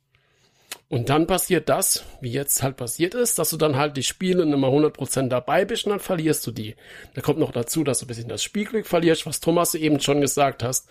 Und 0.93 1.09
dann 1.09 1.27
passiert 1.27 1.71
das, 1.71 2.05
wie 2.21 2.33
jetzt 2.33 2.63
halt 2.63 2.77
passiert 2.77 3.15
ist, 3.15 3.39
dass 3.39 3.49
du 3.49 3.57
dann 3.57 3.77
halt 3.77 3.97
die 3.97 4.03
Spiele 4.03 4.43
immer 4.43 4.69
100% 4.69 5.29
dabei 5.29 5.65
bist 5.65 5.87
und 5.87 5.91
dann 5.93 6.01
verlierst 6.01 6.47
du 6.47 6.51
die. 6.51 6.77
Da 7.15 7.23
kommt 7.23 7.39
noch 7.39 7.51
dazu, 7.51 7.83
dass 7.83 8.01
du 8.01 8.05
ein 8.05 8.09
bisschen 8.09 8.29
das 8.29 8.43
Spielglück 8.43 8.87
verlierst, 8.87 9.25
was 9.25 9.41
Thomas 9.41 9.75
eben 9.75 10.01
schon 10.01 10.21
gesagt 10.21 10.63
hast. 10.63 10.91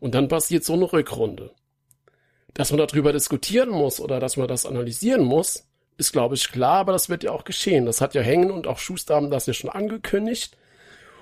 Und 0.00 0.16
dann 0.16 0.26
passiert 0.26 0.64
so 0.64 0.72
eine 0.72 0.92
Rückrunde. 0.92 1.52
Dass 2.54 2.72
man 2.72 2.84
darüber 2.84 3.12
diskutieren 3.12 3.70
muss 3.70 4.00
oder 4.00 4.18
dass 4.18 4.36
man 4.36 4.48
das 4.48 4.66
analysieren 4.66 5.22
muss, 5.22 5.68
ist, 5.96 6.10
glaube 6.10 6.34
ich, 6.34 6.50
klar, 6.50 6.78
aber 6.78 6.90
das 6.90 7.08
wird 7.08 7.22
ja 7.22 7.30
auch 7.30 7.44
geschehen. 7.44 7.86
Das 7.86 8.00
hat 8.00 8.14
ja 8.14 8.22
Hängen 8.22 8.50
und 8.50 8.66
auch 8.66 8.80
Schuster 8.80 9.14
haben 9.14 9.30
das 9.30 9.46
ja 9.46 9.52
schon 9.52 9.70
angekündigt. 9.70 10.56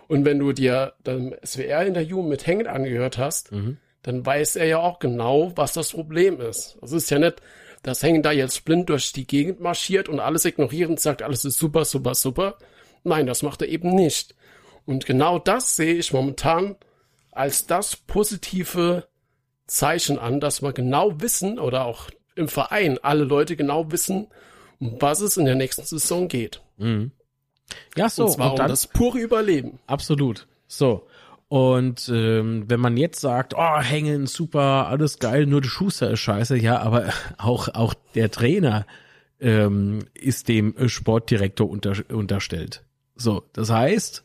Und 0.09 0.25
wenn 0.25 0.39
du 0.39 0.55
dir 0.55 0.95
dann 1.03 1.35
SWR-Interview 1.45 2.23
mit 2.23 2.47
Hängen 2.47 2.69
angehört 2.69 3.19
hast, 3.19 3.53
mhm. 3.53 3.77
dann 4.01 4.25
weiß 4.25 4.57
er 4.57 4.65
ja 4.65 4.79
auch 4.79 4.99
genau, 4.99 5.53
was 5.57 5.75
das 5.75 5.91
Problem 5.91 6.41
ist. 6.41 6.79
Das 6.81 6.93
ist 6.93 7.11
ja 7.11 7.19
nicht, 7.19 7.43
dass 7.85 8.03
Hängen 8.03 8.23
da 8.23 8.33
jetzt 8.33 8.65
blind 8.65 8.89
durch 8.89 9.13
die 9.13 9.27
Gegend 9.27 9.61
marschiert 9.61 10.09
und 10.09 10.19
alles 10.19 10.45
ignorierend 10.45 10.99
sagt, 10.99 11.23
alles 11.23 11.45
ist 11.45 11.59
super, 11.59 11.85
super, 11.85 12.15
super. 12.15 12.57
Nein, 13.05 13.27
das 13.27 13.43
macht 13.43 13.63
er 13.63 13.69
eben 13.69 13.95
nicht. 13.95 14.35
Und 14.87 15.07
genau 15.07 15.39
das 15.39 15.77
sehe 15.77 15.95
ich 15.95 16.13
momentan 16.13 16.77
als 17.31 17.67
das 17.67 17.97
positive 17.97 19.07
Zeichen 19.67 20.19
an, 20.19 20.41
dass 20.41 20.63
wir 20.63 20.73
genau 20.73 21.21
wissen 21.21 21.59
oder 21.59 21.85
auch 21.85 22.09
im 22.35 22.49
Verein 22.49 22.99
alle 23.03 23.25
Leute 23.25 23.55
genau 23.55 23.93
wissen, 23.93 24.29
um 24.81 25.01
was 25.01 25.21
es 25.21 25.37
in 25.37 25.45
der 25.45 25.55
nächsten 25.55 25.85
Saison 25.85 26.29
geht. 26.29 26.63
Mhm. 26.79 27.13
Ja, 27.97 28.09
so. 28.09 28.25
Und 28.25 28.31
zwar 28.33 28.53
und 28.53 28.59
dann, 28.59 28.67
um 28.67 28.71
das 28.71 28.87
pure 28.87 29.19
Überleben. 29.19 29.79
Absolut. 29.87 30.47
So. 30.67 31.07
Und 31.55 32.11
ähm, 32.13 32.65
wenn 32.67 32.81
man 32.81 32.97
jetzt 32.97 33.21
sagt, 33.21 33.55
oh, 33.57 33.79
hängen, 33.79 34.27
super, 34.27 34.89
alles 34.89 35.21
geil, 35.21 35.47
nur 35.47 35.61
der 35.61 35.69
Schuster 35.69 36.11
ist 36.11 36.19
scheiße, 36.19 36.57
ja, 36.57 36.81
aber 36.81 37.13
auch, 37.39 37.69
auch 37.69 37.95
der 38.17 38.33
Trainer 38.33 38.87
ähm, 39.39 40.01
ist 40.15 40.49
dem 40.49 40.75
Sportdirektor 40.89 41.71
unter, 41.71 41.95
unterstellt. 42.13 42.83
So, 43.15 43.45
das 43.53 43.71
heißt, 43.71 44.25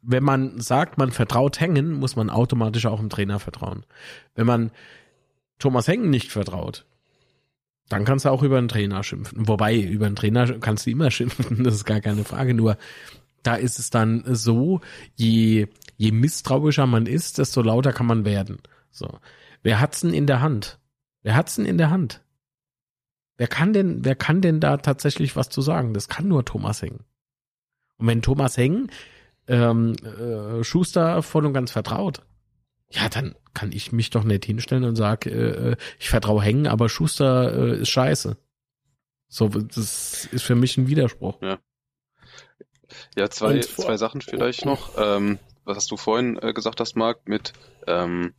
wenn 0.00 0.24
man 0.24 0.58
sagt, 0.58 0.96
man 0.96 1.10
vertraut 1.10 1.60
Hängen, 1.60 1.92
muss 1.92 2.16
man 2.16 2.30
automatisch 2.30 2.86
auch 2.86 3.00
dem 3.00 3.10
Trainer 3.10 3.40
vertrauen. 3.40 3.84
Wenn 4.34 4.46
man 4.46 4.70
Thomas 5.58 5.86
Hängen 5.86 6.08
nicht 6.08 6.32
vertraut, 6.32 6.86
dann 7.90 8.06
kannst 8.06 8.24
du 8.24 8.30
auch 8.30 8.42
über 8.42 8.56
einen 8.56 8.68
Trainer 8.68 9.02
schimpfen. 9.02 9.46
Wobei, 9.48 9.76
über 9.76 10.06
einen 10.06 10.16
Trainer 10.16 10.50
kannst 10.60 10.86
du 10.86 10.90
immer 10.92 11.10
schimpfen, 11.10 11.62
das 11.62 11.74
ist 11.74 11.84
gar 11.84 12.00
keine 12.00 12.24
Frage. 12.24 12.54
Nur 12.54 12.78
da 13.42 13.54
ist 13.54 13.78
es 13.78 13.90
dann 13.90 14.24
so, 14.26 14.80
je, 15.14 15.66
je 15.98 16.12
misstrauischer 16.12 16.86
man 16.86 17.06
ist, 17.06 17.38
desto 17.38 17.60
lauter 17.60 17.92
kann 17.92 18.06
man 18.06 18.24
werden. 18.24 18.58
So. 18.90 19.18
Wer 19.62 19.80
hat's 19.80 20.00
denn 20.00 20.14
in 20.14 20.26
der 20.26 20.40
Hand? 20.40 20.78
Wer 21.22 21.34
hat's 21.34 21.56
denn 21.56 21.66
in 21.66 21.76
der 21.76 21.90
Hand? 21.90 22.24
Wer 23.36 23.48
kann 23.48 23.72
denn, 23.72 24.04
wer 24.04 24.16
kann 24.16 24.40
denn 24.40 24.60
da 24.60 24.78
tatsächlich 24.78 25.36
was 25.36 25.50
zu 25.50 25.60
sagen? 25.60 25.92
Das 25.92 26.08
kann 26.08 26.28
nur 26.28 26.44
Thomas 26.44 26.82
Heng. 26.82 27.00
Und 27.98 28.06
wenn 28.06 28.22
Thomas 28.22 28.56
Heng 28.56 28.90
ähm, 29.48 29.94
äh, 30.04 30.62
Schuster 30.64 31.22
voll 31.22 31.44
und 31.44 31.52
ganz 31.52 31.72
vertraut, 31.72 32.22
ja, 32.90 33.08
dann 33.08 33.34
kann 33.52 33.72
ich 33.72 33.92
mich 33.92 34.10
doch 34.10 34.24
nicht 34.24 34.44
hinstellen 34.44 34.84
und 34.84 34.96
sag, 34.96 35.26
äh, 35.26 35.76
ich 35.98 36.08
vertraue 36.08 36.42
Hängen, 36.42 36.68
aber 36.68 36.88
Schuster 36.88 37.52
äh, 37.52 37.80
ist 37.80 37.90
scheiße. 37.90 38.36
So, 39.28 39.48
das 39.48 40.26
ist 40.26 40.42
für 40.42 40.54
mich 40.54 40.78
ein 40.78 40.86
Widerspruch. 40.86 41.42
Ja, 41.42 41.58
ja 43.16 43.28
zwei, 43.30 43.60
zwei 43.60 43.96
Sachen 43.96 44.20
vielleicht 44.20 44.64
noch. 44.64 44.94
Ähm, 44.96 45.38
was 45.68 45.76
hast 45.76 45.90
du 45.90 45.96
vorhin 45.96 46.38
äh, 46.42 46.52
gesagt 46.52 46.80
hast, 46.80 46.96
Marc, 46.96 47.28
mit 47.28 47.52
ähm, 47.86 48.34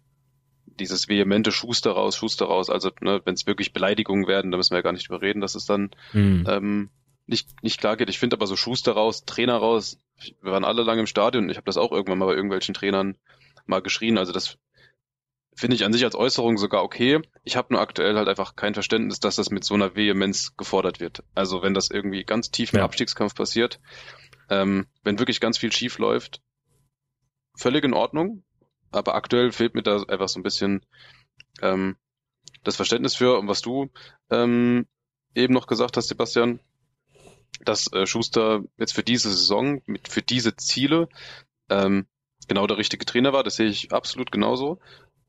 dieses 0.66 1.08
vehemente 1.08 1.52
Schuster 1.52 1.92
raus, 1.92 2.16
Schuster 2.16 2.46
raus. 2.46 2.70
Also, 2.70 2.92
ne, 3.02 3.22
wenn 3.26 3.36
es 3.36 3.48
wirklich 3.48 3.74
Beleidigungen 3.74 4.28
werden, 4.28 4.52
da 4.52 4.58
müssen 4.58 4.72
wir 4.72 4.78
ja 4.78 4.84
gar 4.84 4.94
nicht 4.94 5.08
überreden, 5.08 5.42
dass 5.42 5.56
es 5.56 5.66
dann 5.66 5.92
hm. 6.12 6.46
ähm, 6.48 6.90
nicht, 7.28 7.64
nicht 7.64 7.80
klar 7.80 7.96
geht. 7.96 8.10
Ich 8.10 8.20
finde 8.20 8.36
aber 8.36 8.48
so 8.48 8.56
Schuster 8.56 8.94
raus, 8.94 9.24
Trainer 9.26 9.58
raus, 9.58 10.00
wir 10.42 10.52
waren 10.52 10.66
alle 10.66 10.84
lange 10.84 11.02
im 11.02 11.08
Stadion. 11.08 11.50
Ich 11.50 11.58
habe 11.58 11.66
das 11.66 11.78
auch 11.78 11.92
irgendwann 11.92 12.18
mal 12.18 12.26
bei 12.26 12.36
irgendwelchen 12.36 12.74
Trainern 12.74 13.18
mal 13.66 13.82
geschrien. 13.82 14.18
Also 14.18 14.34
das 14.34 14.58
finde 15.56 15.76
ich 15.76 15.86
an 15.86 15.94
sich 15.94 16.04
als 16.04 16.16
Äußerung 16.16 16.58
sogar 16.58 16.84
okay. 16.84 17.22
Ich 17.44 17.56
habe 17.56 17.74
nur 17.74 17.82
aktuell 17.82 18.16
halt 18.16 18.28
einfach 18.28 18.56
kein 18.56 18.74
Verständnis, 18.74 19.20
dass 19.20 19.36
das 19.36 19.52
mit 19.52 19.64
so 19.64 19.76
einer 19.76 19.96
Vehemenz 19.96 20.56
gefordert 20.58 21.00
wird. 21.00 21.24
Also 21.36 21.62
wenn 21.62 21.74
das 21.74 21.92
irgendwie 21.92 22.24
ganz 22.24 22.50
tief 22.50 22.74
im 22.74 22.80
ja. 22.80 22.86
Abstiegskampf 22.86 23.36
passiert, 23.36 23.80
ähm, 24.50 24.88
wenn 25.04 25.20
wirklich 25.20 25.40
ganz 25.40 25.58
viel 25.58 25.72
schief 25.72 26.00
läuft, 26.00 26.42
völlig 27.60 27.84
in 27.84 27.94
Ordnung. 27.94 28.44
Aber 28.92 29.16
aktuell 29.16 29.52
fehlt 29.52 29.76
mir 29.76 29.84
da 29.84 30.02
einfach 30.04 30.30
so 30.30 30.40
ein 30.40 30.44
bisschen 30.44 30.86
ähm, 31.62 31.96
das 32.64 32.76
Verständnis 32.76 33.16
für, 33.16 33.38
und 33.38 33.48
was 33.48 33.62
du 33.62 33.90
ähm, 34.30 34.88
eben 35.36 35.54
noch 35.54 35.68
gesagt 35.68 35.98
hast, 35.98 36.08
Sebastian, 36.08 36.60
dass 37.64 37.92
äh, 37.94 38.06
Schuster 38.06 38.64
jetzt 38.78 38.94
für 38.94 39.04
diese 39.04 39.30
Saison, 39.30 39.82
mit 39.86 40.08
für 40.08 40.22
diese 40.22 40.56
Ziele, 40.56 41.08
ähm, 41.70 42.08
genau 42.48 42.66
der 42.68 42.78
richtige 42.78 43.06
Trainer 43.06 43.34
war. 43.34 43.44
Das 43.44 43.58
sehe 43.58 43.68
ich 43.68 43.92
absolut 43.94 44.32
genauso. 44.32 44.80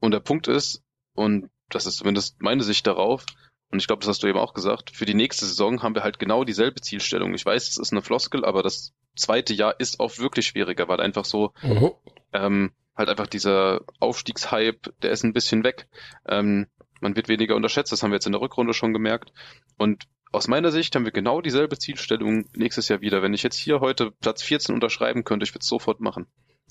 Und 0.01 0.13
der 0.13 0.21
Punkt 0.21 0.49
ist, 0.49 0.83
und 1.15 1.51
das 1.69 1.87
ist 1.87 1.97
zumindest 1.97 2.41
meine 2.41 2.63
Sicht 2.63 2.87
darauf, 2.87 3.27
und 3.71 3.79
ich 3.79 3.87
glaube, 3.87 4.01
das 4.01 4.09
hast 4.09 4.23
du 4.23 4.27
eben 4.27 4.39
auch 4.39 4.55
gesagt, 4.55 4.91
für 4.91 5.05
die 5.05 5.15
nächste 5.15 5.47
Saison 5.47 5.83
haben 5.83 5.95
wir 5.95 6.03
halt 6.03 6.19
genau 6.19 6.43
dieselbe 6.43 6.81
Zielstellung. 6.81 7.35
Ich 7.35 7.47
weiß, 7.47 7.69
es 7.69 7.79
ist 7.79 7.93
eine 7.93 8.03
Floskel, 8.03 8.45
aber 8.45 8.65
das 8.65 8.93
zweite 9.15 9.55
Jahr 9.55 9.79
ist 9.79 10.01
auch 10.01 10.19
wirklich 10.19 10.47
schwieriger, 10.47 10.89
weil 10.89 11.01
einfach 11.01 11.25
so 11.25 11.53
mhm. 11.63 11.93
Ähm, 12.33 12.73
halt 12.97 13.09
einfach 13.09 13.27
dieser 13.27 13.81
Aufstiegshype, 13.99 14.93
der 15.03 15.11
ist 15.11 15.25
ein 15.25 15.33
bisschen 15.33 15.65
weg. 15.65 15.89
Ähm, 16.27 16.67
man 17.01 17.17
wird 17.17 17.29
weniger 17.29 17.57
unterschätzt, 17.57 17.93
das 17.93 18.03
haben 18.03 18.11
wir 18.11 18.17
jetzt 18.17 18.27
in 18.27 18.33
der 18.33 18.41
Rückrunde 18.41 18.75
schon 18.75 18.93
gemerkt. 18.93 19.33
Und 19.79 20.05
aus 20.33 20.49
meiner 20.49 20.71
Sicht 20.71 20.95
haben 20.95 21.05
wir 21.05 21.13
genau 21.13 21.41
dieselbe 21.41 21.79
Zielstellung 21.79 22.45
nächstes 22.55 22.89
Jahr 22.89 23.01
wieder. 23.01 23.23
Wenn 23.23 23.35
ich 23.35 23.43
jetzt 23.43 23.57
hier 23.57 23.81
heute 23.81 24.11
Platz 24.11 24.43
14 24.43 24.75
unterschreiben 24.75 25.25
könnte, 25.25 25.45
ich 25.45 25.53
würde 25.53 25.63
es 25.63 25.69
sofort 25.69 26.01
machen. 26.01 26.27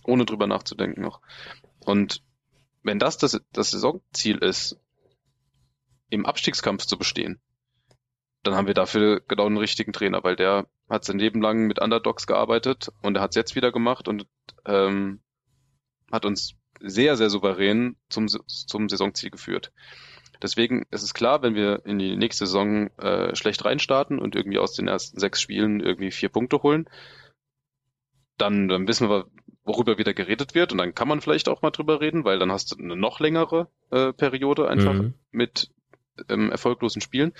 Ohne 0.05 0.25
drüber 0.25 0.47
nachzudenken 0.47 1.01
noch. 1.01 1.21
Und 1.79 2.23
wenn 2.83 2.99
das, 2.99 3.17
das 3.17 3.39
das 3.51 3.71
Saisonziel 3.71 4.37
ist, 4.37 4.79
im 6.09 6.25
Abstiegskampf 6.25 6.85
zu 6.85 6.97
bestehen, 6.97 7.41
dann 8.43 8.55
haben 8.55 8.67
wir 8.67 8.73
dafür 8.73 9.21
genau 9.27 9.47
einen 9.47 9.57
richtigen 9.57 9.91
Trainer, 9.91 10.23
weil 10.23 10.35
der 10.35 10.67
hat 10.89 11.03
sein 11.03 11.19
Leben 11.19 11.41
lang 11.41 11.67
mit 11.67 11.79
Underdogs 11.79 12.25
gearbeitet 12.25 12.89
und 13.01 13.15
er 13.15 13.21
hat 13.21 13.31
es 13.31 13.35
jetzt 13.35 13.55
wieder 13.55 13.71
gemacht 13.71 14.07
und 14.07 14.25
ähm, 14.65 15.21
hat 16.11 16.25
uns 16.25 16.55
sehr, 16.79 17.17
sehr 17.17 17.29
souverän 17.29 17.95
zum, 18.09 18.27
zum 18.27 18.89
Saisonziel 18.89 19.29
geführt. 19.29 19.71
Deswegen 20.41 20.85
ist 20.91 21.03
es 21.03 21.13
klar, 21.13 21.41
wenn 21.41 21.55
wir 21.55 21.85
in 21.85 21.99
die 21.99 22.15
nächste 22.15 22.45
Saison 22.45 22.87
äh, 22.97 23.35
schlecht 23.35 23.65
reinstarten 23.65 24.19
und 24.19 24.35
irgendwie 24.35 24.59
aus 24.59 24.73
den 24.73 24.87
ersten 24.87 25.19
sechs 25.19 25.41
Spielen 25.41 25.81
irgendwie 25.81 26.11
vier 26.11 26.29
Punkte 26.29 26.63
holen, 26.63 26.89
dann, 28.37 28.69
dann 28.69 28.87
wissen 28.87 29.09
wir, 29.09 29.25
worüber 29.65 29.97
wieder 29.97 30.13
geredet 30.13 30.55
wird 30.55 30.71
und 30.71 30.77
dann 30.77 30.95
kann 30.95 31.07
man 31.07 31.21
vielleicht 31.21 31.49
auch 31.49 31.61
mal 31.61 31.71
drüber 31.71 32.01
reden, 32.01 32.23
weil 32.23 32.39
dann 32.39 32.51
hast 32.51 32.71
du 32.71 32.77
eine 32.77 32.95
noch 32.95 33.19
längere 33.19 33.69
äh, 33.91 34.13
Periode 34.13 34.67
einfach 34.67 34.93
mhm. 34.93 35.13
mit 35.31 35.69
ähm, 36.29 36.49
erfolglosen 36.49 37.01
Spielen. 37.01 37.33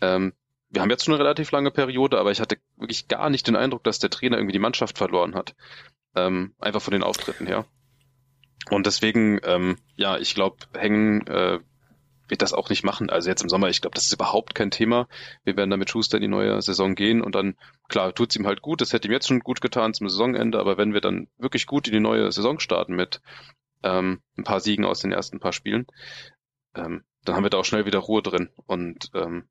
Ähm, 0.00 0.32
wir 0.70 0.82
haben 0.82 0.90
jetzt 0.90 1.04
schon 1.04 1.14
eine 1.14 1.22
relativ 1.22 1.52
lange 1.52 1.70
Periode, 1.70 2.18
aber 2.18 2.32
ich 2.32 2.40
hatte 2.40 2.56
wirklich 2.76 3.06
gar 3.06 3.30
nicht 3.30 3.46
den 3.46 3.54
Eindruck, 3.54 3.84
dass 3.84 4.00
der 4.00 4.10
Trainer 4.10 4.38
irgendwie 4.38 4.54
die 4.54 4.58
Mannschaft 4.58 4.98
verloren 4.98 5.34
hat. 5.34 5.54
Ähm, 6.16 6.54
einfach 6.58 6.82
von 6.82 6.92
den 6.92 7.04
Auftritten 7.04 7.46
her. 7.46 7.66
Und 8.70 8.86
deswegen, 8.86 9.40
ähm, 9.44 9.76
ja, 9.96 10.18
ich 10.18 10.34
glaube, 10.34 10.56
Hängen 10.74 11.26
äh, 11.26 11.58
wird 12.28 12.42
das 12.42 12.52
auch 12.52 12.70
nicht 12.70 12.84
machen. 12.84 13.10
Also 13.10 13.28
jetzt 13.28 13.42
im 13.42 13.48
Sommer, 13.48 13.68
ich 13.68 13.80
glaube, 13.80 13.94
das 13.94 14.06
ist 14.06 14.12
überhaupt 14.12 14.54
kein 14.54 14.70
Thema. 14.70 15.08
Wir 15.44 15.56
werden 15.56 15.70
da 15.70 15.76
mit 15.76 15.90
Schuster 15.90 16.16
in 16.16 16.22
die 16.22 16.28
neue 16.28 16.60
Saison 16.62 16.94
gehen 16.94 17.20
und 17.20 17.34
dann, 17.34 17.56
klar, 17.88 18.14
tut's 18.14 18.36
ihm 18.36 18.46
halt 18.46 18.62
gut. 18.62 18.80
Das 18.80 18.92
hätte 18.92 19.08
ihm 19.08 19.12
jetzt 19.12 19.28
schon 19.28 19.40
gut 19.40 19.60
getan 19.60 19.94
zum 19.94 20.08
Saisonende, 20.08 20.58
aber 20.58 20.78
wenn 20.78 20.94
wir 20.94 21.00
dann 21.00 21.28
wirklich 21.36 21.66
gut 21.66 21.86
in 21.86 21.92
die 21.92 22.00
neue 22.00 22.30
Saison 22.32 22.58
starten 22.58 22.94
mit 22.94 23.20
ähm, 23.82 24.22
ein 24.38 24.44
paar 24.44 24.60
Siegen 24.60 24.84
aus 24.84 25.00
den 25.00 25.12
ersten 25.12 25.40
paar 25.40 25.52
Spielen, 25.52 25.86
ähm, 26.74 27.04
dann 27.24 27.36
haben 27.36 27.44
wir 27.44 27.50
da 27.50 27.58
auch 27.58 27.64
schnell 27.64 27.86
wieder 27.86 27.98
Ruhe 27.98 28.22
drin 28.22 28.50
und 28.66 29.10
ähm, 29.14 29.48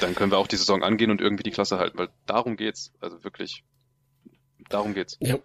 dann 0.00 0.14
können 0.14 0.30
wir 0.30 0.38
auch 0.38 0.46
die 0.46 0.56
Saison 0.56 0.82
angehen 0.82 1.10
und 1.10 1.20
irgendwie 1.20 1.42
die 1.42 1.50
Klasse 1.50 1.78
halten, 1.78 1.98
weil 1.98 2.08
darum 2.26 2.56
geht's. 2.56 2.92
Also 3.00 3.24
wirklich, 3.24 3.64
darum 4.68 4.94
geht's. 4.94 5.16
Ja, 5.20 5.38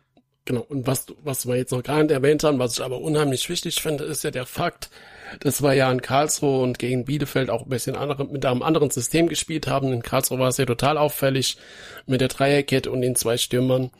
genau. 0.49 0.65
Und 0.67 0.87
was, 0.87 1.05
was 1.23 1.47
wir 1.47 1.55
jetzt 1.55 1.71
noch 1.71 1.83
gar 1.83 2.01
nicht 2.01 2.11
erwähnt 2.11 2.43
haben, 2.43 2.59
was 2.59 2.73
ich 2.77 2.83
aber 2.83 2.99
unheimlich 2.99 3.47
wichtig 3.49 3.81
finde, 3.81 4.03
ist 4.03 4.23
ja 4.23 4.31
der 4.31 4.45
Fakt, 4.45 4.89
dass 5.41 5.61
wir 5.61 5.73
ja 5.73 5.91
in 5.91 6.01
Karlsruhe 6.01 6.63
und 6.63 6.79
gegen 6.79 7.05
Bielefeld 7.05 7.49
auch 7.49 7.63
ein 7.63 7.69
bisschen 7.69 7.95
andere, 7.95 8.25
mit 8.25 8.45
einem 8.45 8.63
anderen 8.63 8.89
System 8.89 9.29
gespielt 9.29 9.67
haben. 9.67 9.93
In 9.93 10.01
Karlsruhe 10.01 10.39
war 10.39 10.49
es 10.49 10.57
ja 10.57 10.65
total 10.65 10.97
auffällig 10.97 11.57
mit 12.07 12.19
der 12.19 12.27
Dreierkette 12.27 12.91
und 12.91 13.01
den 13.01 13.15
zwei 13.15 13.37
Stürmern. 13.37 13.91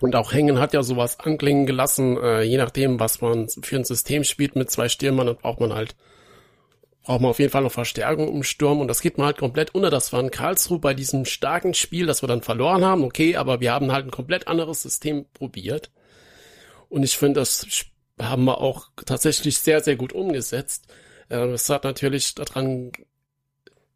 Und 0.00 0.16
auch 0.16 0.32
Hängen 0.32 0.58
hat 0.58 0.72
ja 0.72 0.82
sowas 0.82 1.20
anklingen 1.20 1.66
gelassen, 1.66 2.16
äh, 2.16 2.42
je 2.42 2.56
nachdem, 2.56 2.98
was 2.98 3.20
man 3.20 3.48
für 3.48 3.76
ein 3.76 3.84
System 3.84 4.24
spielt 4.24 4.56
mit 4.56 4.70
zwei 4.70 4.88
Stürmern, 4.88 5.26
dann 5.26 5.36
braucht 5.36 5.60
man 5.60 5.74
halt, 5.74 5.94
braucht 7.02 7.20
man 7.20 7.30
auf 7.30 7.38
jeden 7.38 7.50
Fall 7.50 7.62
noch 7.62 7.72
Verstärkung 7.72 8.28
im 8.28 8.42
Sturm 8.42 8.80
und 8.80 8.88
das 8.88 9.00
geht 9.00 9.18
man 9.18 9.26
halt 9.26 9.38
komplett 9.38 9.74
unter. 9.74 9.90
Das 9.90 10.12
war 10.12 10.20
in 10.20 10.30
Karlsruhe 10.30 10.78
bei 10.78 10.94
diesem 10.94 11.24
starken 11.24 11.74
Spiel, 11.74 12.06
das 12.06 12.22
wir 12.22 12.28
dann 12.28 12.42
verloren 12.42 12.84
haben, 12.84 13.04
okay, 13.04 13.36
aber 13.36 13.60
wir 13.60 13.72
haben 13.72 13.92
halt 13.92 14.06
ein 14.06 14.10
komplett 14.10 14.46
anderes 14.48 14.82
System 14.82 15.26
probiert. 15.34 15.90
Und 16.88 17.02
ich 17.02 17.16
finde, 17.16 17.40
das 17.40 17.66
haben 18.20 18.44
wir 18.44 18.58
auch 18.60 18.88
tatsächlich 19.04 19.58
sehr, 19.58 19.80
sehr 19.82 19.96
gut 19.96 20.12
umgesetzt. 20.12 20.86
Äh, 21.28 21.46
es 21.48 21.68
hat 21.68 21.84
natürlich 21.84 22.34
daran, 22.34 22.92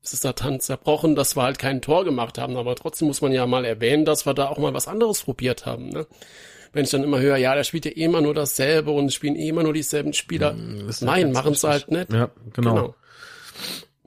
es 0.03 0.13
ist 0.13 0.25
daran 0.25 0.61
zerbrochen, 0.61 1.15
dass 1.15 1.37
wir 1.37 1.43
halt 1.43 1.59
kein 1.59 1.83
Tor 1.83 2.05
gemacht 2.05 2.39
haben, 2.39 2.57
aber 2.57 2.75
trotzdem 2.75 3.09
muss 3.09 3.21
man 3.21 3.33
ja 3.33 3.47
mal 3.47 3.65
erwähnen, 3.65 4.05
dass 4.05 4.27
wir 4.27 4.35
da 4.35 4.49
auch 4.49 4.59
mal 4.59 4.75
was 4.75 4.89
anderes 4.89 5.23
probiert 5.23 5.67
haben. 5.67 5.91
Ne? 5.91 6.07
Wenn 6.77 6.85
ich 6.85 6.91
dann 6.91 7.05
immer 7.05 7.19
höre, 7.19 7.39
ja, 7.39 7.55
der 7.55 7.65
spielt 7.65 7.87
ja 7.87 7.93
eh 7.93 8.05
immer 8.05 8.21
nur 8.21 8.35
dasselbe 8.35 8.91
und 8.91 9.11
spielen 9.11 9.35
eh 9.35 9.49
immer 9.49 9.63
nur 9.63 9.73
dieselben 9.73 10.13
Spieler. 10.13 10.53
Hm, 10.53 10.91
Nein, 11.01 11.33
machen 11.33 11.53
es 11.53 11.65
halt 11.65 11.91
nicht. 11.91 12.13
Ja, 12.13 12.31
genau. 12.53 12.75
genau. 12.75 12.95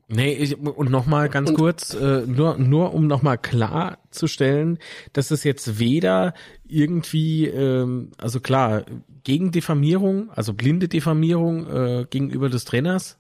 Nee, 0.08 0.34
ich, 0.34 0.56
und 0.56 0.92
nochmal 0.92 1.30
ganz 1.30 1.50
und, 1.50 1.56
kurz, 1.56 1.96
äh, 1.96 2.28
nur, 2.28 2.60
nur 2.60 2.94
um 2.94 3.08
nochmal 3.08 3.40
klarzustellen, 3.40 4.78
dass 5.14 5.32
es 5.32 5.44
jetzt 5.44 5.80
weder 5.80 6.36
irgendwie, 6.68 7.48
ähm, 7.48 8.12
also 8.18 8.40
klar, 8.40 8.86
gegen 9.24 9.52
Diffamierung, 9.52 10.30
also 10.30 10.54
blinde 10.54 10.90
Diffamierung 10.90 11.68
äh, 11.68 12.06
gegenüber 12.08 12.50
des 12.50 12.66
Trainers, 12.66 13.18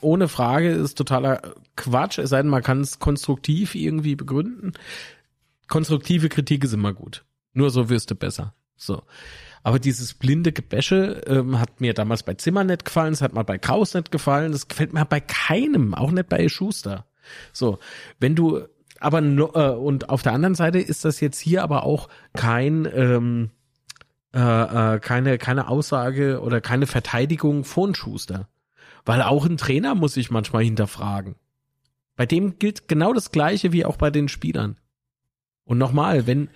ohne 0.00 0.28
Frage 0.28 0.70
ist 0.70 0.96
totaler 0.96 1.42
Quatsch, 1.76 2.18
es 2.18 2.30
sei 2.30 2.40
denn, 2.40 2.50
man 2.50 2.62
kann 2.62 2.80
es 2.80 2.98
konstruktiv 2.98 3.74
irgendwie 3.74 4.16
begründen. 4.16 4.72
Konstruktive 5.68 6.30
Kritik 6.30 6.64
ist 6.64 6.72
immer 6.72 6.94
gut. 6.94 7.24
Nur 7.52 7.70
so 7.70 7.88
wirst 7.88 8.10
du 8.10 8.14
besser. 8.14 8.54
So. 8.76 9.02
Aber 9.62 9.78
dieses 9.78 10.14
blinde 10.14 10.52
Gebäsche 10.52 11.22
ähm, 11.26 11.60
hat 11.60 11.80
mir 11.80 11.94
damals 11.94 12.24
bei 12.24 12.34
Zimmer 12.34 12.64
nicht 12.64 12.84
gefallen, 12.84 13.12
es 13.12 13.22
hat 13.22 13.32
mal 13.32 13.44
bei 13.44 13.58
Kraus 13.58 13.94
nicht 13.94 14.10
gefallen, 14.10 14.52
das 14.52 14.66
gefällt 14.66 14.92
mir 14.92 15.04
bei 15.04 15.20
keinem, 15.20 15.94
auch 15.94 16.10
nicht 16.10 16.28
bei 16.28 16.48
Schuster. 16.48 17.06
So, 17.52 17.78
wenn 18.18 18.34
du 18.34 18.62
aber 18.98 19.20
äh, 19.22 19.74
und 19.76 20.08
auf 20.10 20.22
der 20.22 20.32
anderen 20.32 20.54
Seite 20.54 20.78
ist 20.78 21.04
das 21.04 21.20
jetzt 21.20 21.38
hier 21.38 21.62
aber 21.62 21.84
auch 21.84 22.08
kein 22.34 22.88
ähm, 22.92 23.50
äh, 24.34 24.38
äh, 24.94 24.98
keine 25.00 25.38
keine 25.38 25.68
Aussage 25.68 26.40
oder 26.40 26.60
keine 26.60 26.86
Verteidigung 26.86 27.64
von 27.64 27.94
Schuster, 27.94 28.48
weil 29.04 29.22
auch 29.22 29.46
ein 29.46 29.58
Trainer 29.58 29.94
muss 29.94 30.14
sich 30.14 30.30
manchmal 30.30 30.64
hinterfragen. 30.64 31.36
Bei 32.16 32.26
dem 32.26 32.58
gilt 32.58 32.88
genau 32.88 33.12
das 33.12 33.30
Gleiche 33.30 33.72
wie 33.72 33.84
auch 33.84 33.96
bei 33.96 34.10
den 34.10 34.28
Spielern. 34.28 34.76
Und 35.64 35.78
nochmal, 35.78 36.26
wenn 36.26 36.50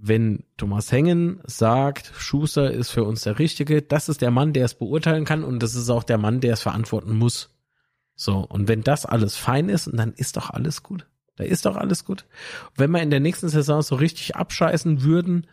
wenn 0.00 0.44
Thomas 0.56 0.92
Hengen 0.92 1.40
sagt, 1.44 2.12
Schuster 2.16 2.70
ist 2.70 2.90
für 2.90 3.02
uns 3.02 3.22
der 3.22 3.38
Richtige, 3.38 3.82
das 3.82 4.08
ist 4.08 4.22
der 4.22 4.30
Mann, 4.30 4.52
der 4.52 4.64
es 4.64 4.74
beurteilen 4.74 5.24
kann 5.24 5.42
und 5.42 5.60
das 5.60 5.74
ist 5.74 5.90
auch 5.90 6.04
der 6.04 6.18
Mann, 6.18 6.40
der 6.40 6.54
es 6.54 6.62
verantworten 6.62 7.16
muss. 7.16 7.50
So, 8.14 8.38
und 8.38 8.68
wenn 8.68 8.82
das 8.82 9.06
alles 9.06 9.36
fein 9.36 9.68
ist, 9.68 9.90
dann 9.92 10.12
ist 10.12 10.36
doch 10.36 10.50
alles 10.50 10.82
gut. 10.82 11.06
Da 11.36 11.44
ist 11.44 11.66
doch 11.66 11.76
alles 11.76 12.04
gut. 12.04 12.26
wenn 12.76 12.90
wir 12.90 13.02
in 13.02 13.10
der 13.10 13.20
nächsten 13.20 13.48
Saison 13.48 13.82
so 13.82 13.96
richtig 13.96 14.36
abscheißen 14.36 15.02
würden, 15.02 15.46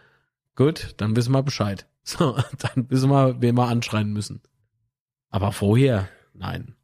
gut, 0.56 0.93
dann 0.98 1.16
wissen 1.16 1.34
wir 1.34 1.43
Bescheid. 1.43 1.88
So, 2.08 2.38
dann 2.60 2.88
wissen 2.91 3.10
wir, 3.10 3.41
wen 3.41 3.56
wir 3.56 3.68
anschreien 3.68 4.14
müssen. 4.14 4.39
Aber 5.32 5.52
vorher, 5.52 6.08
nein. 6.36 6.76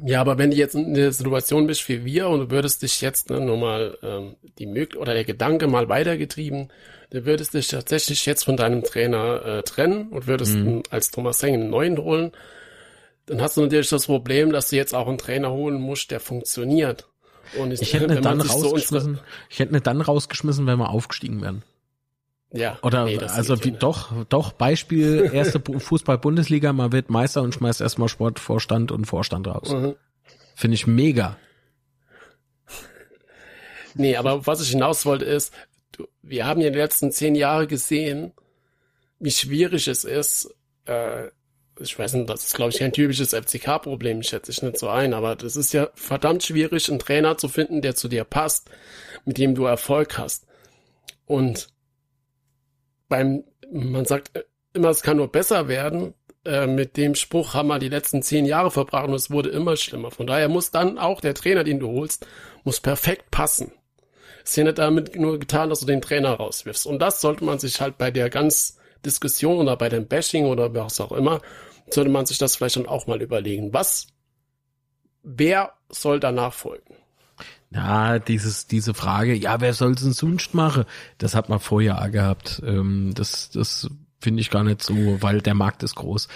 Ja, 0.00 0.20
aber 0.20 0.38
wenn 0.38 0.50
du 0.50 0.56
jetzt 0.56 0.74
in 0.74 0.94
der 0.94 1.12
Situation 1.12 1.66
bist 1.66 1.88
wie 1.88 2.04
wir 2.04 2.28
und 2.28 2.40
du 2.40 2.50
würdest 2.50 2.82
dich 2.82 3.00
jetzt 3.00 3.30
ne, 3.30 3.40
nur 3.40 3.58
mal 3.58 3.98
ähm, 4.02 4.36
die 4.58 4.66
Möglichkeit 4.66 5.00
oder 5.00 5.14
der 5.14 5.24
Gedanke 5.24 5.66
mal 5.66 5.88
weitergetrieben, 5.88 6.68
du 7.10 7.26
würdest 7.26 7.54
dich 7.54 7.68
tatsächlich 7.68 8.24
jetzt 8.24 8.44
von 8.44 8.56
deinem 8.56 8.82
Trainer 8.82 9.44
äh, 9.44 9.62
trennen 9.62 10.08
und 10.08 10.26
würdest 10.26 10.54
mhm. 10.54 10.82
als 10.90 11.10
Thomas 11.10 11.42
Heng 11.42 11.54
einen 11.54 11.70
neuen 11.70 11.98
holen, 11.98 12.32
dann 13.26 13.40
hast 13.40 13.56
du 13.56 13.62
natürlich 13.62 13.88
das 13.88 14.06
Problem, 14.06 14.52
dass 14.52 14.70
du 14.70 14.76
jetzt 14.76 14.94
auch 14.94 15.08
einen 15.08 15.18
Trainer 15.18 15.52
holen 15.52 15.80
musst, 15.80 16.10
der 16.10 16.20
funktioniert. 16.20 17.08
Und 17.58 17.70
ich, 17.72 17.82
ich 17.82 17.94
hätte 17.94 18.08
nicht 18.08 18.24
dann 18.24 18.40
rausgeschmissen, 18.40 19.16
so 19.16 19.20
ich 19.50 19.58
hätte 19.58 19.72
nicht 19.72 19.86
dann 19.86 20.00
rausgeschmissen, 20.00 20.66
wenn 20.66 20.78
wir 20.78 20.90
aufgestiegen 20.90 21.42
wären. 21.42 21.62
Ja. 22.52 22.78
Oder 22.82 23.06
nee, 23.06 23.18
also 23.18 23.64
wie, 23.64 23.72
doch, 23.72 24.12
doch, 24.28 24.52
Beispiel 24.52 25.30
erste 25.32 25.60
Fußball-Bundesliga, 25.60 26.72
man 26.72 26.92
wird 26.92 27.08
Meister 27.08 27.42
und 27.42 27.54
schmeißt 27.54 27.80
erstmal 27.80 28.08
Sportvorstand 28.08 28.92
und 28.92 29.06
Vorstand 29.06 29.46
raus. 29.46 29.72
Mhm. 29.72 29.94
Finde 30.54 30.74
ich 30.74 30.86
mega. 30.86 31.38
Nee, 33.94 34.16
aber 34.16 34.46
was 34.46 34.60
ich 34.62 34.70
hinaus 34.70 35.06
wollte 35.06 35.24
ist, 35.24 35.52
wir 36.22 36.46
haben 36.46 36.60
ja 36.60 36.70
die 36.70 36.78
letzten 36.78 37.10
zehn 37.10 37.34
Jahre 37.34 37.66
gesehen, 37.66 38.32
wie 39.18 39.30
schwierig 39.30 39.88
es 39.88 40.04
ist, 40.04 40.54
äh, 40.86 41.28
ich 41.80 41.98
weiß 41.98 42.14
nicht, 42.14 42.28
das 42.28 42.44
ist 42.44 42.54
glaube 42.54 42.70
ich 42.70 42.78
kein 42.78 42.92
typisches 42.92 43.34
FCK-Problem, 43.34 44.22
schätze 44.22 44.50
ich 44.52 44.62
nicht 44.62 44.78
so 44.78 44.88
ein, 44.88 45.14
aber 45.14 45.36
das 45.36 45.56
ist 45.56 45.72
ja 45.72 45.88
verdammt 45.94 46.42
schwierig, 46.42 46.88
einen 46.90 46.98
Trainer 46.98 47.38
zu 47.38 47.48
finden, 47.48 47.80
der 47.80 47.94
zu 47.94 48.08
dir 48.08 48.24
passt, 48.24 48.70
mit 49.24 49.38
dem 49.38 49.54
du 49.54 49.64
Erfolg 49.64 50.18
hast. 50.18 50.46
Und 51.26 51.71
beim, 53.12 53.44
man 53.70 54.06
sagt 54.06 54.30
immer, 54.72 54.88
es 54.88 55.02
kann 55.02 55.18
nur 55.18 55.30
besser 55.30 55.68
werden, 55.68 56.14
äh, 56.46 56.66
mit 56.66 56.96
dem 56.96 57.14
Spruch 57.14 57.52
haben 57.52 57.68
wir 57.68 57.78
die 57.78 57.90
letzten 57.90 58.22
zehn 58.22 58.46
Jahre 58.46 58.70
verbracht 58.70 59.06
und 59.06 59.12
es 59.12 59.30
wurde 59.30 59.50
immer 59.50 59.76
schlimmer. 59.76 60.10
Von 60.10 60.26
daher 60.26 60.48
muss 60.48 60.70
dann 60.70 60.98
auch 60.98 61.20
der 61.20 61.34
Trainer, 61.34 61.62
den 61.62 61.78
du 61.78 61.88
holst, 61.88 62.26
muss 62.64 62.80
perfekt 62.80 63.30
passen. 63.30 63.72
Ist 64.42 64.56
ja 64.56 64.64
nicht 64.64 64.78
damit 64.78 65.14
nur 65.14 65.38
getan, 65.38 65.68
dass 65.68 65.80
du 65.80 65.86
den 65.86 66.00
Trainer 66.00 66.32
rauswirfst. 66.32 66.86
Und 66.86 67.00
das 67.00 67.20
sollte 67.20 67.44
man 67.44 67.58
sich 67.58 67.82
halt 67.82 67.98
bei 67.98 68.10
der 68.10 68.30
ganz 68.30 68.78
Diskussion 69.04 69.58
oder 69.58 69.76
bei 69.76 69.90
dem 69.90 70.06
Bashing 70.06 70.46
oder 70.46 70.74
was 70.74 70.98
auch 70.98 71.12
immer, 71.12 71.42
sollte 71.90 72.10
man 72.10 72.24
sich 72.24 72.38
das 72.38 72.56
vielleicht 72.56 72.76
dann 72.76 72.86
auch 72.86 73.06
mal 73.06 73.20
überlegen. 73.20 73.74
Was, 73.74 74.06
wer 75.22 75.74
soll 75.90 76.18
danach 76.18 76.54
folgen? 76.54 76.96
Ja, 77.74 78.18
dieses, 78.18 78.66
diese 78.66 78.92
Frage, 78.92 79.34
ja, 79.34 79.60
wer 79.60 79.72
soll 79.72 79.92
es 79.92 80.02
denn 80.02 80.12
sonst 80.12 80.54
machen? 80.54 80.84
Das 81.18 81.34
hat 81.34 81.48
man 81.48 81.58
vorher 81.58 82.10
gehabt. 82.10 82.62
Ähm, 82.66 83.12
das, 83.14 83.50
das 83.50 83.88
finde 84.20 84.40
ich 84.40 84.50
gar 84.50 84.62
nicht 84.62 84.82
so, 84.82 84.94
weil 85.22 85.40
der 85.40 85.54
Markt 85.54 85.82
ist 85.82 85.94
groß. 85.94 86.28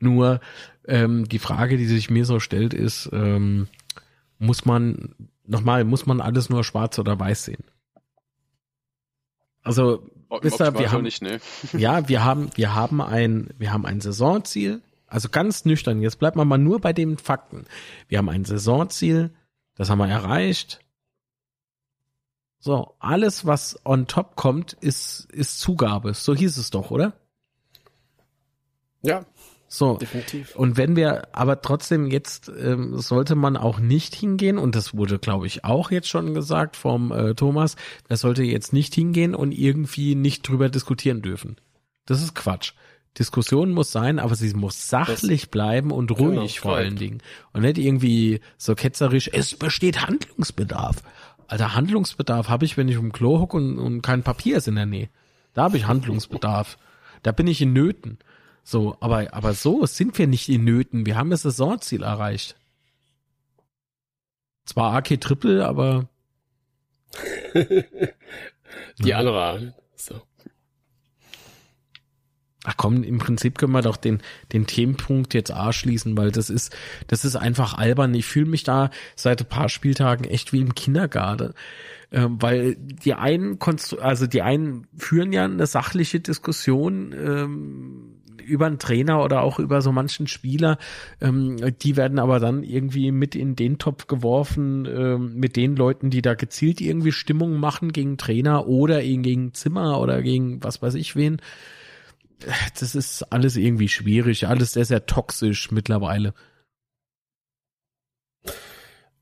Nur 0.00 0.40
ähm, 0.86 1.28
die 1.28 1.38
Frage, 1.38 1.76
die 1.76 1.86
sich 1.86 2.10
mir 2.10 2.24
so 2.26 2.40
stellt, 2.40 2.74
ist, 2.74 3.08
ähm, 3.12 3.68
muss 4.38 4.64
man, 4.66 5.14
nochmal, 5.46 5.84
muss 5.84 6.06
man 6.06 6.20
alles 6.20 6.50
nur 6.50 6.62
schwarz 6.62 6.98
oder 6.98 7.18
weiß 7.18 7.44
sehen? 7.44 7.64
Also, 9.62 10.10
wisst 10.42 10.60
ihr, 10.60 10.78
wir 10.78 10.92
haben, 10.92 11.04
nicht, 11.04 11.22
ne? 11.22 11.40
ja, 11.72 12.08
wir 12.08 12.24
haben, 12.24 12.50
wir 12.54 12.74
haben 12.74 13.00
ein, 13.00 13.48
wir 13.58 13.72
haben 13.72 13.86
ein 13.86 14.00
Saisonziel, 14.00 14.82
also 15.06 15.28
ganz 15.28 15.64
nüchtern, 15.64 16.02
jetzt 16.02 16.18
bleibt 16.18 16.36
man 16.36 16.48
mal 16.48 16.58
nur 16.58 16.80
bei 16.80 16.92
den 16.92 17.16
Fakten. 17.16 17.64
Wir 18.08 18.18
haben 18.18 18.28
ein 18.28 18.44
Saisonziel, 18.44 19.30
das 19.74 19.88
haben 19.88 19.98
wir 19.98 20.08
erreicht. 20.08 20.80
So, 22.64 22.94
alles, 23.00 23.44
was 23.44 23.76
on 23.84 24.06
top 24.06 24.36
kommt, 24.36 24.74
ist, 24.74 25.26
ist 25.32 25.58
Zugabe. 25.58 26.14
So 26.14 26.32
hieß 26.32 26.58
es 26.58 26.70
doch, 26.70 26.92
oder? 26.92 27.12
Ja. 29.02 29.26
So. 29.66 29.96
Definitiv. 29.96 30.54
Und 30.54 30.76
wenn 30.76 30.94
wir, 30.94 31.34
aber 31.34 31.60
trotzdem 31.60 32.06
jetzt 32.06 32.52
ähm, 32.56 32.98
sollte 32.98 33.34
man 33.34 33.56
auch 33.56 33.80
nicht 33.80 34.14
hingehen, 34.14 34.58
und 34.58 34.76
das 34.76 34.96
wurde, 34.96 35.18
glaube 35.18 35.48
ich, 35.48 35.64
auch 35.64 35.90
jetzt 35.90 36.08
schon 36.08 36.34
gesagt 36.34 36.76
vom 36.76 37.10
äh, 37.10 37.34
Thomas, 37.34 37.74
er 38.08 38.16
sollte 38.16 38.44
jetzt 38.44 38.72
nicht 38.72 38.94
hingehen 38.94 39.34
und 39.34 39.50
irgendwie 39.50 40.14
nicht 40.14 40.46
drüber 40.46 40.68
diskutieren 40.68 41.20
dürfen. 41.20 41.56
Das 42.06 42.22
ist 42.22 42.36
Quatsch. 42.36 42.74
Diskussion 43.18 43.72
muss 43.72 43.90
sein, 43.90 44.20
aber 44.20 44.36
sie 44.36 44.54
muss 44.54 44.88
sachlich 44.88 45.42
das, 45.42 45.50
bleiben 45.50 45.90
und 45.90 46.14
genau, 46.14 46.40
ruhig 46.40 46.54
genau, 46.54 46.62
vor 46.62 46.76
allen 46.76 46.96
Dingen. 46.96 47.22
Und 47.52 47.62
nicht 47.62 47.76
irgendwie 47.76 48.40
so 48.56 48.76
ketzerisch, 48.76 49.28
es 49.32 49.54
besteht 49.56 50.06
Handlungsbedarf. 50.06 51.02
Alter, 51.52 51.74
Handlungsbedarf 51.74 52.48
habe 52.48 52.64
ich, 52.64 52.78
wenn 52.78 52.88
ich 52.88 52.96
um 52.96 53.12
Klo 53.12 53.38
hocke 53.38 53.58
und, 53.58 53.78
und 53.78 54.00
kein 54.00 54.22
Papier 54.22 54.56
ist 54.56 54.68
in 54.68 54.74
der 54.74 54.86
Nähe. 54.86 55.10
Da 55.52 55.64
habe 55.64 55.76
ich 55.76 55.86
Handlungsbedarf. 55.86 56.78
Da 57.22 57.30
bin 57.30 57.46
ich 57.46 57.60
in 57.60 57.74
Nöten. 57.74 58.18
So, 58.64 58.96
aber, 59.00 59.34
aber 59.34 59.52
so 59.52 59.84
sind 59.84 60.16
wir 60.16 60.26
nicht 60.26 60.48
in 60.48 60.64
Nöten. 60.64 61.04
Wir 61.04 61.14
haben 61.14 61.28
das 61.28 61.42
Saisonziel 61.42 62.04
erreicht. 62.04 62.56
Zwar 64.64 64.94
AK 64.94 65.20
Triple, 65.20 65.66
aber. 65.66 66.08
Die 69.00 69.12
andere. 69.12 69.74
So. 69.94 70.22
Ach 72.64 72.76
komm, 72.76 73.02
im 73.02 73.18
Prinzip 73.18 73.58
können 73.58 73.72
wir 73.72 73.82
doch 73.82 73.96
den, 73.96 74.20
den 74.52 74.66
Themenpunkt 74.66 75.34
jetzt 75.34 75.52
A 75.52 75.72
schließen, 75.72 76.16
weil 76.16 76.30
das 76.30 76.48
ist, 76.48 76.74
das 77.08 77.24
ist 77.24 77.34
einfach 77.34 77.74
albern. 77.76 78.14
Ich 78.14 78.26
fühle 78.26 78.46
mich 78.46 78.62
da 78.62 78.90
seit 79.16 79.40
ein 79.40 79.48
paar 79.48 79.68
Spieltagen 79.68 80.24
echt 80.24 80.52
wie 80.52 80.60
im 80.60 80.74
Kindergarten. 80.74 81.54
Ähm, 82.12 82.36
weil 82.40 82.76
die 82.76 83.14
einen, 83.14 83.58
also 84.00 84.26
die 84.26 84.42
einen 84.42 84.86
führen 84.96 85.32
ja 85.32 85.44
eine 85.44 85.66
sachliche 85.66 86.20
Diskussion 86.20 87.12
ähm, 87.12 88.22
über 88.44 88.66
einen 88.66 88.78
Trainer 88.78 89.24
oder 89.24 89.42
auch 89.42 89.58
über 89.58 89.82
so 89.82 89.90
manchen 89.90 90.28
Spieler. 90.28 90.78
Ähm, 91.20 91.56
die 91.82 91.96
werden 91.96 92.20
aber 92.20 92.38
dann 92.38 92.62
irgendwie 92.62 93.10
mit 93.10 93.34
in 93.34 93.56
den 93.56 93.78
Topf 93.78 94.06
geworfen 94.06 94.86
ähm, 94.86 95.34
mit 95.34 95.56
den 95.56 95.74
Leuten, 95.74 96.10
die 96.10 96.22
da 96.22 96.34
gezielt 96.34 96.80
irgendwie 96.80 97.12
Stimmung 97.12 97.58
machen 97.58 97.92
gegen 97.92 98.18
Trainer 98.18 98.68
oder 98.68 99.02
gegen 99.02 99.52
Zimmer 99.54 100.00
oder 100.00 100.22
gegen 100.22 100.62
was 100.62 100.80
weiß 100.80 100.94
ich 100.94 101.16
wen 101.16 101.38
das 102.78 102.94
ist 102.94 103.22
alles 103.32 103.56
irgendwie 103.56 103.88
schwierig, 103.88 104.46
alles 104.46 104.72
sehr, 104.72 104.84
sehr 104.84 105.06
toxisch 105.06 105.70
mittlerweile. 105.70 106.34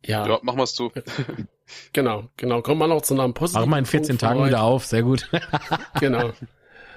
Ja. 0.04 0.26
ja 0.26 0.38
machen 0.42 0.58
wir 0.58 0.64
es 0.64 0.74
zu. 0.74 0.92
genau, 1.92 2.28
genau. 2.36 2.62
Kommen 2.62 2.80
wir 2.80 2.88
noch 2.88 3.02
zu 3.02 3.14
einem 3.14 3.34
positiven. 3.34 3.68
Machen 3.68 3.76
wir 3.76 3.78
in 3.78 3.86
14 3.86 4.18
Tagen 4.18 4.44
wieder 4.44 4.62
auf, 4.62 4.86
sehr 4.86 5.02
gut. 5.02 5.28
genau. 6.00 6.32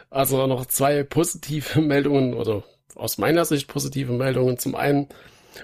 Also 0.10 0.46
noch 0.48 0.66
zwei 0.68 1.04
positive 1.04 1.82
Meldungen 1.82 2.34
oder 2.34 2.64
aus 2.96 3.18
meiner 3.18 3.46
Sicht 3.46 3.68
positive 3.68 4.12
Meldungen. 4.12 4.58
Zum 4.58 4.76
einen 4.76 5.10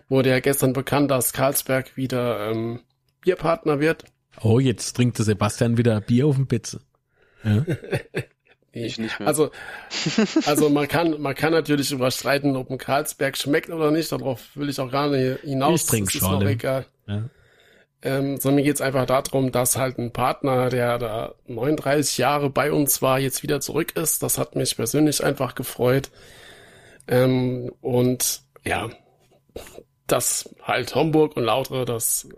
wurde 0.07 0.29
ja 0.29 0.39
gestern 0.39 0.73
bekannt, 0.73 1.11
dass 1.11 1.33
Karlsberg 1.33 1.95
wieder 1.95 2.49
ähm, 2.49 2.81
Bierpartner 3.21 3.79
wird. 3.79 4.05
Oh, 4.41 4.59
jetzt 4.59 4.93
trinkt 4.93 5.17
der 5.17 5.25
Sebastian 5.25 5.77
wieder 5.77 6.01
Bier 6.01 6.27
auf 6.27 6.35
den 6.35 6.47
Pizza. 6.47 6.79
Ja. 7.43 7.65
Ich 8.71 8.99
nicht 8.99 9.19
mehr. 9.19 9.27
Also, 9.27 9.51
also 10.45 10.69
man 10.69 10.87
kann, 10.87 11.19
man 11.19 11.33
kann 11.33 11.53
natürlich 11.53 11.91
überstreiten, 11.91 12.55
ob 12.55 12.69
ein 12.69 12.77
Karlsberg 12.77 13.35
schmeckt 13.37 13.69
oder 13.69 13.91
nicht. 13.91 14.11
Darauf 14.11 14.55
will 14.55 14.69
ich 14.69 14.79
auch 14.79 14.91
gar 14.91 15.09
nicht 15.09 15.41
hinaus. 15.41 15.81
Ich 15.83 15.87
trinke 15.87 16.11
schon. 16.11 16.45
egal. 16.47 16.85
Ja. 17.07 17.29
Ähm, 18.01 18.37
sondern 18.37 18.55
mir 18.55 18.63
geht's 18.63 18.79
einfach 18.79 19.05
darum, 19.05 19.51
dass 19.51 19.75
halt 19.75 19.97
ein 19.97 20.13
Partner, 20.13 20.69
der 20.69 20.99
da 20.99 21.35
39 21.47 22.17
Jahre 22.17 22.49
bei 22.49 22.71
uns 22.71 23.01
war, 23.01 23.19
jetzt 23.19 23.43
wieder 23.43 23.59
zurück 23.59 23.97
ist. 23.97 24.23
Das 24.23 24.37
hat 24.37 24.55
mich 24.55 24.75
persönlich 24.77 25.23
einfach 25.23 25.55
gefreut. 25.55 26.09
Ähm, 27.07 27.73
und 27.81 28.41
ja, 28.63 28.89
dass 30.07 30.49
halt 30.63 30.95
Homburg 30.95 31.35
und 31.35 31.43
Lautre, 31.43 31.85
das 31.85 32.29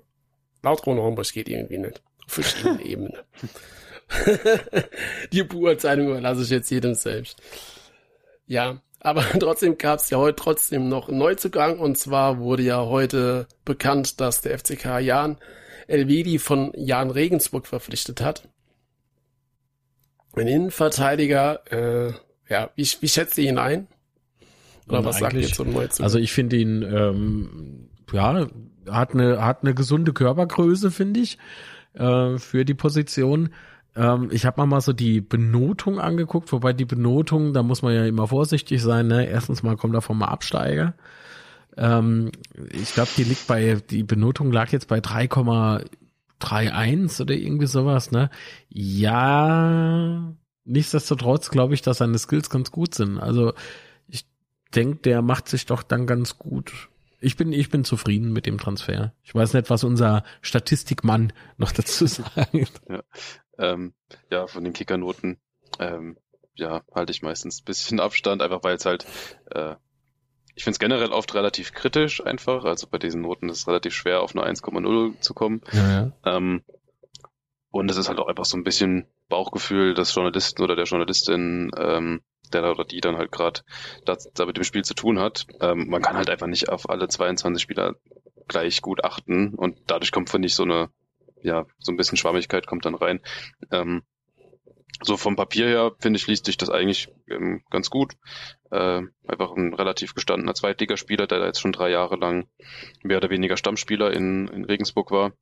Lautre 0.64 0.92
und 0.92 1.00
Homburg 1.00 1.32
geht 1.32 1.48
irgendwie 1.48 1.78
nicht. 1.78 2.02
Auf 2.26 2.34
verschiedenen 2.34 2.80
Ebenen. 2.86 3.14
die 5.32 5.44
Beurteilung 5.44 6.10
überlasse 6.10 6.44
ich 6.44 6.50
jetzt 6.50 6.70
jedem 6.70 6.94
selbst. 6.94 7.42
Ja, 8.46 8.82
aber 9.00 9.24
trotzdem 9.40 9.78
gab 9.78 10.00
es 10.00 10.10
ja 10.10 10.18
heute 10.18 10.36
trotzdem 10.36 10.90
noch 10.90 11.10
einen 11.10 11.18
Neuzugang 11.18 11.80
und 11.80 11.98
zwar 11.98 12.40
wurde 12.40 12.64
ja 12.64 12.86
heute 12.86 13.48
bekannt, 13.66 14.20
dass 14.22 14.42
der 14.42 14.58
FCK 14.58 15.00
Jan 15.00 15.38
Elvedi 15.88 16.40
von 16.40 16.72
Jan 16.76 17.12
Regensburg 17.12 17.68
verpflichtet 17.68 18.22
hat. 18.22 18.48
Ein 20.34 20.48
Innenverteidiger, 20.48 21.62
äh, 21.72 22.14
ja, 22.50 22.70
wie, 22.76 22.88
wie 23.02 23.10
schätzt 23.10 23.38
ihr 23.38 23.50
ihn 23.50 23.58
ein? 23.58 23.88
Oder 24.88 25.04
was 25.04 25.20
sagt 25.20 25.34
ihr 25.34 25.48
zum 25.48 25.74
Neuzugang? 25.74 26.06
Also 26.06 26.20
ich 26.20 26.32
finde 26.32 26.58
ihn, 26.58 26.84
ähm, 26.84 27.90
ja, 28.12 28.48
hat 28.90 29.14
eine, 29.14 29.44
hat 29.44 29.64
eine 29.64 29.74
gesunde 29.74 30.14
Körpergröße, 30.14 30.92
finde 30.92 31.20
ich, 31.20 31.38
äh, 31.94 32.38
für 32.38 32.66
die 32.66 32.74
Position. 32.74 33.54
Ähm, 33.96 34.30
ich 34.32 34.46
habe 34.46 34.66
mal 34.66 34.82
so 34.82 34.94
die 34.94 35.22
Benotung 35.22 36.00
angeguckt, 36.00 36.52
wobei 36.52 36.74
die 36.74 36.86
Benotung, 36.86 37.54
da 37.54 37.64
muss 37.64 37.82
man 37.82 37.94
ja 37.94 38.06
immer 38.06 38.28
vorsichtig 38.28 38.82
sein. 38.82 39.08
Ne? 39.08 39.28
Erstens 39.28 39.64
mal 39.64 39.78
kommt 39.78 39.96
davon 39.96 40.18
mal 40.18 40.28
Absteiger. 40.28 40.94
Ähm, 41.78 42.32
ich 42.72 42.94
glaube, 42.94 43.10
die 43.18 43.24
liegt 43.24 43.48
bei, 43.48 43.78
die 43.90 44.04
Benotung 44.04 44.52
lag 44.52 44.72
jetzt 44.72 44.88
bei 44.88 45.00
3,31 45.00 47.22
oder 47.22 47.34
irgendwie 47.34 47.68
sowas. 47.68 48.12
Ne? 48.12 48.30
Ja, 48.70 50.34
nichtsdestotrotz 50.66 51.50
glaube 51.50 51.74
ich, 51.74 51.82
dass 51.82 51.98
seine 51.98 52.18
Skills 52.18 52.50
ganz 52.50 52.72
gut 52.72 52.96
sind. 52.96 53.20
Also 53.20 53.52
ich 54.08 54.26
denke, 54.74 55.02
der 55.02 55.22
macht 55.22 55.50
sich 55.50 55.66
doch 55.66 55.84
dann 55.84 56.08
ganz 56.08 56.38
gut. 56.38 56.88
Ich 57.24 57.38
bin, 57.38 57.54
ich 57.54 57.70
bin 57.70 57.84
zufrieden 57.84 58.34
mit 58.34 58.48
dem 58.48 58.58
Transfer. 58.58 59.14
Ich 59.24 59.36
weiß 59.36 59.54
nicht, 59.54 59.70
was 59.70 59.84
unser 59.84 60.24
Statistikmann 60.42 61.32
noch 61.58 61.72
dazu 61.72 62.08
sagt. 62.08 62.56
Ja, 62.90 63.04
ähm, 63.58 63.94
ja, 64.30 64.48
von 64.48 64.64
den 64.64 64.74
Kickernoten, 64.74 65.40
ähm, 65.80 66.18
ja, 66.56 66.82
halte 66.94 67.12
ich 67.12 67.22
meistens 67.22 67.62
ein 67.62 67.66
bisschen 67.66 68.00
Abstand, 68.02 68.42
einfach 68.42 68.64
weil 68.64 68.76
es 68.76 68.86
halt, 68.86 69.06
äh, 69.52 69.76
ich 70.56 70.64
finde 70.64 70.76
es 70.76 70.80
generell 70.80 71.12
oft 71.12 71.34
relativ 71.34 71.74
kritisch 71.74 72.26
einfach. 72.26 72.66
Also 72.66 72.88
bei 72.88 72.98
diesen 72.98 73.22
Noten 73.22 73.50
ist 73.50 73.60
es 73.60 73.68
relativ 73.68 73.94
schwer, 73.94 74.22
auf 74.22 74.36
eine 74.36 74.46
1,0 74.46 75.20
zu 75.22 75.34
kommen. 75.34 75.62
Ja, 75.72 75.92
ja. 75.92 76.12
Ähm, 76.26 76.64
und 77.72 77.90
es 77.90 77.98
ist 77.98 78.10
halt 78.10 78.20
auch 78.20 78.28
einfach 78.28 78.46
so 78.46 78.58
ein 78.58 78.66
bisschen 78.66 79.08
Bauchgefühl 79.30 79.94
des 79.94 80.14
Journalisten 80.14 80.62
oder 80.62 80.76
der 80.76 80.86
Journalistin, 80.86 81.72
ähm, 81.78 82.22
der 82.52 82.70
oder 82.70 82.84
die 82.84 83.00
dann 83.00 83.16
halt 83.16 83.32
gerade 83.32 83.62
da, 84.04 84.18
da 84.34 84.46
mit 84.46 84.58
dem 84.58 84.66
Spiel 84.66 84.84
zu 84.84 84.94
tun 84.94 85.20
hat. 85.20 85.48
Ähm, 85.62 85.88
man 85.88 86.02
kann 86.02 86.18
halt 86.18 86.30
einfach 86.30 86.48
nicht 86.48 86.68
auf 86.68 86.90
alle 86.90 87.08
22 87.08 87.64
Spieler 87.64 87.96
gleich 88.50 88.82
gut 88.82 89.06
achten 89.06 89.56
und 89.56 89.78
dadurch 89.88 90.12
kommt, 90.12 90.30
finde 90.30 90.48
ich, 90.48 90.56
so 90.56 90.64
eine 90.64 90.90
ja, 91.44 91.66
so 91.80 91.92
ein 91.92 91.98
bisschen 91.98 92.18
Schwammigkeit 92.18 92.68
kommt 92.68 92.86
dann 92.86 92.96
rein. 92.96 93.22
Ähm, 93.72 94.04
so 95.04 95.18
vom 95.18 95.36
Papier 95.36 95.68
her, 95.68 95.92
finde 96.00 96.18
ich, 96.18 96.28
liest 96.28 96.46
sich 96.46 96.58
das 96.58 96.70
eigentlich 96.70 97.10
ähm, 97.28 97.64
ganz 97.70 97.90
gut. 97.90 98.14
Äh, 98.70 99.02
einfach 99.28 99.56
ein 99.56 99.74
relativ 99.74 100.14
gestandener 100.14 100.54
Zweitligaspieler, 100.54 101.28
der 101.28 101.40
da 101.40 101.46
jetzt 101.46 101.60
schon 101.60 101.72
drei 101.72 101.90
Jahre 101.90 102.18
lang 102.18 102.48
mehr 103.02 103.18
oder 103.18 103.30
weniger 103.30 103.58
Stammspieler 103.58 104.12
in, 104.14 104.48
in 104.50 104.66
Regensburg 104.66 105.12
war, 105.12 105.34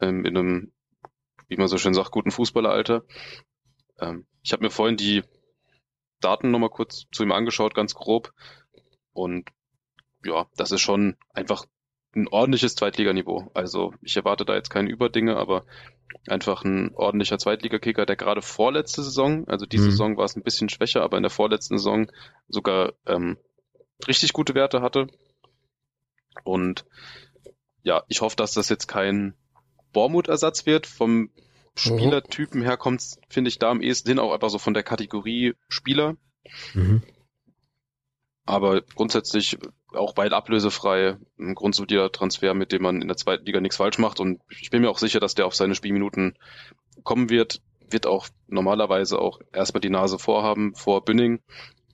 ähm, 0.00 0.24
in 0.24 0.36
einem, 0.36 0.72
wie 1.48 1.56
man 1.56 1.68
so 1.68 1.76
schön 1.76 1.94
sagt, 1.94 2.12
guten 2.12 2.30
Fußballeralter. 2.30 3.04
Ähm, 4.00 4.26
ich 4.42 4.52
habe 4.52 4.64
mir 4.64 4.70
vorhin 4.70 4.96
die 4.96 5.22
Daten 6.20 6.50
nochmal 6.50 6.70
kurz 6.70 7.04
zu 7.12 7.22
ihm 7.22 7.32
angeschaut, 7.32 7.74
ganz 7.74 7.94
grob. 7.94 8.32
Und 9.12 9.50
ja, 10.24 10.46
das 10.56 10.72
ist 10.72 10.80
schon 10.80 11.16
einfach 11.34 11.66
ein 12.16 12.28
ordentliches 12.28 12.74
Zweitliganiveau. 12.74 13.50
Also 13.54 13.94
ich 14.02 14.16
erwarte 14.16 14.44
da 14.44 14.54
jetzt 14.54 14.70
keine 14.70 14.90
Überdinge, 14.90 15.36
aber 15.36 15.64
einfach 16.28 16.64
ein 16.64 16.94
ordentlicher 16.94 17.38
Zweitligakicker, 17.38 18.06
der 18.06 18.16
gerade 18.16 18.42
vorletzte 18.42 19.02
Saison, 19.02 19.46
also 19.48 19.66
diese 19.66 19.86
mhm. 19.86 19.90
Saison 19.90 20.16
war 20.16 20.24
es 20.24 20.36
ein 20.36 20.42
bisschen 20.42 20.68
schwächer, 20.68 21.02
aber 21.02 21.16
in 21.16 21.22
der 21.22 21.30
vorletzten 21.30 21.78
Saison 21.78 22.10
sogar 22.48 22.92
ähm, 23.06 23.36
richtig 24.06 24.32
gute 24.32 24.54
Werte 24.54 24.80
hatte. 24.80 25.08
Und 26.42 26.84
ja, 27.82 28.02
ich 28.08 28.20
hoffe, 28.20 28.36
dass 28.36 28.52
das 28.52 28.68
jetzt 28.68 28.86
kein 28.86 29.34
Bormut-Ersatz 29.92 30.66
wird. 30.66 30.86
Vom 30.86 31.16
mhm. 31.16 31.30
Spielertypen 31.76 32.62
her 32.62 32.76
kommt 32.76 33.02
finde 33.28 33.48
ich, 33.48 33.58
da 33.58 33.70
am 33.70 33.80
ehesten 33.80 34.08
hin, 34.08 34.18
auch 34.18 34.32
einfach 34.32 34.50
so 34.50 34.58
von 34.58 34.74
der 34.74 34.82
Kategorie 34.82 35.54
Spieler. 35.68 36.16
Mhm. 36.74 37.02
Aber 38.46 38.82
grundsätzlich 38.82 39.58
auch 39.96 40.16
weit 40.16 40.32
ablösefrei, 40.32 41.16
ein 41.38 41.54
grundsolider 41.54 42.10
Transfer, 42.12 42.54
mit 42.54 42.72
dem 42.72 42.82
man 42.82 43.02
in 43.02 43.08
der 43.08 43.16
zweiten 43.16 43.44
Liga 43.44 43.60
nichts 43.60 43.76
falsch 43.76 43.98
macht. 43.98 44.20
Und 44.20 44.40
ich 44.48 44.70
bin 44.70 44.82
mir 44.82 44.90
auch 44.90 44.98
sicher, 44.98 45.20
dass 45.20 45.34
der 45.34 45.46
auf 45.46 45.54
seine 45.54 45.74
Spielminuten 45.74 46.36
kommen 47.02 47.30
wird. 47.30 47.60
Wird 47.90 48.06
auch 48.06 48.28
normalerweise 48.46 49.18
auch 49.18 49.40
erstmal 49.52 49.80
die 49.80 49.90
Nase 49.90 50.18
vorhaben 50.18 50.74
vor 50.74 51.04
Bünning. 51.04 51.40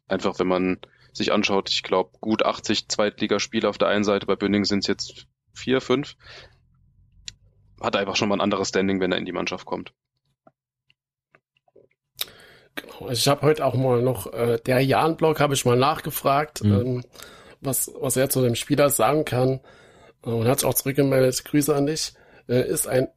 Einfach 0.09 0.39
wenn 0.39 0.49
man 0.49 0.79
sich 1.13 1.33
anschaut, 1.33 1.71
ich 1.71 1.83
glaube, 1.83 2.11
gut 2.21 2.45
80 2.45 2.89
Zweitligaspiele 2.89 3.69
auf 3.69 3.79
der 3.79 3.89
einen 3.89 4.05
Seite, 4.05 4.27
bei 4.27 4.37
Bünning 4.37 4.65
sind 4.65 4.81
es 4.81 4.87
jetzt 4.87 5.27
vier, 5.53 5.81
fünf. 5.81 6.17
Hat 7.81 7.97
einfach 7.97 8.17
schon 8.17 8.29
mal 8.29 8.37
ein 8.37 8.41
anderes 8.41 8.69
Standing, 8.69 9.01
wenn 9.01 9.13
er 9.13 9.19
in 9.19 9.25
die 9.25 9.33
Mannschaft 9.33 9.67
kommt. 9.67 9.93
Genau, 12.77 13.09
also 13.09 13.13
ich 13.13 13.29
habe 13.29 13.43
heute 13.43 13.65
auch 13.65 13.75
mal 13.75 14.03
noch, 14.03 14.33
äh, 14.33 14.59
der 14.65 14.81
Jan-Blog 14.81 15.41
habe 15.41 15.55
ich 15.55 15.65
mal 15.65 15.77
nachgefragt, 15.77 16.63
mhm. 16.63 16.73
ähm, 16.73 17.05
was, 17.61 17.91
was 17.99 18.17
er 18.17 18.31
zu 18.31 18.43
dem 18.43 18.55
Spieler 18.55 18.91
sagen 18.91 19.25
kann. 19.25 19.61
Und 20.23 20.47
hat 20.47 20.61
sich 20.61 20.69
auch 20.69 20.75
zurückgemeldet, 20.75 21.45
Grüße 21.45 21.75
an 21.75 21.87
dich. 21.87 22.13
Äh, 22.49 22.69
ist 22.69 22.87
ein, 22.87 23.09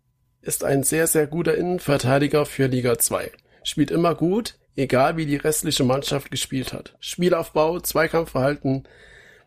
ist 0.41 0.63
ein 0.63 0.83
sehr, 0.83 1.07
sehr 1.07 1.27
guter 1.27 1.55
Innenverteidiger 1.55 2.45
für 2.45 2.67
Liga 2.67 2.97
2. 2.97 3.31
Spielt 3.63 3.91
immer 3.91 4.15
gut, 4.15 4.57
egal 4.75 5.17
wie 5.17 5.25
die 5.25 5.35
restliche 5.35 5.83
Mannschaft 5.83 6.31
gespielt 6.31 6.73
hat. 6.73 6.95
Spielaufbau, 6.99 7.79
Zweikampfverhalten, 7.79 8.87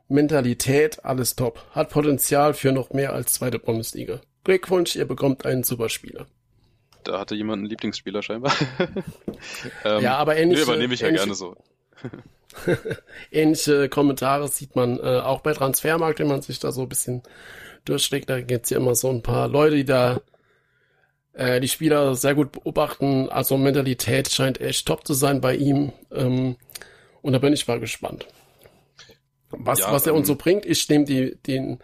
Mentalität, 0.08 1.04
alles 1.04 1.36
top. 1.36 1.64
Hat 1.72 1.90
Potenzial 1.90 2.54
für 2.54 2.72
noch 2.72 2.90
mehr 2.90 3.12
als 3.12 3.34
zweite 3.34 3.58
Bundesliga. 3.58 4.20
Glückwunsch, 4.44 4.94
ihr 4.96 5.06
bekommt 5.06 5.44
einen 5.44 5.64
Superspieler. 5.64 6.26
Da 7.02 7.20
hatte 7.20 7.34
jemand 7.34 7.60
einen 7.60 7.70
Lieblingsspieler 7.70 8.22
scheinbar. 8.22 8.52
ähm, 9.84 10.02
ja, 10.02 10.16
aber 10.16 10.36
ähnliche, 10.36 10.62
nee, 10.62 10.70
übernehme 10.70 10.94
ich 10.94 11.00
ja 11.00 11.10
gerne 11.10 11.34
so. 11.34 11.56
ähnliche 13.30 13.88
Kommentare 13.88 14.48
sieht 14.48 14.76
man 14.76 14.98
äh, 14.98 15.20
auch 15.20 15.40
bei 15.40 15.52
Transfermarkt, 15.52 16.18
wenn 16.18 16.28
man 16.28 16.42
sich 16.42 16.58
da 16.58 16.72
so 16.72 16.82
ein 16.82 16.88
bisschen 16.88 17.22
durchschlägt. 17.84 18.30
Da 18.30 18.40
gibt's 18.40 18.70
ja 18.70 18.78
immer 18.78 18.94
so 18.94 19.10
ein 19.10 19.22
paar 19.22 19.48
Leute, 19.48 19.76
die 19.76 19.84
da 19.84 20.20
äh, 21.32 21.60
die 21.60 21.68
Spieler 21.68 22.14
sehr 22.14 22.34
gut 22.34 22.52
beobachten. 22.52 23.28
Also 23.28 23.56
Mentalität 23.56 24.30
scheint 24.30 24.60
echt 24.60 24.86
top 24.86 25.06
zu 25.06 25.14
sein 25.14 25.40
bei 25.40 25.54
ihm. 25.54 25.92
Ähm, 26.10 26.56
und 27.22 27.32
da 27.32 27.38
bin 27.38 27.52
ich 27.52 27.66
mal 27.68 27.80
gespannt. 27.80 28.26
Was, 29.50 29.80
ja, 29.80 29.92
was 29.92 30.06
er 30.06 30.14
uns 30.14 30.26
so 30.26 30.34
ähm, 30.34 30.38
bringt, 30.38 30.66
ich 30.66 30.88
nehme 30.88 31.04
die, 31.04 31.36
den, 31.46 31.78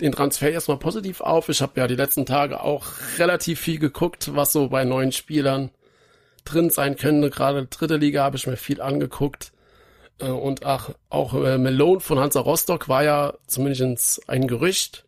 den 0.00 0.12
Transfer 0.12 0.50
erstmal 0.50 0.78
positiv 0.78 1.20
auf. 1.20 1.48
Ich 1.48 1.60
habe 1.60 1.80
ja 1.80 1.86
die 1.86 1.96
letzten 1.96 2.26
Tage 2.26 2.60
auch 2.60 2.86
relativ 3.18 3.60
viel 3.60 3.78
geguckt, 3.78 4.34
was 4.34 4.52
so 4.52 4.68
bei 4.68 4.84
neuen 4.84 5.12
Spielern 5.12 5.70
drin 6.44 6.70
sein 6.70 6.96
könnte. 6.96 7.30
Gerade 7.30 7.66
dritte 7.66 7.96
Liga 7.96 8.22
habe 8.22 8.36
ich 8.36 8.46
mir 8.46 8.56
viel 8.56 8.80
angeguckt. 8.80 9.52
Äh, 10.18 10.28
und 10.28 10.64
ach, 10.64 10.90
auch 11.08 11.34
äh, 11.34 11.58
Malone 11.58 12.00
von 12.00 12.18
Hansa 12.18 12.40
Rostock 12.40 12.88
war 12.88 13.04
ja 13.04 13.34
zumindest 13.46 14.28
ein 14.28 14.46
Gerücht. 14.46 15.04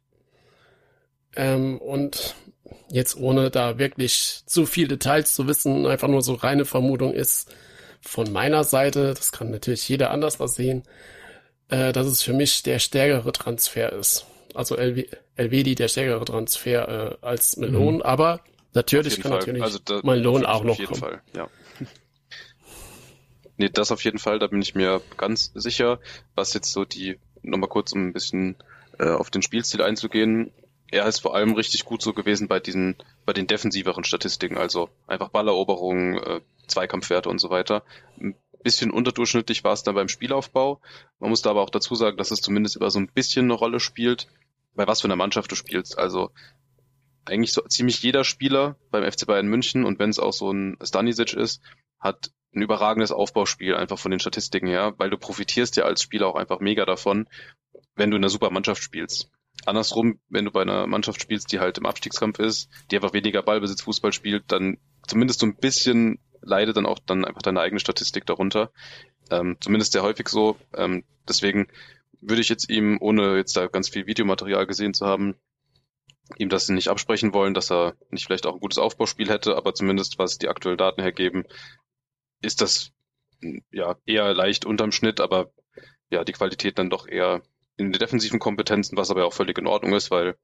Ähm, 1.37 1.79
und 1.79 2.35
jetzt 2.91 3.17
ohne 3.17 3.51
da 3.51 3.79
wirklich 3.79 4.43
zu 4.47 4.67
viel 4.67 4.89
Details 4.89 5.35
zu 5.35 5.47
wissen, 5.47 5.87
einfach 5.87 6.09
nur 6.09 6.23
so 6.23 6.35
reine 6.35 6.65
Vermutung 6.65 7.13
ist 7.13 7.53
von 8.01 8.33
meiner 8.33 8.65
Seite, 8.65 9.15
das 9.15 9.33
kann 9.33 9.51
natürlich 9.51 9.89
jeder 9.89 10.11
anders 10.11 10.39
sehen, 10.55 10.85
äh, 11.69 11.93
dass 11.93 12.07
es 12.07 12.23
für 12.23 12.33
mich 12.33 12.63
der 12.63 12.79
stärkere 12.79 13.33
Transfer 13.33 13.93
ist. 13.93 14.27
Also 14.55 14.77
LW, 14.77 15.07
LWD 15.37 15.79
der 15.79 15.89
stärkere 15.89 16.25
Transfer 16.25 17.17
äh, 17.23 17.27
als 17.27 17.57
Melon, 17.57 17.97
mhm. 17.97 18.03
aber 18.03 18.41
natürlich 18.75 19.21
kann 19.21 19.33
Fall. 19.33 19.41
natürlich 19.41 19.63
also 19.63 19.79
da, 19.85 20.01
Melon 20.03 20.47
auch 20.47 20.65
noch 20.65 20.77
kommen. 20.77 21.01
Fall, 21.01 21.23
ja. 21.35 21.49
Nee, 23.59 23.69
das 23.69 23.93
auf 23.93 24.03
jeden 24.05 24.19
Fall, 24.19 24.39
da 24.39 24.47
bin 24.47 24.63
ich 24.63 24.75
mir 24.75 25.03
ganz 25.17 25.53
sicher, 25.55 26.01
was 26.35 26.55
jetzt 26.55 26.73
so 26.73 26.85
die, 26.85 27.19
nochmal 27.43 27.69
kurz 27.69 27.93
um 27.93 28.09
ein 28.09 28.13
bisschen 28.13 28.57
äh, 28.99 29.11
auf 29.11 29.31
den 29.31 29.43
Spielstil 29.43 29.83
einzugehen, 29.83 30.53
er 30.91 31.07
ist 31.07 31.21
vor 31.21 31.35
allem 31.35 31.55
richtig 31.55 31.85
gut 31.85 32.01
so 32.01 32.15
gewesen 32.15 32.49
bei 32.49 32.61
diesen, 32.61 32.97
bei 33.27 33.33
den 33.33 33.47
defensiveren 33.47 34.05
Statistiken, 34.05 34.57
also 34.57 34.89
einfach 35.07 35.29
Balleroberungen, 35.29 36.17
äh, 36.17 36.41
Zweikampfwerte 36.67 37.29
und 37.29 37.41
so 37.41 37.51
weiter. 37.51 37.83
Ein 38.19 38.35
bisschen 38.63 38.91
unterdurchschnittlich 38.91 39.65
war 39.65 39.73
es 39.73 39.83
dann 39.83 39.95
beim 39.95 40.09
Spielaufbau. 40.09 40.81
Man 41.19 41.31
muss 41.31 41.43
da 41.43 41.51
aber 41.51 41.63
auch 41.63 41.71
dazu 41.71 41.95
sagen, 41.95 42.17
dass 42.17 42.31
es 42.31 42.41
zumindest 42.41 42.77
über 42.77 42.91
so 42.91 42.99
ein 42.99 43.09
bisschen 43.09 43.45
eine 43.47 43.55
Rolle 43.55 43.81
spielt, 43.81 44.29
bei 44.75 44.87
was 44.87 45.03
für 45.03 45.09
einer 45.09 45.17
Mannschaft 45.17 45.53
du 45.53 45.57
spielst. 45.57 45.99
Also 45.99 46.31
eigentlich 47.27 47.53
so 47.53 47.63
ziemlich 47.63 48.03
jeder 48.03 48.25
Spieler 48.25 48.77
beim 48.91 49.11
FC 49.11 49.27
Bayern 49.27 49.47
München 49.47 49.85
und 49.85 49.99
wenn 49.99 50.11
es 50.11 50.19
auch 50.19 50.33
so 50.33 50.51
ein 50.51 50.79
Stanisic 50.83 51.35
ist, 51.35 51.61
hat 52.01 52.31
ein 52.55 52.63
überragendes 52.63 53.13
Aufbauspiel 53.13 53.75
einfach 53.75 53.99
von 53.99 54.11
den 54.11 54.21
Statistiken 54.21 54.69
her, 54.69 54.95
weil 54.99 55.11
du 55.11 55.19
profitierst 55.19 55.77
ja 55.77 55.85
als 55.85 56.03
Spieler 56.03 56.27
auch 56.27 56.37
einfach 56.37 56.61
mega 56.61 56.85
davon, 56.85 57.29
wenn 57.95 58.11
du 58.11 58.17
in 58.17 58.23
einer 58.23 58.31
super 58.31 58.51
Mannschaft 58.51 58.83
spielst. 58.83 59.31
Andersrum, 59.67 60.21
wenn 60.29 60.45
du 60.45 60.51
bei 60.51 60.63
einer 60.63 60.87
Mannschaft 60.87 61.21
spielst, 61.21 61.53
die 61.53 61.59
halt 61.59 61.79
im 61.79 61.87
Abstiegskampf 61.87 62.39
ist, 62.39 62.71
die 62.91 62.97
einfach 62.97 63.13
weniger 63.13 63.43
Ballbesitz 63.43 63.83
Fußball 63.83 64.13
spielt, 64.13 64.45
dann 64.49 64.79
zumindest 65.07 65.41
so 65.41 65.47
ein 65.47 65.57
bisschen 65.57 66.21
leidet 66.41 66.77
dann 66.77 66.87
auch 66.87 66.99
dann 67.05 67.25
einfach 67.25 67.43
deine 67.43 67.61
eigene 67.61 67.81
Statistik 67.81 68.25
darunter. 68.25 68.71
Ähm, 69.31 69.57
zumindest 69.61 69.93
sehr 69.93 70.03
häufig 70.03 70.29
so. 70.29 70.57
Ähm, 70.75 71.05
deswegen 71.29 71.67
würde 72.21 72.41
ich 72.41 72.49
jetzt 72.49 72.71
ihm, 72.71 72.99
ohne 73.01 73.37
jetzt 73.37 73.57
da 73.57 73.67
ganz 73.67 73.89
viel 73.89 74.07
Videomaterial 74.07 74.67
gesehen 74.67 74.95
zu 74.95 75.07
haben, 75.07 75.35
ihm 76.37 76.49
das 76.49 76.69
nicht 76.69 76.89
absprechen 76.89 77.33
wollen, 77.33 77.55
dass 77.55 77.71
er 77.71 77.95
nicht 78.11 78.27
vielleicht 78.27 78.47
auch 78.47 78.55
ein 78.55 78.61
gutes 78.61 78.79
Aufbauspiel 78.79 79.29
hätte, 79.29 79.57
aber 79.57 79.75
zumindest 79.75 80.19
was 80.19 80.39
die 80.39 80.49
aktuellen 80.49 80.79
Daten 80.79 81.03
hergeben, 81.03 81.45
ist 82.41 82.61
das 82.61 82.93
ja 83.71 83.97
eher 84.07 84.35
leicht 84.35 84.65
unterm 84.65 84.93
Schnitt, 84.93 85.21
aber 85.21 85.51
ja, 86.11 86.25
die 86.25 86.33
Qualität 86.33 86.79
dann 86.79 86.91
doch 86.91 87.07
eher 87.07 87.43
in 87.77 87.93
den 87.93 87.99
defensiven 87.99 88.39
Kompetenzen, 88.39 88.97
was 88.97 89.11
aber 89.11 89.25
auch 89.25 89.33
völlig 89.33 89.59
in 89.59 89.67
Ordnung 89.67 89.95
ist, 89.95 90.11
weil 90.11 90.37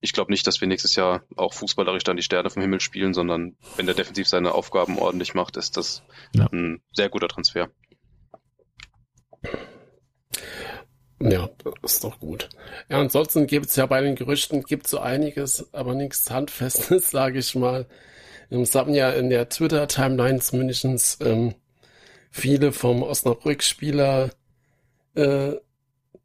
ich 0.00 0.12
glaube 0.12 0.30
nicht, 0.30 0.46
dass 0.46 0.60
wir 0.60 0.68
nächstes 0.68 0.96
Jahr 0.96 1.24
auch 1.36 1.52
fußballerisch 1.52 2.04
dann 2.04 2.16
die 2.16 2.22
Sterne 2.22 2.48
vom 2.48 2.62
Himmel 2.62 2.80
spielen, 2.80 3.12
sondern 3.12 3.56
wenn 3.76 3.86
der 3.86 3.94
defensiv 3.94 4.28
seine 4.28 4.54
Aufgaben 4.54 4.98
ordentlich 4.98 5.34
macht, 5.34 5.56
ist 5.56 5.76
das 5.76 6.02
ja. 6.32 6.46
ein 6.52 6.80
sehr 6.92 7.08
guter 7.08 7.28
Transfer. 7.28 7.70
Ja, 11.22 11.50
das 11.82 11.94
ist 11.94 12.04
doch 12.04 12.18
gut. 12.18 12.48
Ja, 12.88 12.98
ansonsten 12.98 13.46
gibt 13.46 13.66
es 13.66 13.76
ja 13.76 13.84
bei 13.84 14.00
den 14.00 14.14
Gerüchten 14.14 14.62
gibt 14.62 14.86
so 14.86 15.00
einiges, 15.00 15.72
aber 15.74 15.94
nichts 15.94 16.30
Handfestes, 16.30 17.10
sage 17.10 17.40
ich 17.40 17.54
mal. 17.54 17.86
Es 18.50 18.74
haben 18.74 18.94
ja 18.94 19.10
in 19.10 19.30
der 19.30 19.48
Twitter-Timeline 19.48 20.40
zumindest 20.40 21.18
ähm, 21.24 21.54
viele 22.30 22.72
vom 22.72 23.02
Osnabrück-Spieler 23.02 24.30
äh, 25.14 25.52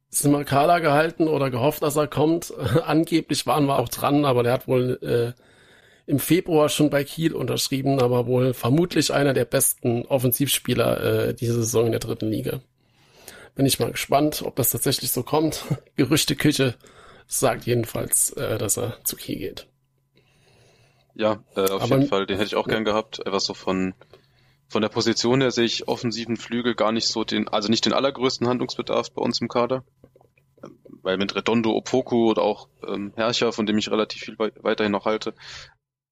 Simakala 0.09 0.79
gehalten 0.79 1.27
oder 1.27 1.49
gehofft, 1.49 1.83
dass 1.83 1.95
er 1.95 2.07
kommt. 2.07 2.53
Angeblich 2.85 3.45
waren 3.45 3.65
wir 3.65 3.77
auch 3.77 3.89
dran, 3.89 4.25
aber 4.25 4.43
der 4.43 4.53
hat 4.53 4.67
wohl 4.67 4.99
äh, 5.01 5.41
im 6.07 6.19
Februar 6.19 6.69
schon 6.69 6.89
bei 6.89 7.03
Kiel 7.03 7.33
unterschrieben, 7.33 7.99
aber 7.99 8.27
wohl 8.27 8.53
vermutlich 8.53 9.13
einer 9.13 9.33
der 9.33 9.45
besten 9.45 10.05
Offensivspieler 10.05 11.03
äh, 11.29 11.33
diese 11.33 11.55
Saison 11.55 11.87
in 11.87 11.91
der 11.91 11.99
dritten 11.99 12.29
Liga. 12.29 12.61
Bin 13.55 13.65
ich 13.65 13.79
mal 13.79 13.91
gespannt, 13.91 14.41
ob 14.45 14.55
das 14.55 14.71
tatsächlich 14.71 15.11
so 15.11 15.23
kommt. 15.23 15.65
Gerüchteküche 15.95 16.75
sagt 17.27 17.65
jedenfalls, 17.65 18.31
äh, 18.31 18.57
dass 18.57 18.77
er 18.77 18.97
zu 19.03 19.15
Kiel 19.15 19.37
geht. 19.37 19.67
Ja, 21.15 21.43
äh, 21.55 21.61
auf 21.61 21.83
aber, 21.83 21.97
jeden 21.97 22.07
Fall, 22.07 22.25
den 22.25 22.37
hätte 22.37 22.47
ich 22.47 22.55
auch 22.55 22.67
gern 22.67 22.85
gehabt. 22.85 23.21
War 23.25 23.39
so 23.39 23.53
von 23.53 23.93
von 24.67 24.81
der 24.81 24.89
Position 24.89 25.41
her 25.41 25.51
sehe 25.51 25.65
ich 25.65 25.87
offensiven 25.87 26.37
Flügel 26.37 26.73
gar 26.75 26.91
nicht 26.91 27.07
so 27.07 27.23
den, 27.23 27.47
also 27.47 27.69
nicht 27.69 27.85
den 27.85 27.93
allergrößten 27.93 28.47
Handlungsbedarf 28.47 29.11
bei 29.11 29.21
uns 29.21 29.39
im 29.39 29.47
Kader 29.47 29.83
weil 31.05 31.17
mit 31.17 31.35
Redondo, 31.35 31.71
Opoku 31.71 32.31
oder 32.31 32.41
auch 32.41 32.67
ähm, 32.85 33.13
Herrscher, 33.15 33.53
von 33.53 33.67
dem 33.67 33.77
ich 33.77 33.91
relativ 33.91 34.23
viel 34.23 34.37
weiterhin 34.37 34.91
noch 34.91 35.05
halte, 35.05 35.35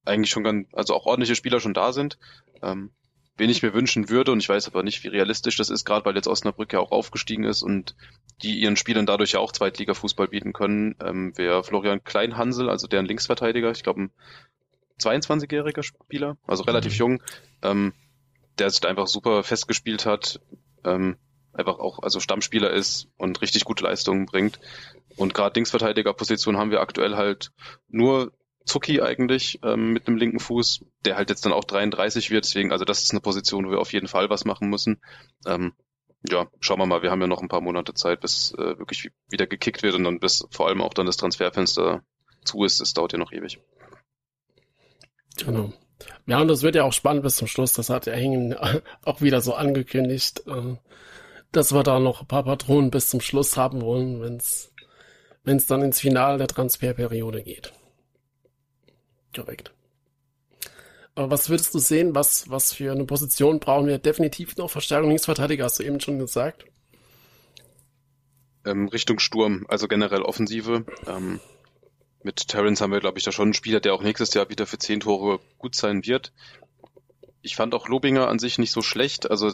eigentlich 0.05 0.29
schon 0.29 0.43
ganz, 0.43 0.67
also 0.71 0.93
auch 0.93 1.07
ordentliche 1.07 1.35
Spieler 1.35 1.59
schon 1.59 1.73
da 1.73 1.91
sind. 1.91 2.19
Ähm, 2.61 2.91
wen 3.35 3.49
ich 3.49 3.63
mir 3.63 3.73
wünschen 3.73 4.09
würde, 4.09 4.31
und 4.31 4.39
ich 4.39 4.49
weiß 4.49 4.67
aber 4.67 4.83
nicht, 4.83 5.03
wie 5.03 5.07
realistisch 5.07 5.57
das 5.57 5.71
ist, 5.71 5.85
gerade 5.85 6.05
weil 6.05 6.15
jetzt 6.15 6.27
Osnabrück 6.27 6.71
ja 6.71 6.79
auch 6.79 6.91
aufgestiegen 6.91 7.43
ist 7.43 7.63
und 7.63 7.95
die 8.43 8.59
ihren 8.59 8.77
Spielern 8.77 9.07
dadurch 9.07 9.31
ja 9.31 9.39
auch 9.39 9.51
Zweitliga-Fußball 9.51 10.27
bieten 10.27 10.53
können, 10.53 10.95
ähm, 11.03 11.35
wäre 11.37 11.63
Florian 11.63 12.03
Kleinhansel, 12.03 12.69
also 12.69 12.85
deren 12.85 13.07
Linksverteidiger, 13.07 13.71
ich 13.71 13.81
glaube 13.81 14.03
ein 14.03 14.11
22-jähriger 15.05 15.83
Spieler, 15.83 16.37
also 16.47 16.63
relativ 16.63 16.93
mhm. 16.93 16.97
jung, 16.97 17.23
ähm, 17.61 17.93
der 18.59 18.69
sich 18.69 18.81
da 18.81 18.89
einfach 18.89 19.07
super 19.07 19.43
festgespielt 19.43 20.05
hat, 20.05 20.39
ähm, 20.83 21.17
einfach 21.53 21.79
auch 21.79 21.99
also 22.01 22.19
Stammspieler 22.19 22.71
ist 22.71 23.07
und 23.17 23.41
richtig 23.41 23.63
gute 23.63 23.83
Leistungen 23.83 24.25
bringt. 24.25 24.59
Und 25.15 25.33
gerade 25.33 25.55
Linksverteidigerposition 25.55 26.57
haben 26.57 26.71
wir 26.71 26.81
aktuell 26.81 27.15
halt 27.15 27.51
nur 27.87 28.31
Zucki 28.65 29.01
eigentlich 29.01 29.59
ähm, 29.63 29.91
mit 29.91 30.07
einem 30.07 30.17
linken 30.17 30.39
Fuß, 30.39 30.85
der 31.05 31.15
halt 31.15 31.29
jetzt 31.29 31.45
dann 31.45 31.53
auch 31.53 31.65
33 31.65 32.31
wird. 32.31 32.45
Deswegen, 32.45 32.71
also 32.71 32.85
das 32.85 33.03
ist 33.03 33.11
eine 33.11 33.19
Position, 33.19 33.67
wo 33.67 33.71
wir 33.71 33.79
auf 33.79 33.93
jeden 33.93 34.07
Fall 34.07 34.29
was 34.29 34.45
machen 34.45 34.69
müssen. 34.69 35.01
Ähm, 35.45 35.73
ja, 36.29 36.47
schauen 36.61 36.79
wir 36.79 36.85
mal. 36.85 37.01
Wir 37.01 37.11
haben 37.11 37.21
ja 37.21 37.27
noch 37.27 37.41
ein 37.41 37.49
paar 37.49 37.61
Monate 37.61 37.93
Zeit, 37.93 38.21
bis 38.21 38.53
äh, 38.53 38.77
wirklich 38.79 39.11
wieder 39.29 39.45
gekickt 39.45 39.83
wird 39.83 39.95
und 39.95 40.05
dann 40.05 40.19
bis 40.19 40.47
vor 40.51 40.67
allem 40.67 40.81
auch 40.81 40.93
dann 40.93 41.05
das 41.05 41.17
Transferfenster 41.17 42.03
zu 42.45 42.63
ist. 42.63 42.79
Das 42.79 42.93
dauert 42.93 43.11
ja 43.11 43.19
noch 43.19 43.31
ewig. 43.31 43.59
Genau. 45.37 45.73
Ja, 46.25 46.39
und 46.41 46.47
das 46.47 46.63
wird 46.63 46.75
ja 46.75 46.83
auch 46.83 46.93
spannend 46.93 47.23
bis 47.23 47.35
zum 47.37 47.47
Schluss. 47.47 47.73
Das 47.73 47.89
hat 47.89 48.05
der 48.05 48.15
Hängen 48.15 48.55
auch 49.05 49.21
wieder 49.21 49.41
so 49.41 49.53
angekündigt, 49.53 50.43
äh, 50.47 50.75
dass 51.51 51.73
wir 51.73 51.83
da 51.83 51.99
noch 51.99 52.21
ein 52.21 52.27
paar 52.27 52.43
Patronen 52.43 52.91
bis 52.91 53.09
zum 53.09 53.21
Schluss 53.21 53.57
haben 53.57 53.81
wollen, 53.81 54.21
wenn 54.21 54.37
es 54.37 54.73
wenn 55.43 55.57
es 55.57 55.67
dann 55.67 55.81
ins 55.81 55.99
Finale 55.99 56.37
der 56.37 56.47
Transferperiode 56.47 57.43
geht. 57.43 57.73
Korrekt. 59.35 59.73
Aber 61.15 61.29
was 61.29 61.49
würdest 61.49 61.73
du 61.73 61.79
sehen? 61.79 62.15
Was, 62.15 62.49
was 62.49 62.73
für 62.73 62.91
eine 62.91 63.05
Position 63.05 63.59
brauchen 63.59 63.87
wir? 63.87 63.99
Definitiv 63.99 64.55
noch 64.57 64.69
Verstärkung 64.69 65.09
Linksverteidiger, 65.09 65.65
hast 65.65 65.79
du 65.79 65.83
eben 65.83 65.99
schon 65.99 66.17
gesagt. 66.17 66.65
Ähm, 68.65 68.87
Richtung 68.87 69.19
Sturm, 69.19 69.65
also 69.67 69.87
generell 69.87 70.21
Offensive. 70.21 70.85
Ähm, 71.05 71.39
mit 72.23 72.47
Terrence 72.47 72.81
haben 72.81 72.91
wir, 72.91 72.99
glaube 72.99 73.17
ich, 73.17 73.23
da 73.23 73.31
schon 73.31 73.47
einen 73.47 73.53
Spieler, 73.53 73.79
der 73.79 73.93
auch 73.93 74.01
nächstes 74.01 74.33
Jahr 74.33 74.49
wieder 74.49 74.65
für 74.65 74.77
zehn 74.77 75.01
Tore 75.01 75.39
gut 75.57 75.75
sein 75.75 76.05
wird. 76.05 76.33
Ich 77.41 77.55
fand 77.55 77.73
auch 77.73 77.87
Lobinger 77.87 78.27
an 78.27 78.39
sich 78.39 78.57
nicht 78.57 78.71
so 78.71 78.81
schlecht. 78.81 79.29
Also 79.29 79.51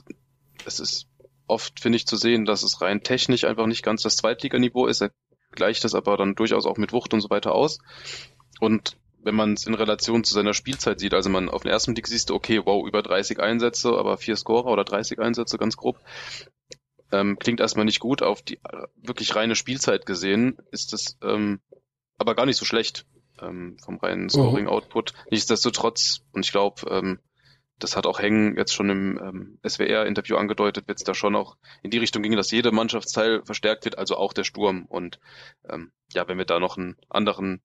es 0.65 0.79
ist 0.79 1.07
oft, 1.47 1.79
finde 1.79 1.95
ich, 1.97 2.05
zu 2.05 2.15
sehen, 2.15 2.45
dass 2.45 2.63
es 2.63 2.81
rein 2.81 3.01
technisch 3.01 3.43
einfach 3.43 3.65
nicht 3.65 3.83
ganz 3.83 4.03
das 4.03 4.17
Zweitliganiveau 4.17 4.87
ist. 4.87 5.01
Er 5.01 5.11
gleicht 5.51 5.83
das 5.83 5.95
aber 5.95 6.15
dann 6.17 6.35
durchaus 6.35 6.65
auch 6.65 6.77
mit 6.77 6.93
Wucht 6.93 7.13
und 7.13 7.21
so 7.21 7.29
weiter 7.29 7.53
aus. 7.53 7.79
Und 8.59 8.97
wenn 9.21 9.35
man 9.35 9.53
es 9.53 9.65
in 9.65 9.73
Relation 9.73 10.23
zu 10.23 10.33
seiner 10.33 10.53
Spielzeit 10.53 10.99
sieht, 10.99 11.13
also 11.13 11.29
man 11.29 11.49
auf 11.49 11.63
den 11.63 11.71
ersten 11.71 11.93
Blick 11.93 12.07
siehst 12.07 12.31
okay, 12.31 12.61
wow, 12.63 12.87
über 12.87 13.01
30 13.01 13.39
Einsätze, 13.39 13.89
aber 13.89 14.17
vier 14.17 14.35
Scorer 14.35 14.67
oder 14.67 14.83
30 14.83 15.19
Einsätze, 15.19 15.57
ganz 15.57 15.75
grob. 15.75 15.99
Ähm, 17.11 17.37
klingt 17.39 17.59
erstmal 17.59 17.85
nicht 17.85 17.99
gut. 17.99 18.21
Auf 18.21 18.41
die 18.41 18.59
wirklich 18.95 19.35
reine 19.35 19.55
Spielzeit 19.55 20.05
gesehen 20.05 20.57
ist 20.71 20.93
das 20.93 21.17
ähm, 21.23 21.59
aber 22.19 22.35
gar 22.35 22.45
nicht 22.45 22.57
so 22.57 22.65
schlecht 22.65 23.05
ähm, 23.41 23.77
vom 23.83 23.97
reinen 23.97 24.23
mhm. 24.23 24.29
Scoring-Output. 24.29 25.13
Nichtsdestotrotz, 25.31 26.21
und 26.31 26.45
ich 26.45 26.51
glaube, 26.51 26.89
ähm, 26.89 27.19
das 27.79 27.95
hat 27.95 28.05
auch 28.05 28.19
Hängen 28.19 28.57
jetzt 28.57 28.73
schon 28.73 28.89
im 28.89 29.17
ähm, 29.17 29.59
SWR-Interview 29.67 30.35
angedeutet, 30.35 30.87
wird 30.87 30.99
es 30.99 31.05
da 31.05 31.13
schon 31.13 31.35
auch 31.35 31.57
in 31.81 31.91
die 31.91 31.97
Richtung 31.97 32.21
gehen, 32.21 32.35
dass 32.35 32.51
jeder 32.51 32.71
Mannschaftsteil 32.71 33.41
verstärkt 33.45 33.85
wird, 33.85 33.97
also 33.97 34.17
auch 34.17 34.33
der 34.33 34.43
Sturm. 34.43 34.85
Und 34.85 35.19
ähm, 35.67 35.91
ja, 36.11 36.27
wenn 36.27 36.37
wir 36.37 36.45
da 36.45 36.59
noch 36.59 36.77
einen 36.77 36.97
anderen 37.09 37.61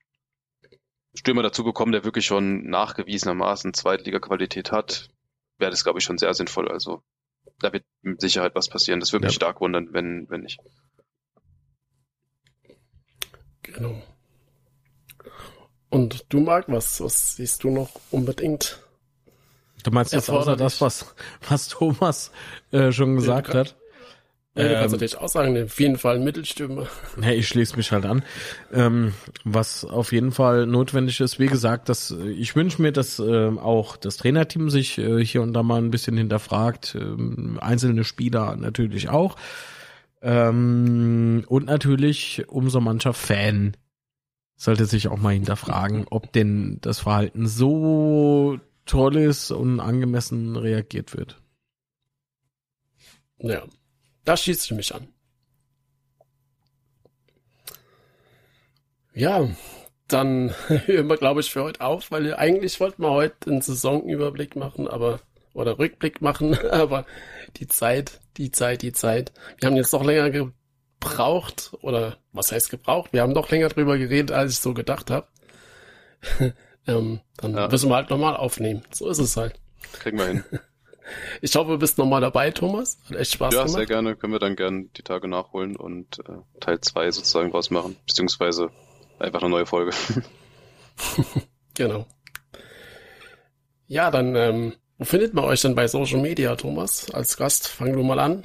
Stürmer 1.15 1.43
dazu 1.43 1.65
bekommen, 1.65 1.93
der 1.93 2.05
wirklich 2.05 2.27
schon 2.27 2.69
nachgewiesenermaßen 2.69 3.75
Zweitliga-Qualität 3.75 4.73
hat, 4.73 5.11
wäre 5.59 5.71
das, 5.71 5.85
glaube 5.85 5.99
ich, 5.99 6.05
schon 6.05 6.19
sehr 6.19 6.35
sinnvoll. 6.35 6.69
Also 6.69 7.03
da 7.61 7.73
wird 7.73 7.85
mit 8.03 8.21
Sicherheit 8.21 8.55
was 8.55 8.69
passieren. 8.69 9.01
Das 9.01 9.13
würde 9.13 9.27
mich 9.27 9.35
ja. 9.35 9.37
stark 9.37 9.61
wundern, 9.61 9.93
wenn, 9.93 10.29
wenn 10.31 10.43
nicht. 10.43 10.61
Genau. 13.63 14.01
Und 15.95 16.25
du, 16.29 16.41
Marc, 16.41 16.65
was, 16.67 17.01
was 17.01 17.37
siehst 17.37 17.63
du 17.63 17.71
noch 17.71 17.89
unbedingt? 18.11 18.81
Du 19.85 19.93
meinst 19.93 20.13
jetzt 20.13 20.29
außer 20.29 20.57
das, 20.57 20.81
was, 20.81 21.15
was 21.49 21.69
Thomas 21.69 22.33
äh, 22.73 22.91
schon 22.91 23.15
gesagt 23.15 23.55
ja, 23.55 23.61
hat? 23.61 23.77
Ja, 24.57 24.63
du 24.65 24.69
kannst 24.71 24.87
ähm, 24.87 24.91
natürlich 24.93 25.19
auch 25.19 25.29
sagen, 25.29 25.63
auf 25.63 25.79
jeden 25.79 25.97
Fall 25.97 26.17
ein 26.17 26.25
Mittelstürmer. 26.25 26.89
Ja, 27.23 27.31
ich 27.31 27.47
schließe 27.47 27.77
mich 27.77 27.93
halt 27.93 28.07
an. 28.07 28.25
Ähm, 28.73 29.15
was 29.45 29.85
auf 29.85 30.11
jeden 30.11 30.33
Fall 30.33 30.67
notwendig 30.67 31.21
ist, 31.21 31.39
wie 31.39 31.47
gesagt, 31.47 31.89
dass 31.89 32.11
ich 32.11 32.57
wünsche 32.57 32.83
mir, 32.83 32.91
dass 32.91 33.21
äh, 33.21 33.51
auch 33.51 33.97
das 33.97 34.17
Trainerteam 34.17 34.71
sich 34.71 34.99
äh, 34.99 35.25
hier 35.25 35.43
und 35.43 35.53
da 35.53 35.63
mal 35.63 35.81
ein 35.81 35.93
bisschen 35.93 36.17
hinterfragt, 36.17 36.97
äh, 36.97 37.61
einzelne 37.61 38.03
Spieler 38.03 38.57
natürlich 38.57 39.11
auch. 39.11 39.37
Ähm, 40.23 41.45
und 41.47 41.67
natürlich 41.67 42.47
umso 42.49 42.81
mancher 42.81 43.13
Fan 43.13 43.77
sollte 44.57 44.87
sich 44.87 45.09
auch 45.09 45.19
mal 45.19 45.35
hinterfragen, 45.35 46.07
ob 46.11 46.33
denn 46.33 46.79
das 46.81 47.01
Verhalten 47.01 47.47
so 47.47 48.59
toll 48.87 49.17
ist 49.17 49.51
und 49.51 49.81
angemessen 49.81 50.57
reagiert 50.57 51.17
wird. 51.17 51.41
Ja, 53.39 53.65
da 54.25 54.37
schießt 54.37 54.71
du 54.71 54.75
mich 54.75 54.95
an. 54.95 55.09
Ja, 59.15 59.49
dann 60.09 60.55
hören 60.69 61.09
wir, 61.09 61.17
glaube 61.17 61.41
ich, 61.41 61.51
für 61.51 61.63
heute 61.63 61.81
auf, 61.81 62.11
weil 62.11 62.35
eigentlich 62.35 62.81
wollten 62.81 63.03
wir 63.03 63.11
heute 63.11 63.51
einen 63.51 63.61
Saisonüberblick 63.61 64.57
machen, 64.57 64.89
aber 64.89 65.21
oder 65.55 65.79
Rückblick 65.79 66.21
machen, 66.21 66.59
aber 66.71 67.07
die 67.57 67.69
Zeit, 67.69 68.21
die 68.37 68.51
Zeit, 68.51 68.83
die 68.83 68.93
Zeit. 68.93 69.33
Wir 69.59 69.69
haben 69.69 69.77
jetzt 69.77 69.93
noch 69.93 70.05
länger 70.05 70.31
gebraucht, 71.05 71.73
oder 71.81 72.17
was 72.33 72.53
heißt 72.53 72.71
gebraucht? 72.71 73.13
Wir 73.13 73.23
haben 73.23 73.35
doch 73.35 73.51
länger 73.51 73.69
drüber 73.69 73.99
geredet, 73.99 74.33
als 74.33 74.53
ich 74.53 74.59
so 74.59 74.75
gedacht 74.75 75.11
habe. 75.11 75.27
ähm, 76.87 77.21
dann 77.37 77.55
ja. 77.55 77.69
müssen 77.69 77.91
wir 77.91 77.97
halt 77.97 78.11
nochmal 78.11 78.37
aufnehmen. 78.37 78.83
So 78.91 79.09
ist 79.09 79.19
es 79.19 79.37
halt. 79.37 79.55
Kriegen 79.93 80.19
wir 80.19 80.27
hin. 80.27 80.45
Ich 81.43 81.55
hoffe, 81.55 81.73
du 81.73 81.79
bist 81.79 81.99
nochmal 81.99 82.23
dabei, 82.23 82.51
Thomas. 82.51 82.99
Hat 83.11 83.19
echt 83.19 83.33
Spaß 83.33 83.53
ja, 83.53 83.61
gemacht. 83.61 83.75
Ja, 83.75 83.79
sehr 83.79 83.87
gerne. 83.87 84.17
Können 84.17 84.33
wir 84.33 84.41
dann 84.41 84.57
gerne 84.57 84.87
die 84.97 85.03
Tage 85.03 85.29
nachholen 85.29 85.77
und 85.77 86.19
äh, 86.21 86.61
Teil 86.61 86.81
2 86.81 87.11
sozusagen 87.11 87.51
draus 87.51 87.71
machen. 87.71 87.97
Beziehungsweise 88.07 88.71
einfach 89.19 89.43
eine 89.43 89.51
neue 89.51 89.67
Folge. 89.67 89.93
genau. 91.75 92.07
Ja, 93.87 94.11
dann, 94.11 94.35
ähm, 94.35 94.73
wo 94.99 95.05
findet 95.05 95.35
man 95.35 95.45
euch 95.45 95.61
denn 95.61 95.75
bei 95.75 95.87
Social 95.89 96.21
Media, 96.21 96.57
Thomas? 96.57 97.11
Als 97.11 97.37
Gast, 97.37 97.69
fang 97.69 97.93
du 97.93 98.03
mal 98.03 98.19
an. 98.19 98.45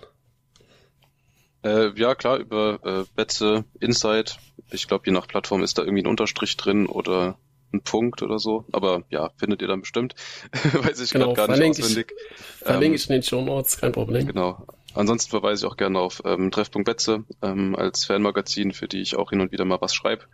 Äh, 1.64 1.92
ja, 2.00 2.16
klar, 2.16 2.38
über 2.38 2.80
äh, 2.84 3.06
Betze, 3.16 3.66
Insight. 3.80 4.40
Ich 4.72 4.88
glaube, 4.88 5.06
je 5.06 5.12
nach 5.12 5.28
Plattform 5.28 5.64
ist 5.64 5.78
da 5.78 5.84
irgendwie 5.84 6.04
ein 6.04 6.08
Unterstrich 6.08 6.56
drin 6.58 6.86
oder 6.86 7.38
ein 7.74 7.82
Punkt 7.82 8.22
oder 8.22 8.40
so. 8.40 8.66
Aber 8.72 9.04
ja, 9.10 9.32
findet 9.38 9.62
ihr 9.62 9.68
dann 9.68 9.82
bestimmt. 9.82 10.16
Weiß 10.74 11.00
ich 11.00 11.12
genau, 11.12 11.34
gerade 11.34 11.54
gar 11.54 11.60
nicht 11.60 11.80
auswendig. 11.80 12.12
Ich, 12.12 12.66
verlinke 12.66 12.88
ähm, 12.88 12.94
ich 12.94 13.10
in 13.10 13.14
den 13.14 13.24
Show 13.24 13.42
Notes, 13.42 13.78
kein 13.78 13.92
Problem. 13.92 14.28
Genau. 14.28 14.66
Ansonsten 14.94 15.30
verweise 15.30 15.66
ich 15.66 15.72
auch 15.72 15.78
gerne 15.78 16.00
auf 16.00 16.22
ähm, 16.26 16.50
Treffpunkt 16.52 16.86
Betze 16.86 17.26
ähm, 17.42 17.76
als 17.76 18.06
Fanmagazin, 18.06 18.72
für 18.74 18.88
die 18.88 19.02
ich 19.02 19.16
auch 19.16 19.30
hin 19.30 19.42
und 19.42 19.52
wieder 19.52 19.66
mal 19.66 19.82
was 19.82 19.94
schreibe. 19.94 20.26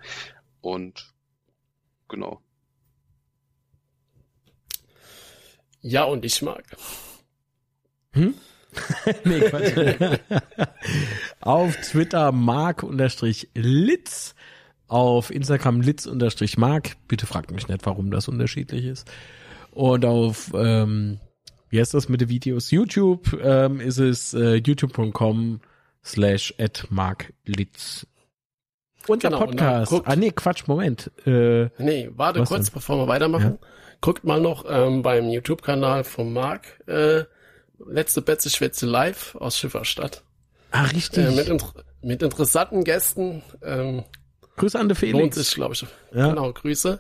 Und 0.62 1.14
genau. 2.08 2.42
Ja, 5.82 6.06
und 6.06 6.24
ich 6.26 6.42
mag. 6.42 6.64
Hm? 8.14 8.34
nee, 9.24 9.42
Quatsch. 9.42 9.76
auf 11.42 11.76
Twitter 11.78 12.32
mark-litz, 12.32 14.36
auf 14.88 15.32
Instagram 15.32 15.82
litz-mark. 15.82 16.92
Bitte 17.08 17.26
fragt 17.26 17.52
mich 17.52 17.68
nicht, 17.68 17.86
warum 17.86 18.12
das 18.12 18.28
unterschiedlich 18.28 18.86
ist. 18.86 19.10
Und 19.72 20.06
auf, 20.06 20.52
ähm, 20.56 21.20
wie 21.70 21.80
heißt 21.80 21.94
das 21.94 22.10
mit 22.10 22.22
den 22.22 22.30
Videos? 22.30 22.72
YouTube 22.72 23.38
ähm, 23.44 23.80
ist 23.80 23.98
es 23.98 24.34
äh, 24.34 24.56
youtube.com 24.56 25.60
slash 26.04 26.54
at 26.58 26.88
marklitz. 26.90 28.08
Unser 29.08 29.30
genau, 29.30 29.46
Podcast. 29.46 29.94
Ah 30.06 30.16
nee, 30.16 30.32
Quatsch, 30.32 30.68
Moment. 30.68 31.12
Äh, 31.26 31.70
nee, 31.78 32.10
warte 32.16 32.44
kurz, 32.44 32.66
denn? 32.66 32.74
bevor 32.74 32.98
wir 32.98 33.08
weitermachen. 33.08 33.58
Ja? 33.62 33.68
Guckt 34.02 34.24
mal 34.24 34.42
noch 34.42 34.66
ähm, 34.68 35.02
beim 35.02 35.30
YouTube-Kanal 35.30 36.04
von 36.04 36.34
Marc 36.34 36.82
äh, 36.88 37.26
letzte 37.88 38.22
Betze 38.22 38.50
Schwätze 38.50 38.86
live 38.86 39.36
aus 39.36 39.58
Schifferstadt. 39.58 40.24
Ah, 40.72 40.84
richtig. 40.84 41.26
Äh, 41.26 41.32
mit, 41.32 41.48
inter 41.48 41.74
mit 42.02 42.22
interessanten 42.22 42.84
Gästen. 42.84 43.44
Ähm, 43.62 44.04
Grüße 44.58 44.80
an 44.80 44.88
den 44.88 44.96
Felix. 44.96 45.20
Lohnt 45.20 45.34
sich, 45.34 45.56
glaube 45.56 45.74
ich. 45.74 45.86
Ja. 46.14 46.30
Genau, 46.30 46.52
Grüße. 46.52 47.00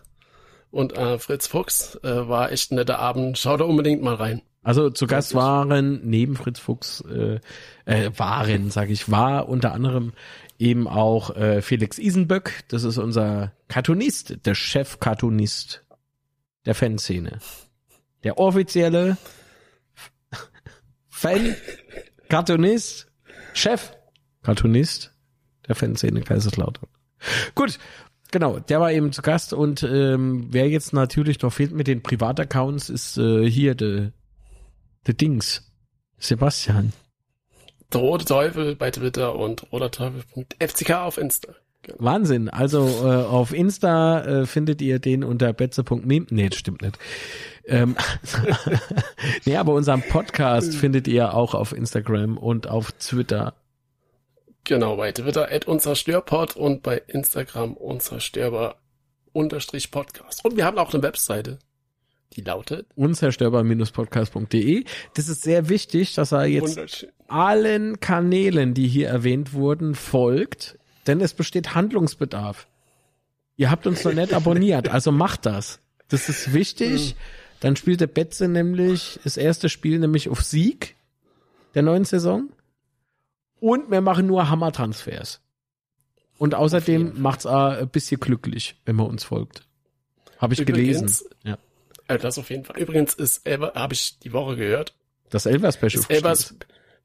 Und 0.72 0.97
äh, 0.97 1.19
Fritz 1.19 1.47
Fuchs 1.47 1.95
äh, 2.03 2.27
war 2.27 2.52
echt 2.52 2.72
ein 2.72 2.76
netter 2.76 2.99
Abend. 2.99 3.38
Schau 3.38 3.56
da 3.56 3.65
unbedingt 3.65 4.02
mal 4.02 4.15
rein. 4.15 4.41
Also 4.61 4.89
zu 4.89 5.06
Gast 5.06 5.35
waren 5.35 6.02
neben 6.03 6.35
Fritz 6.35 6.60
Fuchs 6.60 7.02
äh, 7.02 7.39
äh, 7.85 8.11
waren, 8.18 8.72
sage 8.72 8.91
ich, 8.93 9.11
war 9.11 9.47
unter 9.47 9.73
anderem 9.73 10.14
eben 10.57 10.88
auch 10.88 11.35
äh, 11.35 11.61
Felix 11.61 11.99
Isenböck. 11.99 12.64
Das 12.69 12.84
ist 12.84 12.97
unser 12.97 13.52
Cartoonist, 13.68 14.45
der 14.45 14.56
Chef-Cartoonist 14.56 15.85
der 16.65 16.73
Fanszene. 16.73 17.39
Der 18.23 18.39
offizielle 18.39 19.18
Fan, 21.17 21.55
Cartoonist, 22.27 23.07
Chef, 23.53 23.93
Cartoonist 24.43 25.13
der 25.65 25.73
Fanszene 25.75 26.21
Kaiserslautern. 26.21 26.89
Gut, 27.55 27.79
genau, 28.31 28.59
der 28.59 28.81
war 28.81 28.91
eben 28.91 29.13
zu 29.13 29.21
Gast 29.21 29.53
und 29.53 29.81
ähm, 29.81 30.47
wer 30.51 30.67
jetzt 30.67 30.91
natürlich 30.91 31.41
noch 31.41 31.53
fehlt 31.53 31.71
mit 31.71 31.87
den 31.87 32.03
Privataccounts 32.03 32.89
ist 32.89 33.17
äh, 33.17 33.49
hier 33.49 33.75
der 33.75 34.11
de 35.07 35.15
Dings, 35.15 35.71
Sebastian. 36.17 36.91
der 37.93 38.01
Rote 38.01 38.25
Teufel 38.25 38.75
bei 38.75 38.91
Twitter 38.91 39.35
und 39.35 39.71
roterteufel.fck 39.71 40.91
auf 40.91 41.17
Insta. 41.17 41.55
Genau. 41.83 41.97
Wahnsinn. 41.99 42.49
Also 42.49 42.87
äh, 43.03 43.23
auf 43.23 43.53
Insta 43.53 44.21
äh, 44.25 44.45
findet 44.45 44.81
ihr 44.81 44.99
den 44.99 45.23
unter 45.23 45.53
betze.meme. 45.53 46.25
Nee, 46.29 46.49
das 46.49 46.59
stimmt 46.59 46.81
nicht. 46.81 46.97
Ähm, 47.67 47.95
nee, 49.45 49.57
aber 49.57 49.73
unseren 49.73 50.01
Podcast 50.01 50.75
findet 50.75 51.07
ihr 51.07 51.33
auch 51.33 51.53
auf 51.55 51.71
Instagram 51.71 52.37
und 52.37 52.67
auf 52.67 52.91
Twitter. 52.93 53.55
Genau, 54.63 54.97
bei 54.97 55.11
Twitter 55.11 55.51
at 55.51 55.65
unzerstörpod 55.67 56.55
und 56.55 56.83
bei 56.83 57.01
Instagram 57.07 57.73
unzerstörbar 57.73 58.75
unterstrich 59.31 59.91
Podcast. 59.91 60.43
Und 60.45 60.57
wir 60.57 60.65
haben 60.65 60.77
auch 60.77 60.93
eine 60.93 61.03
Webseite, 61.03 61.59
die 62.33 62.41
lautet 62.41 62.87
unzerstörbar-podcast.de. 62.95 64.85
Das 65.13 65.27
ist 65.27 65.41
sehr 65.43 65.69
wichtig, 65.69 66.13
dass 66.15 66.31
er 66.31 66.45
jetzt 66.45 67.07
allen 67.27 67.99
Kanälen, 67.99 68.73
die 68.73 68.87
hier 68.87 69.09
erwähnt 69.09 69.53
wurden, 69.53 69.95
folgt 69.95 70.77
denn 71.07 71.21
es 71.21 71.33
besteht 71.33 71.75
Handlungsbedarf. 71.75 72.67
Ihr 73.57 73.71
habt 73.71 73.87
uns 73.87 74.03
noch 74.03 74.13
nicht 74.13 74.33
abonniert, 74.33 74.89
also 74.89 75.11
macht 75.11 75.45
das. 75.45 75.79
Das 76.07 76.29
ist 76.29 76.53
wichtig. 76.53 77.15
Dann 77.60 77.76
spielt 77.76 78.02
der 78.02 78.07
Betze 78.07 78.48
nämlich 78.48 79.19
das 79.23 79.38
erste 79.38 79.69
Spiel 79.69 79.99
nämlich 79.99 80.30
auf 80.30 80.41
Sieg 80.41 80.95
der 81.73 81.84
neuen 81.84 82.06
Saison. 82.06 82.49
Und 83.60 83.90
wir 83.90 84.02
machen 84.02 84.27
nur 84.27 84.49
Hammer-Transfers. 84.49 85.41
Und 86.38 86.53
außerdem 86.53 87.22
macht's 87.22 87.45
auch 87.45 87.69
ein 87.72 87.90
bisschen 87.90 88.19
glücklich, 88.19 88.76
wenn 88.86 88.95
man 88.95 89.07
uns 89.07 89.23
folgt. 89.23 89.65
Habe 90.38 90.53
ich 90.53 90.60
Übrigens, 90.60 91.19
gelesen. 91.19 91.30
Ja. 91.44 91.57
Äh, 92.07 92.18
das 92.18 92.38
auf 92.38 92.49
jeden 92.49 92.65
Fall. 92.65 92.77
Übrigens 92.77 93.14
ist 93.14 93.45
habe 93.45 93.94
ich 93.94 94.19
die 94.19 94.34
Woche 94.34 94.57
gehört. 94.57 94.94
Das 95.30 95.45
Elver-Special. 95.45 96.03
Elvers, 96.10 96.56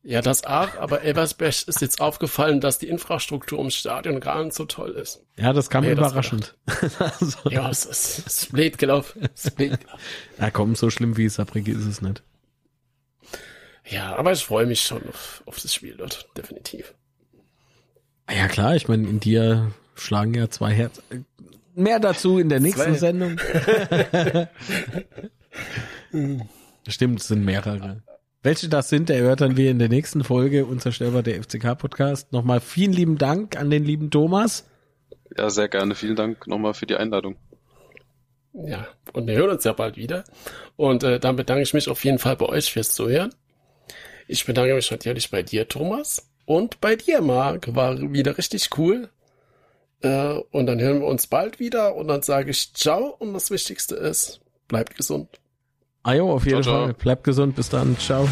ja, 0.03 0.23
das 0.23 0.45
auch, 0.45 0.77
aber 0.79 1.03
Elversberg 1.03 1.69
ist 1.69 1.81
jetzt 1.83 2.01
aufgefallen, 2.01 2.61
dass 2.61 2.79
die 2.79 2.89
Infrastruktur 2.89 3.59
ums 3.59 3.75
Stadion 3.75 4.21
gar 4.21 4.43
nicht 4.43 4.55
so 4.55 4.65
toll 4.65 4.93
ist. 4.93 5.23
Ja, 5.37 5.53
das 5.53 5.69
kam 5.69 5.85
nee, 5.85 5.93
überraschend. 5.93 6.57
Das 6.99 7.37
ja, 7.51 7.69
es 7.69 7.85
ist, 7.85 8.53
blöd 8.53 8.79
gelaufen. 8.79 9.29
Ja, 10.39 10.51
komm, 10.51 10.75
so 10.75 10.89
schlimm 10.89 11.19
wie 11.19 11.29
Saarbrücke 11.29 11.73
ist 11.73 11.85
es 11.85 12.01
nicht. 12.01 12.23
Ja, 13.85 14.17
aber 14.17 14.33
ich 14.33 14.45
freue 14.45 14.67
mich 14.67 14.83
schon 14.83 15.07
auf, 15.09 15.43
auf 15.45 15.61
das 15.61 15.75
Spiel 15.75 15.97
dort, 15.97 16.29
definitiv. 16.37 16.95
Ja, 18.31 18.49
klar, 18.49 18.77
ich 18.77 18.89
meine, 18.89 19.07
in 19.07 19.21
dir 19.21 19.73
schlagen 19.97 20.33
ja 20.33 20.49
zwei 20.49 20.73
Herzen. 20.73 21.27
Mehr 21.75 22.01
dazu 22.01 22.39
in 22.39 22.49
der 22.49 22.61
nächsten 22.61 22.95
zwei. 22.95 22.99
Sendung. 22.99 23.39
Stimmt, 26.89 27.21
es 27.21 27.29
sind 27.29 27.45
mehrere. 27.45 28.03
Welche 28.43 28.71
das 28.71 28.89
sind, 28.89 29.11
erörtern 29.11 29.59
wir 29.59 29.71
in 29.71 29.79
der 29.79 29.91
nächsten 29.91 30.25
Folge 30.25 30.65
Unzerstörbar 30.65 31.23
der 31.23 31.43
FCK 31.43 31.77
Podcast. 31.77 32.33
Nochmal 32.33 32.61
vielen 32.61 32.95
lieben 32.95 33.19
Dank 33.19 33.59
an 33.59 33.69
den 33.69 33.85
lieben 33.85 34.11
Thomas. 34.11 34.67
Ja, 35.37 35.51
sehr 35.51 35.69
gerne. 35.69 35.95
Vielen 35.95 36.17
Dank 36.17 36.47
nochmal 36.47 36.73
für 36.73 36.87
die 36.87 36.97
Einladung. 36.97 37.37
Ja, 38.55 38.89
und 39.12 39.27
wir 39.27 39.35
hören 39.35 39.51
uns 39.51 39.65
ja 39.65 39.75
bald 39.75 39.99
wieder. 39.99 40.25
Und 40.77 41.03
äh, 41.03 41.21
dann 41.21 41.37
bedanke 41.37 41.62
ich 41.62 41.75
mich 41.75 41.91
auf 41.91 42.03
jeden 42.03 42.19
Fall 42.19 42.37
bei 42.37 42.47
euch 42.47 42.73
fürs 42.73 42.95
Zuhören. 42.95 43.35
Ich 44.27 44.47
bedanke 44.47 44.75
mich 44.75 44.91
natürlich 44.91 45.31
bei 45.31 45.43
dir, 45.43 45.69
Thomas. 45.69 46.31
Und 46.47 46.81
bei 46.81 46.97
dir, 46.97 47.21
Marc. 47.21 47.75
War 47.75 48.01
wieder 48.01 48.39
richtig 48.39 48.71
cool. 48.79 49.11
Äh, 50.01 50.39
und 50.51 50.65
dann 50.65 50.81
hören 50.81 51.01
wir 51.01 51.09
uns 51.09 51.27
bald 51.27 51.61
wieder. 51.61 51.95
Und 51.95 52.09
dann 52.09 52.23
sage 52.23 52.53
ich 52.53 52.73
ciao. 52.73 53.17
Und 53.19 53.35
das 53.35 53.51
Wichtigste 53.51 53.97
ist, 53.97 54.41
bleibt 54.67 54.97
gesund. 54.97 55.29
Ajo, 56.03 56.33
auf 56.33 56.47
jeden 56.47 56.63
ciao, 56.63 56.75
Fall. 56.75 56.85
Ciao. 56.93 57.03
Bleibt 57.03 57.25
gesund. 57.25 57.57
Bis 57.57 57.69
dann. 57.69 57.97
Ciao. 57.99 58.27